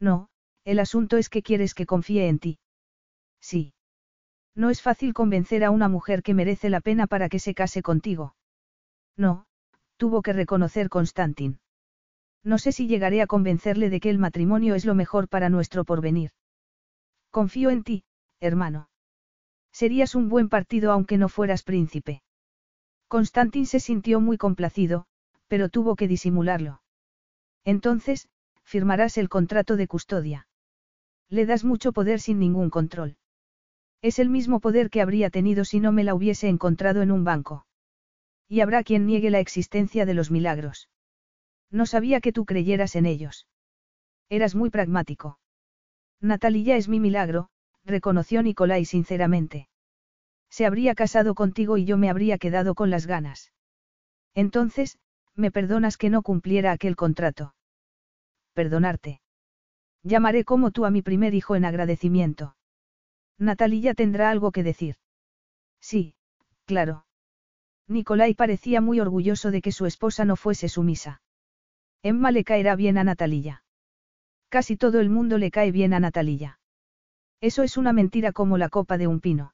[0.00, 0.30] No,
[0.64, 2.58] el asunto es que quieres que confíe en ti.
[3.40, 3.74] Sí.
[4.54, 7.82] No es fácil convencer a una mujer que merece la pena para que se case
[7.82, 8.34] contigo.
[9.14, 9.46] No,
[9.98, 11.60] tuvo que reconocer Constantin.
[12.42, 15.84] No sé si llegaré a convencerle de que el matrimonio es lo mejor para nuestro
[15.84, 16.30] porvenir.
[17.30, 18.04] Confío en ti,
[18.40, 18.88] hermano.
[19.70, 22.22] Serías un buen partido aunque no fueras príncipe.
[23.08, 25.06] Constantin se sintió muy complacido,
[25.46, 26.82] pero tuvo que disimularlo.
[27.64, 28.28] Entonces,
[28.64, 30.48] firmarás el contrato de custodia.
[31.28, 33.16] Le das mucho poder sin ningún control.
[34.02, 37.24] Es el mismo poder que habría tenido si no me la hubiese encontrado en un
[37.24, 37.66] banco.
[38.48, 40.88] Y habrá quien niegue la existencia de los milagros.
[41.70, 43.46] No sabía que tú creyeras en ellos.
[44.28, 45.38] Eras muy pragmático.
[46.20, 47.48] Natalia es mi milagro,
[47.84, 49.68] reconoció Nicolai sinceramente.
[50.50, 53.52] Se habría casado contigo y yo me habría quedado con las ganas.
[54.34, 54.98] Entonces,
[55.34, 57.54] me perdonas que no cumpliera aquel contrato.
[58.54, 59.20] Perdonarte.
[60.02, 62.56] Llamaré como tú a mi primer hijo en agradecimiento.
[63.38, 64.96] Natalia tendrá algo que decir.
[65.80, 66.14] Sí,
[66.64, 67.06] claro.
[67.88, 71.20] Nicolai parecía muy orgulloso de que su esposa no fuese sumisa.
[72.02, 73.62] Emma le caerá bien a Natalia.
[74.48, 76.60] Casi todo el mundo le cae bien a Natalia.
[77.40, 79.52] Eso es una mentira como la copa de un pino.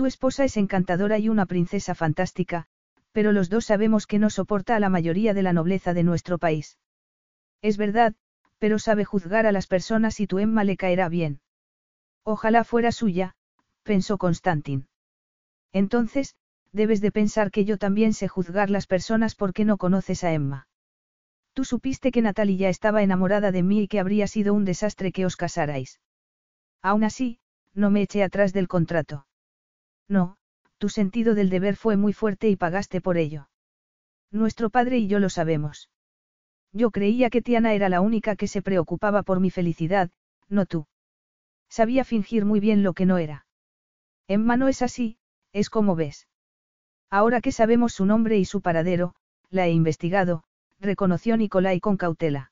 [0.00, 2.64] Tu esposa es encantadora y una princesa fantástica,
[3.12, 6.38] pero los dos sabemos que no soporta a la mayoría de la nobleza de nuestro
[6.38, 6.78] país.
[7.60, 8.14] Es verdad,
[8.58, 11.42] pero sabe juzgar a las personas y tu Emma le caerá bien.
[12.24, 13.34] Ojalá fuera suya,
[13.82, 14.88] pensó Constantin.
[15.70, 16.34] Entonces,
[16.72, 20.66] debes de pensar que yo también sé juzgar las personas porque no conoces a Emma.
[21.52, 25.26] Tú supiste que Natalia estaba enamorada de mí y que habría sido un desastre que
[25.26, 26.00] os casarais.
[26.80, 27.38] Aún así,
[27.74, 29.26] no me eché atrás del contrato.
[30.10, 30.36] No,
[30.78, 33.48] tu sentido del deber fue muy fuerte y pagaste por ello.
[34.32, 35.88] Nuestro padre y yo lo sabemos.
[36.72, 40.10] Yo creía que Tiana era la única que se preocupaba por mi felicidad,
[40.48, 40.88] no tú.
[41.68, 43.46] Sabía fingir muy bien lo que no era.
[44.26, 45.16] Emma no es así,
[45.52, 46.26] es como ves.
[47.08, 49.14] Ahora que sabemos su nombre y su paradero,
[49.48, 50.42] la he investigado,
[50.80, 52.50] reconoció Nicolai con cautela.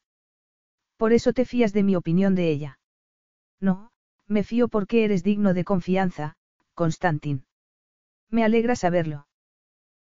[0.96, 2.78] Por eso te fías de mi opinión de ella.
[3.60, 3.90] No,
[4.28, 6.36] me fío porque eres digno de confianza,
[6.74, 7.47] Constantin.
[8.30, 9.26] Me alegra saberlo.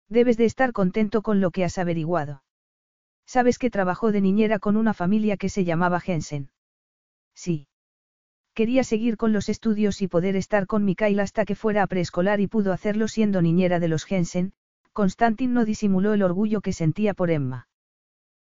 [0.10, 2.44] Debes de estar contento con lo que has averiguado.
[3.26, 6.50] Sabes que trabajó de niñera con una familia que se llamaba Jensen.
[7.34, 7.68] Sí.
[8.54, 12.40] Quería seguir con los estudios y poder estar con Mikael hasta que fuera a preescolar
[12.40, 14.54] y pudo hacerlo siendo niñera de los Jensen.
[14.94, 17.68] Constantin no disimuló el orgullo que sentía por Emma.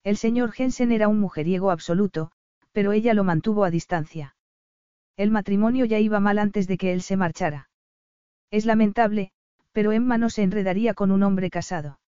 [0.04, 2.32] El señor Jensen era un mujeriego absoluto,
[2.72, 4.36] pero ella lo mantuvo a distancia.
[5.16, 7.70] El matrimonio ya iba mal antes de que él se marchara.
[8.50, 9.32] Es lamentable,
[9.72, 12.00] pero Emma no se enredaría con un hombre casado.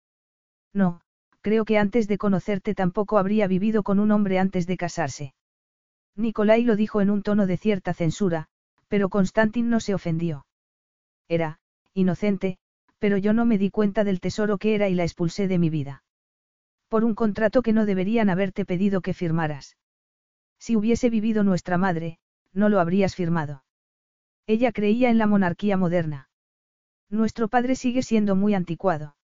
[0.73, 1.01] No,
[1.41, 5.33] creo que antes de conocerte tampoco habría vivido con un hombre antes de casarse.
[6.15, 8.47] Nicolai lo dijo en un tono de cierta censura,
[8.87, 10.45] pero Constantin no se ofendió.
[11.27, 11.59] Era,
[11.93, 12.57] inocente,
[12.99, 15.69] pero yo no me di cuenta del tesoro que era y la expulsé de mi
[15.69, 16.03] vida.
[16.87, 19.77] Por un contrato que no deberían haberte pedido que firmaras.
[20.59, 22.19] Si hubiese vivido nuestra madre,
[22.53, 23.63] no lo habrías firmado.
[24.45, 26.29] Ella creía en la monarquía moderna.
[27.09, 29.15] Nuestro padre sigue siendo muy anticuado.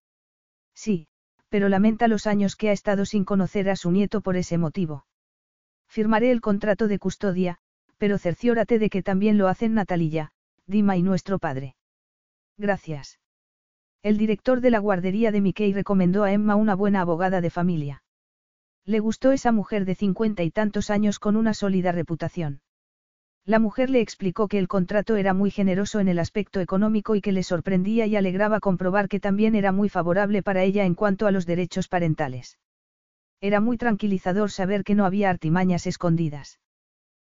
[0.74, 1.08] Sí,
[1.49, 5.06] pero lamenta los años que ha estado sin conocer a su nieto por ese motivo.
[5.88, 7.58] Firmaré el contrato de custodia,
[7.98, 10.32] pero cerciórate de que también lo hacen Natalia,
[10.67, 11.75] Dima y nuestro padre.
[12.58, 13.19] Gracias.
[14.03, 18.03] El director de la guardería de Mickey recomendó a Emma una buena abogada de familia.
[18.85, 22.61] Le gustó esa mujer de cincuenta y tantos años con una sólida reputación.
[23.45, 27.22] La mujer le explicó que el contrato era muy generoso en el aspecto económico y
[27.22, 31.26] que le sorprendía y alegraba comprobar que también era muy favorable para ella en cuanto
[31.26, 32.59] a los derechos parentales.
[33.42, 36.59] Era muy tranquilizador saber que no había artimañas escondidas.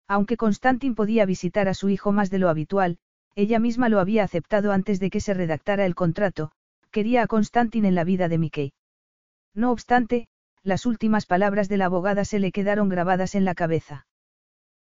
[0.08, 2.98] Aunque Constantin podía visitar a su hijo más de lo habitual,
[3.36, 6.52] ella misma lo había aceptado antes de que se redactara el contrato,
[6.92, 8.74] quería a Constantin en la vida de Mickey.
[9.54, 10.28] No obstante,
[10.64, 14.06] las últimas palabras de la abogada se le quedaron grabadas en la cabeza.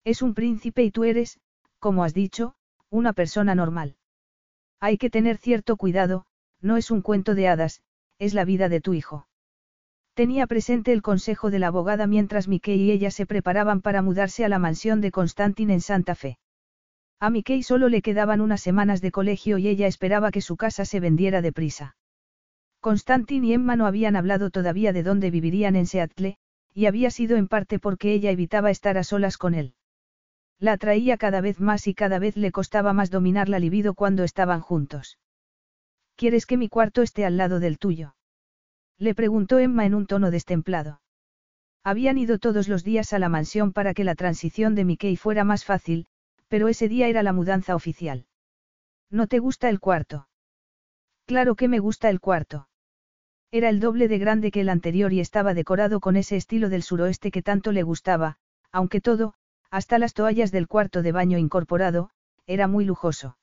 [0.04, 1.38] Es un príncipe y tú eres,
[1.78, 2.54] como has dicho,
[2.90, 3.96] una persona normal.
[4.80, 6.26] Hay que tener cierto cuidado,
[6.60, 7.82] no es un cuento de hadas,
[8.18, 9.28] es la vida de tu hijo.
[10.14, 14.44] Tenía presente el consejo de la abogada mientras Mickey y ella se preparaban para mudarse
[14.44, 16.38] a la mansión de Constantin en Santa Fe.
[17.18, 20.84] A Mickey solo le quedaban unas semanas de colegio y ella esperaba que su casa
[20.84, 21.96] se vendiera deprisa.
[22.80, 26.36] Constantin y Emma no habían hablado todavía de dónde vivirían en Seattle,
[26.74, 29.74] y había sido en parte porque ella evitaba estar a solas con él.
[30.62, 34.22] La atraía cada vez más y cada vez le costaba más dominar la libido cuando
[34.22, 35.18] estaban juntos.
[36.14, 38.14] ¿Quieres que mi cuarto esté al lado del tuyo?
[38.96, 41.00] Le preguntó Emma en un tono destemplado.
[41.82, 45.42] Habían ido todos los días a la mansión para que la transición de Mickey fuera
[45.42, 46.06] más fácil,
[46.46, 48.26] pero ese día era la mudanza oficial.
[49.10, 50.28] ¿No te gusta el cuarto?
[51.26, 52.68] Claro que me gusta el cuarto.
[53.50, 56.84] Era el doble de grande que el anterior y estaba decorado con ese estilo del
[56.84, 58.36] suroeste que tanto le gustaba,
[58.70, 59.34] aunque todo,
[59.72, 62.10] hasta las toallas del cuarto de baño incorporado,
[62.46, 63.38] era muy lujoso.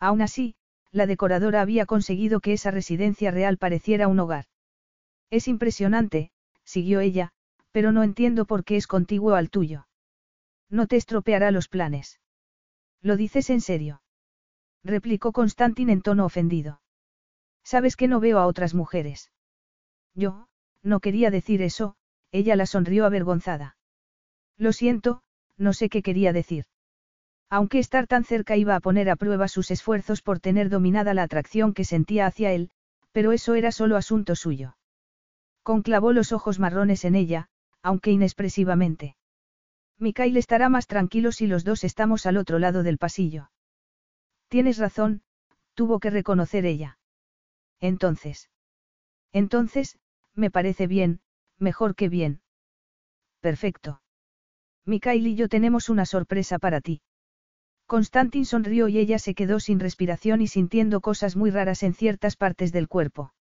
[0.00, 0.56] Aún así,
[0.92, 4.46] la decoradora había conseguido que esa residencia real pareciera un hogar.
[5.28, 6.30] Es impresionante,
[6.64, 7.32] siguió ella,
[7.70, 9.86] pero no entiendo por qué es contiguo al tuyo.
[10.70, 12.18] No te estropeará los planes.
[13.02, 14.02] ¿Lo dices en serio?
[14.82, 16.80] replicó Constantin en tono ofendido.
[17.62, 19.30] Sabes que no veo a otras mujeres.
[20.14, 20.48] Yo,
[20.82, 21.94] no quería decir eso,
[22.30, 23.76] ella la sonrió avergonzada.
[24.56, 25.22] Lo siento,
[25.56, 26.64] no sé qué quería decir.
[27.50, 31.22] Aunque estar tan cerca iba a poner a prueba sus esfuerzos por tener dominada la
[31.22, 32.70] atracción que sentía hacia él,
[33.12, 34.76] pero eso era solo asunto suyo.
[35.62, 37.48] Conclavó los ojos marrones en ella,
[37.82, 39.16] aunque inexpresivamente.
[39.98, 43.50] Mikael estará más tranquilo si los dos estamos al otro lado del pasillo.
[44.48, 45.22] Tienes razón,
[45.74, 46.98] tuvo que reconocer ella.
[47.80, 48.50] Entonces.
[49.32, 49.98] Entonces,
[50.34, 51.20] me parece bien,
[51.58, 52.42] mejor que bien.
[53.40, 54.01] Perfecto.
[54.84, 57.00] Mikael y yo tenemos una sorpresa para ti.
[57.86, 62.36] Constantin sonrió y ella se quedó sin respiración y sintiendo cosas muy raras en ciertas
[62.36, 63.32] partes del cuerpo.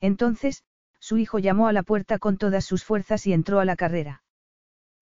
[0.00, 0.64] Entonces,
[0.98, 4.22] su hijo llamó a la puerta con todas sus fuerzas y entró a la carrera.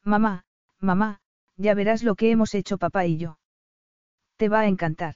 [0.02, 0.44] Mamá,
[0.80, 1.20] mamá,
[1.56, 3.38] ya verás lo que hemos hecho papá y yo.
[4.36, 5.14] Te va a encantar.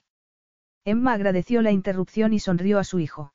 [0.85, 3.33] Emma agradeció la interrupción y sonrió a su hijo.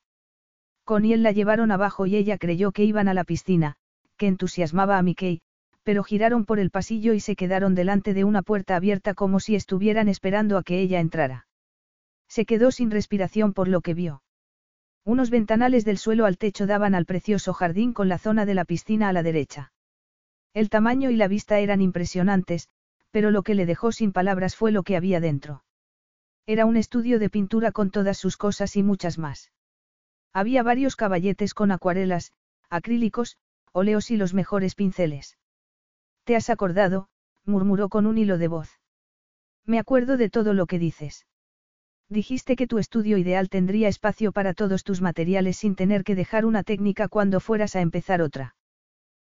[0.85, 3.77] Con él la llevaron abajo y ella creyó que iban a la piscina,
[4.17, 5.43] que entusiasmaba a Mickey,
[5.85, 9.55] pero giraron por el pasillo y se quedaron delante de una puerta abierta como si
[9.55, 11.47] estuvieran esperando a que ella entrara.
[12.27, 14.23] Se quedó sin respiración por lo que vio.
[15.05, 18.65] Unos ventanales del suelo al techo daban al precioso jardín con la zona de la
[18.65, 19.73] piscina a la derecha.
[20.55, 22.69] El tamaño y la vista eran impresionantes,
[23.11, 25.63] pero lo que le dejó sin palabras fue lo que había dentro.
[26.47, 29.53] Era un estudio de pintura con todas sus cosas y muchas más.
[30.33, 32.33] Había varios caballetes con acuarelas,
[32.71, 33.37] acrílicos,
[33.73, 35.37] óleos y los mejores pinceles.
[36.25, 37.09] ¿Te has acordado?
[37.45, 38.81] murmuró con un hilo de voz.
[39.67, 41.27] Me acuerdo de todo lo que dices.
[42.09, 46.45] Dijiste que tu estudio ideal tendría espacio para todos tus materiales sin tener que dejar
[46.45, 48.57] una técnica cuando fueras a empezar otra.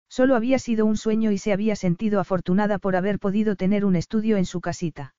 [0.08, 3.96] Solo había sido un sueño y se había sentido afortunada por haber podido tener un
[3.96, 5.14] estudio en su casita.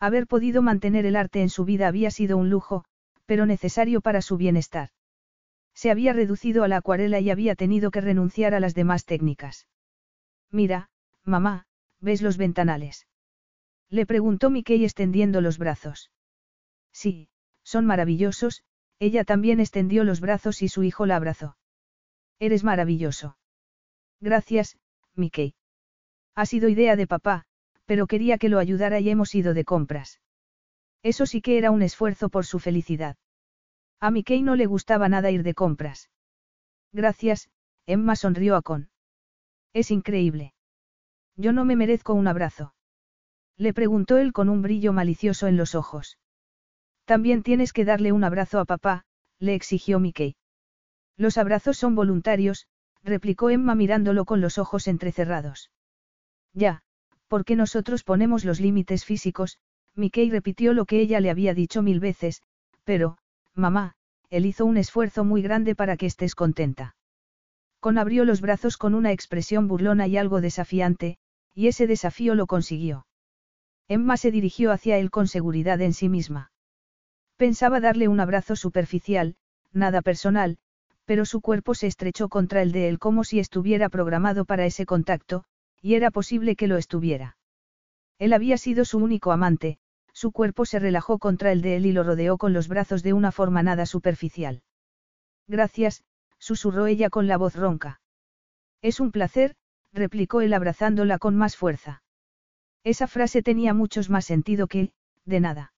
[0.00, 2.84] Haber podido mantener el arte en su vida había sido un lujo,
[3.26, 4.88] pero necesario para su bienestar.
[5.74, 9.68] Se había reducido a la acuarela y había tenido que renunciar a las demás técnicas.
[10.50, 10.89] Mira,
[11.24, 11.66] mamá,
[12.00, 13.06] ¿ves los ventanales?
[13.88, 16.10] Le preguntó Mickey extendiendo los brazos.
[16.92, 17.28] Sí,
[17.62, 18.62] son maravillosos,
[18.98, 21.56] ella también extendió los brazos y su hijo la abrazó.
[22.38, 23.36] Eres maravilloso.
[24.20, 24.78] Gracias,
[25.14, 25.54] Mickey.
[26.34, 27.44] Ha sido idea de papá,
[27.84, 30.20] pero quería que lo ayudara y hemos ido de compras.
[31.02, 33.16] Eso sí que era un esfuerzo por su felicidad.
[33.98, 36.10] A Mickey no le gustaba nada ir de compras.
[36.92, 37.50] Gracias,
[37.86, 38.90] Emma sonrió a Con.
[39.72, 40.54] Es increíble.
[41.36, 42.74] Yo no me merezco un abrazo.
[43.56, 46.18] Le preguntó él con un brillo malicioso en los ojos.
[47.04, 49.04] También tienes que darle un abrazo a papá,
[49.38, 50.36] le exigió Mickey.
[51.16, 52.66] Los abrazos son voluntarios,
[53.02, 55.70] replicó Emma mirándolo con los ojos entrecerrados.
[56.54, 56.82] Ya,
[57.28, 59.58] porque nosotros ponemos los límites físicos,
[59.94, 62.42] Mickey repitió lo que ella le había dicho mil veces,
[62.84, 63.18] pero,
[63.54, 63.94] mamá,
[64.30, 66.94] él hizo un esfuerzo muy grande para que estés contenta.
[67.80, 71.18] Con abrió los brazos con una expresión burlona y algo desafiante,
[71.54, 73.06] y ese desafío lo consiguió.
[73.88, 76.52] Emma se dirigió hacia él con seguridad en sí misma.
[77.36, 79.34] Pensaba darle un abrazo superficial,
[79.72, 80.58] nada personal,
[81.06, 84.86] pero su cuerpo se estrechó contra el de él como si estuviera programado para ese
[84.86, 85.44] contacto,
[85.80, 87.36] y era posible que lo estuviera.
[88.18, 89.78] Él había sido su único amante,
[90.12, 93.14] su cuerpo se relajó contra el de él y lo rodeó con los brazos de
[93.14, 94.62] una forma nada superficial.
[95.48, 96.04] Gracias,
[96.40, 98.00] susurró ella con la voz ronca.
[98.82, 99.54] Es un placer,
[99.92, 102.02] replicó él abrazándola con más fuerza.
[102.82, 104.90] Esa frase tenía muchos más sentido que,
[105.24, 105.72] de nada.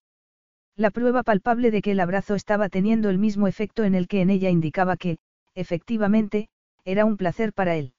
[0.77, 4.23] La prueba palpable de que el abrazo estaba teniendo el mismo efecto en el que
[4.23, 5.19] en ella indicaba que,
[5.55, 6.49] efectivamente,
[6.85, 7.93] era un placer para él.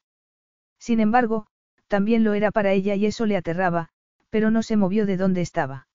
[0.79, 1.47] Sin embargo,
[1.87, 3.89] también lo era para ella y eso le aterraba,
[4.29, 5.87] pero no se movió de donde estaba.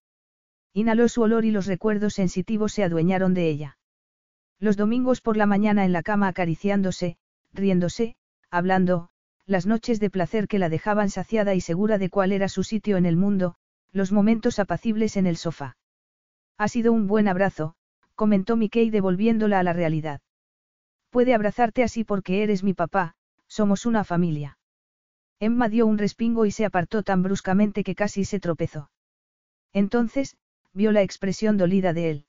[0.73, 3.78] Inhaló su olor y los recuerdos sensitivos se adueñaron de ella.
[4.61, 7.17] Los domingos por la mañana en la cama acariciándose,
[7.53, 8.17] riéndose,
[8.51, 9.11] hablando,
[9.47, 12.97] las noches de placer que la dejaban saciada y segura de cuál era su sitio
[12.97, 13.55] en el mundo,
[13.93, 15.77] los momentos apacibles en el sofá.
[16.59, 17.75] Ha sido un buen abrazo,
[18.15, 20.21] comentó Mickey devolviéndola a la realidad.
[21.11, 23.15] Puede abrazarte así porque eres mi papá,
[23.47, 24.59] somos una familia.
[25.41, 28.91] Emma dio un respingo y se apartó tan bruscamente que casi se tropezó.
[29.73, 30.37] Entonces,
[30.73, 32.27] vio la expresión dolida de él.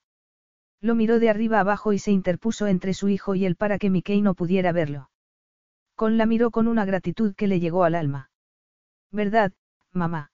[0.82, 3.90] Lo miró de arriba abajo y se interpuso entre su hijo y él para que
[3.90, 5.09] Mickey no pudiera verlo.
[5.95, 8.32] Con la miró con una gratitud que le llegó al alma.
[9.11, 9.51] ¿Verdad,
[9.91, 10.32] mamá?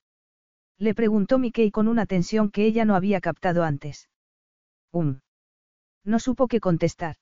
[0.78, 4.10] Le preguntó Mickey con una tensión que ella no había captado antes.
[4.92, 5.22] Um.
[6.04, 7.16] No supo qué contestar.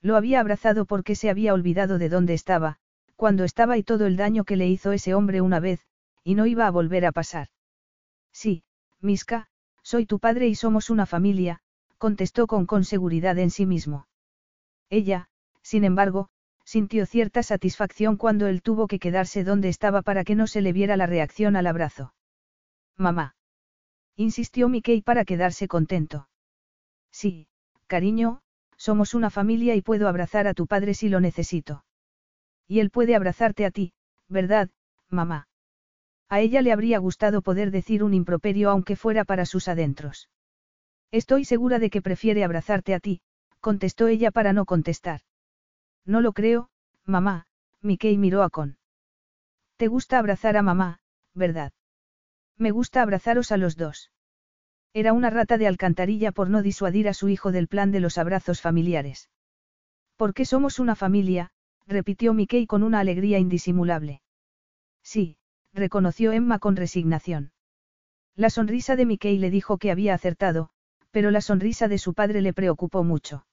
[0.00, 2.78] Lo había abrazado porque se había olvidado de dónde estaba,
[3.16, 5.80] cuando estaba y todo el daño que le hizo ese hombre una vez,
[6.22, 7.48] y no iba a volver a pasar.
[8.32, 8.62] Sí,
[9.00, 9.48] Miska,
[9.82, 11.60] soy tu padre y somos una familia,
[11.98, 14.06] contestó con con seguridad en sí mismo.
[14.90, 15.28] Ella,
[15.62, 16.28] sin embargo,
[16.64, 20.72] sintió cierta satisfacción cuando él tuvo que quedarse donde estaba para que no se le
[20.72, 22.14] viera la reacción al abrazo.
[22.96, 23.36] Mamá.
[24.16, 26.28] Insistió Mickey para quedarse contento.
[27.10, 27.48] Sí,
[27.86, 28.40] cariño,
[28.76, 31.84] somos una familia y puedo abrazar a tu padre si lo necesito.
[32.66, 33.92] Y él puede abrazarte a ti,
[34.28, 34.70] ¿verdad,
[35.08, 35.48] mamá?
[36.28, 40.28] A ella le habría gustado poder decir un improperio aunque fuera para sus adentros.
[41.16, 43.22] Estoy segura de que prefiere abrazarte a ti,
[43.60, 45.22] contestó ella para no contestar.
[46.04, 46.68] No lo creo,
[47.06, 47.46] mamá,
[47.80, 48.76] Mickey miró a Con.
[49.78, 51.00] Te gusta abrazar a mamá,
[51.32, 51.72] ¿verdad?
[52.58, 54.10] Me gusta abrazaros a los dos.
[54.92, 58.18] Era una rata de alcantarilla por no disuadir a su hijo del plan de los
[58.18, 59.30] abrazos familiares.
[60.16, 61.50] Porque somos una familia,
[61.86, 64.20] repitió Mickey con una alegría indisimulable.
[65.02, 65.38] Sí,
[65.72, 67.52] reconoció Emma con resignación.
[68.34, 70.72] La sonrisa de Mickey le dijo que había acertado,
[71.16, 73.46] pero la sonrisa de su padre le preocupó mucho.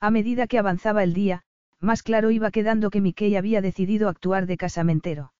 [0.00, 1.42] A medida que avanzaba el día,
[1.80, 5.34] más claro iba quedando que Mickey había decidido actuar de casamentero.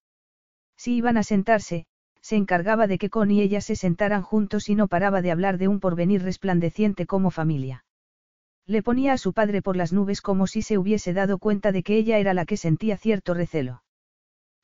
[0.77, 1.87] Si iban a sentarse,
[2.21, 5.57] se encargaba de que Con y ella se sentaran juntos y no paraba de hablar
[5.57, 7.83] de un porvenir resplandeciente como familia.
[8.67, 11.81] Le ponía a su padre por las nubes como si se hubiese dado cuenta de
[11.81, 13.81] que ella era la que sentía cierto recelo.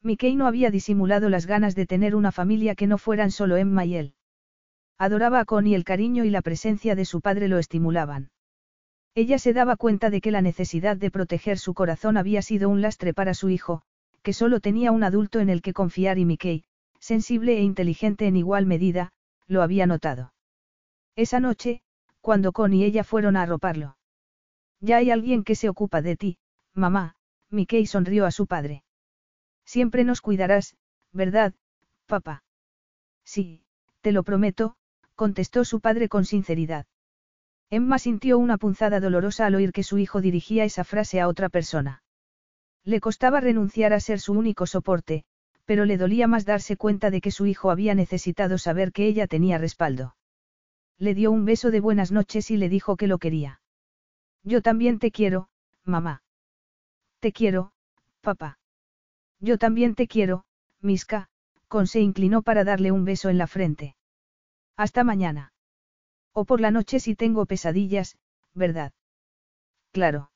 [0.03, 3.85] Mickey no había disimulado las ganas de tener una familia que no fueran solo Emma
[3.85, 4.13] y él.
[4.97, 8.31] Adoraba a Con y el cariño y la presencia de su padre lo estimulaban.
[9.13, 12.81] Ella se daba cuenta de que la necesidad de proteger su corazón había sido un
[12.81, 13.81] lastre para su hijo,
[14.23, 16.63] que solo tenía un adulto en el que confiar y Mickey,
[16.99, 19.11] sensible e inteligente en igual medida,
[19.47, 20.33] lo había notado.
[21.15, 21.81] Esa noche,
[22.21, 23.97] cuando Con y ella fueron a arroparlo.
[24.79, 26.37] Ya hay alguien que se ocupa de ti,
[26.73, 27.15] mamá,
[27.49, 28.83] Mickey sonrió a su padre.
[29.65, 30.75] Siempre nos cuidarás,
[31.11, 31.53] ¿verdad,
[32.05, 32.43] papá?
[33.23, 33.63] Sí,
[34.01, 34.75] te lo prometo,
[35.15, 36.85] contestó su padre con sinceridad.
[37.69, 41.49] Emma sintió una punzada dolorosa al oír que su hijo dirigía esa frase a otra
[41.49, 42.03] persona.
[42.83, 45.23] Le costaba renunciar a ser su único soporte,
[45.65, 49.25] pero le dolía más darse cuenta de que su hijo había necesitado saber que ella
[49.25, 50.15] tenía respaldo
[50.97, 53.61] le dio un beso de buenas noches y le dijo que lo quería.
[54.43, 55.49] Yo también te quiero,
[55.83, 56.23] mamá.
[57.19, 57.71] Te quiero,
[58.21, 58.59] papá.
[59.39, 60.45] Yo también te quiero,
[60.81, 61.27] Miska,
[61.67, 63.95] Con se inclinó para darle un beso en la frente.
[64.77, 65.53] Hasta mañana.
[66.33, 68.17] O por la noche si tengo pesadillas,
[68.53, 68.91] ¿verdad?
[69.91, 70.31] Claro.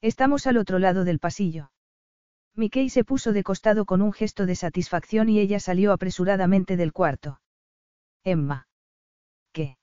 [0.00, 1.70] Estamos al otro lado del pasillo.
[2.54, 6.92] Mickey se puso de costado con un gesto de satisfacción y ella salió apresuradamente del
[6.92, 7.40] cuarto.
[8.24, 8.66] Emma.
[9.52, 9.78] ¿Qué?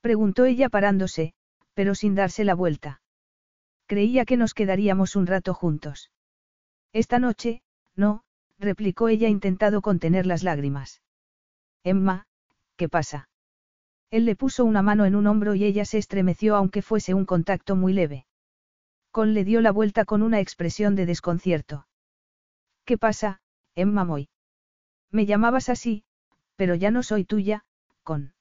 [0.00, 1.34] Preguntó ella parándose,
[1.74, 3.00] pero sin darse la vuelta.
[3.86, 6.10] Creía que nos quedaríamos un rato juntos.
[6.92, 7.62] Esta noche,
[7.94, 8.24] no,
[8.58, 11.00] replicó ella intentado contener las lágrimas.
[11.84, 12.26] Emma,
[12.78, 13.28] ¿qué pasa?
[14.10, 17.26] Él le puso una mano en un hombro y ella se estremeció aunque fuese un
[17.26, 18.24] contacto muy leve.
[19.10, 21.86] Con le dio la vuelta con una expresión de desconcierto.
[22.86, 23.42] ¿Qué pasa,
[23.74, 24.30] Emma Moy?
[25.10, 26.04] Me llamabas así,
[26.56, 27.64] pero ya no soy tuya,
[28.02, 28.32] con.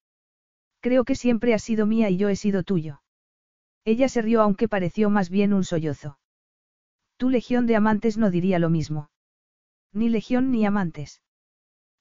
[0.79, 3.01] Creo que siempre has sido mía y yo he sido tuyo.
[3.83, 6.19] Ella se rió aunque pareció más bien un sollozo.
[7.17, 9.09] Tu legión de amantes no diría lo mismo.
[9.91, 11.21] Ni legión ni amantes.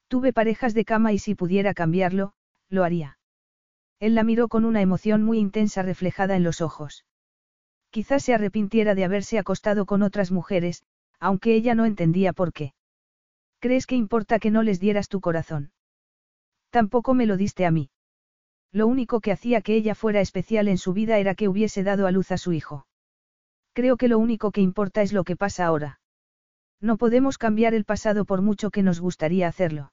[0.09, 2.33] Tuve parejas de cama y si pudiera cambiarlo,
[2.69, 3.19] lo haría.
[3.99, 7.05] Él la miró con una emoción muy intensa reflejada en los ojos.
[7.91, 10.85] Quizás se arrepintiera de haberse acostado con otras mujeres,
[11.19, 12.75] aunque ella no entendía por qué.
[13.59, 15.73] ¿Crees que importa que no les dieras tu corazón?
[16.71, 17.91] Tampoco me lo diste a mí.
[18.71, 22.07] Lo único que hacía que ella fuera especial en su vida era que hubiese dado
[22.07, 22.87] a luz a su hijo.
[23.73, 26.01] Creo que lo único que importa es lo que pasa ahora.
[26.81, 29.93] No podemos cambiar el pasado por mucho que nos gustaría hacerlo.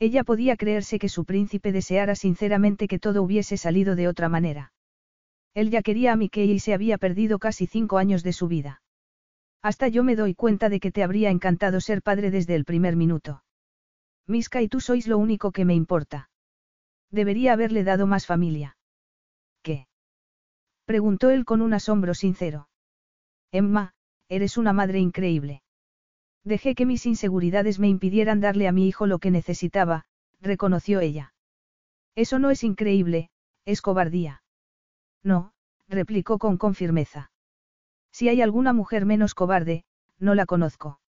[0.00, 4.72] Ella podía creerse que su príncipe deseara sinceramente que todo hubiese salido de otra manera.
[5.52, 8.82] Él ya quería a Mickey y se había perdido casi cinco años de su vida.
[9.60, 12.96] Hasta yo me doy cuenta de que te habría encantado ser padre desde el primer
[12.96, 13.44] minuto.
[14.26, 16.30] Miska y tú sois lo único que me importa.
[17.10, 18.78] Debería haberle dado más familia.
[19.62, 19.86] ¿Qué?
[20.86, 22.68] Preguntó él con un asombro sincero.
[23.52, 23.92] Emma,
[24.30, 25.62] eres una madre increíble.
[26.44, 30.06] Dejé que mis inseguridades me impidieran darle a mi hijo lo que necesitaba,
[30.40, 31.34] reconoció ella.
[32.14, 33.30] Eso no es increíble,
[33.64, 34.42] es cobardía.
[35.22, 35.52] No,
[35.88, 37.30] replicó con, firmeza.
[38.10, 39.84] Si hay alguna mujer menos cobarde,
[40.18, 41.00] no la conozco.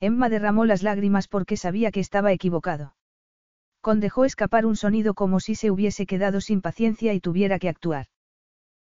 [0.00, 2.94] Emma derramó las lágrimas porque sabía que estaba equivocado.
[3.80, 7.68] Con dejó escapar un sonido como si se hubiese quedado sin paciencia y tuviera que
[7.68, 8.06] actuar.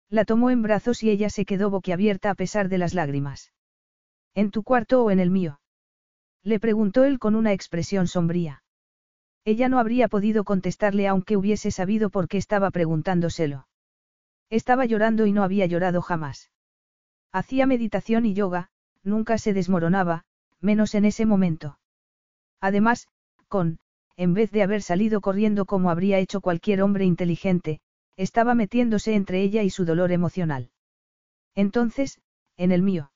[0.08, 3.52] La tomó en brazos y ella se quedó boquiabierta a pesar de las lágrimas.
[4.34, 5.60] ¿En tu cuarto o en el mío?
[6.46, 8.62] Le preguntó él con una expresión sombría.
[9.44, 13.66] Ella no habría podido contestarle aunque hubiese sabido por qué estaba preguntándoselo.
[14.48, 16.52] Estaba llorando y no había llorado jamás.
[17.32, 18.70] Hacía meditación y yoga,
[19.02, 20.22] nunca se desmoronaba,
[20.60, 21.80] menos en ese momento.
[22.60, 23.08] Además,
[23.48, 23.80] con,
[24.16, 27.80] en vez de haber salido corriendo como habría hecho cualquier hombre inteligente,
[28.16, 30.70] estaba metiéndose entre ella y su dolor emocional.
[31.56, 32.20] Entonces,
[32.56, 33.10] en el mío.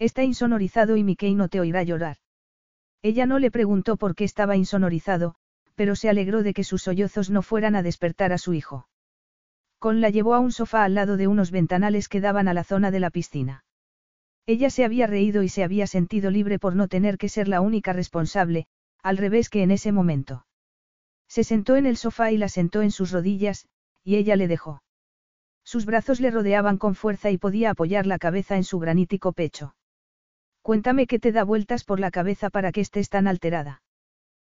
[0.00, 2.16] Está insonorizado y Mickey no te oirá llorar.
[3.02, 5.34] Ella no le preguntó por qué estaba insonorizado,
[5.74, 8.88] pero se alegró de que sus sollozos no fueran a despertar a su hijo.
[9.78, 12.64] Con la llevó a un sofá al lado de unos ventanales que daban a la
[12.64, 13.64] zona de la piscina.
[14.44, 17.62] Ella se había reído y se había sentido libre por no tener que ser la
[17.62, 18.66] única responsable,
[19.02, 20.44] al revés que en ese momento.
[21.28, 23.66] Se sentó en el sofá y la sentó en sus rodillas,
[24.04, 24.82] y ella le dejó.
[25.64, 29.74] Sus brazos le rodeaban con fuerza y podía apoyar la cabeza en su granítico pecho.
[30.62, 33.82] Cuéntame qué te da vueltas por la cabeza para que estés tan alterada.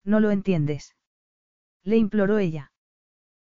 [0.04, 0.96] No lo entiendes.
[1.84, 2.72] Le imploró ella.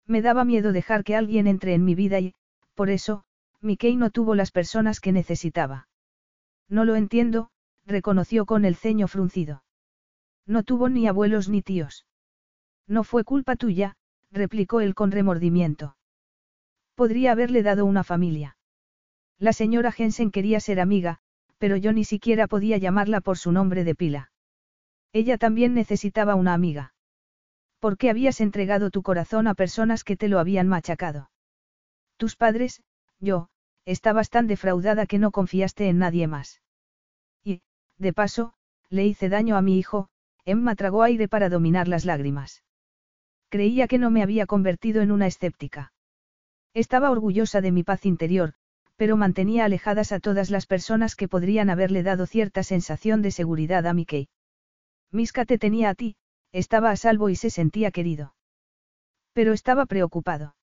[0.06, 2.36] Me daba miedo dejar que alguien entre en mi vida y,
[2.74, 3.24] por eso,
[3.62, 5.88] Mickey no tuvo las personas que necesitaba.
[6.68, 7.50] No lo entiendo,
[7.86, 9.64] reconoció con el ceño fruncido.
[10.46, 12.06] No tuvo ni abuelos ni tíos.
[12.88, 13.96] No fue culpa tuya,
[14.32, 15.96] replicó él con remordimiento.
[16.96, 18.58] Podría haberle dado una familia.
[19.40, 21.22] La señora Jensen quería ser amiga,
[21.64, 24.34] pero yo ni siquiera podía llamarla por su nombre de pila.
[25.14, 26.94] Ella también necesitaba una amiga.
[27.80, 31.32] ¿Por qué habías entregado tu corazón a personas que te lo habían machacado?
[32.18, 32.84] Tus padres,
[33.22, 33.48] yo,
[33.86, 36.62] estabas tan defraudada que no confiaste en nadie más.
[37.46, 37.62] Y,
[37.98, 38.56] de paso,
[38.90, 40.10] le hice daño a mi hijo,
[40.44, 42.66] Emma tragó aire para dominar las lágrimas.
[43.48, 45.94] Creía que no me había convertido en una escéptica.
[46.74, 48.54] Estaba orgullosa de mi paz interior,
[48.96, 53.86] pero mantenía alejadas a todas las personas que podrían haberle dado cierta sensación de seguridad
[53.88, 54.30] a Mickey.
[55.12, 56.16] Miska te tenía a ti,
[56.52, 58.36] estaba a salvo y se sentía querido.
[59.34, 60.56] Pero estaba preocupado.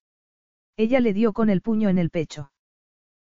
[0.77, 2.51] Ella le dio con el puño en el pecho.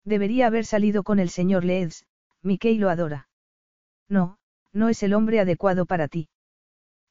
[0.06, 2.06] Debería haber salido con el señor Leeds,
[2.42, 3.30] Mickey lo adora.
[4.10, 4.38] No,
[4.74, 6.30] no es el hombre adecuado para ti.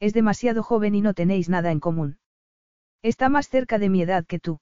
[0.00, 2.18] Es demasiado joven y no tenéis nada en común.
[3.02, 4.60] Está más cerca de mi edad que tú.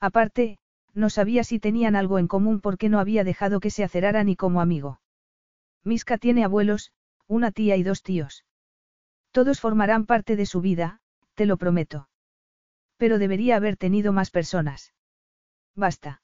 [0.00, 0.58] Aparte,
[0.98, 4.34] no sabía si tenían algo en común porque no había dejado que se acerara ni
[4.34, 5.00] como amigo.
[5.84, 6.92] Miska tiene abuelos,
[7.28, 8.44] una tía y dos tíos.
[9.30, 11.00] Todos formarán parte de su vida,
[11.34, 12.08] te lo prometo.
[12.96, 14.92] Pero debería haber tenido más personas.
[15.76, 16.20] Basta.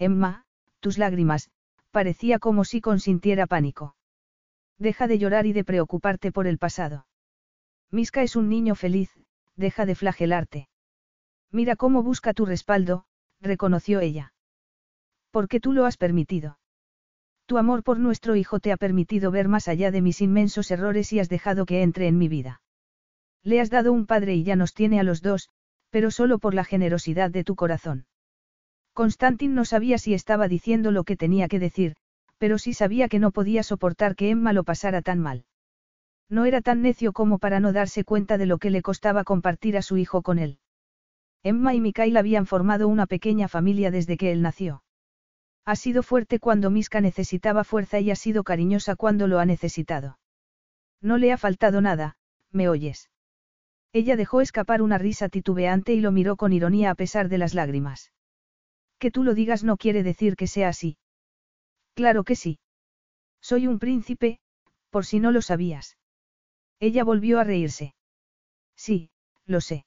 [0.00, 0.44] Emma,
[0.80, 1.52] tus lágrimas,
[1.92, 3.94] parecía como si consintiera pánico.
[4.76, 7.06] Deja de llorar y de preocuparte por el pasado.
[7.92, 9.12] Miska es un niño feliz,
[9.54, 10.68] deja de flagelarte.
[11.52, 13.06] Mira cómo busca tu respaldo,
[13.44, 14.32] reconoció ella.
[15.30, 16.58] Porque tú lo has permitido.
[17.46, 21.12] Tu amor por nuestro hijo te ha permitido ver más allá de mis inmensos errores
[21.12, 22.62] y has dejado que entre en mi vida.
[23.42, 25.50] Le has dado un padre y ya nos tiene a los dos,
[25.90, 28.06] pero solo por la generosidad de tu corazón.
[28.94, 31.96] Constantin no sabía si estaba diciendo lo que tenía que decir,
[32.38, 35.44] pero sí sabía que no podía soportar que Emma lo pasara tan mal.
[36.30, 39.76] No era tan necio como para no darse cuenta de lo que le costaba compartir
[39.76, 40.58] a su hijo con él.
[41.44, 44.82] Emma y Mikael habían formado una pequeña familia desde que él nació.
[45.66, 50.18] Ha sido fuerte cuando Miska necesitaba fuerza y ha sido cariñosa cuando lo ha necesitado.
[51.02, 52.16] No le ha faltado nada,
[52.50, 53.10] ¿me oyes?
[53.92, 57.52] Ella dejó escapar una risa titubeante y lo miró con ironía a pesar de las
[57.52, 58.10] lágrimas.
[58.98, 60.96] Que tú lo digas no quiere decir que sea así.
[61.92, 62.58] Claro que sí.
[63.42, 64.40] Soy un príncipe,
[64.88, 65.98] por si no lo sabías.
[66.80, 67.94] Ella volvió a reírse.
[68.76, 69.10] Sí,
[69.44, 69.84] lo sé.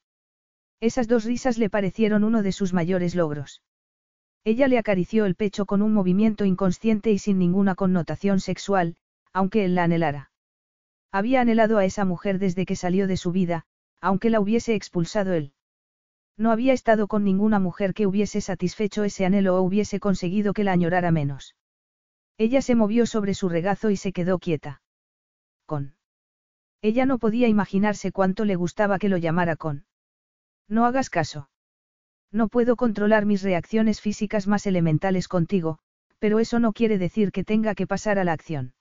[0.80, 3.62] Esas dos risas le parecieron uno de sus mayores logros.
[4.44, 8.96] Ella le acarició el pecho con un movimiento inconsciente y sin ninguna connotación sexual,
[9.34, 10.32] aunque él la anhelara.
[11.12, 13.66] Había anhelado a esa mujer desde que salió de su vida,
[14.02, 15.54] aunque la hubiese expulsado él.
[16.38, 20.64] No había estado con ninguna mujer que hubiese satisfecho ese anhelo o hubiese conseguido que
[20.64, 21.56] la añorara menos.
[22.38, 24.82] Ella se movió sobre su regazo y se quedó quieta.
[25.66, 25.96] Con.
[26.84, 29.86] Ella no podía imaginarse cuánto le gustaba que lo llamara con.
[30.68, 31.50] No hagas caso.
[32.32, 35.80] No puedo controlar mis reacciones físicas más elementales contigo,
[36.20, 38.74] pero eso no quiere decir que tenga que pasar a la acción.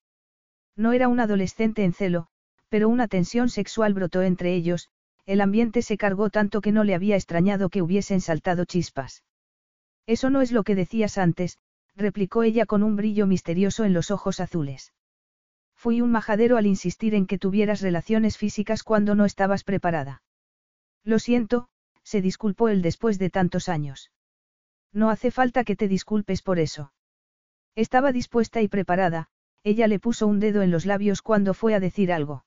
[0.75, 2.27] No era un adolescente en celo,
[2.69, 4.91] pero una tensión sexual brotó entre ellos,
[5.27, 9.25] el ambiente se cargó tanto que no le había extrañado que hubiesen saltado chispas.
[10.07, 11.59] Eso no es lo que decías antes,
[11.97, 14.93] replicó ella con un brillo misterioso en los ojos azules.
[15.75, 20.23] Fui un majadero al insistir en que tuvieras relaciones físicas cuando no estabas preparada.
[21.05, 21.69] Lo siento,
[22.07, 24.13] se disculpó él después de tantos años.
[24.93, 26.93] No hace falta que te disculpes por eso.
[27.75, 29.27] Estaba dispuesta y preparada,
[29.65, 32.45] ella le puso un dedo en los labios cuando fue a decir algo.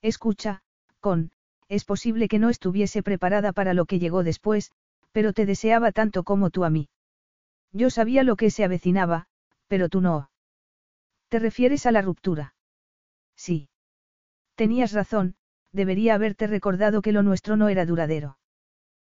[0.00, 0.62] Escucha,
[0.98, 1.30] con,
[1.68, 4.72] es posible que no estuviese preparada para lo que llegó después,
[5.12, 6.88] pero te deseaba tanto como tú a mí.
[7.72, 9.26] Yo sabía lo que se avecinaba,
[9.68, 10.30] pero tú no.
[11.28, 12.54] ¿Te refieres a la ruptura?
[13.36, 13.68] Sí.
[14.54, 15.36] Tenías razón,
[15.70, 18.39] debería haberte recordado que lo nuestro no era duradero.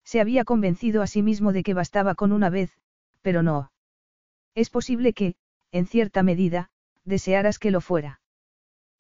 [0.04, 2.72] Se había convencido a sí mismo de que bastaba con una vez,
[3.22, 3.72] pero no.
[4.56, 5.36] Es posible que,
[5.72, 6.70] en cierta medida,
[7.06, 8.22] desearas que lo fuera.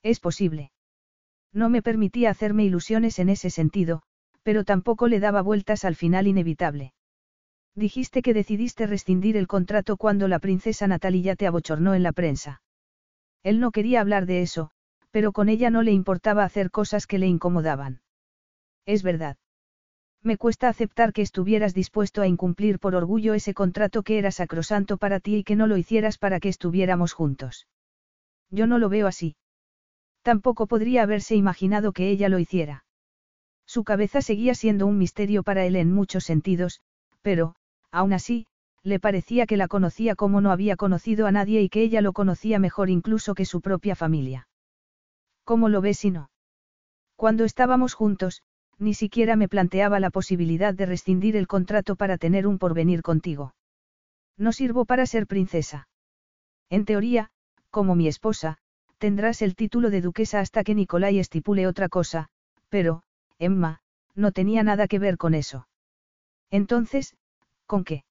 [0.01, 0.71] Es posible.
[1.53, 4.01] No me permitía hacerme ilusiones en ese sentido,
[4.41, 6.93] pero tampoco le daba vueltas al final inevitable.
[7.75, 12.61] Dijiste que decidiste rescindir el contrato cuando la princesa Natalia te abochornó en la prensa.
[13.43, 14.71] Él no quería hablar de eso,
[15.11, 18.01] pero con ella no le importaba hacer cosas que le incomodaban.
[18.85, 19.37] Es verdad.
[20.23, 24.97] Me cuesta aceptar que estuvieras dispuesto a incumplir por orgullo ese contrato que era sacrosanto
[24.97, 27.67] para ti y que no lo hicieras para que estuviéramos juntos.
[28.49, 29.35] Yo no lo veo así.
[30.21, 32.85] Tampoco podría haberse imaginado que ella lo hiciera.
[33.65, 36.79] Su cabeza seguía siendo un misterio para él en muchos sentidos,
[37.21, 37.55] pero,
[37.91, 38.47] aún así,
[38.83, 42.13] le parecía que la conocía como no había conocido a nadie y que ella lo
[42.13, 44.47] conocía mejor incluso que su propia familia.
[45.43, 46.29] ¿Cómo lo ves si no?
[47.17, 48.43] Cuando estábamos juntos,
[48.79, 53.55] ni siquiera me planteaba la posibilidad de rescindir el contrato para tener un porvenir contigo.
[54.37, 55.87] No sirvo para ser princesa.
[56.69, 57.29] En teoría,
[57.69, 58.57] como mi esposa,
[58.97, 62.29] tendrás el título de duquesa hasta que Nicolai estipule otra cosa,
[62.69, 63.03] pero,
[63.39, 63.81] Emma,
[64.15, 65.67] no tenía nada que ver con eso.
[66.49, 67.15] Entonces,
[67.65, 68.03] ¿con qué?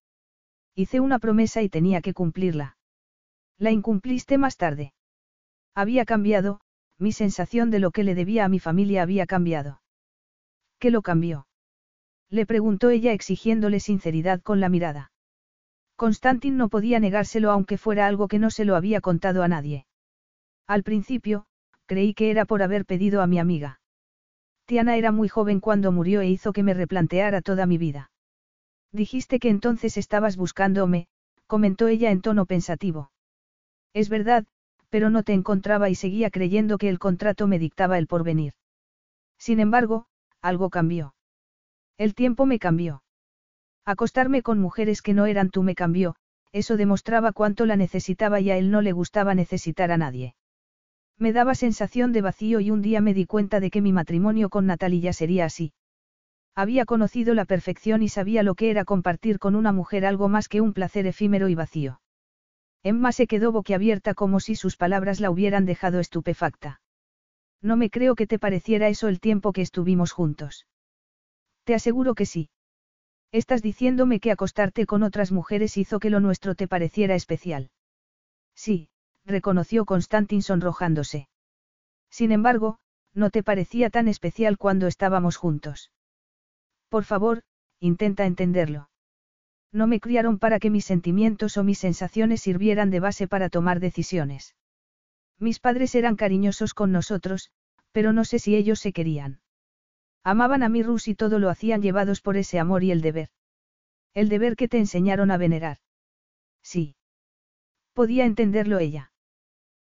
[0.75, 2.77] Hice una promesa y tenía que cumplirla.
[3.59, 4.93] La incumpliste más tarde.
[5.75, 6.61] Había cambiado,
[6.99, 9.82] mi sensación de lo que le debía a mi familia había cambiado.
[10.83, 11.47] ¿Qué lo cambió?
[12.29, 15.13] Le preguntó ella exigiéndole sinceridad con la mirada.
[15.95, 19.87] Constantin no podía negárselo aunque fuera algo que no se lo había contado a nadie.
[20.67, 21.47] Al principio,
[21.87, 23.79] creí que era por haber pedido a mi amiga.
[24.65, 28.11] Tiana era muy joven cuando murió e hizo que me replanteara toda mi vida.
[28.91, 31.07] Dijiste que entonces estabas buscándome,
[31.47, 33.13] comentó ella en tono pensativo.
[33.95, 34.47] Es verdad,
[34.91, 38.55] pero no te encontraba y seguía creyendo que el contrato me dictaba el porvenir.
[39.39, 40.07] Sin embargo,
[40.43, 41.15] algo cambió.
[41.97, 43.03] El tiempo me cambió.
[43.85, 46.17] Acostarme con mujeres que no eran tú me cambió,
[46.53, 50.35] eso demostraba cuánto la necesitaba y a él no le gustaba necesitar a nadie.
[51.19, 54.51] Me daba sensación de vacío y un día me di cuenta de que mi matrimonio
[54.51, 55.73] con Natalia sería así.
[56.55, 60.49] Había conocido la perfección y sabía lo que era compartir con una mujer algo más
[60.49, 62.01] que un placer efímero y vacío.
[62.83, 66.82] Emma se quedó boquiabierta como si sus palabras la hubieran dejado estupefacta.
[67.63, 70.67] No me creo que te pareciera eso el tiempo que estuvimos juntos.
[71.65, 72.51] Te aseguro que sí.
[73.31, 77.71] Estás diciéndome que acostarte con otras mujeres hizo que lo nuestro te pareciera especial.
[78.55, 78.89] Sí,
[79.25, 81.29] reconoció Constantin sonrojándose.
[82.11, 82.79] Sin embargo,
[83.15, 85.93] no te parecía tan especial cuando estábamos juntos.
[86.89, 87.43] Por favor,
[87.81, 88.91] intenta entenderlo.
[89.73, 93.81] No me criaron para que mis sentimientos o mis sensaciones sirvieran de base para tomar
[93.81, 94.55] decisiones.
[95.43, 97.51] Mis padres eran cariñosos con nosotros,
[97.91, 99.41] pero no sé si ellos se querían.
[100.23, 103.29] Amaban a mi Rus y todo lo hacían llevados por ese amor y el deber.
[104.15, 105.79] El deber que te enseñaron a venerar.
[106.63, 106.95] Sí.
[107.93, 109.11] Podía entenderlo ella.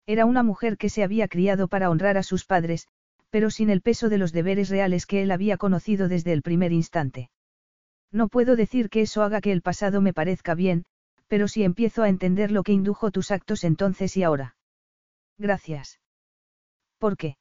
[0.06, 2.90] Era una mujer que se había criado para honrar a sus padres,
[3.30, 6.74] pero sin el peso de los deberes reales que él había conocido desde el primer
[6.74, 7.30] instante.
[8.12, 10.84] No puedo decir que eso haga que el pasado me parezca bien,
[11.30, 14.55] pero sí empiezo a entender lo que indujo tus actos entonces y ahora.
[15.38, 16.00] Gracias.
[16.98, 17.38] ¿Por qué?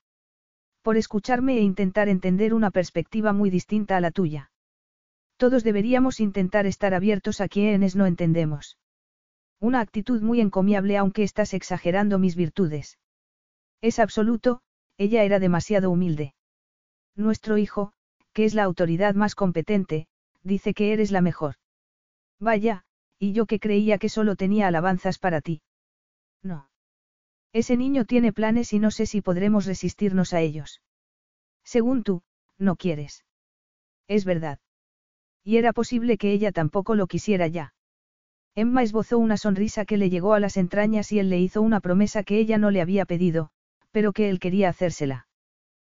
[0.83, 4.51] Por escucharme e intentar entender una perspectiva muy distinta a la tuya.
[5.37, 8.79] Todos deberíamos intentar estar abiertos a quienes no entendemos.
[9.61, 12.99] Una actitud muy encomiable aunque estás exagerando mis virtudes.
[13.81, 14.61] Es absoluto,
[14.99, 16.35] ella era demasiado humilde.
[17.17, 17.93] Nuestro hijo,
[18.33, 20.07] que es la autoridad más competente,
[20.43, 21.55] dice que eres la mejor.
[22.41, 22.85] Vaya,
[23.19, 25.63] y yo que creía que solo tenía alabanzas para ti.
[26.43, 26.69] No.
[27.55, 30.83] Ese niño tiene planes y no sé si podremos resistirnos a ellos.
[31.63, 32.23] Según tú,
[32.59, 33.25] no quieres.
[34.09, 34.59] Es verdad.
[35.45, 37.73] Y era posible que ella tampoco lo quisiera ya.
[38.57, 41.79] Emma esbozó una sonrisa que le llegó a las entrañas y él le hizo una
[41.79, 43.51] promesa que ella no le había pedido,
[43.93, 45.29] pero que él quería hacérsela.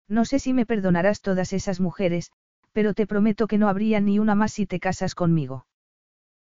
[0.09, 2.33] No sé si me perdonarás todas esas mujeres,
[2.73, 5.67] pero te prometo que no habría ni una más si te casas conmigo.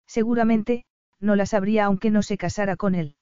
[0.07, 0.87] Seguramente,
[1.21, 3.15] no las habría aunque no se casara con él.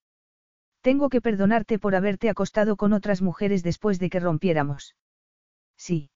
[0.83, 4.97] Tengo que perdonarte por haberte acostado con otras mujeres después de que rompiéramos.
[5.76, 6.10] Sí.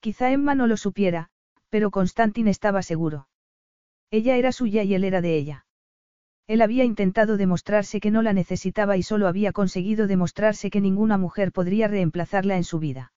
[0.00, 1.28] Quizá Emma no lo supiera,
[1.68, 3.28] pero Constantin estaba seguro.
[4.10, 5.66] Ella era suya y él era de ella.
[6.46, 11.16] Él había intentado demostrarse que no la necesitaba y solo había conseguido demostrarse que ninguna
[11.16, 13.12] mujer podría reemplazarla en su vida.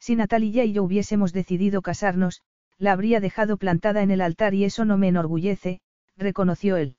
[0.00, 2.42] Si Natalia y yo hubiésemos decidido casarnos,
[2.78, 5.80] la habría dejado plantada en el altar y eso no me enorgullece,
[6.16, 6.96] reconoció él.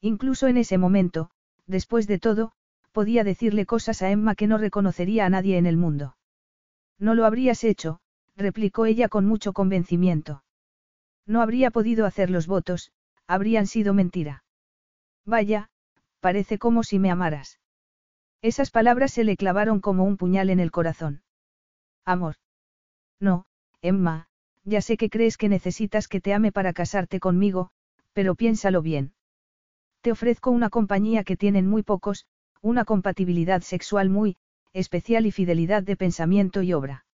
[0.00, 1.30] Incluso en ese momento,
[1.66, 2.52] después de todo,
[2.92, 6.16] podía decirle cosas a Emma que no reconocería a nadie en el mundo.
[6.98, 8.00] No lo habrías hecho,
[8.36, 10.42] replicó ella con mucho convencimiento.
[11.26, 12.92] No habría podido hacer los votos,
[13.26, 14.44] habrían sido mentira.
[15.24, 15.70] Vaya,
[16.20, 17.60] parece como si me amaras.
[18.42, 21.22] Esas palabras se le clavaron como un puñal en el corazón.
[22.04, 22.36] Amor.
[23.20, 23.44] No,
[23.82, 24.28] Emma,
[24.64, 27.70] ya sé que crees que necesitas que te ame para casarte conmigo,
[28.12, 29.12] pero piénsalo bien.
[30.02, 32.26] Te ofrezco una compañía que tienen muy pocos,
[32.62, 34.36] una compatibilidad sexual muy,
[34.72, 37.04] especial y fidelidad de pensamiento y obra.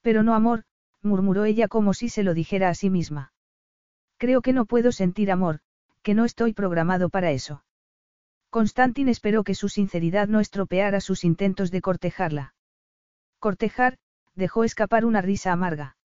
[0.00, 0.64] Pero no amor,
[1.02, 3.32] murmuró ella como si se lo dijera a sí misma.
[4.16, 5.60] Creo que no puedo sentir amor,
[6.02, 7.64] que no estoy programado para eso.
[8.50, 12.54] Constantin esperó que su sinceridad no estropeara sus intentos de cortejarla.
[13.38, 13.98] Cortejar,
[14.34, 15.96] dejó escapar una risa amarga.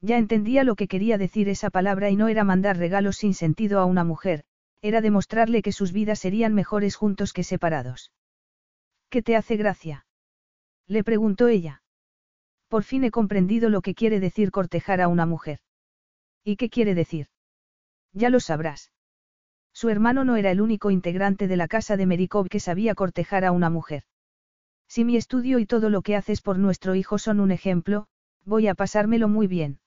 [0.00, 3.80] Ya entendía lo que quería decir esa palabra y no era mandar regalos sin sentido
[3.80, 4.44] a una mujer,
[4.82, 8.12] era demostrarle que sus vidas serían mejores juntos que separados.
[9.08, 10.06] ¿Qué te hace gracia?
[10.88, 11.82] Le preguntó ella.
[12.68, 15.60] Por fin he comprendido lo que quiere decir cortejar a una mujer.
[16.42, 17.28] ¿Y qué quiere decir?
[18.12, 18.90] Ya lo sabrás.
[19.72, 23.44] Su hermano no era el único integrante de la casa de Merikov que sabía cortejar
[23.44, 24.02] a una mujer.
[24.88, 28.08] Si mi estudio y todo lo que haces por nuestro hijo son un ejemplo,
[28.44, 29.78] voy a pasármelo muy bien.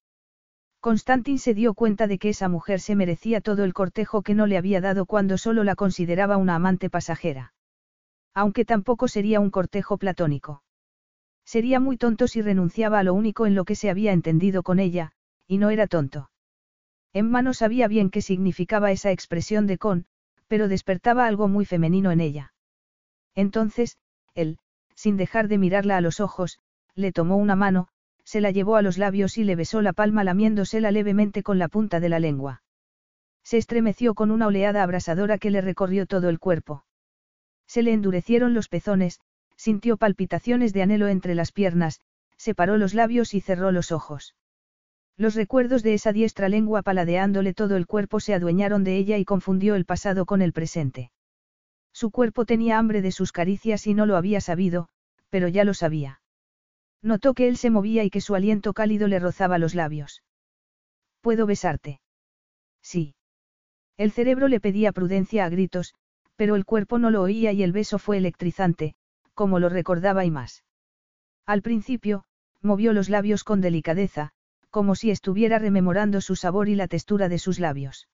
[0.86, 4.46] Constantin se dio cuenta de que esa mujer se merecía todo el cortejo que no
[4.46, 7.56] le había dado cuando solo la consideraba una amante pasajera.
[8.36, 10.62] Aunque tampoco sería un cortejo platónico.
[11.44, 14.78] Sería muy tonto si renunciaba a lo único en lo que se había entendido con
[14.78, 15.14] ella,
[15.48, 16.30] y no era tonto.
[17.14, 20.06] Emma no sabía bien qué significaba esa expresión de con,
[20.48, 22.54] pero despertaba algo muy femenino en ella.
[23.34, 23.98] Entonces,
[24.36, 24.60] él,
[24.94, 26.60] sin dejar de mirarla a los ojos,
[26.94, 27.88] le tomó una mano,
[28.26, 31.70] se la llevó a los labios y le besó la palma lamiéndosela levemente con la
[31.70, 32.64] punta de la lengua.
[33.44, 36.84] Se estremeció con una oleada abrasadora que le recorrió todo el cuerpo.
[37.68, 39.22] Se le endurecieron los pezones,
[39.56, 42.02] sintió palpitaciones de anhelo entre las piernas,
[42.36, 44.36] separó los labios y cerró los ojos.
[45.18, 49.24] Los recuerdos de esa diestra lengua paladeándole todo el cuerpo se adueñaron de ella y
[49.24, 51.12] confundió el pasado con el presente.
[51.94, 54.90] Su cuerpo tenía hambre de sus caricias y no lo había sabido,
[55.30, 56.20] pero ya lo sabía.
[57.06, 60.24] Notó que él se movía y que su aliento cálido le rozaba los labios.
[61.22, 62.00] ¿Puedo besarte?
[62.82, 63.14] Sí.
[63.96, 65.94] El cerebro le pedía prudencia a gritos,
[66.36, 68.96] pero el cuerpo no lo oía y el beso fue electrizante,
[69.36, 70.64] como lo recordaba y más.
[71.46, 72.24] Al principio,
[72.64, 74.32] movió los labios con delicadeza,
[74.72, 78.10] como si estuviera rememorando su sabor y la textura de sus labios.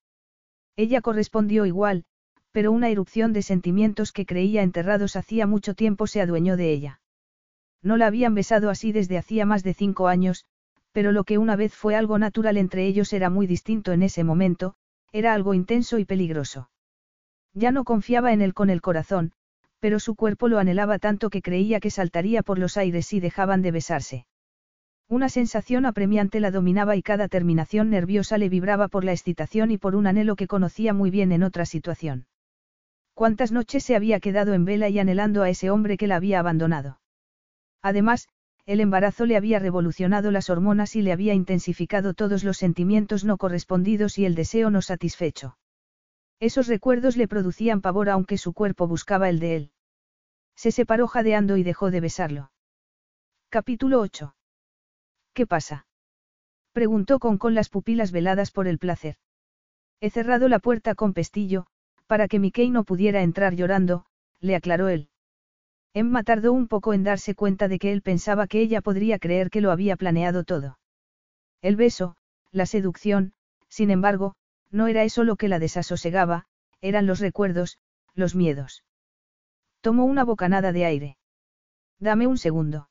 [0.76, 2.04] Ella correspondió igual,
[2.52, 7.01] pero una erupción de sentimientos que creía enterrados hacía mucho tiempo se adueñó de ella.
[7.84, 10.46] No la habían besado así desde hacía más de cinco años,
[10.92, 14.24] pero lo que una vez fue algo natural entre ellos era muy distinto en ese
[14.24, 14.76] momento,
[15.12, 16.70] era algo intenso y peligroso.
[17.54, 19.34] Ya no confiaba en él con el corazón,
[19.80, 23.62] pero su cuerpo lo anhelaba tanto que creía que saltaría por los aires si dejaban
[23.62, 24.26] de besarse.
[25.10, 29.78] Una sensación apremiante la dominaba y cada terminación nerviosa le vibraba por la excitación y
[29.78, 32.28] por un anhelo que conocía muy bien en otra situación.
[33.14, 36.40] ¿Cuántas noches se había quedado en vela y anhelando a ese hombre que la había
[36.40, 37.01] abandonado?
[37.82, 38.28] Además,
[38.66, 43.38] el embarazo le había revolucionado las hormonas y le había intensificado todos los sentimientos no
[43.38, 45.58] correspondidos y el deseo no satisfecho.
[46.40, 49.72] Esos recuerdos le producían pavor aunque su cuerpo buscaba el de él.
[50.56, 52.52] Se separó jadeando y dejó de besarlo.
[53.50, 54.36] Capítulo 8.
[55.34, 55.88] ¿Qué pasa?
[56.72, 59.18] Preguntó con con las pupilas veladas por el placer.
[60.00, 61.68] He cerrado la puerta con pestillo,
[62.08, 64.06] para que Mickey no pudiera entrar llorando,
[64.40, 65.11] le aclaró él.
[65.94, 69.50] Emma tardó un poco en darse cuenta de que él pensaba que ella podría creer
[69.50, 70.80] que lo había planeado todo.
[71.62, 72.16] El beso,
[72.52, 73.34] la seducción,
[73.68, 74.36] sin embargo,
[74.70, 76.46] no era eso lo que la desasosegaba,
[76.80, 77.78] eran los recuerdos,
[78.14, 78.84] los miedos.
[79.82, 81.18] Tomó una bocanada de aire.
[82.00, 82.90] Dame un segundo.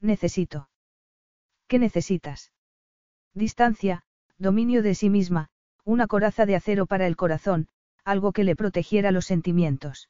[0.00, 0.68] Necesito.
[1.68, 2.52] ¿Qué necesitas?
[3.32, 4.02] Distancia,
[4.38, 5.48] dominio de sí misma,
[5.84, 7.68] una coraza de acero para el corazón,
[8.04, 10.08] algo que le protegiera los sentimientos.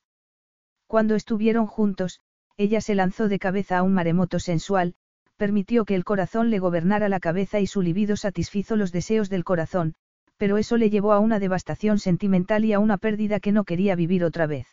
[0.91, 2.19] Cuando estuvieron juntos,
[2.57, 4.97] ella se lanzó de cabeza a un maremoto sensual,
[5.36, 9.44] permitió que el corazón le gobernara la cabeza y su libido satisfizo los deseos del
[9.44, 9.94] corazón,
[10.36, 13.94] pero eso le llevó a una devastación sentimental y a una pérdida que no quería
[13.94, 14.67] vivir otra vez.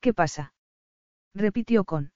[0.00, 0.54] ¿Qué pasa?
[1.34, 2.12] repitió con.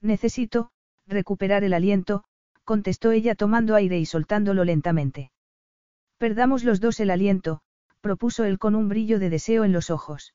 [0.00, 0.72] Necesito,
[1.06, 2.24] recuperar el aliento,
[2.64, 5.30] contestó ella tomando aire y soltándolo lentamente.
[6.16, 7.60] Perdamos los dos el aliento,
[8.00, 10.34] propuso él con un brillo de deseo en los ojos.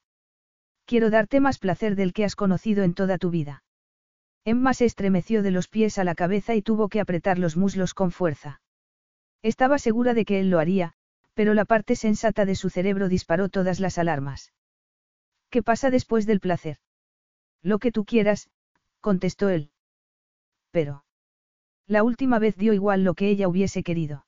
[0.94, 3.64] Quiero darte más placer del que has conocido en toda tu vida.
[4.46, 7.96] Emma se estremeció de los pies a la cabeza y tuvo que apretar los muslos
[7.96, 8.62] con fuerza.
[9.42, 10.94] Estaba segura de que él lo haría,
[11.34, 14.54] pero la parte sensata de su cerebro disparó todas las alarmas.
[15.50, 16.78] ¿Qué pasa después del placer?
[17.64, 18.52] Lo que tú quieras,
[19.02, 19.72] contestó él.
[20.70, 21.06] Pero.
[21.88, 24.28] La última vez dio igual lo que ella hubiese querido.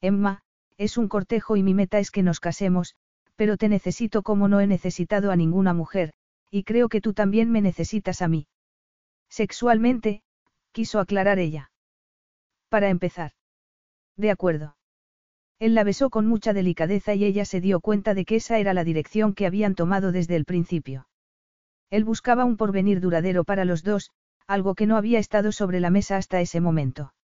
[0.00, 0.42] Emma,
[0.78, 2.96] es un cortejo y mi meta es que nos casemos,
[3.36, 6.12] pero te necesito como no he necesitado a ninguna mujer,
[6.50, 8.48] y creo que tú también me necesitas a mí.
[9.28, 10.22] Sexualmente,
[10.72, 11.70] quiso aclarar ella.
[12.68, 13.32] Para empezar.
[14.16, 14.76] De acuerdo.
[15.58, 18.74] Él la besó con mucha delicadeza y ella se dio cuenta de que esa era
[18.74, 21.08] la dirección que habían tomado desde el principio.
[21.88, 24.10] Él buscaba un porvenir duradero para los dos,
[24.46, 27.14] algo que no había estado sobre la mesa hasta ese momento.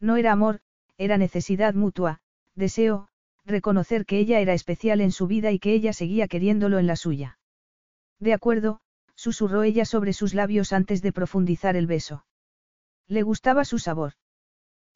[0.00, 0.60] No era amor,
[0.96, 2.20] era necesidad mutua,
[2.54, 3.08] deseo,
[3.50, 6.96] reconocer que ella era especial en su vida y que ella seguía queriéndolo en la
[6.96, 7.38] suya.
[8.18, 8.80] De acuerdo,
[9.14, 12.24] susurró ella sobre sus labios antes de profundizar el beso.
[13.06, 14.12] Le gustaba su sabor.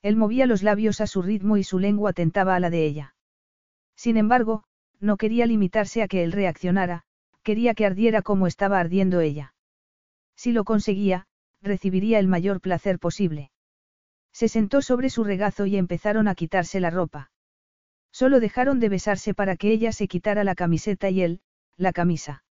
[0.02, 3.14] Él movía los labios a su ritmo y su lengua tentaba a la de ella.
[3.96, 4.64] Sin embargo,
[5.00, 7.04] no quería limitarse a que él reaccionara,
[7.42, 9.54] quería que ardiera como estaba ardiendo ella.
[10.36, 11.26] Si lo conseguía,
[11.60, 13.50] recibiría el mayor placer posible.
[14.32, 17.30] Se sentó sobre su regazo y empezaron a quitarse la ropa.
[18.14, 21.40] Solo dejaron de besarse para que ella se quitara la camiseta y él,
[21.76, 22.44] la camisa.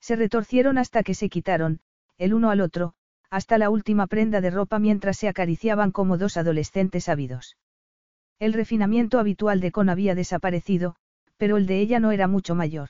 [0.00, 1.78] Se retorcieron hasta que se quitaron,
[2.18, 2.94] el uno al otro,
[3.30, 7.56] hasta la última prenda de ropa mientras se acariciaban como dos adolescentes ávidos.
[8.40, 10.96] El refinamiento habitual de Con había desaparecido,
[11.36, 12.88] pero el de ella no era mucho mayor.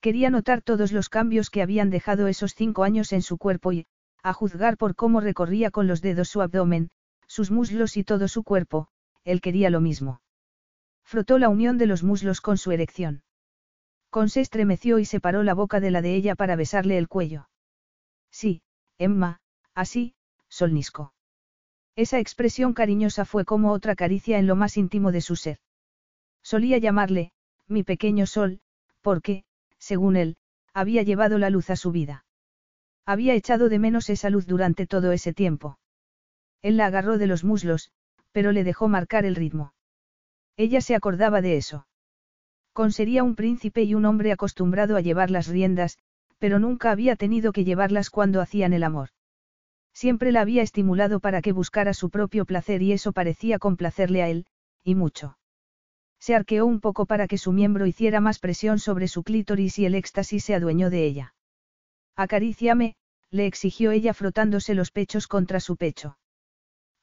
[0.00, 3.84] Quería notar todos los cambios que habían dejado esos cinco años en su cuerpo y,
[4.22, 6.88] a juzgar por cómo recorría con los dedos su abdomen,
[7.26, 8.88] sus muslos y todo su cuerpo,
[9.24, 10.21] él quería lo mismo.
[11.04, 13.22] Frotó la unión de los muslos con su erección.
[14.10, 17.48] Con se estremeció y separó la boca de la de ella para besarle el cuello.
[18.30, 18.62] Sí,
[18.98, 19.40] Emma,
[19.74, 20.14] así,
[20.48, 21.14] solnisco.
[21.96, 25.58] Esa expresión cariñosa fue como otra caricia en lo más íntimo de su ser.
[26.42, 27.32] Solía llamarle,
[27.68, 28.60] mi pequeño sol,
[29.00, 29.44] porque,
[29.78, 30.36] según él,
[30.72, 32.24] había llevado la luz a su vida.
[33.04, 35.78] Había echado de menos esa luz durante todo ese tiempo.
[36.62, 37.90] Él la agarró de los muslos,
[38.30, 39.74] pero le dejó marcar el ritmo.
[40.56, 41.86] Ella se acordaba de eso.
[42.72, 45.98] Con sería un príncipe y un hombre acostumbrado a llevar las riendas,
[46.38, 49.10] pero nunca había tenido que llevarlas cuando hacían el amor.
[49.92, 54.28] Siempre la había estimulado para que buscara su propio placer y eso parecía complacerle a
[54.28, 54.46] él,
[54.82, 55.38] y mucho.
[56.18, 59.86] Se arqueó un poco para que su miembro hiciera más presión sobre su clítoris y
[59.86, 61.34] el éxtasis se adueñó de ella.
[62.16, 62.94] Acaríciame,
[63.30, 66.16] le exigió ella frotándose los pechos contra su pecho.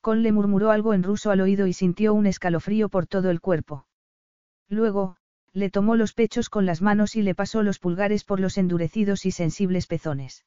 [0.01, 3.41] Con le murmuró algo en ruso al oído y sintió un escalofrío por todo el
[3.41, 3.85] cuerpo.
[4.69, 5.17] Luego,
[5.51, 9.25] le tomó los pechos con las manos y le pasó los pulgares por los endurecidos
[9.25, 10.45] y sensibles pezones.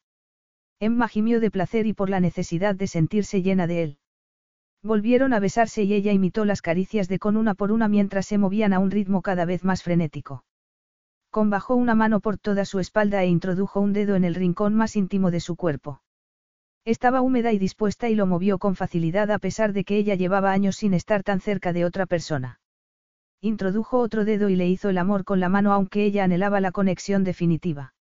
[0.80, 3.98] Emma gimió de placer y por la necesidad de sentirse llena de él.
[4.82, 8.38] Volvieron a besarse y ella imitó las caricias de con una por una mientras se
[8.38, 10.44] movían a un ritmo cada vez más frenético.
[11.30, 14.74] Con bajó una mano por toda su espalda e introdujo un dedo en el rincón
[14.74, 16.01] más íntimo de su cuerpo.
[16.84, 20.50] Estaba húmeda y dispuesta y lo movió con facilidad a pesar de que ella llevaba
[20.50, 22.60] años sin estar tan cerca de otra persona.
[23.40, 26.72] Introdujo otro dedo y le hizo el amor con la mano aunque ella anhelaba la
[26.72, 27.94] conexión definitiva.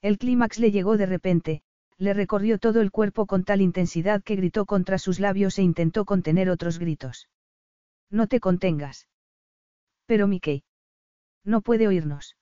[0.00, 1.62] El clímax le llegó de repente,
[1.98, 6.06] le recorrió todo el cuerpo con tal intensidad que gritó contra sus labios e intentó
[6.06, 7.28] contener otros gritos.
[8.10, 9.08] No te contengas.
[10.06, 10.62] Pero Mickey.
[11.44, 12.37] No puede oírnos.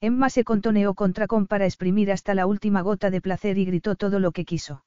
[0.00, 3.96] Emma se contoneó contra Con para exprimir hasta la última gota de placer y gritó
[3.96, 4.84] todo lo que quiso.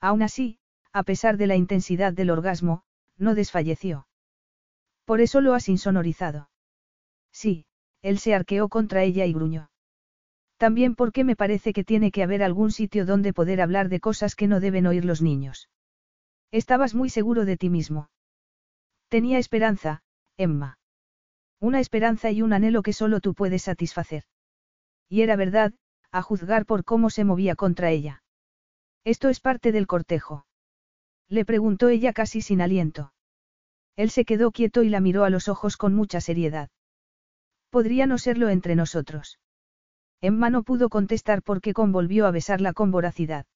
[0.00, 0.58] Aún así,
[0.92, 2.82] a pesar de la intensidad del orgasmo,
[3.16, 4.08] no desfalleció.
[5.04, 6.50] Por eso lo has insonorizado.
[7.30, 7.66] Sí,
[8.02, 9.70] él se arqueó contra ella y gruñó.
[10.56, 14.34] También porque me parece que tiene que haber algún sitio donde poder hablar de cosas
[14.34, 15.68] que no deben oír los niños.
[16.50, 18.08] Estabas muy seguro de ti mismo.
[19.08, 20.02] Tenía esperanza,
[20.36, 20.78] Emma.
[21.64, 24.24] Una esperanza y un anhelo que solo tú puedes satisfacer.
[25.08, 25.72] Y era verdad,
[26.10, 28.22] a juzgar por cómo se movía contra ella.
[29.02, 30.44] Esto es parte del cortejo.
[31.26, 33.14] Le preguntó ella casi sin aliento.
[33.96, 36.68] Él se quedó quieto y la miró a los ojos con mucha seriedad.
[37.70, 39.38] Podría no serlo entre nosotros.
[40.20, 43.46] Emma no pudo contestar porque convolvió a besarla con voracidad.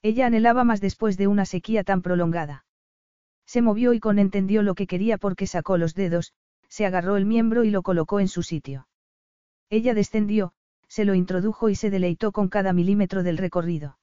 [0.00, 2.64] Ella anhelaba más después de una sequía tan prolongada.
[3.44, 6.32] Se movió y con entendió lo que quería porque sacó los dedos,
[6.68, 8.88] se agarró el miembro y lo colocó en su sitio.
[9.70, 10.52] Ella descendió,
[10.88, 13.98] se lo introdujo y se deleitó con cada milímetro del recorrido.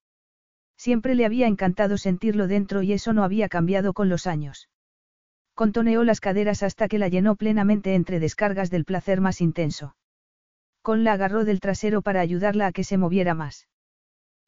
[0.77, 4.69] Siempre le había encantado sentirlo dentro y eso no había cambiado con los años.
[5.53, 9.95] Contoneó las caderas hasta que la llenó plenamente entre descargas del placer más intenso.
[10.81, 13.67] Con la agarró del trasero para ayudarla a que se moviera más.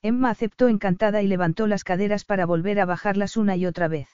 [0.01, 4.09] Emma aceptó encantada y levantó las caderas para volver a bajarlas una y otra vez.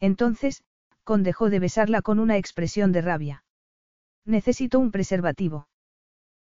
[0.00, 0.64] Entonces,
[1.06, 3.44] dejó de besarla con una expresión de rabia.
[4.24, 5.68] Necesito un preservativo.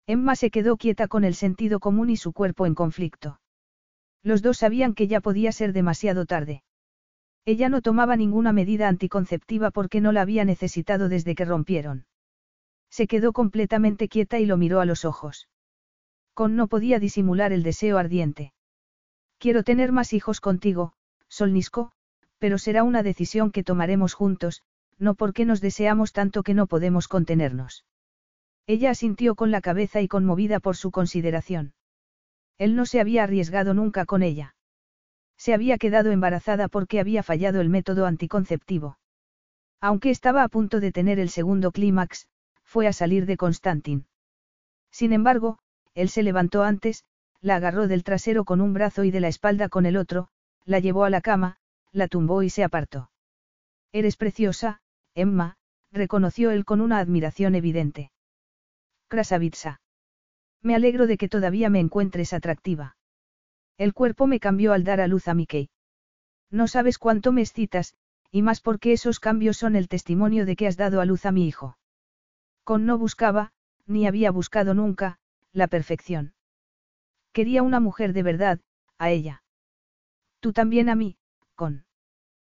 [0.07, 3.41] Emma se quedó quieta con el sentido común y su cuerpo en conflicto.
[4.23, 6.63] Los dos sabían que ya podía ser demasiado tarde.
[7.45, 12.07] Ella no tomaba ninguna medida anticonceptiva porque no la había necesitado desde que rompieron.
[12.91, 15.49] Se quedó completamente quieta y lo miró a los ojos.
[16.35, 18.53] Con no podía disimular el deseo ardiente.
[19.39, 20.95] Quiero tener más hijos contigo,
[21.29, 21.93] Solnisco,
[22.39, 24.63] pero será una decisión que tomaremos juntos,
[24.99, 27.85] no porque nos deseamos tanto que no podemos contenernos.
[28.67, 31.75] Ella asintió con la cabeza y conmovida por su consideración.
[32.59, 34.55] Él no se había arriesgado nunca con ella.
[35.37, 38.99] Se había quedado embarazada porque había fallado el método anticonceptivo.
[39.81, 42.27] Aunque estaba a punto de tener el segundo clímax,
[42.65, 44.07] fue a salir de Constantin.
[44.91, 45.59] Sin embargo,
[45.95, 47.05] él se levantó antes,
[47.41, 50.29] la agarró del trasero con un brazo y de la espalda con el otro,
[50.65, 51.59] la llevó a la cama,
[51.97, 53.11] la tumbó y se apartó.
[53.91, 54.83] Eres preciosa,
[55.15, 55.57] Emma,
[55.91, 58.11] reconoció él con una admiración evidente.
[59.09, 59.81] Krasavitsa.
[60.63, 62.97] Me alegro de que todavía me encuentres atractiva.
[63.79, 65.71] El cuerpo me cambió al dar a luz a Mickey.
[66.51, 67.95] No sabes cuánto me excitas,
[68.31, 71.33] y más porque esos cambios son el testimonio de que has dado a luz a
[71.33, 71.79] mi hijo.
[72.63, 73.53] Con no buscaba,
[73.87, 75.19] ni había buscado nunca,
[75.53, 76.35] la perfección.
[77.33, 78.61] Quería una mujer de verdad,
[78.99, 79.43] a ella.
[80.41, 81.17] Tú también a mí,
[81.55, 81.86] con.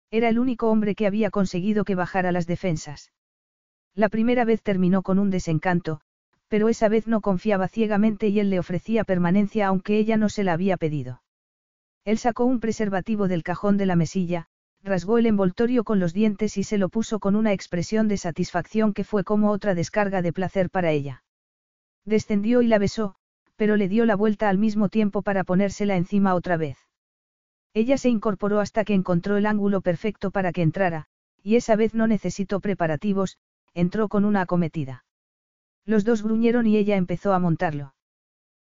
[0.09, 3.11] Era el único hombre que había conseguido que bajara las defensas.
[3.93, 6.01] La primera vez terminó con un desencanto,
[6.47, 10.43] pero esa vez no confiaba ciegamente y él le ofrecía permanencia aunque ella no se
[10.43, 11.21] la había pedido.
[12.05, 14.47] Él sacó un preservativo del cajón de la mesilla,
[14.81, 18.93] rasgó el envoltorio con los dientes y se lo puso con una expresión de satisfacción
[18.93, 21.23] que fue como otra descarga de placer para ella.
[22.05, 23.15] Descendió y la besó,
[23.57, 26.86] pero le dio la vuelta al mismo tiempo para ponérsela encima otra vez.
[27.77, 31.05] Ella se incorporó hasta que encontró el ángulo perfecto para que entrara,
[31.43, 33.37] y esa vez no necesitó preparativos,
[33.75, 35.05] entró con una acometida.
[35.85, 37.93] Los dos gruñeron y ella empezó a montarlo.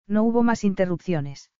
[0.07, 1.51] No hubo más interrupciones.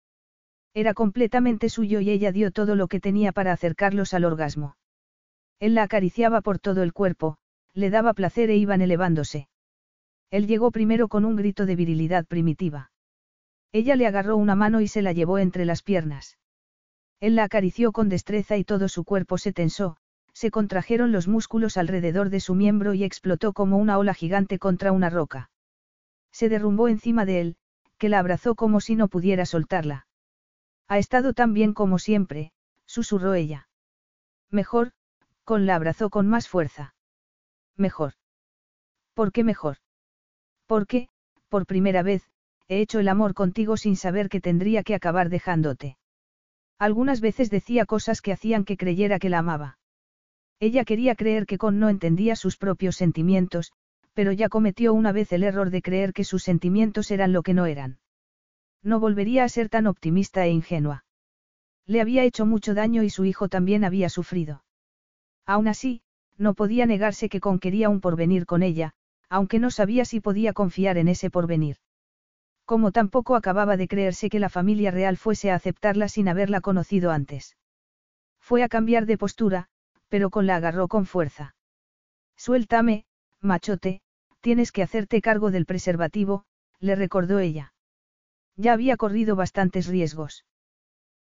[0.74, 4.76] Era completamente suyo y ella dio todo lo que tenía para acercarlos al orgasmo.
[5.58, 7.38] Él la acariciaba por todo el cuerpo,
[7.72, 9.48] le daba placer e iban elevándose.
[10.30, 12.90] Él llegó primero con un grito de virilidad primitiva.
[13.72, 16.36] Ella le agarró una mano y se la llevó entre las piernas.
[17.20, 19.96] Él la acarició con destreza y todo su cuerpo se tensó,
[20.32, 24.92] se contrajeron los músculos alrededor de su miembro y explotó como una ola gigante contra
[24.92, 25.50] una roca.
[26.30, 27.56] Se derrumbó encima de él,
[27.98, 30.06] que la abrazó como si no pudiera soltarla.
[30.86, 32.52] Ha estado tan bien como siempre,
[32.86, 33.68] susurró ella.
[34.50, 34.92] Mejor,
[35.42, 36.94] con la abrazó con más fuerza.
[37.76, 38.14] Mejor.
[39.14, 39.78] ¿Por qué mejor?
[40.66, 41.08] Porque,
[41.48, 42.22] por primera vez,
[42.68, 45.97] he hecho el amor contigo sin saber que tendría que acabar dejándote.
[46.78, 49.78] Algunas veces decía cosas que hacían que creyera que la amaba.
[50.60, 53.72] Ella quería creer que Con no entendía sus propios sentimientos,
[54.12, 57.54] pero ya cometió una vez el error de creer que sus sentimientos eran lo que
[57.54, 57.98] no eran.
[58.82, 61.04] No volvería a ser tan optimista e ingenua.
[61.86, 64.64] Le había hecho mucho daño y su hijo también había sufrido.
[65.46, 66.02] Aún así,
[66.36, 68.92] no podía negarse que Con quería un porvenir con ella,
[69.28, 71.78] aunque no sabía si podía confiar en ese porvenir.
[72.68, 77.12] Como tampoco acababa de creerse que la familia real fuese a aceptarla sin haberla conocido
[77.12, 77.56] antes.
[78.40, 79.68] Fue a cambiar de postura,
[80.08, 81.54] pero con la agarró con fuerza.
[82.36, 83.06] Suéltame,
[83.40, 84.02] machote,
[84.42, 86.44] tienes que hacerte cargo del preservativo,
[86.78, 87.72] le recordó ella.
[88.54, 90.44] Ya había corrido bastantes riesgos.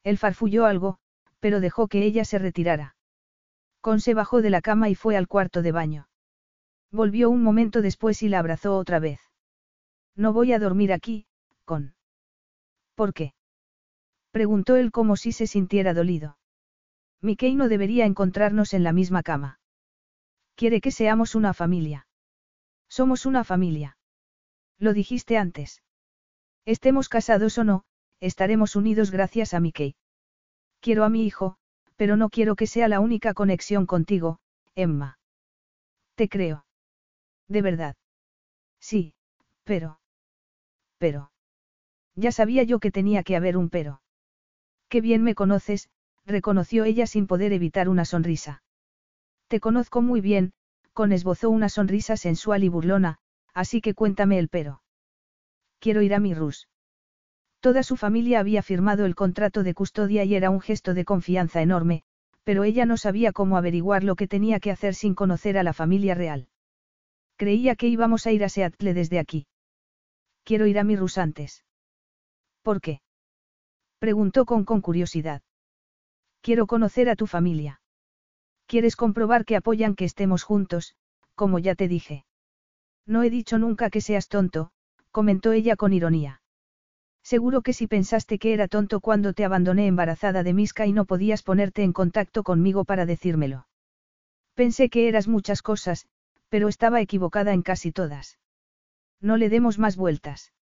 [0.03, 0.97] Él farfulló algo,
[1.41, 2.97] pero dejó que ella se retirara.
[3.83, 6.09] Con se bajó de la cama y fue al cuarto de baño.
[6.91, 9.21] Volvió un momento después y la abrazó otra vez.
[10.17, 11.27] No voy a dormir aquí,
[11.65, 11.95] con.
[12.95, 13.35] ¿Por qué?
[14.31, 16.39] Preguntó él como si se sintiera dolido.
[17.21, 19.61] Mickey no debería encontrarnos en la misma cama.
[20.57, 22.07] Quiere que seamos una familia.
[22.89, 23.97] Somos una familia.
[24.79, 25.83] Lo dijiste antes.
[26.65, 27.85] Estemos casados o no,
[28.21, 29.97] estaremos unidos gracias a Mickey.
[30.81, 31.57] Quiero a mi hijo,
[31.97, 34.39] pero no quiero que sea la única conexión contigo,
[34.75, 35.19] Emma.
[36.15, 36.67] Te creo.
[37.49, 37.97] De verdad.
[38.81, 39.15] Sí,
[39.65, 40.01] pero.
[40.99, 41.34] Pero.
[42.17, 44.01] Ya sabía yo que tenía que haber un pero.
[44.89, 45.89] Qué bien me conoces,
[46.25, 48.63] reconoció ella sin poder evitar una sonrisa.
[49.49, 50.53] Te conozco muy bien,
[50.93, 53.19] con esbozó una sonrisa sensual y burlona,
[53.53, 54.81] así que cuéntame el pero
[55.81, 56.67] quiero ir a mi Rus.
[57.61, 61.61] Toda su familia había firmado el contrato de custodia y era un gesto de confianza
[61.61, 62.05] enorme,
[62.43, 65.75] pero ella no sabía cómo averiguar lo que tenía que hacer sin conocer a la
[65.75, 66.49] familia real.
[67.37, 69.47] Creía que íbamos a ir a Seattle desde aquí.
[70.43, 71.64] Quiero ir a mi Rus antes.
[72.65, 73.03] ¿Por qué?
[73.99, 75.43] Preguntó con, curiosidad.
[76.41, 77.83] Quiero conocer a tu familia.
[78.67, 80.97] ¿Quieres comprobar que apoyan que estemos juntos,
[81.35, 82.25] como ya te dije?
[83.07, 84.71] No he dicho nunca que seas tonto,
[85.11, 86.41] comentó ella con ironía.
[87.23, 91.05] Seguro que si pensaste que era tonto cuando te abandoné embarazada de Miska y no
[91.05, 93.67] podías ponerte en contacto conmigo para decírmelo.
[94.55, 96.07] Pensé que eras muchas cosas,
[96.49, 98.39] pero estaba equivocada en casi todas.
[99.21, 100.53] No le demos más vueltas.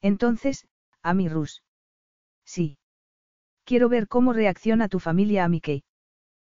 [0.00, 0.66] Entonces,
[1.02, 1.62] a mi Rus.
[2.44, 2.78] Sí.
[3.64, 5.84] Quiero ver cómo reacciona tu familia a Mickey.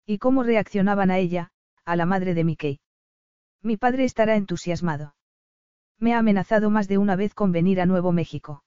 [0.05, 1.51] Y cómo reaccionaban a ella,
[1.85, 2.79] a la madre de Mickey.
[3.61, 5.15] Mi padre estará entusiasmado.
[5.99, 8.63] Me ha amenazado más de una vez con venir a Nuevo México.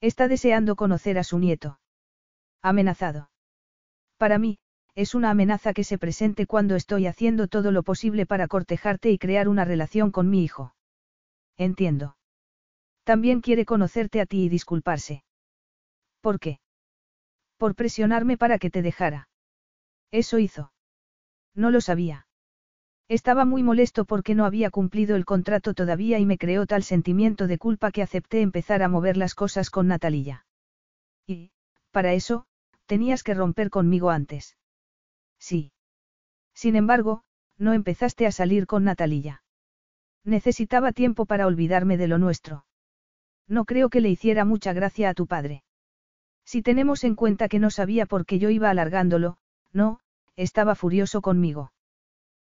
[0.00, 1.78] Está deseando conocer a su nieto.
[2.62, 3.30] Amenazado.
[4.16, 4.58] Para mí,
[4.94, 9.18] es una amenaza que se presente cuando estoy haciendo todo lo posible para cortejarte y
[9.18, 10.74] crear una relación con mi hijo.
[11.58, 12.16] Entiendo.
[13.06, 15.22] También quiere conocerte a ti y disculparse.
[16.20, 16.58] ¿Por qué?
[17.56, 19.28] Por presionarme para que te dejara.
[20.10, 20.72] Eso hizo.
[21.54, 22.26] No lo sabía.
[23.06, 27.46] Estaba muy molesto porque no había cumplido el contrato todavía y me creó tal sentimiento
[27.46, 30.44] de culpa que acepté empezar a mover las cosas con Natalía.
[31.28, 31.52] Y,
[31.92, 32.46] para eso,
[32.86, 34.56] tenías que romper conmigo antes.
[35.38, 35.70] Sí.
[36.54, 37.22] Sin embargo,
[37.56, 39.44] no empezaste a salir con Natalia.
[40.24, 42.66] Necesitaba tiempo para olvidarme de lo nuestro.
[43.48, 45.62] No creo que le hiciera mucha gracia a tu padre.
[46.44, 49.38] Si tenemos en cuenta que no sabía por qué yo iba alargándolo,
[49.72, 50.00] no,
[50.36, 51.72] estaba furioso conmigo.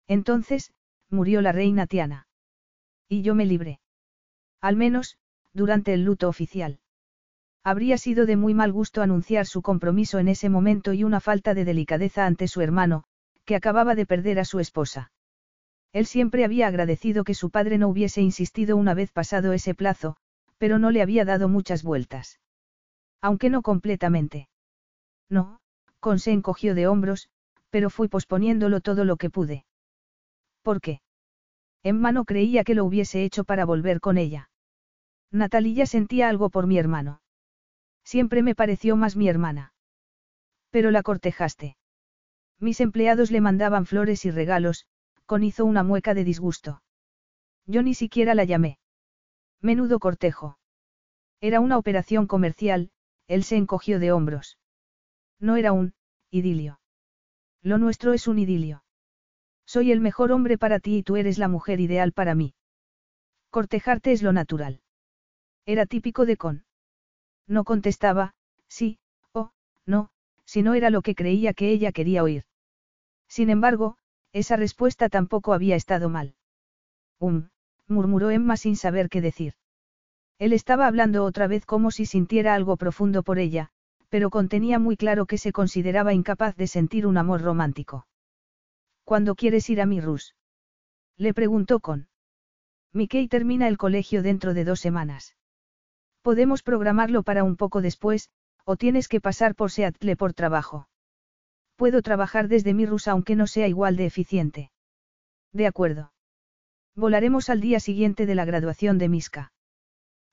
[0.07, 0.73] Entonces,
[1.11, 2.27] murió la reina Tiana.
[3.09, 3.81] Y yo me libré.
[4.61, 5.19] Al menos,
[5.53, 6.81] durante el luto oficial.
[7.65, 11.55] Habría sido de muy mal gusto anunciar su compromiso en ese momento y una falta
[11.55, 13.05] de delicadeza ante su hermano,
[13.45, 15.11] que acababa de perder a su esposa.
[15.93, 20.17] Él siempre había agradecido que su padre no hubiese insistido una vez pasado ese plazo,
[20.59, 22.41] pero no le había dado muchas vueltas.
[23.21, 24.49] Aunque no completamente.
[25.29, 25.61] No,
[26.01, 27.29] Con se encogió de hombros,
[27.71, 29.65] pero fui posponiéndolo todo lo que pude.
[30.63, 31.01] ¿Por qué?
[31.83, 34.51] Emma no creía que lo hubiese hecho para volver con ella.
[35.31, 37.21] Natalia sentía algo por mi hermano.
[38.05, 39.73] Siempre me pareció más mi hermana.
[40.71, 41.77] Pero la cortejaste.
[42.59, 44.87] Mis empleados le mandaban flores y regalos,
[45.27, 46.83] con hizo una mueca de disgusto.
[47.67, 48.79] Yo ni siquiera la llamé.
[49.61, 50.59] Menudo cortejo.
[51.41, 52.91] Era una operación comercial,
[53.27, 54.59] él se encogió de hombros.
[55.41, 55.95] No era un,
[56.31, 56.81] idilio.
[57.63, 58.85] Lo nuestro es un idilio.
[59.67, 62.55] Soy el mejor hombre para ti y tú eres la mujer ideal para mí.
[63.51, 64.81] Cortejarte es lo natural.
[65.67, 66.65] Era típico de Con.
[67.47, 68.35] No contestaba,
[68.69, 68.99] sí,
[69.33, 69.53] o,
[69.87, 70.11] no,
[70.45, 72.45] si no era lo que creía que ella quería oír.
[73.29, 73.99] Sin embargo,
[74.33, 76.35] esa respuesta tampoco había estado mal.
[77.19, 77.49] Um,
[77.89, 79.55] murmuró Emma sin saber qué decir.
[80.39, 83.71] Él estaba hablando otra vez como si sintiera algo profundo por ella,
[84.09, 88.07] pero contenía muy claro que se consideraba incapaz de sentir un amor romántico.
[89.05, 90.35] ¿Cuándo quieres ir a mi Rus?
[91.17, 92.09] Le preguntó con.
[92.93, 95.37] Mickey termina el colegio dentro de dos semanas.
[96.23, 98.31] Podemos programarlo para un poco después,
[98.65, 100.89] o tienes que pasar por Seattle por trabajo.
[101.77, 104.71] Puedo trabajar desde mi Rus aunque no sea igual de eficiente.
[105.53, 106.13] De acuerdo.
[106.99, 109.53] Volaremos al día siguiente de la graduación de Miska.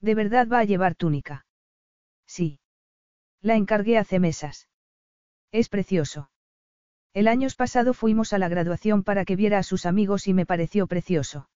[0.01, 1.45] ¿De verdad va a llevar túnica?
[2.25, 2.59] Sí.
[3.39, 4.67] La encargué hace mesas.
[5.51, 6.31] Es precioso.
[7.13, 10.47] El año pasado fuimos a la graduación para que viera a sus amigos y me
[10.47, 11.49] pareció precioso.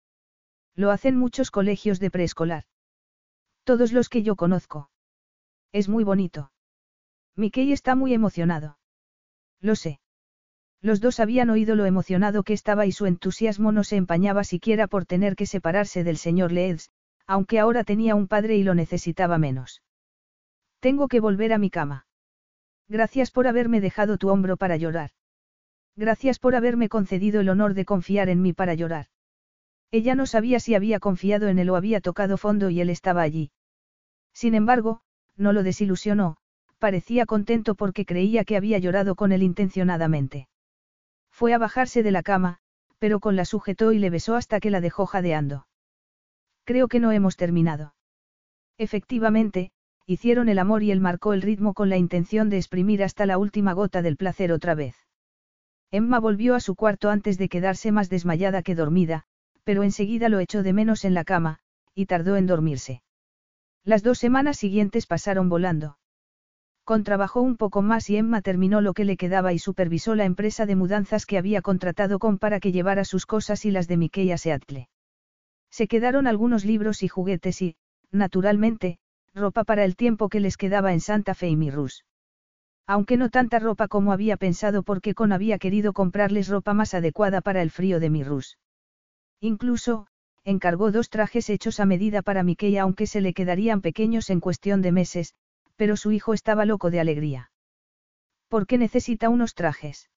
[0.76, 2.66] Lo hacen muchos colegios de preescolar.
[3.64, 4.92] Todos los que yo conozco.
[5.72, 6.52] Es muy bonito.
[7.36, 8.78] Mickey está muy emocionado.
[9.60, 10.02] Lo sé.
[10.82, 14.88] Los dos habían oído lo emocionado que estaba y su entusiasmo no se empañaba siquiera
[14.88, 16.90] por tener que separarse del señor Leeds,
[17.28, 19.82] aunque ahora tenía un padre y lo necesitaba menos.
[20.80, 22.06] Tengo que volver a mi cama.
[22.88, 25.12] Gracias por haberme dejado tu hombro para llorar.
[25.98, 29.08] Gracias por haberme concedido el honor de confiar en mí para llorar.
[29.92, 33.22] Ella no sabía si había confiado en él o había tocado fondo y él estaba
[33.22, 33.52] allí.
[34.34, 35.02] Sin embargo,
[35.36, 36.38] no lo desilusionó,
[36.78, 40.48] parecía contento porque creía que había llorado con él intencionadamente.
[41.40, 42.58] Fue a bajarse de la cama,
[42.98, 45.68] pero con la sujetó y le besó hasta que la dejó jadeando.
[46.66, 47.96] Creo que no hemos terminado.
[48.78, 49.72] Efectivamente,
[50.06, 53.38] hicieron el amor y él marcó el ritmo con la intención de exprimir hasta la
[53.38, 54.98] última gota del placer otra vez.
[55.92, 59.24] Emma volvió a su cuarto antes de quedarse más desmayada que dormida,
[59.64, 61.60] pero enseguida lo echó de menos en la cama,
[61.96, 63.02] y tardó en dormirse.
[63.86, 66.00] Las dos semanas siguientes pasaron volando.
[66.90, 70.66] Contrabajó un poco más y Emma terminó lo que le quedaba y supervisó la empresa
[70.66, 74.32] de mudanzas que había contratado con para que llevara sus cosas y las de Mickey
[74.32, 74.90] a Seattle.
[75.70, 77.76] Se quedaron algunos libros y juguetes y,
[78.10, 78.98] naturalmente,
[79.36, 82.06] ropa para el tiempo que les quedaba en Santa Fe y Mirrus.
[82.88, 87.42] Aunque no tanta ropa como había pensado porque Con había querido comprarles ropa más adecuada
[87.42, 88.58] para el frío de Mirrus.
[89.40, 90.08] Incluso,
[90.44, 94.82] encargó dos trajes hechos a medida para Mickey aunque se le quedarían pequeños en cuestión
[94.82, 95.36] de meses,
[95.80, 97.52] pero su hijo estaba loco de alegría.
[98.50, 100.10] ¿Por qué necesita unos trajes?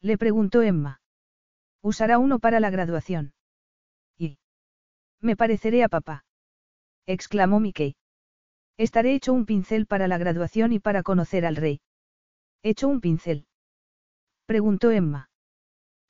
[0.00, 1.02] Le preguntó Emma.
[1.82, 3.34] Usará uno para la graduación.
[4.16, 4.38] Y.
[5.20, 6.24] Me pareceré a papá.
[7.04, 7.96] exclamó Mickey.
[8.78, 11.82] Estaré hecho un pincel para la graduación y para conocer al rey.
[12.62, 13.46] ¿Hecho un pincel?
[14.46, 15.28] preguntó Emma.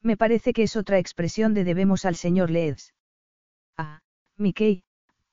[0.02, 2.94] Me parece que es otra expresión de debemos al señor Leeds.
[3.76, 4.02] Ah,
[4.36, 4.84] Mickey,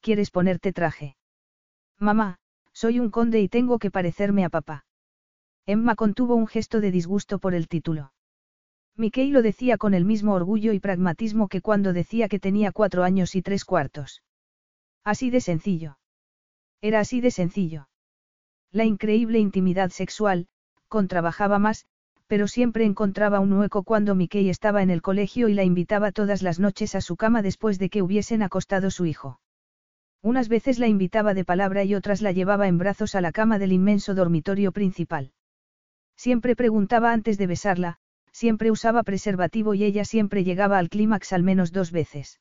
[0.02, 1.16] ¿quieres ponerte traje?
[2.00, 2.40] Mamá,
[2.76, 4.86] soy un conde y tengo que parecerme a papá.
[5.66, 8.12] Emma contuvo un gesto de disgusto por el título.
[8.98, 13.04] Mickey lo decía con el mismo orgullo y pragmatismo que cuando decía que tenía cuatro
[13.04, 14.24] años y tres cuartos.
[15.06, 15.98] Así de sencillo.
[16.82, 17.88] Era así de sencillo.
[18.72, 20.48] La increíble intimidad sexual,
[20.90, 21.86] contrabajaba más,
[22.28, 26.42] pero siempre encontraba un hueco cuando Mickey estaba en el colegio y la invitaba todas
[26.42, 29.40] las noches a su cama después de que hubiesen acostado su hijo.
[30.26, 33.60] Unas veces la invitaba de palabra y otras la llevaba en brazos a la cama
[33.60, 35.34] del inmenso dormitorio principal.
[36.18, 38.00] Siempre preguntaba antes de besarla,
[38.32, 42.40] siempre usaba preservativo y ella siempre llegaba al clímax al menos dos veces.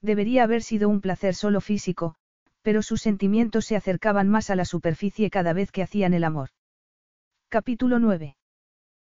[0.00, 2.14] Debería haber sido un placer solo físico,
[2.62, 6.48] pero sus sentimientos se acercaban más a la superficie cada vez que hacían el amor.
[7.50, 8.38] Capítulo 9.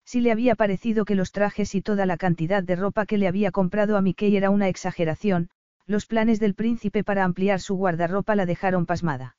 [0.05, 3.27] Si le había parecido que los trajes y toda la cantidad de ropa que le
[3.27, 5.49] había comprado a Mickey era una exageración,
[5.91, 9.35] los planes del príncipe para ampliar su guardarropa la dejaron pasmada.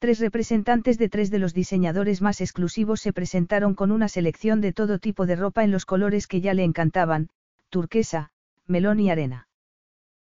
[0.00, 4.72] Tres representantes de tres de los diseñadores más exclusivos se presentaron con una selección de
[4.72, 7.28] todo tipo de ropa en los colores que ya le encantaban,
[7.68, 8.30] turquesa,
[8.66, 9.48] melón y arena.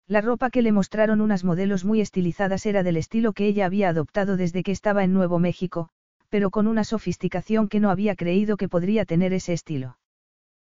[0.09, 3.89] La ropa que le mostraron unas modelos muy estilizadas era del estilo que ella había
[3.89, 5.91] adoptado desde que estaba en Nuevo México,
[6.29, 9.99] pero con una sofisticación que no había creído que podría tener ese estilo.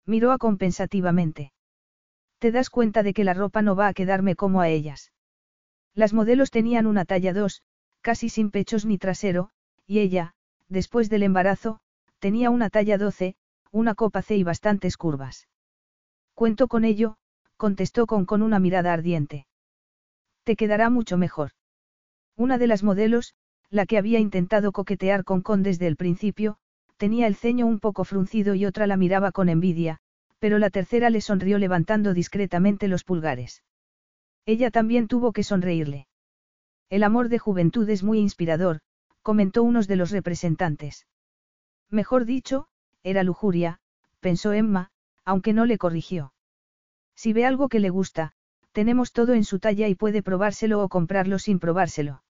[0.05, 1.53] Miró a compensativamente.
[2.41, 5.13] Te das cuenta de que la ropa no va a quedarme como a ellas.
[5.95, 7.63] Las modelos tenían una talla 2,
[8.01, 9.51] casi sin pechos ni trasero,
[9.87, 10.33] y ella,
[10.69, 11.81] después del embarazo,
[12.19, 13.37] tenía una talla 12,
[13.73, 15.49] una copa C y bastantes curvas.
[16.35, 17.19] Cuento con ello,
[17.59, 19.47] contestó con con una mirada ardiente.
[20.45, 21.51] Te quedará mucho mejor.
[22.37, 23.35] Una de las modelos,
[23.69, 26.57] la que había intentado coquetear con Con desde el principio,
[26.97, 30.01] tenía el ceño un poco fruncido y otra la miraba con envidia,
[30.41, 33.63] pero la tercera le sonrió levantando discretamente los pulgares.
[34.47, 36.09] Ella también tuvo que sonreírle.
[36.89, 38.81] El amor de juventud es muy inspirador,
[39.23, 41.07] comentó uno de los representantes.
[41.91, 42.67] Mejor dicho,
[43.05, 43.81] era lujuria,
[44.19, 44.91] pensó Emma,
[45.25, 46.33] aunque no le corrigió.
[47.15, 48.33] Si ve algo que le gusta,
[48.73, 52.23] tenemos todo en su talla y puede probárselo o comprarlo sin probárselo.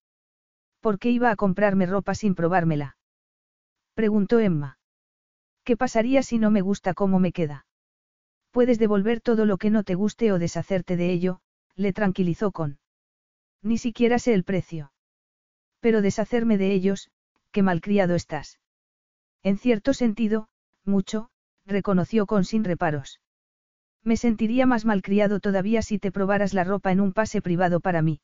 [0.81, 2.97] ¿Por qué iba a comprarme ropa sin probármela?
[3.95, 4.79] Preguntó Emma.
[5.63, 7.67] ¿Qué pasaría si no me gusta cómo me queda?
[8.51, 11.41] Puedes devolver todo lo que no te guste o deshacerte de ello,
[11.77, 12.79] le tranquilizó con.
[13.63, 14.93] Ni siquiera sé el precio.
[15.81, 17.11] Pero deshacerme de ellos,
[17.53, 18.59] qué malcriado estás.
[19.43, 20.49] En cierto sentido,
[20.85, 21.31] mucho,
[21.65, 23.21] reconoció con sin reparos.
[24.03, 28.03] Me sentiría más malcriado todavía si te probaras la ropa en un pase privado para
[28.03, 28.21] mí.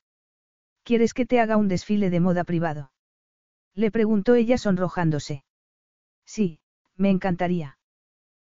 [0.82, 2.92] ¿Quieres que te haga un desfile de moda privado?
[3.74, 5.44] Le preguntó ella sonrojándose.
[6.24, 6.60] Sí,
[6.96, 7.75] me encantaría.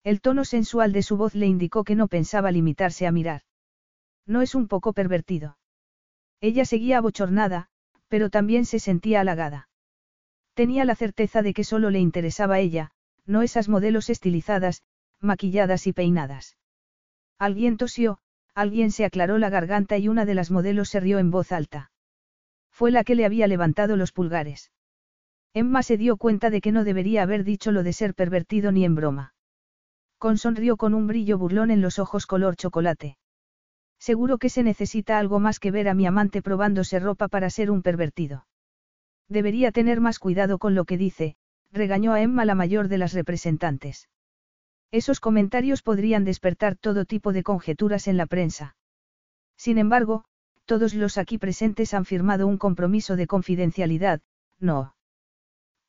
[0.02, 3.42] El tono sensual de su voz le indicó que no pensaba limitarse a mirar.
[4.26, 5.58] No es un poco pervertido.
[6.40, 7.68] Ella seguía abochornada,
[8.08, 9.68] pero también se sentía halagada.
[10.54, 12.92] Tenía la certeza de que solo le interesaba ella,
[13.26, 14.82] no esas modelos estilizadas,
[15.20, 16.56] maquilladas y peinadas.
[17.38, 18.18] Alguien tosió,
[18.54, 21.92] alguien se aclaró la garganta y una de las modelos se rió en voz alta.
[22.70, 24.72] Fue la que le había levantado los pulgares.
[25.52, 28.84] Emma se dio cuenta de que no debería haber dicho lo de ser pervertido ni
[28.84, 29.34] en broma.
[30.20, 33.16] Con sonrió con un brillo burlón en los ojos color chocolate.
[33.98, 37.70] Seguro que se necesita algo más que ver a mi amante probándose ropa para ser
[37.70, 38.46] un pervertido.
[39.30, 41.36] Debería tener más cuidado con lo que dice,
[41.72, 44.10] regañó a Emma la mayor de las representantes.
[44.90, 48.76] Esos comentarios podrían despertar todo tipo de conjeturas en la prensa.
[49.56, 50.26] Sin embargo,
[50.66, 54.20] todos los aquí presentes han firmado un compromiso de confidencialidad,
[54.58, 54.94] ¿no?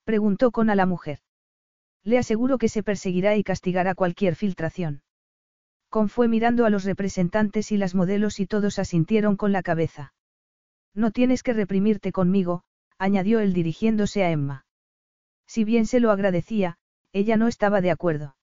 [0.06, 1.20] Preguntó con a la mujer.
[2.04, 5.02] Le aseguro que se perseguirá y castigará cualquier filtración.
[5.90, 10.14] Con fue mirando a los representantes y las modelos y todos asintieron con la cabeza.
[10.94, 12.64] No tienes que reprimirte conmigo,
[12.98, 14.66] añadió él dirigiéndose a Emma.
[15.46, 16.78] Si bien se lo agradecía,
[17.14, 18.36] ella no estaba de acuerdo.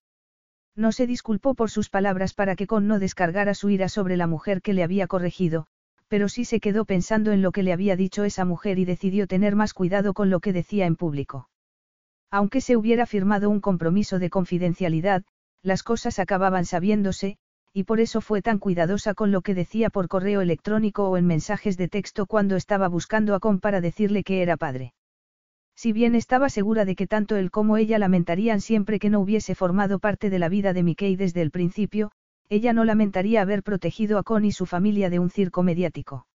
[0.76, 4.26] No se disculpó por sus palabras para que Con no descargara su ira sobre la
[4.26, 5.66] mujer que le había corregido,
[6.06, 9.26] pero sí se quedó pensando en lo que le había dicho esa mujer y decidió
[9.26, 11.48] tener más cuidado con lo que decía en público.
[12.30, 15.24] Aunque se hubiera firmado un compromiso de confidencialidad,
[15.62, 17.38] las cosas acababan sabiéndose,
[17.72, 21.26] y por eso fue tan cuidadosa con lo que decía por correo electrónico o en
[21.26, 24.94] mensajes de texto cuando estaba buscando a Con para decirle que era padre.
[25.74, 29.54] Si bien estaba segura de que tanto él como ella lamentarían siempre que no hubiese
[29.54, 32.10] formado parte de la vida de Mickey desde el principio,
[32.48, 36.26] ella no lamentaría haber protegido a Con y su familia de un circo mediático.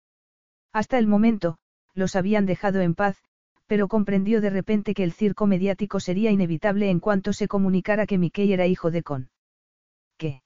[0.72, 1.58] Hasta el momento,
[1.94, 3.16] los habían dejado en paz,
[3.72, 8.18] pero comprendió de repente que el circo mediático sería inevitable en cuanto se comunicara que
[8.18, 9.30] Mickey era hijo de Con.
[10.18, 10.42] ¿Qué?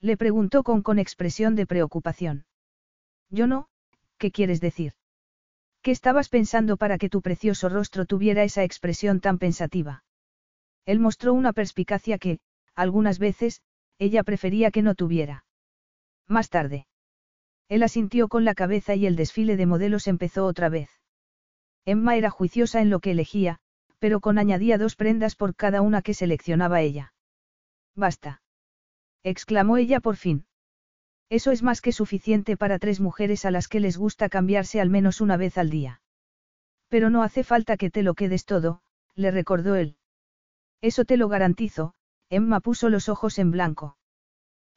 [0.00, 2.46] Le preguntó Con con expresión de preocupación.
[3.28, 3.68] Yo no,
[4.16, 4.94] ¿qué quieres decir?
[5.82, 10.02] ¿Qué estabas pensando para que tu precioso rostro tuviera esa expresión tan pensativa?
[10.86, 12.38] Él mostró una perspicacia que,
[12.74, 13.60] algunas veces,
[13.98, 15.44] ella prefería que no tuviera.
[16.26, 16.86] Más tarde.
[17.68, 20.88] Él asintió con la cabeza y el desfile de modelos empezó otra vez.
[21.88, 23.60] Emma era juiciosa en lo que elegía,
[23.98, 27.14] pero con añadía dos prendas por cada una que seleccionaba ella.
[27.96, 28.42] Basta.
[29.22, 30.44] exclamó ella por fin.
[31.30, 34.90] Eso es más que suficiente para tres mujeres a las que les gusta cambiarse al
[34.90, 36.02] menos una vez al día.
[36.88, 38.82] Pero no hace falta que te lo quedes todo,
[39.14, 39.96] le recordó él.
[40.82, 41.94] Eso te lo garantizo,
[42.28, 43.96] Emma puso los ojos en blanco.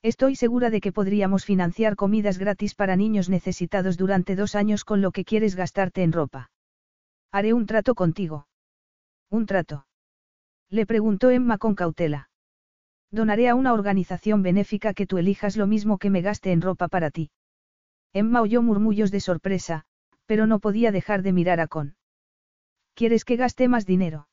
[0.01, 5.01] Estoy segura de que podríamos financiar comidas gratis para niños necesitados durante dos años con
[5.01, 6.51] lo que quieres gastarte en ropa.
[7.31, 8.47] Haré un trato contigo.
[9.29, 9.85] ¿Un trato?
[10.69, 12.29] Le preguntó Emma con cautela.
[13.09, 16.87] Donaré a una organización benéfica que tú elijas lo mismo que me gaste en ropa
[16.87, 17.31] para ti.
[18.13, 19.85] Emma oyó murmullos de sorpresa,
[20.25, 21.95] pero no podía dejar de mirar a Con.
[22.93, 24.27] ¿Quieres que gaste más dinero?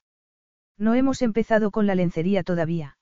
[0.77, 2.99] No hemos empezado con la lencería todavía.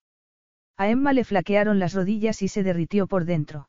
[0.77, 3.69] A Emma le flaquearon las rodillas y se derritió por dentro.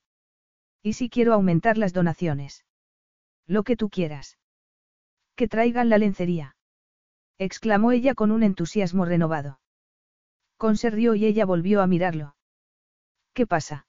[0.81, 2.65] ¿Y si quiero aumentar las donaciones?
[3.47, 4.38] Lo que tú quieras.
[5.38, 6.56] Que traigan la lencería.
[7.38, 9.59] exclamó ella con un entusiasmo renovado.
[10.57, 12.35] Con se rió y ella volvió a mirarlo.
[13.33, 13.85] ¿Qué pasa?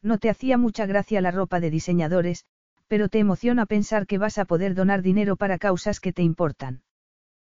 [0.00, 2.46] No te hacía mucha gracia la ropa de diseñadores,
[2.88, 6.82] pero te emociona pensar que vas a poder donar dinero para causas que te importan.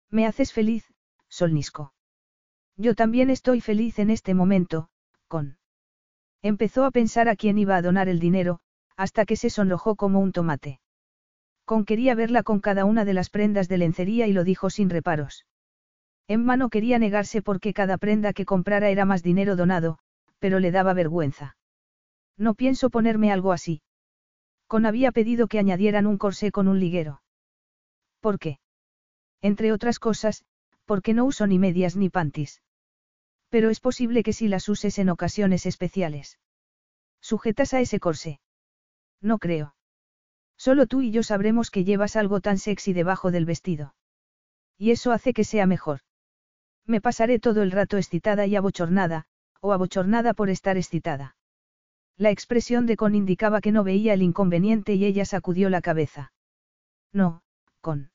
[0.10, 0.94] Me haces feliz,
[1.30, 1.94] Solnisco.
[2.76, 4.90] Yo también estoy feliz en este momento,
[5.30, 5.58] con.
[6.42, 8.60] Empezó a pensar a quién iba a donar el dinero,
[8.98, 10.82] hasta que se sonrojó como un tomate.
[11.66, 14.90] Con quería verla con cada una de las prendas de lencería y lo dijo sin
[14.90, 15.46] reparos.
[16.28, 20.00] Emma no quería negarse porque cada prenda que comprara era más dinero donado,
[20.40, 21.58] pero le daba vergüenza.
[22.38, 23.82] No pienso ponerme algo así.
[24.68, 27.22] Con había pedido que añadieran un corsé con un liguero.
[28.20, 28.60] ¿Por qué?
[29.42, 30.44] Entre otras cosas,
[30.86, 32.62] porque no uso ni medias ni panties.
[33.50, 36.40] Pero es posible que sí las uses en ocasiones especiales.
[37.22, 38.40] ¿Sujetas a ese corsé?
[39.22, 39.76] No creo.
[40.58, 43.96] Solo tú y yo sabremos que llevas algo tan sexy debajo del vestido.
[44.78, 46.02] Y eso hace que sea mejor.
[46.86, 49.26] Me pasaré todo el rato excitada y abochornada,
[49.62, 51.36] o abochornada por estar excitada.
[52.18, 56.32] La expresión de Con indicaba que no veía el inconveniente y ella sacudió la cabeza.
[57.12, 57.42] No,
[57.82, 58.12] Con.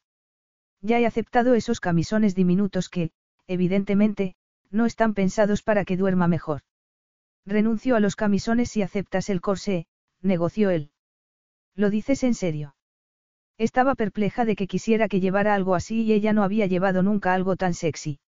[0.81, 3.11] Ya he aceptado esos camisones diminutos que,
[3.47, 4.37] evidentemente,
[4.71, 6.63] no están pensados para que duerma mejor.
[7.45, 9.87] Renuncio a los camisones si aceptas el corsé,
[10.23, 10.93] negoció él.
[11.75, 12.75] ¿Lo dices en serio?
[13.59, 17.35] Estaba perpleja de que quisiera que llevara algo así y ella no había llevado nunca
[17.35, 18.21] algo tan sexy.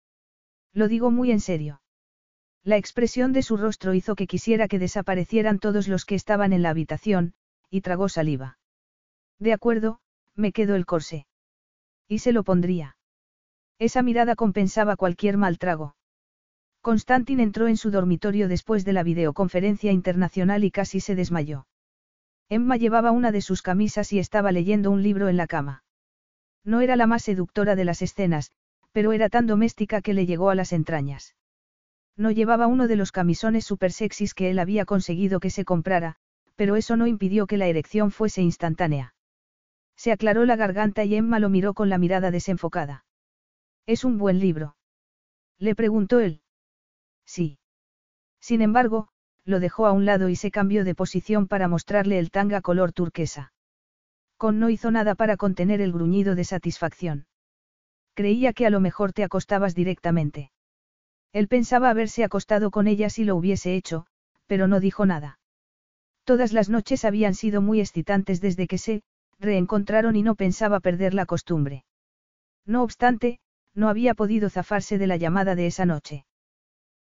[0.74, 1.82] Lo digo muy en serio.
[2.64, 6.62] La expresión de su rostro hizo que quisiera que desaparecieran todos los que estaban en
[6.62, 7.34] la habitación,
[7.70, 8.60] y tragó saliva.
[9.40, 10.00] De acuerdo,
[10.36, 11.26] me quedo el corsé.
[12.08, 12.98] Y se lo pondría.
[13.80, 15.96] Esa mirada compensaba cualquier mal trago.
[16.82, 21.66] Constantin entró en su dormitorio después de la videoconferencia internacional y casi se desmayó.
[22.52, 25.86] Emma llevaba una de sus camisas y estaba leyendo un libro en la cama.
[26.66, 28.52] No era la más seductora de las escenas,
[28.92, 31.38] pero era tan doméstica que le llegó a las entrañas.
[32.18, 36.18] No llevaba uno de los camisones super sexys que él había conseguido que se comprara,
[36.58, 39.16] pero eso no impidió que la erección fuese instantánea.
[39.96, 43.06] Se aclaró la garganta y Emma lo miró con la mirada desenfocada.
[43.86, 44.76] ¿Es un buen libro?
[45.58, 46.42] Le preguntó él.
[47.26, 47.60] Sí.
[48.42, 49.08] Sin embargo,
[49.46, 52.94] lo dejó a un lado y se cambió de posición para mostrarle el tanga color
[52.94, 53.54] turquesa.
[54.38, 57.28] Con no hizo nada para contener el gruñido de satisfacción.
[58.14, 60.52] Creía que a lo mejor te acostabas directamente.
[61.34, 64.06] Él pensaba haberse acostado con ella si lo hubiese hecho,
[64.48, 65.40] pero no dijo nada.
[66.24, 69.04] Todas las noches habían sido muy excitantes desde que se
[69.40, 71.84] reencontraron y no pensaba perder la costumbre.
[72.66, 73.40] No obstante,
[73.74, 76.26] no había podido zafarse de la llamada de esa noche.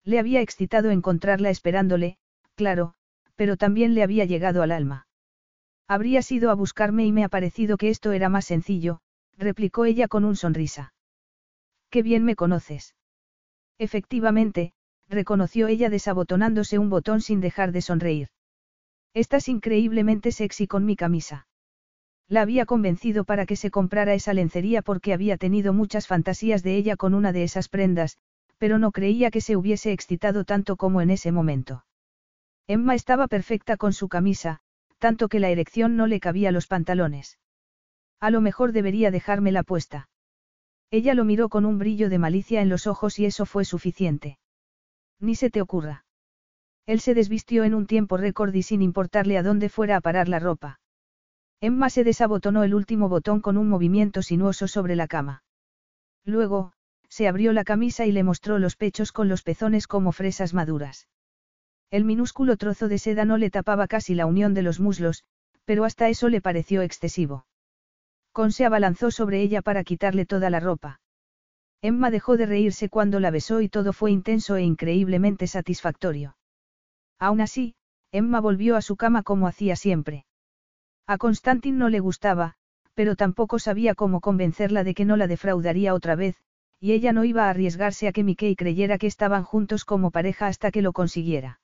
[0.05, 2.19] Le había excitado encontrarla esperándole,
[2.59, 2.95] claro,
[3.37, 5.07] pero también le había llegado al alma.
[5.87, 8.99] Habría sido a buscarme y me ha parecido que esto era más sencillo,
[9.39, 10.93] replicó ella con un sonrisa.
[11.89, 12.97] Qué bien me conoces.
[13.79, 14.73] Efectivamente,
[15.09, 18.29] reconoció ella desabotonándose un botón sin dejar de sonreír.
[19.15, 21.47] Estás increíblemente sexy con mi camisa.
[22.29, 26.77] La había convencido para que se comprara esa lencería porque había tenido muchas fantasías de
[26.77, 28.19] ella con una de esas prendas,
[28.59, 31.85] pero no creía que se hubiese excitado tanto como en ese momento.
[32.71, 34.61] Emma estaba perfecta con su camisa,
[34.99, 37.39] tanto que la erección no le cabía los pantalones.
[38.21, 40.11] A lo mejor debería dejármela puesta.
[40.91, 44.39] Ella lo miró con un brillo de malicia en los ojos y eso fue suficiente.
[45.19, 46.05] Ni se te ocurra.
[46.85, 50.29] Él se desvistió en un tiempo récord y sin importarle a dónde fuera a parar
[50.29, 50.79] la ropa.
[51.61, 55.43] Emma se desabotonó el último botón con un movimiento sinuoso sobre la cama.
[56.25, 56.73] Luego,
[57.09, 61.09] se abrió la camisa y le mostró los pechos con los pezones como fresas maduras.
[61.91, 65.25] El minúsculo trozo de seda no le tapaba casi la unión de los muslos,
[65.65, 67.47] pero hasta eso le pareció excesivo.
[68.33, 71.01] Con se abalanzó sobre ella para quitarle toda la ropa.
[71.81, 76.37] Emma dejó de reírse cuando la besó y todo fue intenso e increíblemente satisfactorio.
[77.19, 77.75] Aún así,
[78.13, 80.27] Emma volvió a su cama como hacía siempre.
[81.07, 82.55] A Constantin no le gustaba,
[82.95, 86.37] pero tampoco sabía cómo convencerla de que no la defraudaría otra vez,
[86.81, 90.49] y ella no iba a arriesgarse a que Mickey creyera que estaban juntos como pareja
[90.49, 91.61] hasta que lo consiguiera.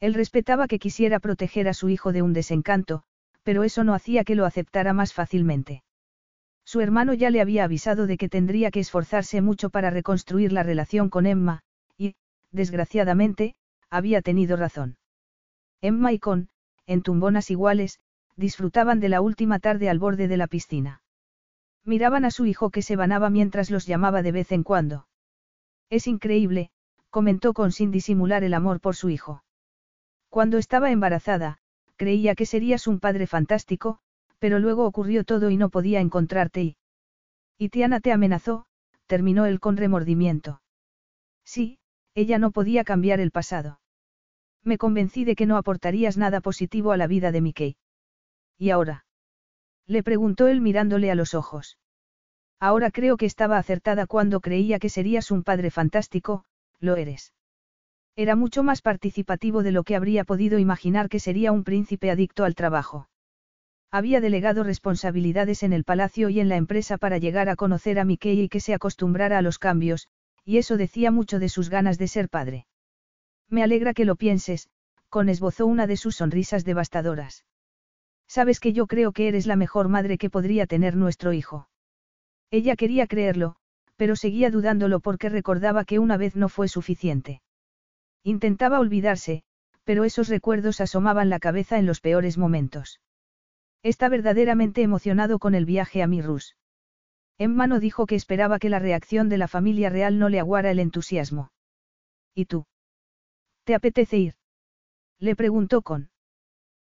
[0.00, 3.02] Él respetaba que quisiera proteger a su hijo de un desencanto,
[3.42, 5.82] pero eso no hacía que lo aceptara más fácilmente.
[6.64, 10.64] Su hermano ya le había avisado de que tendría que esforzarse mucho para reconstruir la
[10.64, 11.62] relación con Emma,
[11.96, 12.16] y,
[12.50, 13.54] desgraciadamente,
[13.88, 14.96] había tenido razón.
[15.80, 16.48] Emma y Con,
[16.86, 18.00] en tumbonas iguales,
[18.36, 21.02] disfrutaban de la última tarde al borde de la piscina.
[21.84, 25.06] Miraban a su hijo que se banaba mientras los llamaba de vez en cuando.
[25.88, 26.70] Es increíble,
[27.10, 29.44] comentó con sin disimular el amor por su hijo.
[30.28, 31.58] Cuando estaba embarazada,
[31.96, 34.00] creía que serías un padre fantástico,
[34.38, 36.76] pero luego ocurrió todo y no podía encontrarte
[37.58, 37.68] y...
[37.70, 38.66] Tiana te amenazó,
[39.06, 40.60] terminó él con remordimiento.
[41.44, 41.78] Sí,
[42.14, 43.80] ella no podía cambiar el pasado.
[44.62, 47.76] Me convencí de que no aportarías nada positivo a la vida de Mickey.
[48.58, 49.06] ¿Y ahora?
[49.86, 51.78] Le preguntó él mirándole a los ojos.
[52.58, 56.44] Ahora creo que estaba acertada cuando creía que serías un padre fantástico,
[56.80, 57.32] lo eres.
[58.18, 62.44] Era mucho más participativo de lo que habría podido imaginar que sería un príncipe adicto
[62.44, 63.10] al trabajo.
[63.90, 68.06] Había delegado responsabilidades en el palacio y en la empresa para llegar a conocer a
[68.06, 70.08] Mickey y que se acostumbrara a los cambios,
[70.46, 72.66] y eso decía mucho de sus ganas de ser padre.
[73.50, 74.70] Me alegra que lo pienses,
[75.10, 77.44] con esbozó una de sus sonrisas devastadoras.
[78.26, 81.68] Sabes que yo creo que eres la mejor madre que podría tener nuestro hijo.
[82.50, 83.56] Ella quería creerlo,
[83.96, 87.42] pero seguía dudándolo porque recordaba que una vez no fue suficiente.
[88.26, 89.44] Intentaba olvidarse,
[89.84, 93.00] pero esos recuerdos asomaban la cabeza en los peores momentos.
[93.84, 96.56] Está verdaderamente emocionado con el viaje a Mirrus.
[97.38, 100.72] Emma no dijo que esperaba que la reacción de la familia real no le aguara
[100.72, 101.52] el entusiasmo.
[102.34, 102.66] ¿Y tú?
[103.62, 104.34] ¿Te apetece ir?
[105.20, 106.10] Le preguntó con.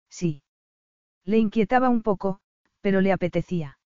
[0.08, 0.44] Sí.
[1.24, 2.38] Le inquietaba un poco,
[2.82, 3.78] pero le apetecía.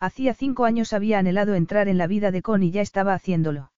[0.00, 3.70] Hacía cinco años había anhelado entrar en la vida de Con y ya estaba haciéndolo.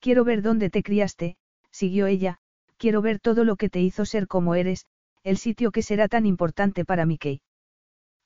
[0.00, 1.36] Quiero ver dónde te criaste,
[1.74, 2.38] siguió ella,
[2.76, 4.86] quiero ver todo lo que te hizo ser como eres,
[5.24, 7.40] el sitio que será tan importante para Mickey.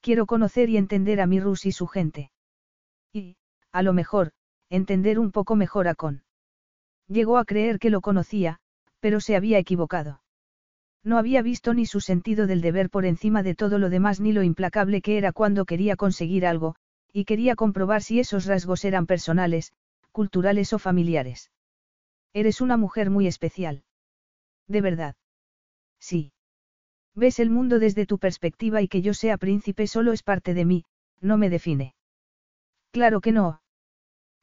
[0.03, 2.31] Quiero conocer y entender a mi Rus y su gente.
[3.13, 3.37] Y,
[3.73, 4.33] a lo mejor,
[4.69, 6.25] entender un poco mejor a Con.
[7.09, 8.59] Llegó a creer que lo conocía,
[9.01, 10.21] pero se había equivocado.
[11.03, 14.33] No había visto ni su sentido del deber por encima de todo lo demás ni
[14.33, 16.75] lo implacable que era cuando quería conseguir algo,
[17.13, 19.73] y quería comprobar si esos rasgos eran personales,
[20.13, 21.51] culturales o familiares.
[22.33, 23.85] Eres una mujer muy especial.
[24.67, 25.17] ¿De verdad?
[25.99, 26.33] Sí.
[27.15, 30.65] Ves el mundo desde tu perspectiva y que yo sea príncipe solo es parte de
[30.65, 30.85] mí,
[31.21, 31.95] no me define.
[32.93, 33.61] Claro que no.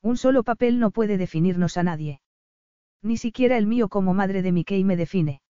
[0.02, 2.22] Un solo papel no puede definirnos a nadie.
[3.02, 5.42] Ni siquiera el mío como madre de Mickey me define.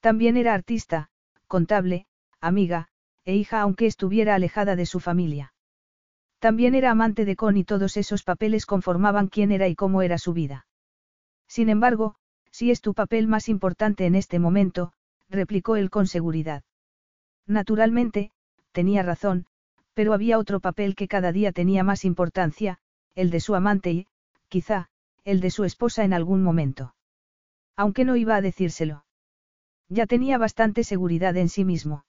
[0.00, 1.10] También era artista,
[1.48, 2.06] contable,
[2.40, 2.88] amiga,
[3.24, 5.52] e hija aunque estuviera alejada de su familia.
[6.38, 10.18] También era amante de Con y todos esos papeles conformaban quién era y cómo era
[10.18, 10.67] su vida.
[11.48, 12.14] Sin embargo,
[12.50, 14.92] si es tu papel más importante en este momento,
[15.28, 16.62] replicó él con seguridad.
[17.46, 18.30] Naturalmente,
[18.72, 19.46] tenía razón,
[19.94, 22.78] pero había otro papel que cada día tenía más importancia,
[23.14, 24.06] el de su amante y,
[24.48, 24.90] quizá,
[25.24, 26.94] el de su esposa en algún momento.
[27.76, 29.04] Aunque no iba a decírselo.
[29.88, 32.04] Ya tenía bastante seguridad en sí mismo.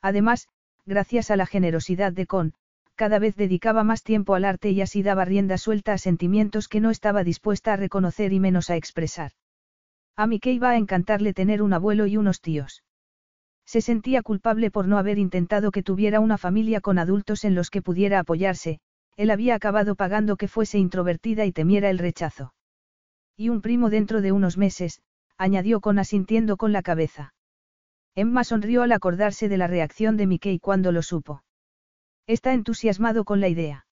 [0.00, 0.48] Además,
[0.86, 2.54] gracias a la generosidad de Con,
[2.94, 6.80] cada vez dedicaba más tiempo al arte y así daba rienda suelta a sentimientos que
[6.80, 9.32] no estaba dispuesta a reconocer y menos a expresar.
[10.16, 12.84] A que iba a encantarle tener un abuelo y unos tíos.
[13.64, 17.70] Se sentía culpable por no haber intentado que tuviera una familia con adultos en los
[17.70, 18.80] que pudiera apoyarse,
[19.16, 22.54] él había acabado pagando que fuese introvertida y temiera el rechazo.
[23.36, 25.00] Y un primo dentro de unos meses,
[25.38, 27.34] añadió con asintiendo con la cabeza.
[28.14, 31.42] Emma sonrió al acordarse de la reacción de Mickey cuando lo supo.
[32.26, 33.86] Está entusiasmado con la idea.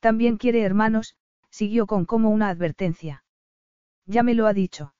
[0.00, 1.16] También quiere hermanos,
[1.50, 3.24] siguió con como una advertencia.
[4.06, 4.94] Ya me lo ha dicho.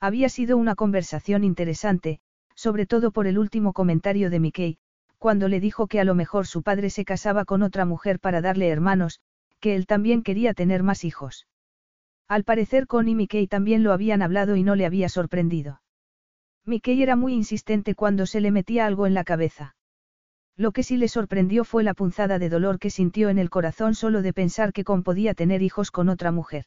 [0.00, 2.20] Había sido una conversación interesante,
[2.54, 4.78] sobre todo por el último comentario de Mickey,
[5.18, 8.40] cuando le dijo que a lo mejor su padre se casaba con otra mujer para
[8.40, 9.20] darle hermanos,
[9.60, 11.46] que él también quería tener más hijos.
[12.28, 15.80] Al parecer Con y Mickey también lo habían hablado y no le había sorprendido.
[16.64, 19.76] Mickey era muy insistente cuando se le metía algo en la cabeza.
[20.56, 23.94] Lo que sí le sorprendió fue la punzada de dolor que sintió en el corazón
[23.94, 26.66] solo de pensar que Con podía tener hijos con otra mujer.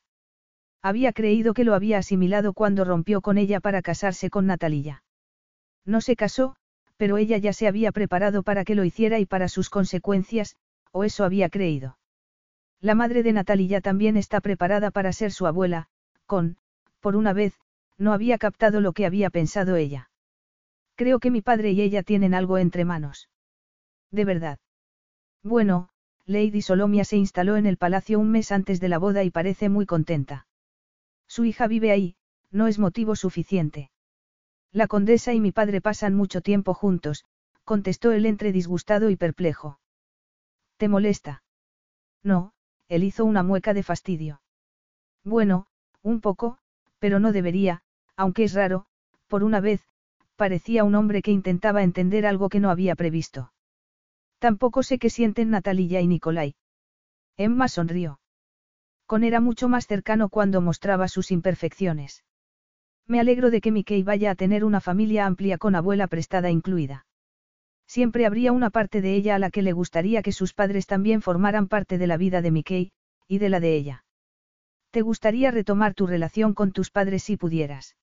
[0.82, 5.04] Había creído que lo había asimilado cuando rompió con ella para casarse con Natalia.
[5.86, 6.56] No se casó,
[6.98, 10.56] pero ella ya se había preparado para que lo hiciera y para sus consecuencias,
[10.92, 11.98] o eso había creído.
[12.82, 15.88] La madre de Natalia también está preparada para ser su abuela,
[16.26, 16.58] con,
[17.00, 17.54] por una vez,
[17.98, 20.10] no había captado lo que había pensado ella.
[20.96, 23.30] Creo que mi padre y ella tienen algo entre manos.
[24.12, 24.60] De verdad.
[25.44, 25.90] Bueno,
[26.26, 29.70] Lady Solomia se instaló en el palacio un mes antes de la boda y parece
[29.70, 30.48] muy contenta.
[31.28, 32.16] Su hija vive ahí,
[32.52, 33.92] no es motivo suficiente.
[34.72, 37.26] La condesa y mi padre pasan mucho tiempo juntos,
[37.64, 39.80] contestó él entre disgustado y perplejo.
[40.78, 41.44] ¿Te molesta?
[42.24, 42.54] No,
[42.88, 44.42] él hizo una mueca de fastidio.
[45.24, 45.68] Bueno,
[46.02, 46.58] un poco,
[47.00, 47.82] pero no debería,
[48.16, 48.86] aunque es raro,
[49.28, 49.82] por una vez,
[50.36, 53.52] parecía un hombre que intentaba entender algo que no había previsto.
[54.40, 56.56] Tampoco sé qué sienten Natalia y Nicolai.
[57.38, 58.20] Emma sonrió.
[59.06, 62.24] Con era mucho más cercano cuando mostraba sus imperfecciones.
[63.08, 67.06] Me alegro de que Mickey vaya a tener una familia amplia con abuela prestada incluida.
[67.88, 71.22] Siempre habría una parte de ella a la que le gustaría que sus padres también
[71.22, 72.92] formaran parte de la vida de Mickey,
[73.28, 74.04] y de la de ella.
[74.92, 77.96] ¿Te gustaría retomar tu relación con tus padres si pudieras?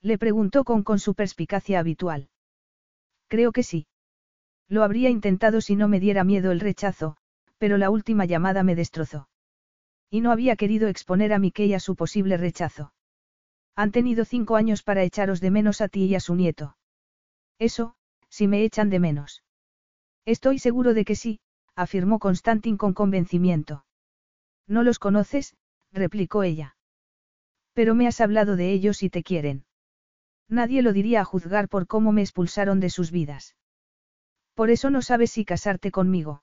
[0.00, 2.28] Le preguntó con, con su perspicacia habitual.
[3.26, 3.86] Creo que sí.
[4.70, 7.16] Lo habría intentado si no me diera miedo el rechazo,
[7.58, 9.28] pero la última llamada me destrozó.
[10.08, 12.92] Y no había querido exponer a Mickey a su posible rechazo.
[13.74, 16.76] Han tenido cinco años para echaros de menos a ti y a su nieto.
[17.58, 17.96] Eso,
[18.28, 19.42] si me echan de menos.
[20.24, 21.40] Estoy seguro de que sí,
[21.74, 23.84] afirmó Constantin con convencimiento.
[24.68, 25.56] No los conoces,
[25.90, 26.76] replicó ella.
[27.72, 29.64] Pero me has hablado de ellos y te quieren.
[30.48, 33.56] Nadie lo diría a juzgar por cómo me expulsaron de sus vidas.
[34.54, 36.42] Por eso no sabes si casarte conmigo.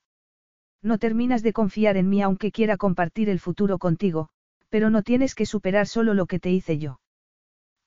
[0.82, 4.30] No terminas de confiar en mí aunque quiera compartir el futuro contigo,
[4.69, 7.00] pero no tienes que superar solo lo que te hice yo.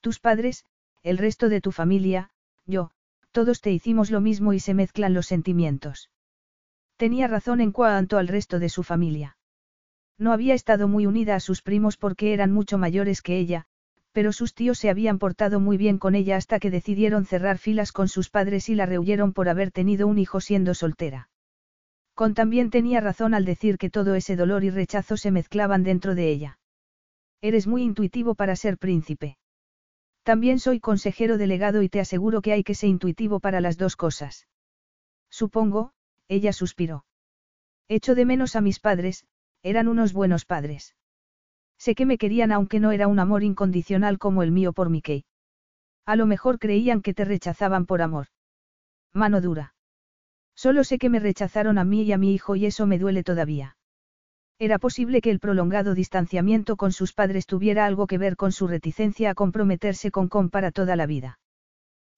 [0.01, 0.65] Tus padres,
[1.03, 2.31] el resto de tu familia,
[2.67, 2.91] yo,
[3.33, 6.11] todos te hicimos lo mismo y se mezclan los sentimientos.
[6.97, 9.37] Tenía razón en cuanto al resto de su familia.
[10.19, 13.67] No había estado muy unida a sus primos porque eran mucho mayores que ella,
[14.13, 17.93] pero sus tíos se habían portado muy bien con ella hasta que decidieron cerrar filas
[17.93, 21.29] con sus padres y la rehuyeron por haber tenido un hijo siendo soltera.
[22.15, 26.15] Con también tenía razón al decir que todo ese dolor y rechazo se mezclaban dentro
[26.15, 26.59] de ella.
[27.41, 29.39] Eres muy intuitivo para ser príncipe.
[30.23, 33.97] También soy consejero delegado y te aseguro que hay que ser intuitivo para las dos
[33.97, 34.49] cosas.
[35.31, 35.93] Supongo,
[36.29, 37.07] ella suspiró.
[37.89, 39.25] Echo de menos a mis padres,
[39.63, 40.95] eran unos buenos padres.
[41.81, 45.25] Sé que me querían aunque no era un amor incondicional como el mío por Mickey.
[46.05, 48.27] A lo mejor creían que te rechazaban por amor.
[49.15, 49.75] Mano dura.
[50.55, 53.23] Solo sé que me rechazaron a mí y a mi hijo y eso me duele
[53.23, 53.79] todavía.
[54.59, 58.69] Era posible que el prolongado distanciamiento con sus padres tuviera algo que ver con su
[58.69, 61.39] reticencia a comprometerse con Com para toda la vida.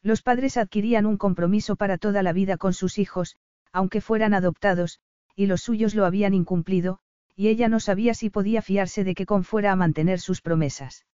[0.02, 3.36] Los padres adquirían un compromiso para toda la vida con sus hijos,
[3.70, 4.98] aunque fueran adoptados,
[5.36, 6.98] y los suyos lo habían incumplido,
[7.34, 11.06] y ella no sabía si podía fiarse de que Con fuera a mantener sus promesas.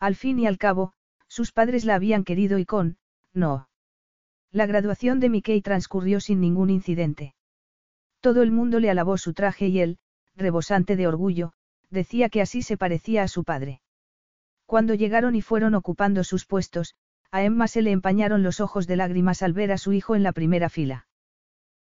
[0.00, 0.92] Al fin y al cabo,
[1.28, 2.98] sus padres la habían querido y Con,
[3.32, 3.68] no.
[4.50, 7.34] La graduación de Mickey transcurrió sin ningún incidente.
[8.20, 9.98] Todo el mundo le alabó su traje y él,
[10.36, 11.52] rebosante de orgullo,
[11.90, 13.80] decía que así se parecía a su padre.
[14.66, 16.94] Cuando llegaron y fueron ocupando sus puestos,
[17.30, 20.22] a Emma se le empañaron los ojos de lágrimas al ver a su hijo en
[20.22, 21.06] la primera fila.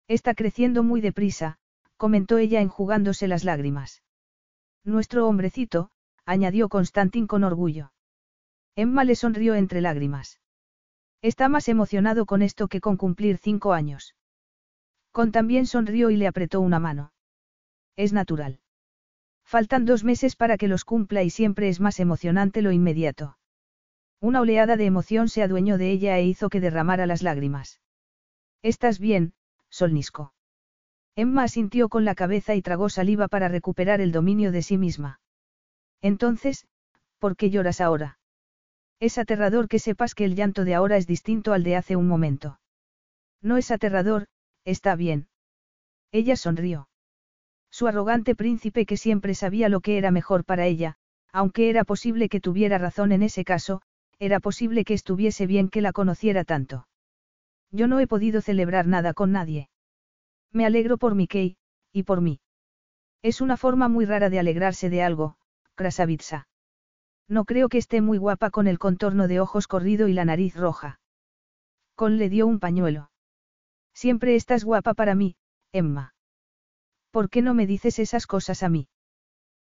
[0.08, 1.60] Está creciendo muy deprisa,
[2.04, 4.04] comentó ella enjugándose las lágrimas.
[4.84, 5.90] Nuestro hombrecito,
[6.26, 7.94] añadió Constantín con orgullo.
[8.76, 10.42] Emma le sonrió entre lágrimas.
[11.22, 14.18] Está más emocionado con esto que con cumplir cinco años.
[15.14, 17.14] Con también sonrió y le apretó una mano.
[17.96, 18.60] Es natural.
[19.46, 23.38] Faltan dos meses para que los cumpla y siempre es más emocionante lo inmediato.
[24.20, 27.80] Una oleada de emoción se adueñó de ella e hizo que derramara las lágrimas.
[28.62, 29.36] ¿Estás bien,
[29.70, 30.33] Solnisco?
[31.16, 35.20] Emma asintió con la cabeza y tragó saliva para recuperar el dominio de sí misma.
[36.02, 36.66] Entonces,
[37.20, 38.18] ¿por qué lloras ahora?
[39.00, 42.08] Es aterrador que sepas que el llanto de ahora es distinto al de hace un
[42.08, 42.60] momento.
[43.42, 44.28] No es aterrador,
[44.66, 45.28] está bien.
[46.12, 46.90] Ella sonrió.
[47.70, 50.96] Su arrogante príncipe que siempre sabía lo que era mejor para ella,
[51.32, 53.82] aunque era posible que tuviera razón en ese caso,
[54.20, 56.88] era posible que estuviese bien que la conociera tanto.
[57.72, 59.70] Yo no he podido celebrar nada con nadie.
[60.54, 61.58] Me alegro por Mickey,
[61.92, 62.40] y por mí.
[63.24, 65.38] Es una forma muy rara de alegrarse de algo,
[65.76, 66.48] Krasavitsa.
[67.28, 70.56] No creo que esté muy guapa con el contorno de ojos corrido y la nariz
[70.56, 71.00] roja.
[71.96, 73.12] Con le dio un pañuelo.
[73.94, 75.38] Siempre estás guapa para mí,
[75.72, 76.14] Emma.
[77.12, 78.90] ¿Por qué no me dices esas cosas a mí?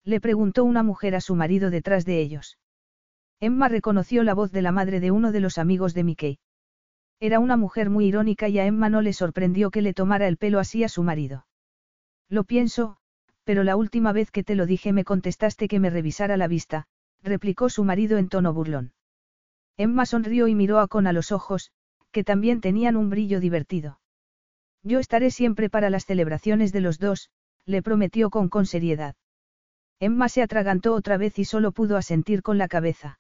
[0.03, 2.57] Le preguntó una mujer a su marido detrás de ellos.
[3.39, 6.39] Emma reconoció la voz de la madre de uno de los amigos de Mickey.
[7.19, 10.37] Era una mujer muy irónica y a Emma no le sorprendió que le tomara el
[10.37, 11.47] pelo así a su marido.
[12.29, 12.97] Lo pienso,
[13.43, 16.85] pero la última vez que te lo dije me contestaste que me revisara la vista,
[17.23, 18.93] replicó su marido en tono burlón.
[19.77, 21.71] Emma sonrió y miró a Con a los ojos,
[22.11, 23.99] que también tenían un brillo divertido.
[24.83, 27.29] Yo estaré siempre para las celebraciones de los dos,
[27.65, 29.15] le prometió con con seriedad.
[29.99, 33.19] Emma se atragantó otra vez y solo pudo asentir con la cabeza.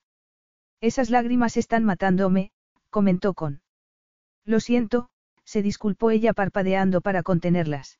[0.81, 2.51] Esas lágrimas están matándome,
[2.89, 3.61] comentó con.
[4.47, 5.09] Lo siento,
[5.43, 7.99] se disculpó ella parpadeando para contenerlas.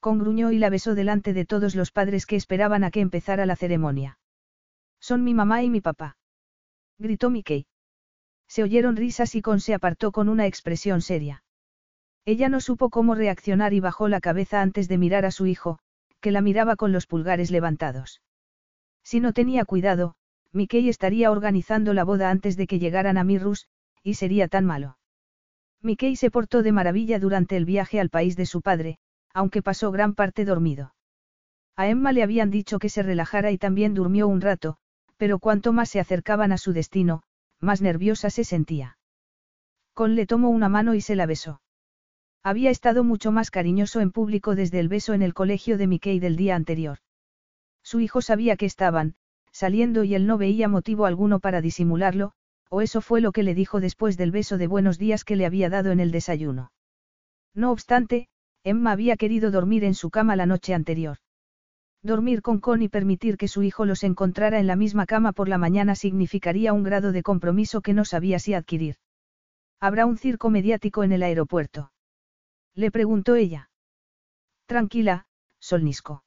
[0.00, 3.54] Congruñó y la besó delante de todos los padres que esperaban a que empezara la
[3.54, 4.18] ceremonia.
[5.00, 6.16] Son mi mamá y mi papá.
[6.98, 7.66] Gritó Mickey.
[8.48, 11.44] Se oyeron risas y Con se apartó con una expresión seria.
[12.24, 15.78] Ella no supo cómo reaccionar y bajó la cabeza antes de mirar a su hijo,
[16.20, 18.20] que la miraba con los pulgares levantados.
[19.04, 20.16] Si no tenía cuidado,
[20.50, 23.68] Mickey estaría organizando la boda antes de que llegaran a Mirrus,
[24.02, 24.98] y sería tan malo.
[25.82, 28.98] Mickey se portó de maravilla durante el viaje al país de su padre,
[29.34, 30.94] aunque pasó gran parte dormido.
[31.76, 34.76] A Emma le habían dicho que se relajara y también durmió un rato,
[35.16, 37.22] pero cuanto más se acercaban a su destino,
[37.60, 38.98] más nerviosa se sentía.
[39.94, 41.60] Con le tomó una mano y se la besó.
[42.42, 46.18] Había estado mucho más cariñoso en público desde el beso en el colegio de Mickey
[46.18, 46.98] del día anterior.
[47.82, 49.14] Su hijo sabía que estaban,
[49.52, 52.32] saliendo y él no veía motivo alguno para disimularlo,
[52.74, 55.44] o eso fue lo que le dijo después del beso de buenos días que le
[55.44, 56.72] había dado en el desayuno.
[57.54, 58.28] No obstante,
[58.64, 61.18] Emma había querido dormir en su cama la noche anterior.
[62.02, 65.50] Dormir con Con y permitir que su hijo los encontrara en la misma cama por
[65.50, 68.96] la mañana significaría un grado de compromiso que no sabía si adquirir.
[69.78, 71.92] ¿Habrá un circo mediático en el aeropuerto?
[72.74, 73.68] Le preguntó ella.
[74.64, 75.26] Tranquila,
[75.60, 76.24] Solnisco.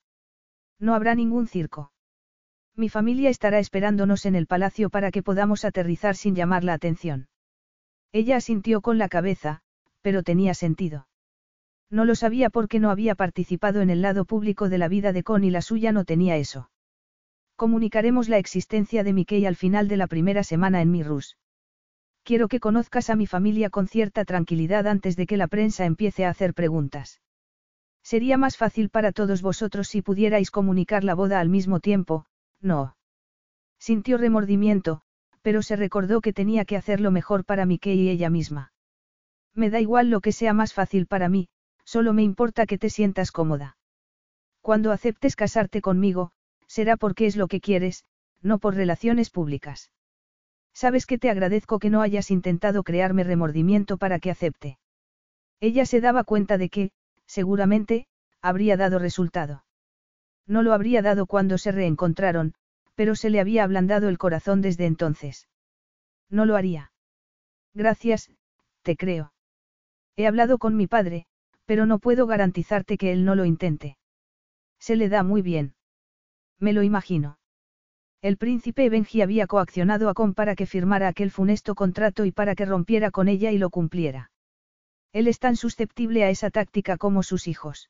[0.78, 1.92] No habrá ningún circo.
[2.78, 7.28] Mi familia estará esperándonos en el palacio para que podamos aterrizar sin llamar la atención.
[8.12, 9.62] Ella asintió con la cabeza,
[10.02, 11.08] pero tenía sentido.
[11.90, 15.24] No lo sabía porque no había participado en el lado público de la vida de
[15.24, 16.70] Con y la suya no tenía eso.
[17.56, 21.38] Comunicaremos la existencia de Mickey al final de la primera semana en Mirrus.
[22.24, 26.26] Quiero que conozcas a mi familia con cierta tranquilidad antes de que la prensa empiece
[26.26, 27.22] a hacer preguntas.
[28.04, 32.26] Sería más fácil para todos vosotros si pudierais comunicar la boda al mismo tiempo,
[32.62, 32.96] no.
[33.80, 35.02] Sintió remordimiento,
[35.42, 38.74] pero se recordó que tenía que hacerlo mejor para Mickey y ella misma.
[39.54, 41.50] Me da igual lo que sea más fácil para mí,
[41.86, 43.78] Solo me importa que te sientas cómoda.
[44.62, 46.32] Cuando aceptes casarte conmigo,
[46.68, 48.04] será porque es lo que quieres,
[48.42, 49.92] no por relaciones públicas.
[50.74, 54.80] Sabes que te agradezco que no hayas intentado crearme remordimiento para que acepte.
[55.60, 56.92] Ella se daba cuenta de que,
[57.28, 58.08] seguramente,
[58.42, 59.64] habría dado resultado.
[60.48, 62.54] No lo habría dado cuando se reencontraron,
[62.96, 65.48] pero se le había ablandado el corazón desde entonces.
[66.30, 66.92] No lo haría.
[67.74, 68.32] Gracias,
[68.84, 69.34] te creo.
[70.16, 71.26] He hablado con mi padre,
[71.66, 73.98] pero no puedo garantizarte que él no lo intente.
[74.80, 75.76] Se le da muy bien.
[76.60, 77.38] Me lo imagino.
[78.22, 82.56] El príncipe Benji había coaccionado a Con para que firmara aquel funesto contrato y para
[82.56, 84.32] que rompiera con ella y lo cumpliera.
[85.12, 87.90] Él es tan susceptible a esa táctica como sus hijos.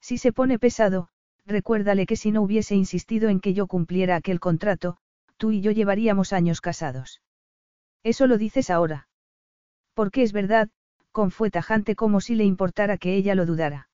[0.00, 1.08] Si se pone pesado,
[1.46, 4.96] recuérdale que si no hubiese insistido en que yo cumpliera aquel contrato,
[5.36, 7.20] tú y yo llevaríamos años casados.
[8.02, 9.08] Eso lo dices ahora.
[9.94, 10.68] Porque es verdad,
[11.12, 13.88] con fue tajante como si le importara que ella lo dudara.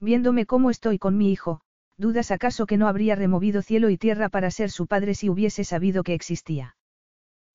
[0.00, 1.60] Viéndome cómo estoy con mi hijo,
[1.96, 5.64] ¿dudas acaso que no habría removido cielo y tierra para ser su padre si hubiese
[5.64, 6.76] sabido que existía?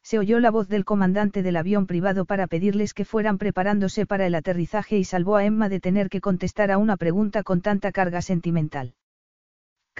[0.02, 4.26] Se oyó la voz del comandante del avión privado para pedirles que fueran preparándose para
[4.26, 7.92] el aterrizaje y salvó a Emma de tener que contestar a una pregunta con tanta
[7.92, 8.96] carga sentimental.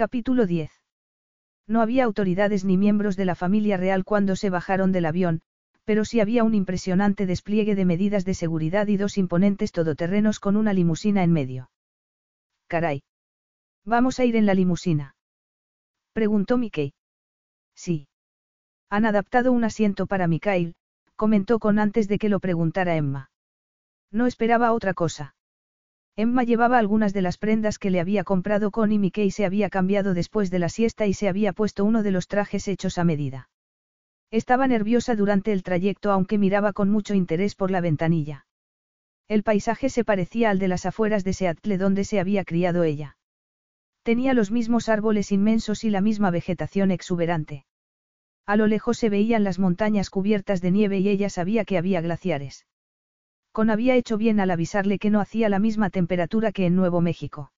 [0.00, 0.72] Capítulo 10.
[1.66, 5.42] No había autoridades ni miembros de la familia real cuando se bajaron del avión,
[5.84, 10.56] pero sí había un impresionante despliegue de medidas de seguridad y dos imponentes todoterrenos con
[10.56, 11.70] una limusina en medio.
[12.66, 13.02] Caray.
[13.84, 15.16] ¿Vamos a ir en la limusina?
[16.14, 16.94] Preguntó Mickey.
[17.74, 18.08] Sí.
[18.88, 20.76] Han adaptado un asiento para Mikhail,
[21.14, 23.30] comentó con antes de que lo preguntara Emma.
[24.10, 25.34] No esperaba otra cosa.
[26.20, 30.12] Emma llevaba algunas de las prendas que le había comprado con y se había cambiado
[30.12, 33.48] después de la siesta y se había puesto uno de los trajes hechos a medida.
[34.30, 38.44] Estaba nerviosa durante el trayecto aunque miraba con mucho interés por la ventanilla.
[39.28, 43.16] El paisaje se parecía al de las afueras de Seattle donde se había criado ella.
[44.02, 47.64] Tenía los mismos árboles inmensos y la misma vegetación exuberante.
[48.44, 52.02] A lo lejos se veían las montañas cubiertas de nieve y ella sabía que había
[52.02, 52.66] glaciares.
[53.52, 57.00] Con había hecho bien al avisarle que no hacía la misma temperatura que en Nuevo
[57.00, 57.52] México.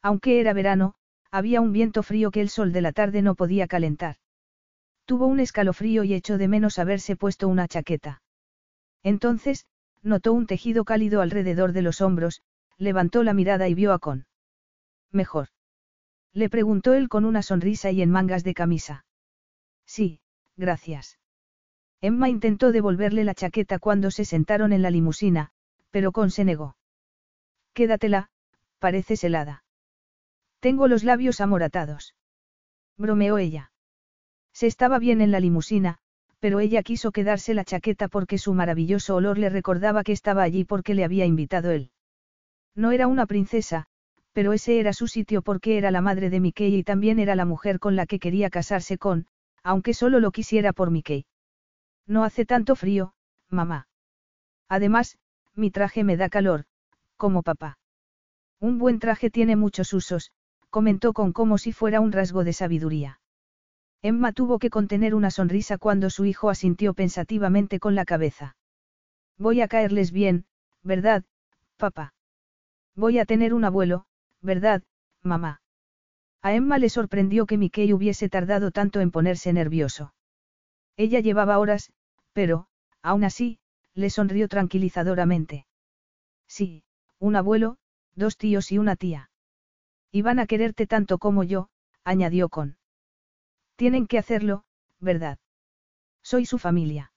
[0.00, 0.94] Aunque era verano,
[1.30, 4.16] había un viento frío que el sol de la tarde no podía calentar.
[5.04, 8.22] Tuvo un escalofrío y echó de menos haberse puesto una chaqueta.
[9.02, 9.66] Entonces,
[10.02, 12.42] notó un tejido cálido alrededor de los hombros,
[12.76, 14.26] levantó la mirada y vio a Con.
[15.10, 15.48] Mejor.
[16.32, 19.04] Le preguntó él con una sonrisa y en mangas de camisa.
[19.86, 20.20] Sí,
[20.56, 21.18] gracias.
[22.00, 25.50] Emma intentó devolverle la chaqueta cuando se sentaron en la limusina,
[25.90, 26.76] pero Con se negó.
[27.74, 28.28] Quédatela,
[28.78, 29.64] pareces helada.
[30.60, 32.14] Tengo los labios amoratados.
[32.96, 33.72] Bromeó ella.
[34.52, 35.98] Se estaba bien en la limusina,
[36.40, 40.64] pero ella quiso quedarse la chaqueta porque su maravilloso olor le recordaba que estaba allí
[40.64, 41.90] porque le había invitado él.
[42.74, 43.86] No era una princesa,
[44.32, 47.44] pero ese era su sitio porque era la madre de Mickey y también era la
[47.44, 49.26] mujer con la que quería casarse con,
[49.64, 51.26] aunque solo lo quisiera por Mickey.
[52.08, 53.12] No hace tanto frío,
[53.50, 53.86] mamá.
[54.68, 55.18] Además,
[55.54, 56.64] mi traje me da calor,
[57.16, 57.78] como papá.
[58.60, 60.32] Un buen traje tiene muchos usos,
[60.70, 63.20] comentó con como si fuera un rasgo de sabiduría.
[64.00, 68.56] Emma tuvo que contener una sonrisa cuando su hijo asintió pensativamente con la cabeza.
[69.36, 70.46] Voy a caerles bien,
[70.82, 71.24] ¿verdad,
[71.76, 72.14] papá?
[72.94, 74.06] Voy a tener un abuelo,
[74.40, 74.82] ¿verdad,
[75.22, 75.60] mamá?
[76.40, 80.14] A Emma le sorprendió que Mickey hubiese tardado tanto en ponerse nervioso.
[80.96, 81.92] Ella llevaba horas,
[82.38, 82.68] pero,
[83.02, 83.58] aún así,
[83.94, 85.66] le sonrió tranquilizadoramente.
[86.46, 86.84] Sí,
[87.18, 87.78] un abuelo,
[88.14, 89.32] dos tíos y una tía.
[90.12, 91.68] Y van a quererte tanto como yo,
[92.04, 92.78] añadió con.
[93.74, 94.62] Tienen que hacerlo,
[95.00, 95.40] ¿verdad?
[96.22, 97.12] Soy su familia.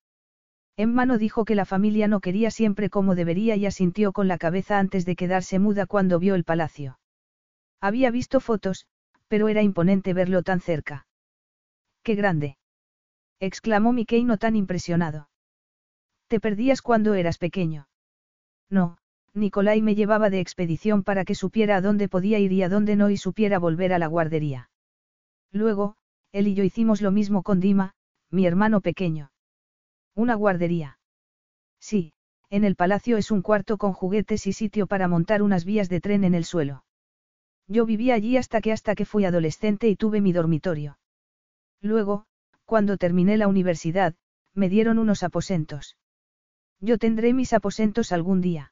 [0.76, 4.40] Emma no dijo que la familia no quería siempre como debería y asintió con la
[4.40, 6.98] cabeza antes de quedarse muda cuando vio el palacio.
[7.80, 8.88] Había visto fotos,
[9.28, 11.06] pero era imponente verlo tan cerca.
[12.02, 12.58] ¡Qué grande!
[13.42, 15.30] Exclamó Mickey no tan impresionado.
[16.28, 17.90] Te perdías cuando eras pequeño.
[18.70, 18.98] No,
[19.34, 22.96] Nicolai me llevaba de expedición para que supiera a dónde podía ir y a dónde
[22.96, 24.70] no y supiera volver a la guardería.
[25.52, 25.96] Luego,
[26.32, 27.96] él y yo hicimos lo mismo con Dima,
[28.30, 29.32] mi hermano pequeño.
[30.16, 31.00] Una guardería.
[31.80, 32.14] Sí,
[32.50, 36.00] en el palacio es un cuarto con juguetes y sitio para montar unas vías de
[36.00, 36.86] tren en el suelo.
[37.68, 41.00] Yo vivía allí hasta que hasta que fui adolescente y tuve mi dormitorio.
[41.82, 42.26] Luego,
[42.72, 44.16] cuando terminé la universidad,
[44.54, 45.98] me dieron unos aposentos.
[46.80, 48.72] Yo tendré mis aposentos algún día.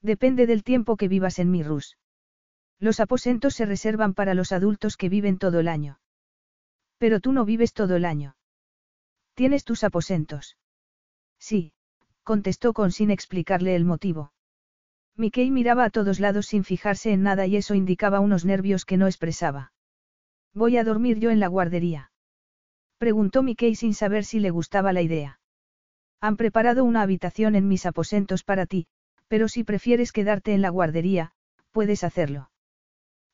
[0.00, 1.98] Depende del tiempo que vivas en mi Rus.
[2.78, 5.98] Los aposentos se reservan para los adultos que viven todo el año.
[6.98, 8.36] Pero tú no vives todo el año.
[9.34, 10.56] Tienes tus aposentos.
[11.40, 11.72] Sí,
[12.22, 14.32] contestó con sin explicarle el motivo.
[15.16, 18.96] Mickey miraba a todos lados sin fijarse en nada y eso indicaba unos nervios que
[18.96, 19.72] no expresaba.
[20.54, 22.12] Voy a dormir yo en la guardería.
[22.98, 25.40] Preguntó Mickey sin saber si le gustaba la idea.
[26.20, 28.86] Han preparado una habitación en mis aposentos para ti,
[29.28, 31.32] pero si prefieres quedarte en la guardería,
[31.70, 32.50] puedes hacerlo.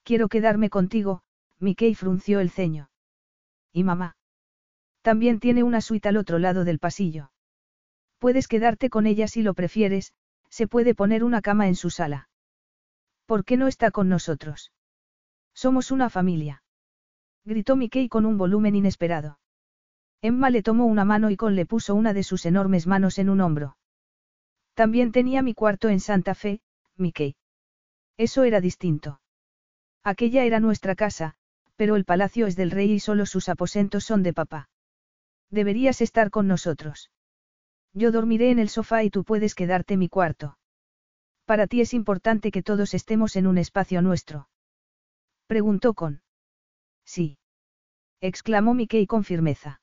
[0.03, 1.23] Quiero quedarme contigo,
[1.61, 2.91] Mickey frunció el ceño.
[3.73, 4.17] ¿Y mamá?
[5.01, 7.31] También tiene una suite al otro lado del pasillo.
[8.19, 10.13] Puedes quedarte con ella si lo prefieres,
[10.51, 12.29] se puede poner una cama en su sala.
[13.27, 14.73] ¿Por qué no está con nosotros?
[15.55, 16.63] Somos una familia.
[17.45, 19.39] Gritó Mickey con un volumen inesperado.
[20.23, 23.29] Emma le tomó una mano y Con le puso una de sus enormes manos en
[23.29, 23.77] un hombro.
[24.75, 26.61] También tenía mi cuarto en Santa Fe,
[26.97, 27.37] Mickey.
[28.17, 29.21] Eso era distinto.
[30.03, 31.35] Aquella era nuestra casa,
[31.77, 34.69] pero el palacio es del rey y solo sus aposentos son de papá.
[35.51, 37.11] Deberías estar con nosotros.
[37.93, 40.59] Yo dormiré en el sofá y tú puedes quedarte mi cuarto.
[41.45, 44.49] Para ti es importante que todos estemos en un espacio nuestro.
[45.47, 46.23] Preguntó con.
[47.05, 47.39] Sí.
[48.21, 49.81] Exclamó Mickey con firmeza.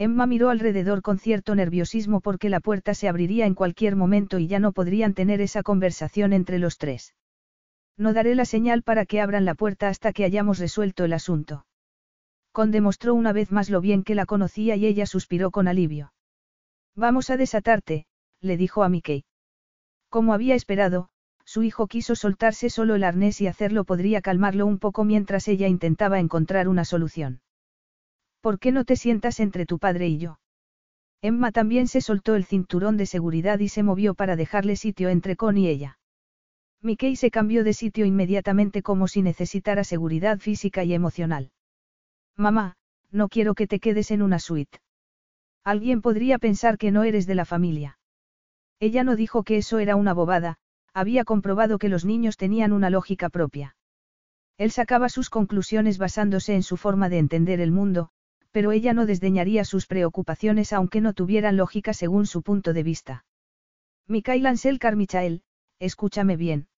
[0.00, 4.46] Emma miró alrededor con cierto nerviosismo porque la puerta se abriría en cualquier momento y
[4.46, 7.14] ya no podrían tener esa conversación entre los tres.
[7.98, 11.66] No daré la señal para que abran la puerta hasta que hayamos resuelto el asunto.
[12.50, 16.14] Con demostró una vez más lo bien que la conocía y ella suspiró con alivio.
[16.96, 18.06] Vamos a desatarte,
[18.40, 19.26] le dijo a Mickey.
[20.08, 21.10] Como había esperado,
[21.44, 25.68] su hijo quiso soltarse solo el arnés y hacerlo podría calmarlo un poco mientras ella
[25.68, 27.42] intentaba encontrar una solución.
[28.40, 30.40] ¿Por qué no te sientas entre tu padre y yo?
[31.22, 35.36] Emma también se soltó el cinturón de seguridad y se movió para dejarle sitio entre
[35.36, 35.98] Con y ella.
[36.80, 41.52] Mickey se cambió de sitio inmediatamente como si necesitara seguridad física y emocional.
[42.36, 42.76] Mamá,
[43.10, 44.80] no quiero que te quedes en una suite.
[45.62, 47.98] Alguien podría pensar que no eres de la familia.
[48.78, 50.56] Ella no dijo que eso era una bobada,
[50.94, 53.76] había comprobado que los niños tenían una lógica propia.
[54.56, 58.10] Él sacaba sus conclusiones basándose en su forma de entender el mundo,
[58.50, 63.24] pero ella no desdeñaría sus preocupaciones aunque no tuvieran lógica según su punto de vista.
[64.06, 65.42] Mikhail Ansel Carmichael,
[65.78, 66.68] escúchame bien.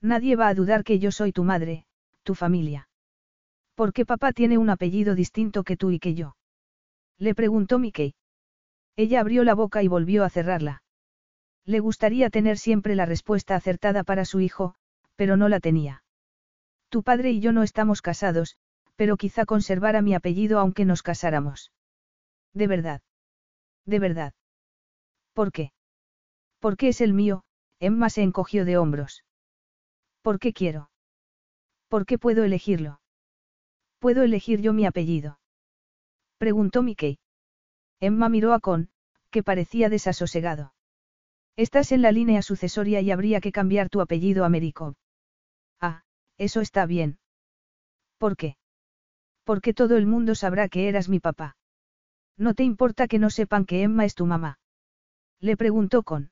[0.00, 1.86] Nadie va a dudar que yo soy tu madre,
[2.22, 2.88] tu familia.
[3.74, 6.36] ¿Por qué papá tiene un apellido distinto que tú y que yo?
[7.18, 8.14] Le preguntó Mickey.
[8.96, 10.82] Ella abrió la boca y volvió a cerrarla.
[11.64, 14.74] Le gustaría tener siempre la respuesta acertada para su hijo,
[15.16, 16.02] pero no la tenía.
[16.88, 18.56] Tu padre y yo no estamos casados,
[19.00, 21.72] pero quizá conservara mi apellido aunque nos casáramos.
[22.52, 23.00] De verdad.
[23.86, 24.34] De verdad.
[25.32, 25.72] ¿Por qué?
[26.58, 27.42] Porque es el mío,
[27.78, 29.24] Emma se encogió de hombros.
[30.20, 30.90] ¿Por qué quiero?
[31.88, 33.00] ¿Por qué puedo elegirlo?
[34.00, 35.40] ¿Puedo elegir yo mi apellido?
[36.36, 37.18] Preguntó Mickey.
[38.00, 38.90] Emma miró a Con,
[39.30, 40.74] que parecía desasosegado.
[41.56, 44.92] Estás en la línea sucesoria y habría que cambiar tu apellido a Merikov.
[45.80, 46.02] Ah,
[46.36, 47.18] eso está bien.
[48.18, 48.59] ¿Por qué?
[49.44, 51.56] Porque todo el mundo sabrá que eras mi papá.
[52.36, 54.58] ¿No te importa que no sepan que Emma es tu mamá?
[55.40, 56.30] Le preguntó Con.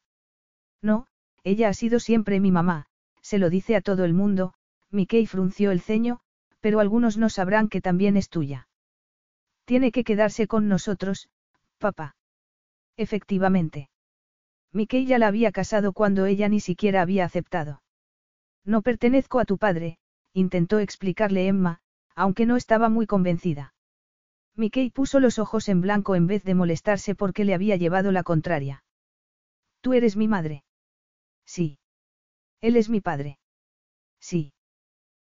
[0.83, 1.07] No,
[1.45, 2.87] ella ha sido siempre mi mamá,
[3.23, 4.55] se lo dice a todo el mundo,
[4.91, 6.21] Mickey frunció el ceño,
[6.61, 8.69] pero algunos no sabrán que también es tuya.
[9.65, 11.29] Tiene que quedarse con nosotros,
[11.79, 12.17] papá.
[12.97, 13.91] Efectivamente.
[14.73, 17.83] Mickey ya la había casado cuando ella ni siquiera había aceptado.
[18.65, 19.99] No pertenezco a tu padre,
[20.33, 21.81] intentó explicarle Emma,
[22.19, 23.75] aunque no estaba muy convencida.
[24.57, 28.25] Mickey puso los ojos en blanco en vez de molestarse porque le había llevado la
[28.25, 28.83] contraria.
[29.83, 30.65] Tú eres mi madre.
[31.47, 31.79] Sí.
[32.61, 33.39] Él es mi padre.
[34.19, 34.53] Sí.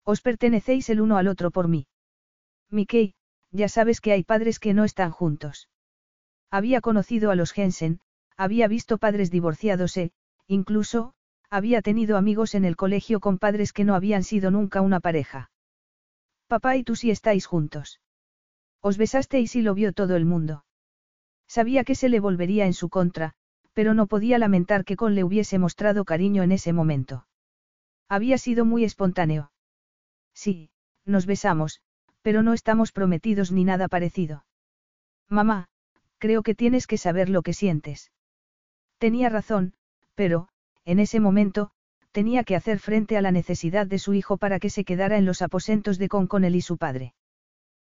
[0.02, 1.86] Os pertenecéis el uno al otro por mí.
[2.70, 3.12] Mickey,
[3.50, 5.68] ya sabes que hay padres que no están juntos.
[6.50, 8.00] Había conocido a los Jensen,
[8.34, 10.12] había visto padres divorciados e,
[10.46, 11.12] incluso,
[11.50, 15.50] había tenido amigos en el colegio con padres que no habían sido nunca una pareja.
[16.48, 18.00] Papá y tú sí estáis juntos.
[18.80, 20.64] Os besasteis y lo vio todo el mundo.
[21.46, 23.34] Sabía que se le volvería en su contra,
[23.74, 27.26] pero no podía lamentar que Con le hubiese mostrado cariño en ese momento.
[28.08, 29.52] Había sido muy espontáneo.
[30.34, 30.70] Sí,
[31.04, 31.80] nos besamos,
[32.22, 34.46] pero no estamos prometidos ni nada parecido.
[35.28, 35.68] Mamá,
[36.18, 38.10] creo que tienes que saber lo que sientes.
[38.98, 39.74] Tenía razón,
[40.14, 40.48] pero,
[40.84, 41.70] en ese momento,
[42.18, 45.24] tenía que hacer frente a la necesidad de su hijo para que se quedara en
[45.24, 47.14] los aposentos de Con con él y su padre.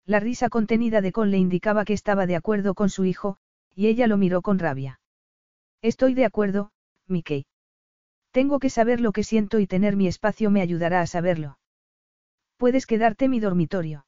[0.05, 3.39] La risa contenida de Con le indicaba que estaba de acuerdo con su hijo,
[3.75, 5.01] y ella lo miró con rabia.
[5.81, 6.73] Estoy de acuerdo,
[7.07, 7.47] Mickey.
[8.31, 11.59] Tengo que saber lo que siento y tener mi espacio me ayudará a saberlo.
[12.59, 14.05] Puedes quedarte mi dormitorio.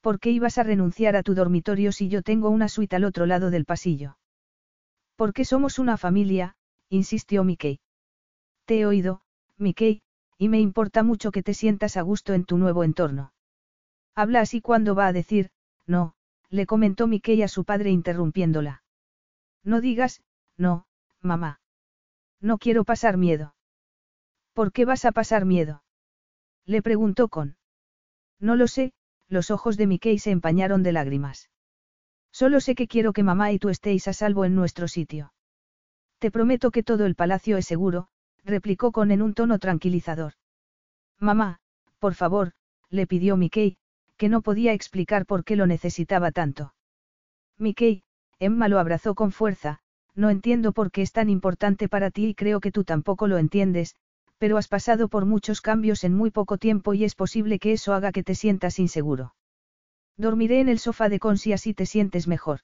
[0.00, 3.26] ¿Por qué ibas a renunciar a tu dormitorio si yo tengo una suite al otro
[3.26, 4.16] lado del pasillo?
[5.14, 6.56] Porque somos una familia,
[6.88, 7.80] insistió Mickey.
[8.64, 9.20] Te he oído,
[9.58, 10.02] Mickey,
[10.38, 13.32] y me importa mucho que te sientas a gusto en tu nuevo entorno.
[14.14, 15.50] Habla así cuando va a decir,
[15.86, 16.14] no,
[16.50, 18.82] le comentó Mickey a su padre interrumpiéndola.
[19.62, 20.22] No digas,
[20.56, 20.86] no,
[21.20, 21.60] mamá.
[22.40, 23.54] No quiero pasar miedo.
[24.52, 25.82] ¿Por qué vas a pasar miedo?
[26.64, 27.56] Le preguntó con.
[28.38, 28.92] No lo sé,
[29.28, 31.50] los ojos de Mickey se empañaron de lágrimas.
[32.30, 35.32] Solo sé que quiero que mamá y tú estéis a salvo en nuestro sitio.
[36.18, 38.08] Te prometo que todo el palacio es seguro,
[38.46, 40.34] replicó con en un tono tranquilizador.
[41.18, 41.58] Mamá,
[41.98, 42.52] por favor,
[42.88, 43.76] le pidió Mickey,
[44.16, 46.72] que no podía explicar por qué lo necesitaba tanto.
[47.58, 48.04] Mickey,
[48.38, 49.80] Emma lo abrazó con fuerza,
[50.14, 53.38] no entiendo por qué es tan importante para ti y creo que tú tampoco lo
[53.38, 53.96] entiendes,
[54.38, 57.94] pero has pasado por muchos cambios en muy poco tiempo y es posible que eso
[57.94, 59.34] haga que te sientas inseguro.
[60.16, 62.60] Dormiré en el sofá de Con si así te sientes mejor.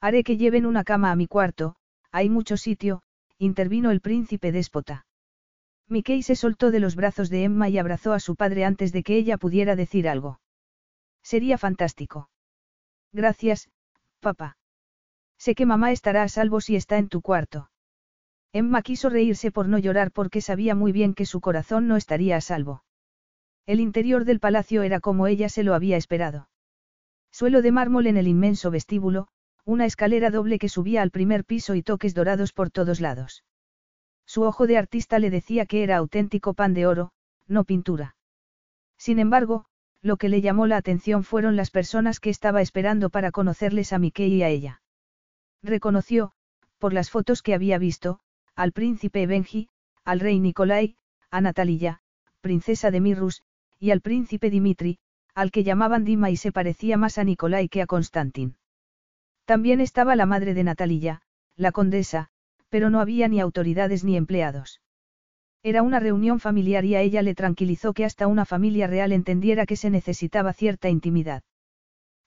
[0.00, 1.76] Haré que lleven una cama a mi cuarto,
[2.10, 3.02] hay mucho sitio,
[3.38, 5.06] intervino el príncipe déspota.
[5.88, 9.02] Mickey se soltó de los brazos de Emma y abrazó a su padre antes de
[9.02, 10.40] que ella pudiera decir algo.
[11.22, 12.30] Sería fantástico.
[13.12, 13.68] Gracias,
[14.20, 14.56] papá.
[15.38, 17.70] Sé que mamá estará a salvo si está en tu cuarto.
[18.52, 22.36] Emma quiso reírse por no llorar porque sabía muy bien que su corazón no estaría
[22.36, 22.84] a salvo.
[23.66, 26.48] El interior del palacio era como ella se lo había esperado.
[27.30, 29.28] Suelo de mármol en el inmenso vestíbulo,
[29.64, 33.44] una escalera doble que subía al primer piso y toques dorados por todos lados.
[34.26, 37.12] Su ojo de artista le decía que era auténtico pan de oro,
[37.46, 38.16] no pintura.
[38.96, 39.66] Sin embargo,
[40.00, 43.98] lo que le llamó la atención fueron las personas que estaba esperando para conocerles a
[43.98, 44.82] Mickey y a ella.
[45.62, 46.32] Reconoció,
[46.78, 48.18] por las fotos que había visto,
[48.56, 49.68] al príncipe Benji,
[50.04, 50.96] al rey Nikolai,
[51.30, 52.00] a Natalia,
[52.40, 53.42] princesa de Mirrus,
[53.78, 54.98] y al príncipe Dimitri,
[55.34, 58.56] al que llamaban Dima y se parecía más a Nikolai que a Constantin.
[59.44, 61.22] También estaba la madre de Natalia,
[61.56, 62.28] la condesa,
[62.68, 64.80] pero no había ni autoridades ni empleados.
[65.62, 69.66] Era una reunión familiar y a ella le tranquilizó que hasta una familia real entendiera
[69.66, 71.42] que se necesitaba cierta intimidad.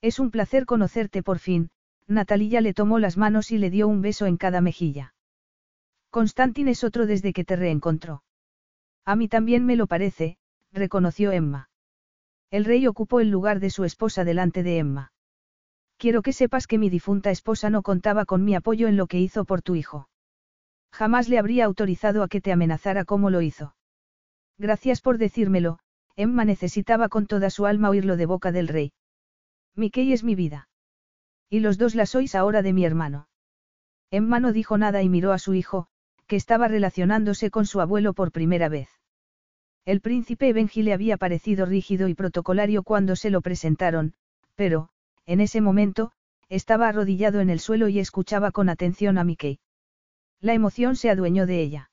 [0.00, 1.70] Es un placer conocerte por fin,
[2.06, 5.14] Natalia le tomó las manos y le dio un beso en cada mejilla.
[6.10, 8.22] Constantin es otro desde que te reencontró.
[9.04, 10.38] A mí también me lo parece,
[10.72, 11.68] reconoció Emma.
[12.50, 15.12] El rey ocupó el lugar de su esposa delante de Emma.
[15.98, 19.18] Quiero que sepas que mi difunta esposa no contaba con mi apoyo en lo que
[19.18, 20.08] hizo por tu hijo.
[20.92, 23.74] Jamás le habría autorizado a que te amenazara como lo hizo.
[24.58, 25.78] Gracias por decírmelo,
[26.16, 28.92] Emma necesitaba con toda su alma oírlo de boca del rey.
[29.74, 30.68] Mickey es mi vida.
[31.50, 33.28] Y los dos la sois ahora de mi hermano.
[34.10, 35.88] Emma no dijo nada y miró a su hijo,
[36.26, 38.88] que estaba relacionándose con su abuelo por primera vez.
[39.84, 44.14] El príncipe Benji le había parecido rígido y protocolario cuando se lo presentaron,
[44.56, 44.88] pero,
[45.26, 46.12] en ese momento,
[46.48, 49.58] estaba arrodillado en el suelo y escuchaba con atención a Mickey.
[50.40, 51.90] La emoción se adueñó de ella.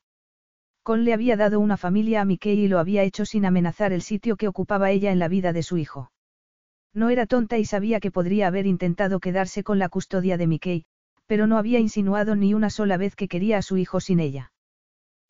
[0.84, 4.02] Con le había dado una familia a Mickey y lo había hecho sin amenazar el
[4.02, 6.12] sitio que ocupaba ella en la vida de su hijo.
[6.94, 10.86] No era tonta y sabía que podría haber intentado quedarse con la custodia de Mickey,
[11.26, 14.52] pero no había insinuado ni una sola vez que quería a su hijo sin ella.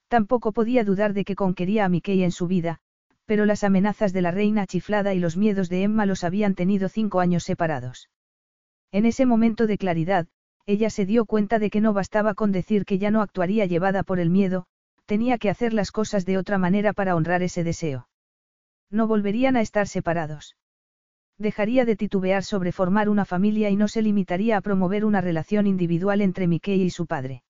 [0.09, 2.79] Tampoco podía dudar de que conquería a Mickey en su vida,
[3.25, 6.89] pero las amenazas de la reina chiflada y los miedos de Emma los habían tenido
[6.89, 8.09] cinco años separados.
[8.91, 10.27] En ese momento de claridad,
[10.65, 14.03] ella se dio cuenta de que no bastaba con decir que ya no actuaría llevada
[14.03, 14.65] por el miedo,
[15.05, 18.07] tenía que hacer las cosas de otra manera para honrar ese deseo.
[18.89, 20.55] No volverían a estar separados.
[21.37, 25.67] Dejaría de titubear sobre formar una familia y no se limitaría a promover una relación
[25.67, 27.43] individual entre Mickey y su padre.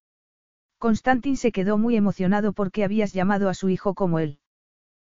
[0.80, 4.40] Constantin se quedó muy emocionado porque habías llamado a su hijo como él.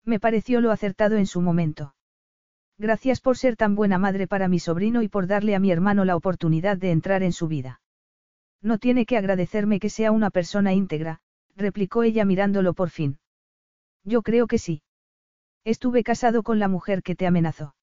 [0.06, 1.96] Me pareció lo acertado en su momento.
[2.78, 6.06] Gracias por ser tan buena madre para mi sobrino y por darle a mi hermano
[6.06, 7.82] la oportunidad de entrar en su vida.
[8.62, 11.20] No tiene que agradecerme que sea una persona íntegra,
[11.56, 13.20] replicó ella mirándolo por fin.
[14.04, 14.82] Yo creo que sí.
[15.64, 17.76] Estuve casado con la mujer que te amenazó.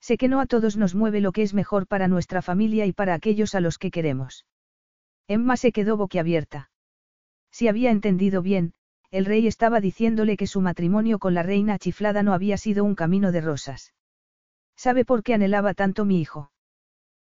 [0.00, 2.92] Sé que no a todos nos mueve lo que es mejor para nuestra familia y
[2.92, 4.46] para aquellos a los que queremos.
[5.28, 6.70] Emma se quedó boquiabierta.
[7.50, 8.74] Si había entendido bien,
[9.10, 12.94] el rey estaba diciéndole que su matrimonio con la reina chiflada no había sido un
[12.94, 13.94] camino de rosas.
[14.76, 16.50] ¿Sabe por qué anhelaba tanto mi hijo?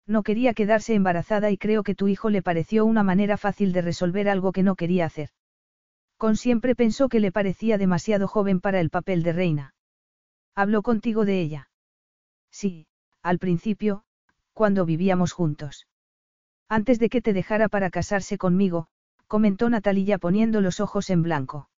[0.05, 3.81] No quería quedarse embarazada y creo que tu hijo le pareció una manera fácil de
[3.81, 5.29] resolver algo que no quería hacer.
[6.17, 9.73] Con siempre pensó que le parecía demasiado joven para el papel de reina.
[10.55, 11.69] ¿Habló contigo de ella?
[12.51, 12.87] Sí,
[13.21, 14.03] al principio,
[14.53, 15.87] cuando vivíamos juntos.
[16.67, 18.87] Antes de que te dejara para casarse conmigo,
[19.27, 21.68] comentó Natalia poniendo los ojos en blanco.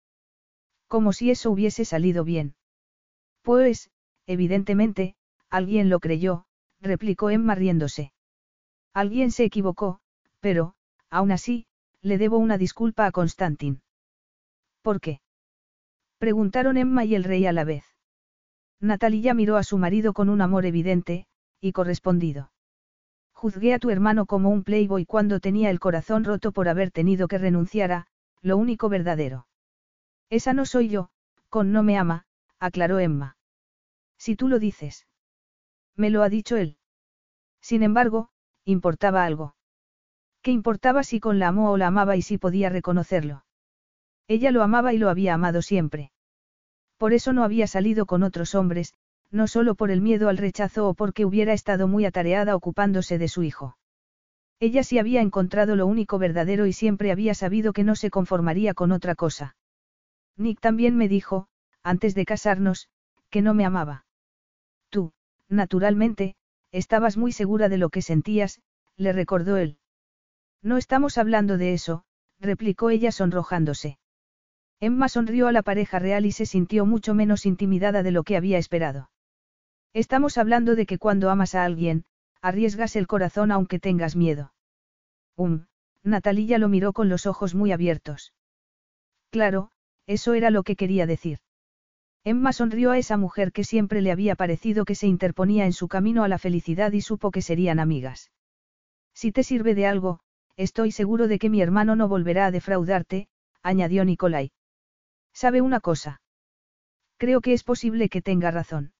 [0.91, 2.53] Como si eso hubiese salido bien.
[3.43, 3.91] Pues,
[4.25, 5.15] evidentemente,
[5.49, 6.43] alguien lo creyó,
[6.81, 8.11] replicó Emma riéndose.
[8.93, 10.01] Alguien se equivocó,
[10.41, 10.75] pero,
[11.09, 11.65] aún así,
[12.01, 13.81] le debo una disculpa a Constantin.
[14.81, 15.21] ¿Por qué?
[16.17, 17.85] Preguntaron Emma y el rey a la vez.
[18.81, 21.25] Natalia miró a su marido con un amor evidente,
[21.61, 22.51] y correspondido.
[23.31, 27.29] Juzgué a tu hermano como un playboy cuando tenía el corazón roto por haber tenido
[27.29, 28.07] que renunciar a,
[28.41, 29.47] lo único verdadero.
[30.31, 31.09] Esa no soy yo,
[31.49, 32.25] con no me ama,
[32.57, 33.35] aclaró Emma.
[34.17, 35.05] Si tú lo dices.
[35.97, 36.77] Me lo ha dicho él.
[37.59, 38.29] Sin embargo,
[38.63, 39.55] importaba algo.
[40.41, 43.43] ¿Qué importaba si con la amó o la amaba y si podía reconocerlo?
[44.27, 46.13] Ella lo amaba y lo había amado siempre.
[46.97, 48.93] Por eso no había salido con otros hombres,
[49.31, 53.27] no solo por el miedo al rechazo o porque hubiera estado muy atareada ocupándose de
[53.27, 53.77] su hijo.
[54.61, 58.73] Ella sí había encontrado lo único verdadero y siempre había sabido que no se conformaría
[58.73, 59.57] con otra cosa.
[60.37, 61.47] Nick también me dijo,
[61.83, 62.89] antes de casarnos,
[63.29, 64.05] que no me amaba.
[64.89, 65.13] Tú,
[65.49, 66.35] naturalmente,
[66.71, 68.61] estabas muy segura de lo que sentías,
[68.97, 69.77] le recordó él.
[70.61, 72.03] No estamos hablando de eso,
[72.39, 73.97] replicó ella sonrojándose.
[74.79, 78.35] Emma sonrió a la pareja real y se sintió mucho menos intimidada de lo que
[78.35, 79.11] había esperado.
[79.93, 82.05] Estamos hablando de que cuando amas a alguien,
[82.41, 84.53] arriesgas el corazón aunque tengas miedo.
[85.35, 85.65] Um,
[86.03, 88.33] Natalia lo miró con los ojos muy abiertos.
[89.29, 89.71] Claro,
[90.11, 91.39] eso era lo que quería decir.
[92.23, 95.87] Emma sonrió a esa mujer que siempre le había parecido que se interponía en su
[95.87, 98.29] camino a la felicidad y supo que serían amigas.
[99.13, 100.19] Si te sirve de algo,
[100.57, 103.29] estoy seguro de que mi hermano no volverá a defraudarte,
[103.63, 104.51] añadió Nicolai.
[105.33, 106.21] ¿Sabe una cosa?
[107.17, 108.93] Creo que es posible que tenga razón.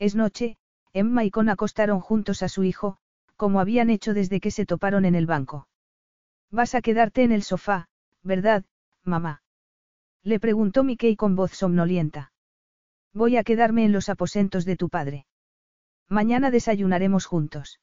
[0.00, 0.56] Es noche,
[0.92, 2.98] Emma y Con acostaron juntos a su hijo,
[3.36, 5.68] como habían hecho desde que se toparon en el banco.
[6.50, 7.88] Vas a quedarte en el sofá,
[8.22, 8.64] ¿verdad,
[9.04, 9.43] mamá?
[10.24, 12.32] Le preguntó Mickey con voz somnolienta.
[13.12, 15.26] Voy a quedarme en los aposentos de tu padre.
[16.08, 17.78] Mañana desayunaremos juntos.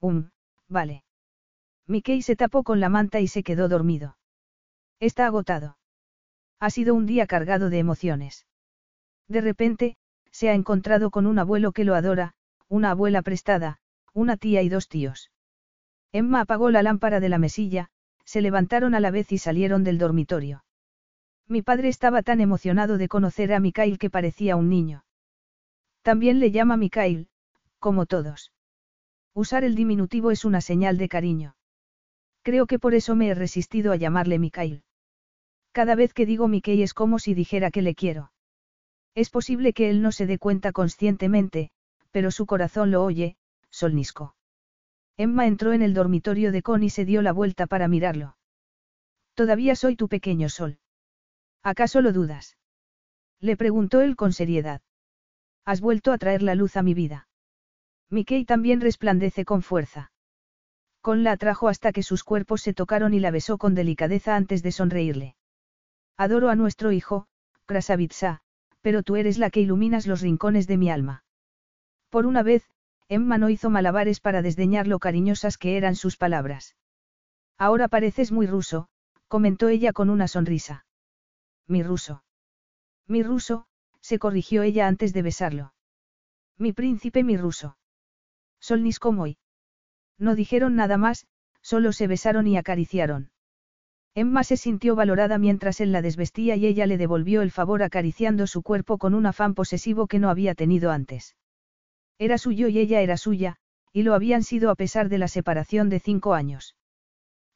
[0.00, 0.30] Um,
[0.68, 1.04] vale.
[1.86, 4.16] Mickey se tapó con la manta y se quedó dormido.
[4.98, 5.78] Está agotado.
[6.58, 8.46] Ha sido un día cargado de emociones.
[9.28, 9.96] De repente,
[10.32, 12.34] se ha encontrado con un abuelo que lo adora,
[12.68, 13.78] una abuela prestada,
[14.12, 15.30] una tía y dos tíos.
[16.10, 17.88] Emma apagó la lámpara de la mesilla,
[18.24, 20.64] se levantaron a la vez y salieron del dormitorio.
[21.48, 25.04] Mi padre estaba tan emocionado de conocer a Mikhail que parecía un niño.
[26.02, 27.28] También le llama Mikhail,
[27.78, 28.52] como todos.
[29.34, 31.56] Usar el diminutivo es una señal de cariño.
[32.42, 34.84] Creo que por eso me he resistido a llamarle Mikhail.
[35.72, 38.32] Cada vez que digo Mikhail es como si dijera que le quiero.
[39.14, 41.70] Es posible que él no se dé cuenta conscientemente,
[42.10, 43.36] pero su corazón lo oye,
[43.70, 44.34] solnisco.
[45.16, 48.36] Emma entró en el dormitorio de Con y se dio la vuelta para mirarlo.
[49.34, 50.78] Todavía soy tu pequeño sol.
[51.62, 52.56] ¿Acaso lo dudas?
[53.40, 54.80] Le preguntó él con seriedad.
[55.64, 57.28] Has vuelto a traer la luz a mi vida.
[58.10, 60.12] Mickey también resplandece con fuerza.
[61.00, 64.62] Con la atrajo hasta que sus cuerpos se tocaron y la besó con delicadeza antes
[64.62, 65.36] de sonreírle.
[66.16, 67.26] Adoro a nuestro hijo,
[67.66, 68.42] Krasavitsa,
[68.80, 71.24] pero tú eres la que iluminas los rincones de mi alma.
[72.10, 72.68] Por una vez,
[73.08, 76.76] Emma no hizo malabares para desdeñar lo cariñosas que eran sus palabras.
[77.58, 78.88] Ahora pareces muy ruso,
[79.28, 80.84] comentó ella con una sonrisa.
[81.66, 82.24] Mi ruso.
[83.06, 83.66] Mi ruso,
[84.00, 85.74] se corrigió ella antes de besarlo.
[86.58, 87.76] Mi príncipe mi ruso.
[88.60, 89.38] Solniskomoy.
[90.18, 91.26] No dijeron nada más,
[91.60, 93.30] solo se besaron y acariciaron.
[94.14, 98.46] Emma se sintió valorada mientras él la desvestía y ella le devolvió el favor acariciando
[98.46, 101.34] su cuerpo con un afán posesivo que no había tenido antes.
[102.18, 103.56] Era suyo y ella era suya,
[103.92, 106.76] y lo habían sido a pesar de la separación de cinco años.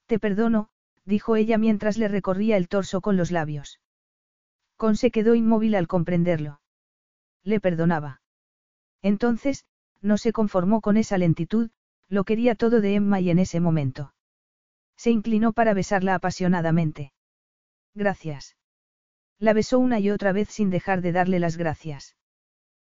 [0.07, 0.71] Te perdono,
[1.05, 3.81] dijo ella mientras le recorría el torso con los labios.
[4.77, 6.61] Con se quedó inmóvil al comprenderlo.
[7.43, 8.21] Le perdonaba.
[9.03, 9.65] Entonces,
[10.03, 11.71] no se conformó con esa lentitud,
[12.09, 14.15] lo quería todo de Emma y en ese momento.
[14.97, 17.13] Se inclinó para besarla apasionadamente.
[17.95, 18.57] Gracias.
[19.39, 22.17] La besó una y otra vez sin dejar de darle las gracias.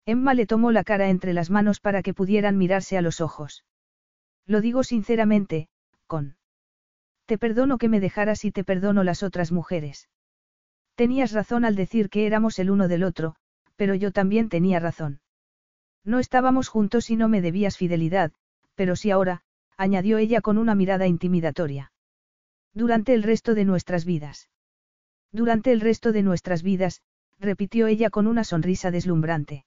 [0.06, 3.66] Emma le tomó la cara entre las manos para que pudieran mirarse a los ojos.
[4.46, 5.70] Lo digo sinceramente,
[6.08, 6.36] con.
[7.26, 10.10] Te perdono que me dejaras y te perdono las otras mujeres.
[10.96, 13.36] Tenías razón al decir que éramos el uno del otro,
[13.76, 15.22] pero yo también tenía razón.
[16.04, 18.32] No estábamos juntos y no me debías fidelidad,
[18.76, 19.42] pero sí ahora,
[19.78, 21.92] añadió ella con una mirada intimidatoria.
[22.74, 24.50] Durante el resto de nuestras vidas.
[25.32, 27.02] Durante el resto de nuestras vidas,
[27.40, 29.66] repitió ella con una sonrisa deslumbrante.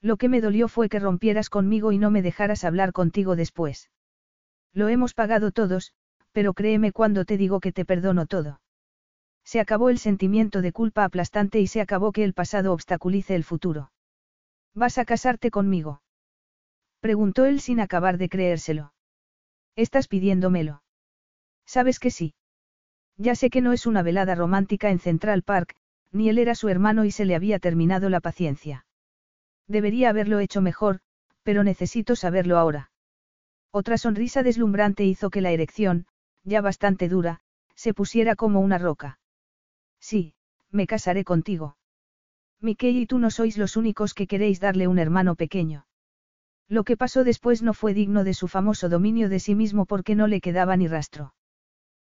[0.00, 3.90] Lo que me dolió fue que rompieras conmigo y no me dejaras hablar contigo después.
[4.72, 5.92] Lo hemos pagado todos,
[6.32, 8.60] pero créeme cuando te digo que te perdono todo.
[9.50, 13.44] Se acabó el sentimiento de culpa aplastante y se acabó que el pasado obstaculice el
[13.44, 13.90] futuro.
[14.74, 16.02] ¿Vas a casarte conmigo?
[17.00, 18.92] Preguntó él sin acabar de creérselo.
[19.74, 20.82] Estás pidiéndomelo.
[21.64, 22.34] Sabes que sí.
[23.16, 25.76] Ya sé que no es una velada romántica en Central Park,
[26.12, 28.84] ni él era su hermano y se le había terminado la paciencia.
[29.66, 31.00] Debería haberlo hecho mejor,
[31.42, 32.90] pero necesito saberlo ahora.
[33.70, 36.06] Otra sonrisa deslumbrante hizo que la erección,
[36.44, 37.40] ya bastante dura,
[37.74, 39.18] se pusiera como una roca.
[40.00, 40.34] Sí,
[40.70, 41.76] me casaré contigo.
[42.60, 45.86] Mickey y tú no sois los únicos que queréis darle un hermano pequeño.
[46.68, 50.14] Lo que pasó después no fue digno de su famoso dominio de sí mismo porque
[50.14, 51.34] no le quedaba ni rastro.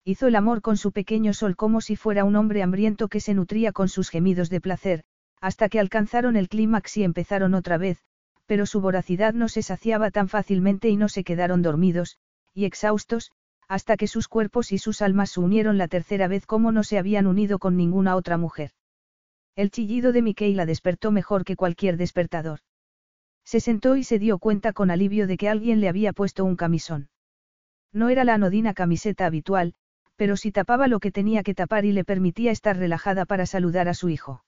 [0.05, 3.35] Hizo el amor con su pequeño sol como si fuera un hombre hambriento que se
[3.35, 5.05] nutría con sus gemidos de placer,
[5.41, 7.99] hasta que alcanzaron el clímax y empezaron otra vez,
[8.47, 12.19] pero su voracidad no se saciaba tan fácilmente y no se quedaron dormidos,
[12.55, 13.33] y exhaustos,
[13.69, 16.99] hasta que sus cuerpos y sus almas se unieron la tercera vez como no se
[16.99, 18.71] habían unido con ninguna otra mujer.
[19.57, 22.61] El chillido de Mickey la despertó mejor que cualquier despertador.
[23.45, 26.57] Se sentó y se dio cuenta con alivio de que alguien le había puesto un
[26.57, 27.09] camisón.
[27.93, 29.75] No era la anodina camiseta habitual,
[30.17, 33.89] pero sí tapaba lo que tenía que tapar y le permitía estar relajada para saludar
[33.89, 34.45] a su hijo.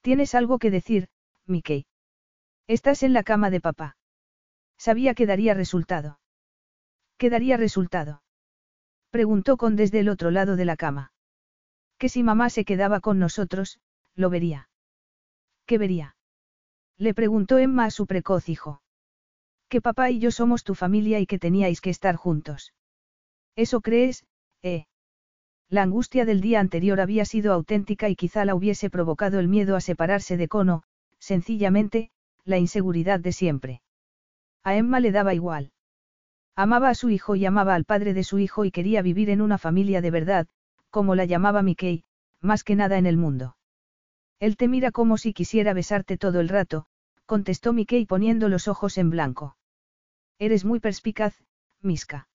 [0.00, 1.08] ¿Tienes algo que decir,
[1.46, 1.86] Mickey?
[2.66, 3.96] Estás en la cama de papá.
[4.78, 6.18] Sabía que daría resultado.
[7.18, 8.22] ¿Qué daría resultado?
[9.10, 11.12] Preguntó con desde el otro lado de la cama.
[11.98, 13.80] Que si mamá se quedaba con nosotros,
[14.14, 14.68] lo vería.
[15.64, 16.16] ¿Qué vería?
[16.98, 18.82] Le preguntó Emma a su precoz hijo.
[19.68, 22.74] Que papá y yo somos tu familia y que teníais que estar juntos.
[23.56, 24.26] ¿Eso crees,
[24.62, 24.86] ¿Eh?
[25.68, 29.74] La angustia del día anterior había sido auténtica y quizá la hubiese provocado el miedo
[29.74, 30.82] a separarse de Cono,
[31.18, 32.10] sencillamente,
[32.44, 33.82] la inseguridad de siempre.
[34.62, 35.72] A Emma le daba igual.
[36.56, 39.42] Amaba a su hijo y amaba al padre de su hijo y quería vivir en
[39.42, 40.46] una familia de verdad,
[40.88, 42.02] como la llamaba Mickey,
[42.40, 43.56] más que nada en el mundo.
[44.40, 46.86] Él te mira como si quisiera besarte todo el rato,
[47.26, 49.56] contestó Mickey poniendo los ojos en blanco.
[50.38, 51.34] Eres muy perspicaz,
[51.82, 52.28] Miska.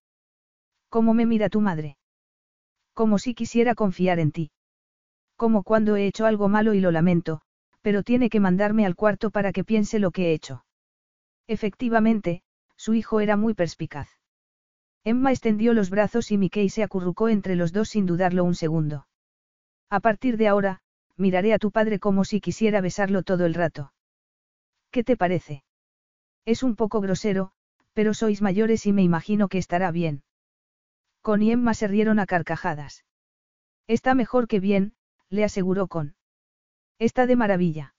[0.90, 1.98] ¿Cómo me mira tu madre?
[2.94, 4.52] Como si quisiera confiar en ti.
[5.36, 7.42] Como cuando he hecho algo malo y lo lamento,
[7.82, 10.64] pero tiene que mandarme al cuarto para que piense lo que he hecho.
[11.48, 12.44] Efectivamente,
[12.82, 14.10] su hijo era muy perspicaz.
[15.04, 19.08] Emma extendió los brazos y Mickey se acurrucó entre los dos sin dudarlo un segundo.
[19.92, 20.82] A partir de ahora,
[21.16, 23.94] miraré a tu padre como si quisiera besarlo todo el rato.
[24.90, 25.64] ¿Qué te parece?
[26.44, 27.52] Es un poco grosero,
[27.94, 30.24] pero sois mayores y me imagino que estará bien.
[31.22, 33.06] Con y Emma se rieron a carcajadas.
[33.86, 34.96] Está mejor que bien,
[35.30, 36.16] le aseguró Con.
[36.98, 37.94] Está de maravilla.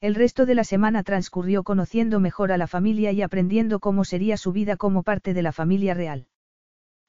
[0.00, 4.36] El resto de la semana transcurrió conociendo mejor a la familia y aprendiendo cómo sería
[4.36, 6.26] su vida como parte de la familia real.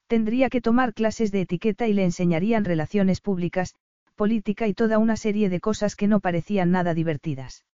[0.08, 3.76] Tendría que tomar clases de etiqueta y le enseñarían relaciones públicas,
[4.16, 7.66] política y toda una serie de cosas que no parecían nada divertidas.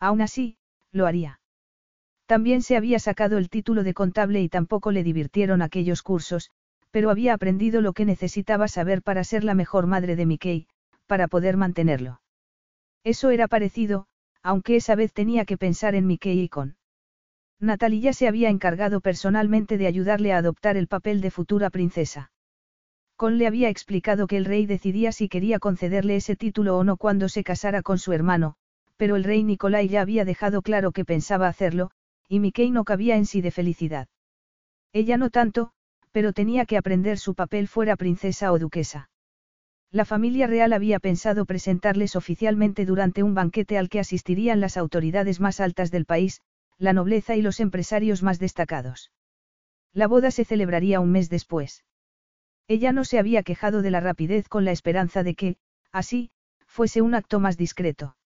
[0.00, 0.56] Aún así,
[0.90, 1.40] lo haría.
[2.24, 6.50] También se había sacado el título de contable y tampoco le divirtieron aquellos cursos,
[6.90, 10.66] pero había aprendido lo que necesitaba saber para ser la mejor madre de Mickey,
[11.06, 12.20] para poder mantenerlo.
[13.04, 14.06] Eso era parecido,
[14.42, 16.76] aunque esa vez tenía que pensar en Mickey y con.
[17.58, 22.32] Natalia se había encargado personalmente de ayudarle a adoptar el papel de futura princesa.
[23.16, 26.96] Con le había explicado que el rey decidía si quería concederle ese título o no
[26.96, 28.54] cuando se casara con su hermano,
[28.96, 31.90] pero el rey Nicolai ya había dejado claro que pensaba hacerlo,
[32.28, 34.08] y Mickey no cabía en sí de felicidad.
[34.94, 35.72] Ella no tanto,
[36.12, 39.09] pero tenía que aprender su papel fuera princesa o duquesa.
[39.92, 45.40] La familia real había pensado presentarles oficialmente durante un banquete al que asistirían las autoridades
[45.40, 46.42] más altas del país,
[46.78, 49.10] la nobleza y los empresarios más destacados.
[49.92, 51.84] La boda se celebraría un mes después.
[52.68, 55.56] Ella no se había quejado de la rapidez con la esperanza de que,
[55.90, 56.30] así,
[56.66, 58.16] fuese un acto más discreto.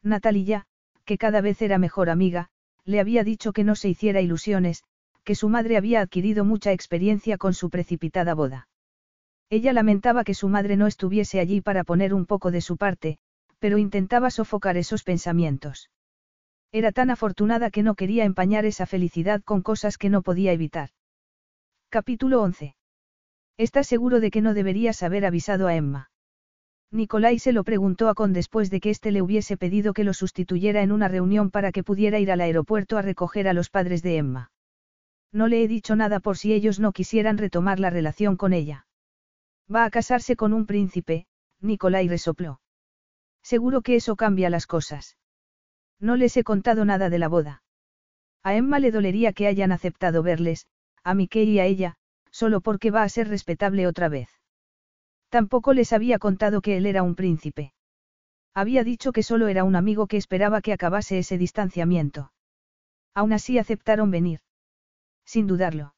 [0.00, 0.66] Natalia,
[1.04, 2.50] que cada vez era mejor amiga,
[2.84, 4.84] le había dicho que no se hiciera ilusiones,
[5.24, 8.68] que su madre había adquirido mucha experiencia con su precipitada boda.
[9.50, 13.18] Ella lamentaba que su madre no estuviese allí para poner un poco de su parte,
[13.58, 15.90] pero intentaba sofocar esos pensamientos.
[16.72, 20.90] Era tan afortunada que no quería empañar esa felicidad con cosas que no podía evitar.
[21.88, 22.74] Capítulo 11.
[23.56, 26.10] ¿Estás seguro de que no deberías haber avisado a Emma?
[26.90, 30.12] Nicolai se lo preguntó a Con después de que éste le hubiese pedido que lo
[30.12, 34.02] sustituyera en una reunión para que pudiera ir al aeropuerto a recoger a los padres
[34.02, 34.50] de Emma.
[35.32, 38.86] No le he dicho nada por si ellos no quisieran retomar la relación con ella.
[39.72, 41.26] Va a casarse con un príncipe,
[41.60, 42.60] Nicolai resopló.
[43.42, 45.16] Seguro que eso cambia las cosas.
[46.00, 47.62] No les he contado nada de la boda.
[48.42, 50.66] A Emma le dolería que hayan aceptado verles,
[51.02, 51.96] a Mickey y a ella,
[52.30, 54.28] solo porque va a ser respetable otra vez.
[55.28, 57.72] Tampoco les había contado que él era un príncipe.
[58.54, 62.32] Había dicho que solo era un amigo que esperaba que acabase ese distanciamiento.
[63.14, 64.40] Aún así aceptaron venir.
[65.24, 65.94] Sin dudarlo.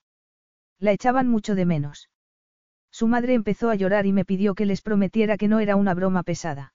[0.78, 2.08] La echaban mucho de menos.
[2.96, 5.92] Su madre empezó a llorar y me pidió que les prometiera que no era una
[5.92, 6.72] broma pesada.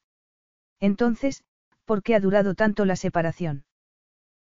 [0.80, 1.43] Entonces,
[1.83, 3.66] ¿por qué ha durado tanto la separación?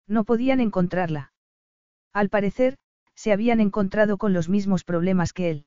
[0.06, 1.32] No podían encontrarla.
[2.12, 2.76] Al parecer,
[3.14, 5.64] se habían encontrado con los mismos problemas que él.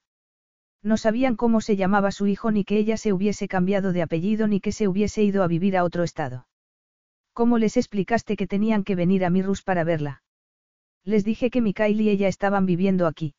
[0.83, 4.48] No sabían cómo se llamaba su hijo ni que ella se hubiese cambiado de apellido
[4.48, 6.45] ni que se hubiese ido a vivir a otro estado.
[7.33, 10.22] ¿Cómo les explicaste que tenían que venir a Mirrus para verla?
[11.03, 13.33] Les dije que Mikael y ella estaban viviendo aquí.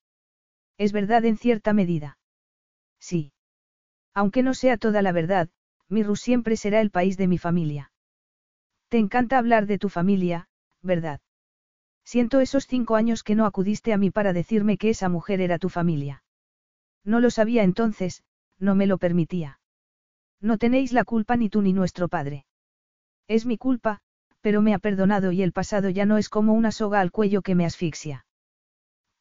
[0.77, 2.19] ¿Es verdad en cierta medida?
[3.05, 3.33] Sí.
[4.15, 5.51] Aunque no sea toda la verdad,
[5.91, 7.93] Mirrus siempre será el país de mi familia.
[8.89, 10.49] Te encanta hablar de tu familia,
[10.81, 11.21] ¿verdad?
[12.03, 15.59] Siento esos cinco años que no acudiste a mí para decirme que esa mujer era
[15.59, 16.23] tu familia.
[17.05, 18.25] No lo sabía entonces,
[18.59, 19.61] no me lo permitía.
[20.41, 22.47] No tenéis la culpa ni tú ni nuestro padre.
[23.29, 24.01] Es mi culpa,
[24.41, 27.43] pero me ha perdonado y el pasado ya no es como una soga al cuello
[27.43, 28.25] que me asfixia.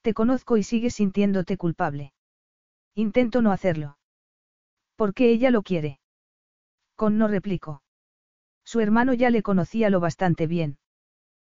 [0.01, 2.13] Te conozco y sigues sintiéndote culpable.
[2.95, 3.97] Intento no hacerlo.
[4.95, 5.99] Porque ella lo quiere.
[6.95, 7.81] Con no replicó.
[8.63, 10.77] Su hermano ya le conocía lo bastante bien.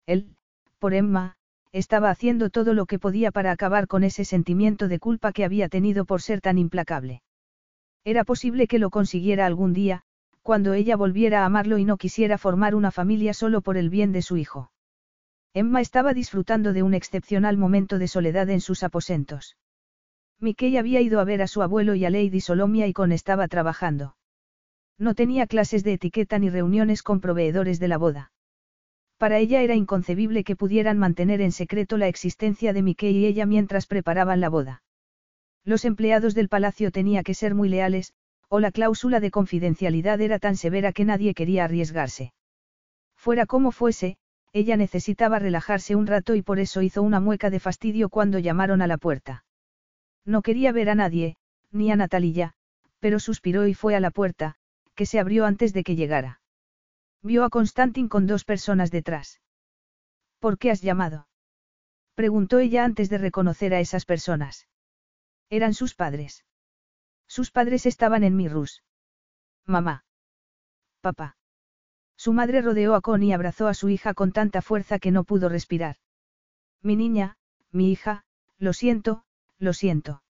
[0.06, 0.36] Él,
[0.80, 1.38] por Emma,
[1.72, 5.70] estaba haciendo todo lo que podía para acabar con ese sentimiento de culpa que había
[5.70, 7.22] tenido por ser tan implacable.
[8.04, 10.02] Era posible que lo consiguiera algún día,
[10.42, 14.12] cuando ella volviera a amarlo y no quisiera formar una familia solo por el bien
[14.12, 14.72] de su hijo.
[15.54, 19.58] Emma estaba disfrutando de un excepcional momento de soledad en sus aposentos.
[20.40, 23.48] Mickey había ido a ver a su abuelo y a Lady Solomia y con estaba
[23.48, 24.16] trabajando.
[25.00, 28.32] No tenía clases de etiqueta ni reuniones con proveedores de la boda.
[29.18, 33.48] Para ella era inconcebible que pudieran mantener en secreto la existencia de Mickey y ella
[33.48, 34.84] mientras preparaban la boda.
[35.64, 38.14] Los empleados del palacio tenía que ser muy leales,
[38.48, 42.32] o la cláusula de confidencialidad era tan severa que nadie quería arriesgarse.
[43.16, 44.18] Fuera como fuese,
[44.54, 48.84] ella necesitaba relajarse un rato y por eso hizo una mueca de fastidio cuando llamaron
[48.84, 49.44] a la puerta.
[50.28, 51.38] No quería ver a nadie,
[51.72, 52.54] ni a Natalia,
[53.00, 54.56] pero suspiró y fue a la puerta,
[54.94, 56.42] que se abrió antes de que llegara.
[57.24, 59.40] Vio a Constantin con dos personas detrás.
[60.40, 61.30] ¿Por qué has llamado?
[62.14, 64.68] Preguntó ella antes de reconocer a esas personas.
[65.50, 66.44] Eran sus padres.
[67.28, 68.84] Sus padres estaban en Mirrus.
[69.66, 70.04] Mamá.
[71.00, 71.38] Papá.
[72.18, 75.24] Su madre rodeó a Con y abrazó a su hija con tanta fuerza que no
[75.24, 75.96] pudo respirar.
[76.82, 77.38] Mi niña,
[77.72, 78.26] mi hija,
[78.58, 79.24] lo siento,
[79.60, 80.24] lo siento.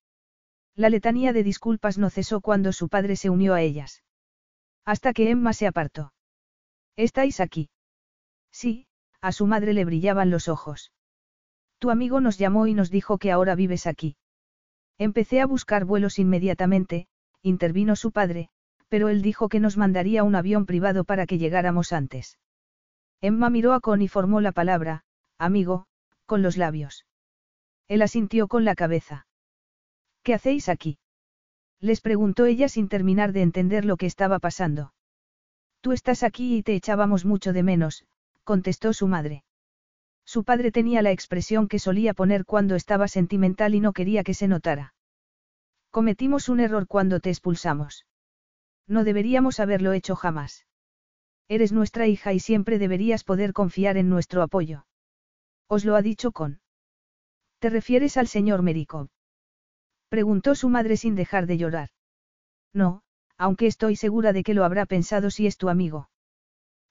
[0.76, 4.04] La letanía de disculpas no cesó cuando su padre se unió a ellas.
[4.86, 6.14] Hasta que Emma se apartó.
[6.96, 7.70] ¿Estáis aquí?
[8.52, 8.88] Sí,
[9.22, 10.92] a su madre le brillaban los ojos.
[11.80, 14.18] Tu amigo nos llamó y nos dijo que ahora vives aquí.
[14.98, 17.08] Empecé a buscar vuelos inmediatamente,
[17.42, 18.50] intervino su padre,
[18.88, 22.40] pero él dijo que nos mandaría un avión privado para que llegáramos antes.
[23.22, 25.04] Emma miró a Con y formó la palabra,
[25.38, 25.86] amigo,
[26.26, 27.06] con los labios.
[27.88, 29.28] Él asintió con la cabeza.
[30.24, 31.00] ¿Qué hacéis aquí?
[31.80, 34.94] Les preguntó ella sin terminar de entender lo que estaba pasando.
[35.82, 38.06] Tú estás aquí y te echábamos mucho de menos,
[38.44, 39.44] contestó su madre.
[40.26, 44.34] Su padre tenía la expresión que solía poner cuando estaba sentimental y no quería que
[44.34, 44.94] se notara.
[45.92, 48.06] Cometimos un error cuando te expulsamos.
[48.88, 50.66] No deberíamos haberlo hecho jamás.
[51.48, 54.86] Eres nuestra hija y siempre deberías poder confiar en nuestro apoyo.
[55.68, 56.60] Os lo ha dicho con.
[57.60, 59.08] ¿Te refieres al señor Merikov?
[60.10, 61.90] Preguntó su madre sin dejar de llorar.
[62.74, 63.02] No,
[63.38, 66.10] aunque estoy segura de que lo habrá pensado si es tu amigo.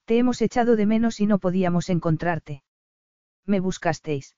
[0.05, 2.62] Te hemos echado de menos y no podíamos encontrarte.
[3.45, 4.36] ¿Me buscasteis?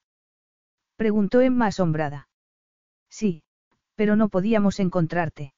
[0.97, 2.29] Preguntó Emma asombrada.
[3.11, 3.43] Sí,
[3.95, 5.55] pero no podíamos encontrarte.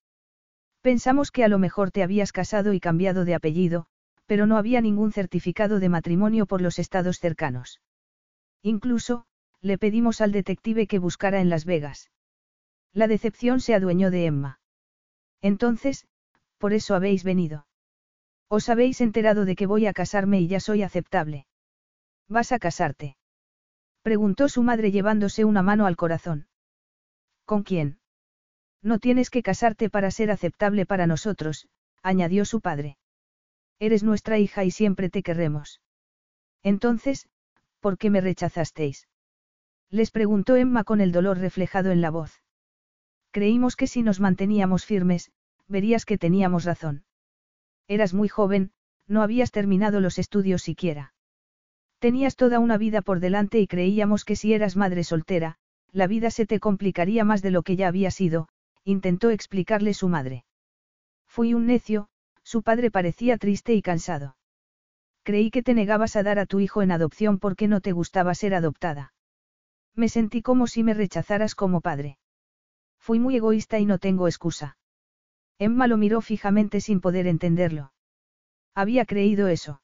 [0.80, 3.86] Pensamos que a lo mejor te habías casado y cambiado de apellido,
[4.26, 7.80] pero no había ningún certificado de matrimonio por los estados cercanos.
[8.62, 9.26] Incluso,
[9.62, 12.10] le pedimos al detective que buscara en Las Vegas.
[12.92, 14.60] La decepción se adueñó de Emma.
[15.40, 16.06] Entonces,
[16.58, 17.66] por eso habéis venido.
[18.48, 21.46] Os habéis enterado de que voy a casarme y ya soy aceptable.
[22.28, 23.16] ¿Vas a casarte?
[24.02, 26.48] Preguntó su madre llevándose una mano al corazón.
[27.44, 28.00] ¿Con quién?
[28.82, 31.68] No tienes que casarte para ser aceptable para nosotros,
[32.02, 32.96] añadió su padre.
[33.78, 35.80] Eres nuestra hija y siempre te querremos.
[36.62, 37.28] Entonces,
[37.80, 39.06] ¿por qué me rechazasteis?
[39.90, 42.42] Les preguntó Emma con el dolor reflejado en la voz.
[43.32, 45.32] Creímos que si nos manteníamos firmes,
[45.66, 47.04] verías que teníamos razón.
[47.88, 48.70] Eras muy joven,
[49.08, 51.12] no habías terminado los estudios siquiera.
[51.98, 55.56] Tenías toda una vida por delante y creíamos que si eras madre soltera,
[55.92, 58.48] la vida se te complicaría más de lo que ya había sido,
[58.84, 60.44] intentó explicarle su madre.
[61.26, 62.08] Fui un necio,
[62.44, 64.36] su padre parecía triste y cansado.
[65.24, 68.34] Creí que te negabas a dar a tu hijo en adopción porque no te gustaba
[68.34, 69.12] ser adoptada.
[69.94, 72.18] Me sentí como si me rechazaras como padre.
[72.98, 74.76] Fui muy egoísta y no tengo excusa.
[75.58, 77.92] Emma lo miró fijamente sin poder entenderlo.
[78.74, 79.82] Había creído eso.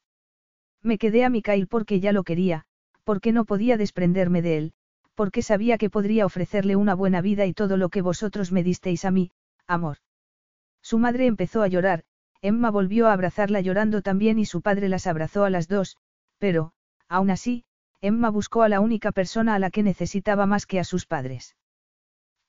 [0.81, 2.65] Me quedé a Mikhail porque ya lo quería,
[3.03, 4.73] porque no podía desprenderme de él,
[5.15, 9.05] porque sabía que podría ofrecerle una buena vida y todo lo que vosotros me disteis
[9.05, 9.31] a mí,
[9.65, 9.97] amor.
[10.81, 12.03] Su madre empezó a llorar,
[12.41, 15.97] Emma volvió a abrazarla llorando también y su padre las abrazó a las dos,
[16.37, 16.73] pero,
[17.07, 17.65] aún así,
[18.01, 21.55] Emma buscó a la única persona a la que necesitaba más que a sus padres.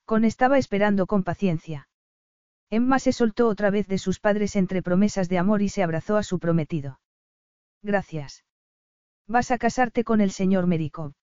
[0.05, 1.89] Con estaba esperando con paciencia.
[2.69, 6.17] Emma se soltó otra vez de sus padres entre promesas de amor y se abrazó
[6.17, 6.99] a su prometido.
[7.81, 8.45] Gracias.
[9.27, 11.13] Vas a casarte con el señor Merikov.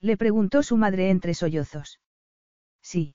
[0.00, 2.00] Le preguntó su madre entre sollozos.
[2.80, 3.14] Sí.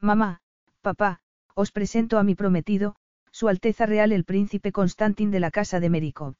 [0.00, 0.40] Mamá,
[0.80, 1.20] papá,
[1.54, 2.96] os presento a mi prometido,
[3.30, 6.34] Su Alteza Real el Príncipe Constantin de la Casa de Merikov.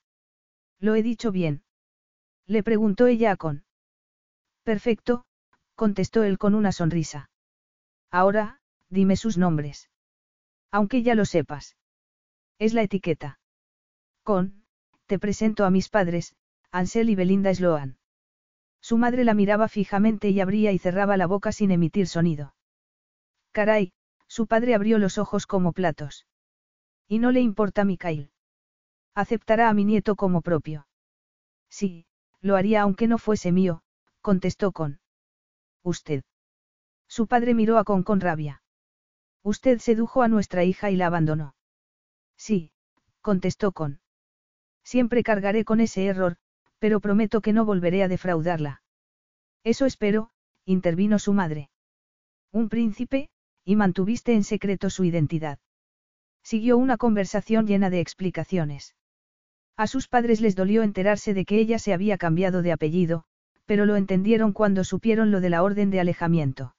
[0.79, 1.63] ¿Lo he dicho bien?
[2.47, 3.65] Le preguntó ella a Con.
[4.63, 5.25] Perfecto,
[5.75, 7.31] contestó él con una sonrisa.
[8.11, 9.91] Ahora, dime sus nombres.
[10.71, 11.77] Aunque ya lo sepas.
[12.59, 13.39] Es la etiqueta.
[14.23, 14.65] Con,
[15.07, 16.35] te presento a mis padres,
[16.71, 17.99] Ansel y Belinda Sloan.
[18.81, 22.55] Su madre la miraba fijamente y abría y cerraba la boca sin emitir sonido.
[23.53, 23.93] Caray,
[24.29, 26.27] su padre abrió los ojos como platos.
[27.09, 28.31] Y no le importa Mikhail.
[29.15, 30.87] Aceptará a mi nieto como propio.
[31.69, 32.07] Sí,
[32.45, 33.83] lo haría aunque no fuese mío,
[34.21, 35.01] contestó con.
[35.83, 36.23] Usted.
[37.09, 38.63] Su padre miró a Con con rabia.
[39.43, 41.57] Usted sedujo a nuestra hija y la abandonó.
[42.37, 42.71] Sí,
[43.23, 44.01] contestó con.
[44.83, 46.37] Siempre cargaré con ese error,
[46.79, 48.83] pero prometo que no volveré a defraudarla.
[49.63, 50.31] Eso espero,
[50.67, 51.71] intervino su madre.
[52.53, 53.31] Un príncipe,
[53.65, 55.59] y mantuviste en secreto su identidad.
[56.43, 58.95] Siguió una conversación llena de explicaciones.
[59.77, 63.25] A sus padres les dolió enterarse de que ella se había cambiado de apellido,
[63.67, 66.77] pero lo entendieron cuando supieron lo de la orden de alejamiento.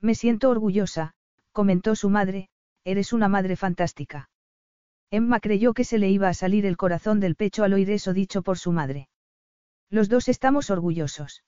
[0.00, 1.14] Me siento orgullosa,
[1.52, 2.48] comentó su madre,
[2.84, 4.30] eres una madre fantástica.
[5.10, 8.12] Emma creyó que se le iba a salir el corazón del pecho al oír eso
[8.12, 9.08] dicho por su madre.
[9.90, 11.44] Los dos estamos orgullosos.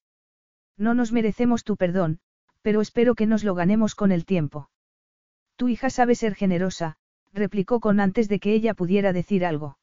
[0.77, 2.21] No nos merecemos tu perdón,
[2.63, 4.71] pero espero que nos lo ganemos con el tiempo.
[5.57, 6.97] Tu hija sabe ser generosa,
[7.33, 9.79] replicó con antes de que ella pudiera decir algo.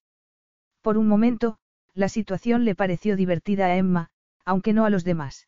[0.85, 1.57] Por un momento,
[1.95, 4.11] la situación le pareció divertida a Emma,
[4.45, 5.47] aunque no a los demás.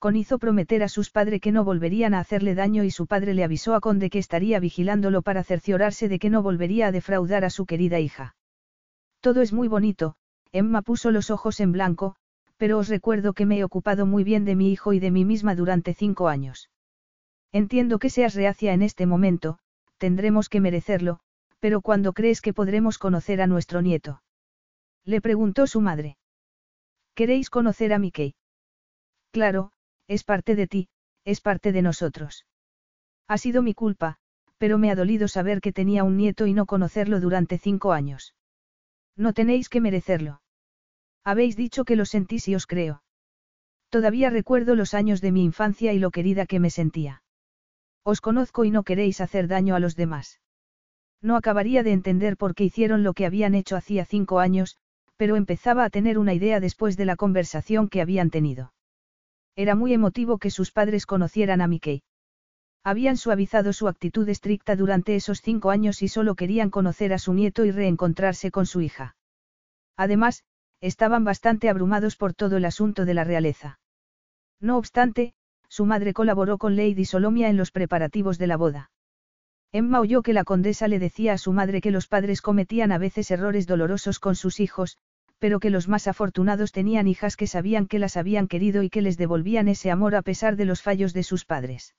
[0.00, 3.32] Con hizo prometer a sus padres que no volverían a hacerle daño y su padre
[3.32, 7.44] le avisó a Conde que estaría vigilándolo para cerciorarse de que no volvería a defraudar
[7.44, 8.34] a su querida hija.
[9.20, 10.16] Todo es muy bonito,
[10.50, 12.16] Emma puso los ojos en blanco,
[12.56, 15.24] pero os recuerdo que me he ocupado muy bien de mi hijo y de mí
[15.24, 16.70] misma durante cinco años.
[17.52, 19.60] Entiendo que seas reacia en este momento,
[19.98, 21.20] tendremos que merecerlo,
[21.60, 24.22] Pero ¿cuándo crees que podremos conocer a nuestro nieto?
[25.04, 26.16] Le preguntó su madre.
[27.14, 28.34] ¿Queréis conocer a Mickey?
[29.32, 29.72] Claro,
[30.08, 30.88] es parte de ti,
[31.24, 32.46] es parte de nosotros.
[33.28, 34.16] Ha sido mi culpa,
[34.58, 38.34] pero me ha dolido saber que tenía un nieto y no conocerlo durante cinco años.
[39.16, 40.42] No tenéis que merecerlo.
[41.24, 43.02] Habéis dicho que lo sentís y os creo.
[43.88, 47.22] Todavía recuerdo los años de mi infancia y lo querida que me sentía.
[48.02, 50.40] Os conozco y no queréis hacer daño a los demás.
[51.20, 54.78] No acabaría de entender por qué hicieron lo que habían hecho hacía cinco años,
[55.20, 58.72] pero empezaba a tener una idea después de la conversación que habían tenido.
[59.54, 62.02] Era muy emotivo que sus padres conocieran a Mickey.
[62.82, 67.34] Habían suavizado su actitud estricta durante esos cinco años y solo querían conocer a su
[67.34, 69.14] nieto y reencontrarse con su hija.
[69.94, 70.42] Además,
[70.80, 73.78] estaban bastante abrumados por todo el asunto de la realeza.
[74.58, 75.34] No obstante,
[75.68, 78.90] su madre colaboró con Lady Solomia en los preparativos de la boda.
[79.70, 82.96] Emma oyó que la condesa le decía a su madre que los padres cometían a
[82.96, 84.96] veces errores dolorosos con sus hijos,
[85.40, 89.00] pero que los más afortunados tenían hijas que sabían que las habían querido y que
[89.00, 91.96] les devolvían ese amor a pesar de los fallos de sus padres.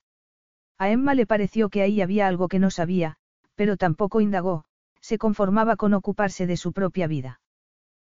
[0.78, 3.18] A Emma le pareció que ahí había algo que no sabía,
[3.56, 4.66] pero tampoco indagó,
[5.02, 7.42] se conformaba con ocuparse de su propia vida.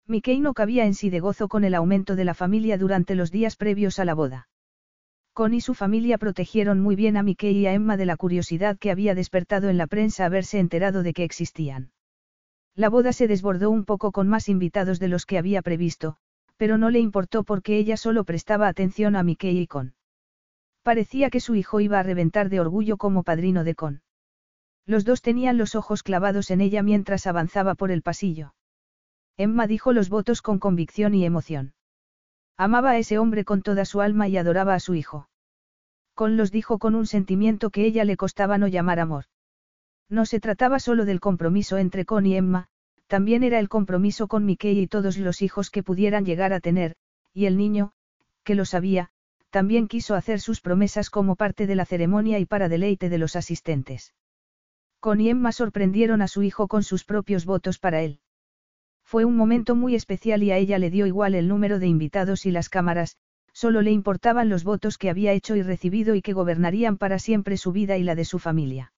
[0.07, 3.31] Mickey no cabía en sí de gozo con el aumento de la familia durante los
[3.31, 4.47] días previos a la boda.
[5.33, 8.77] Con y su familia protegieron muy bien a Mickey y a Emma de la curiosidad
[8.77, 11.91] que había despertado en la prensa haberse enterado de que existían.
[12.75, 16.17] La boda se desbordó un poco con más invitados de los que había previsto,
[16.57, 19.95] pero no le importó porque ella solo prestaba atención a Mickey y Con.
[20.83, 24.01] Parecía que su hijo iba a reventar de orgullo como padrino de Con.
[24.85, 28.53] Los dos tenían los ojos clavados en ella mientras avanzaba por el pasillo.
[29.37, 31.73] Emma dijo los votos con convicción y emoción.
[32.57, 35.29] Amaba a ese hombre con toda su alma y adoraba a su hijo.
[36.13, 39.25] Con los dijo con un sentimiento que ella le costaba no llamar amor.
[40.09, 42.67] No se trataba solo del compromiso entre Con y Emma,
[43.07, 46.95] también era el compromiso con Mickey y todos los hijos que pudieran llegar a tener,
[47.33, 47.91] y el niño,
[48.43, 49.09] que lo sabía,
[49.49, 53.35] también quiso hacer sus promesas como parte de la ceremonia y para deleite de los
[53.35, 54.13] asistentes.
[54.99, 58.19] Con y Emma sorprendieron a su hijo con sus propios votos para él.
[59.03, 62.45] Fue un momento muy especial y a ella le dio igual el número de invitados
[62.47, 63.17] y las cámaras,
[63.53, 67.55] solo le importaban los votos que había hecho y recibido y que gobernarían para siempre
[67.55, 68.93] su vida y la de su familia.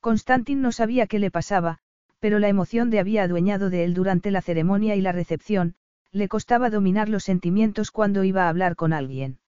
[0.00, 1.78] Constantin no sabía qué le pasaba,
[2.20, 5.74] pero la emoción de había adueñado de él durante la ceremonia y la recepción,
[6.12, 9.38] le costaba dominar los sentimientos cuando iba a hablar con alguien.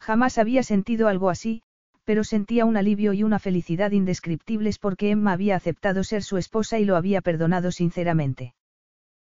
[0.00, 1.62] Jamás había sentido algo así,
[2.04, 6.78] pero sentía un alivio y una felicidad indescriptibles porque Emma había aceptado ser su esposa
[6.78, 8.54] y lo había perdonado sinceramente.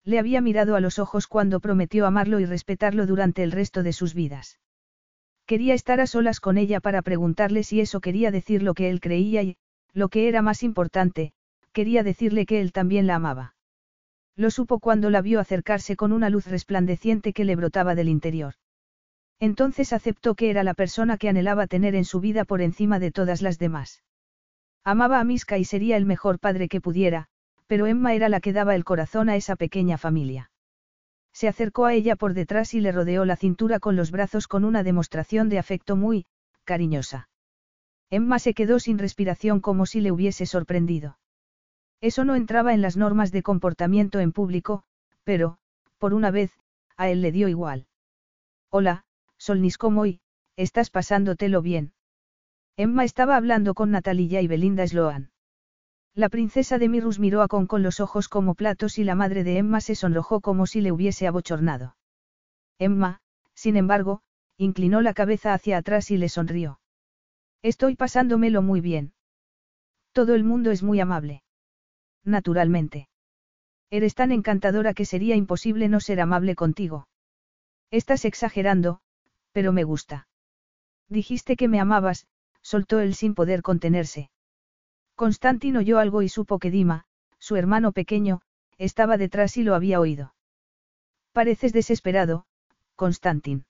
[0.05, 3.93] Le había mirado a los ojos cuando prometió amarlo y respetarlo durante el resto de
[3.93, 4.59] sus vidas.
[5.47, 9.01] Quería estar a solas con ella para preguntarle si eso quería decir lo que él
[9.01, 9.57] creía y,
[9.93, 11.33] lo que era más importante,
[11.73, 13.55] quería decirle que él también la amaba.
[14.37, 18.55] Lo supo cuando la vio acercarse con una luz resplandeciente que le brotaba del interior.
[19.39, 23.11] Entonces aceptó que era la persona que anhelaba tener en su vida por encima de
[23.11, 24.03] todas las demás.
[24.85, 27.27] Amaba a Miska y sería el mejor padre que pudiera,
[27.67, 30.51] pero Emma era la que daba el corazón a esa pequeña familia.
[31.33, 34.65] Se acercó a ella por detrás y le rodeó la cintura con los brazos con
[34.65, 36.27] una demostración de afecto muy,
[36.65, 37.29] cariñosa.
[38.12, 41.16] Emma se quedó sin respiración como si le hubiese sorprendido.
[42.02, 44.82] Eso no entraba en las normas de comportamiento en público,
[45.24, 45.57] pero,
[45.97, 46.52] por una vez,
[46.99, 47.86] a él le dio igual.
[48.68, 49.07] Hola,
[49.39, 50.20] Solniscomoy,
[50.57, 51.94] estás pasándotelo bien.
[52.76, 55.31] Emma estaba hablando con Natalia y Belinda Sloan.
[56.15, 59.42] La princesa de Mirus miró a Con con los ojos como platos y la madre
[59.42, 61.97] de Emma se sonrojó como si le hubiese abochornado.
[62.78, 63.23] Emma,
[63.55, 64.20] sin embargo,
[64.58, 66.82] inclinó la cabeza hacia atrás y le sonrió.
[67.62, 69.12] Estoy pasándomelo muy bien.
[70.12, 71.42] Todo el mundo es muy amable.
[72.24, 73.08] Naturalmente.
[73.89, 77.07] Eres tan encantadora que sería imposible no ser amable contigo.
[77.91, 79.00] Estás exagerando,
[79.52, 80.28] pero me gusta.
[81.08, 82.26] Dijiste que me amabas,
[82.62, 84.31] soltó él sin poder contenerse.
[85.15, 87.05] Constantin oyó algo y supo que Dima,
[87.39, 88.41] su hermano pequeño,
[88.78, 90.34] estaba detrás y lo había oído.
[91.32, 92.47] Pareces desesperado,
[92.97, 93.66] Constantin.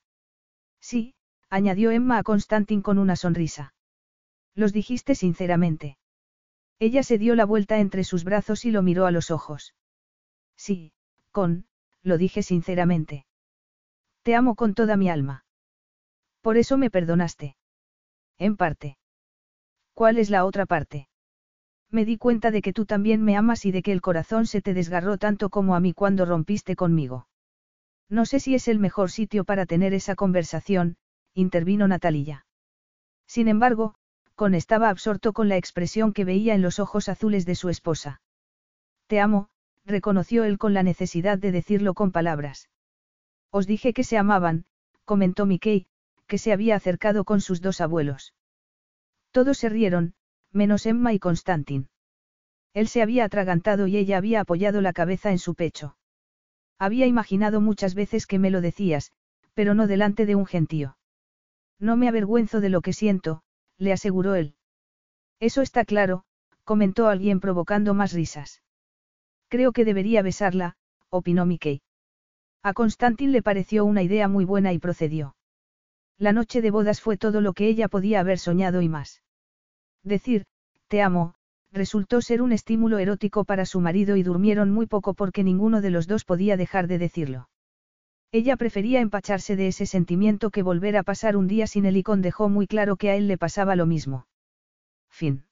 [0.81, 1.15] Sí,
[1.51, 3.75] añadió Emma a Constantin con una sonrisa.
[4.55, 5.99] Los dijiste sinceramente.
[6.79, 9.75] Ella se dio la vuelta entre sus brazos y lo miró a los ojos.
[10.57, 10.93] Sí,
[11.31, 11.67] con,
[12.03, 13.25] lo dije sinceramente.
[14.23, 15.45] Te amo con toda mi alma.
[16.41, 17.57] Por eso me perdonaste.
[18.39, 18.99] En parte.
[19.95, 21.09] ¿Cuál es la otra parte?
[21.91, 24.63] Me di cuenta de que tú también me amas y de que el corazón se
[24.63, 27.29] te desgarró tanto como a mí cuando rompiste conmigo.
[28.09, 30.97] No sé si es el mejor sitio para tener esa conversación,
[31.35, 32.47] intervino Natalia.
[33.27, 33.95] Sin embargo,
[34.45, 38.21] Estaba absorto con la expresión que veía en los ojos azules de su esposa.
[39.07, 39.49] Te amo,
[39.85, 42.69] reconoció él con la necesidad de decirlo con palabras.
[43.51, 44.65] Os dije que se amaban,
[45.05, 45.87] comentó Mickey,
[46.27, 48.35] que se había acercado con sus dos abuelos.
[49.31, 50.15] Todos se rieron,
[50.51, 51.89] menos Emma y Constantin.
[52.75, 55.97] Él se había atragantado y ella había apoyado la cabeza en su pecho.
[56.79, 59.13] Había imaginado muchas veces que me lo decías,
[59.55, 60.97] pero no delante de un gentío.
[61.79, 63.43] No me avergüenzo de lo que siento,
[63.83, 64.55] le aseguró él.
[65.41, 66.25] Eso está claro,
[66.65, 68.63] comentó alguien provocando más risas.
[69.49, 70.77] Creo que debería besarla,
[71.11, 71.83] opinó Mickey.
[72.63, 75.35] A Constantin le pareció una idea muy buena y procedió.
[76.17, 79.23] La noche de bodas fue todo lo que ella podía haber soñado y más.
[80.05, 80.45] Decir,
[80.87, 81.35] te amo,
[81.73, 85.91] resultó ser un estímulo erótico para su marido y durmieron muy poco porque ninguno de
[85.91, 87.49] los dos podía dejar de decirlo.
[88.33, 92.03] Ella prefería empacharse de ese sentimiento que volver a pasar un día sin él y
[92.03, 94.27] con dejó muy claro que a él le pasaba lo mismo.
[95.11, 95.45] Fin.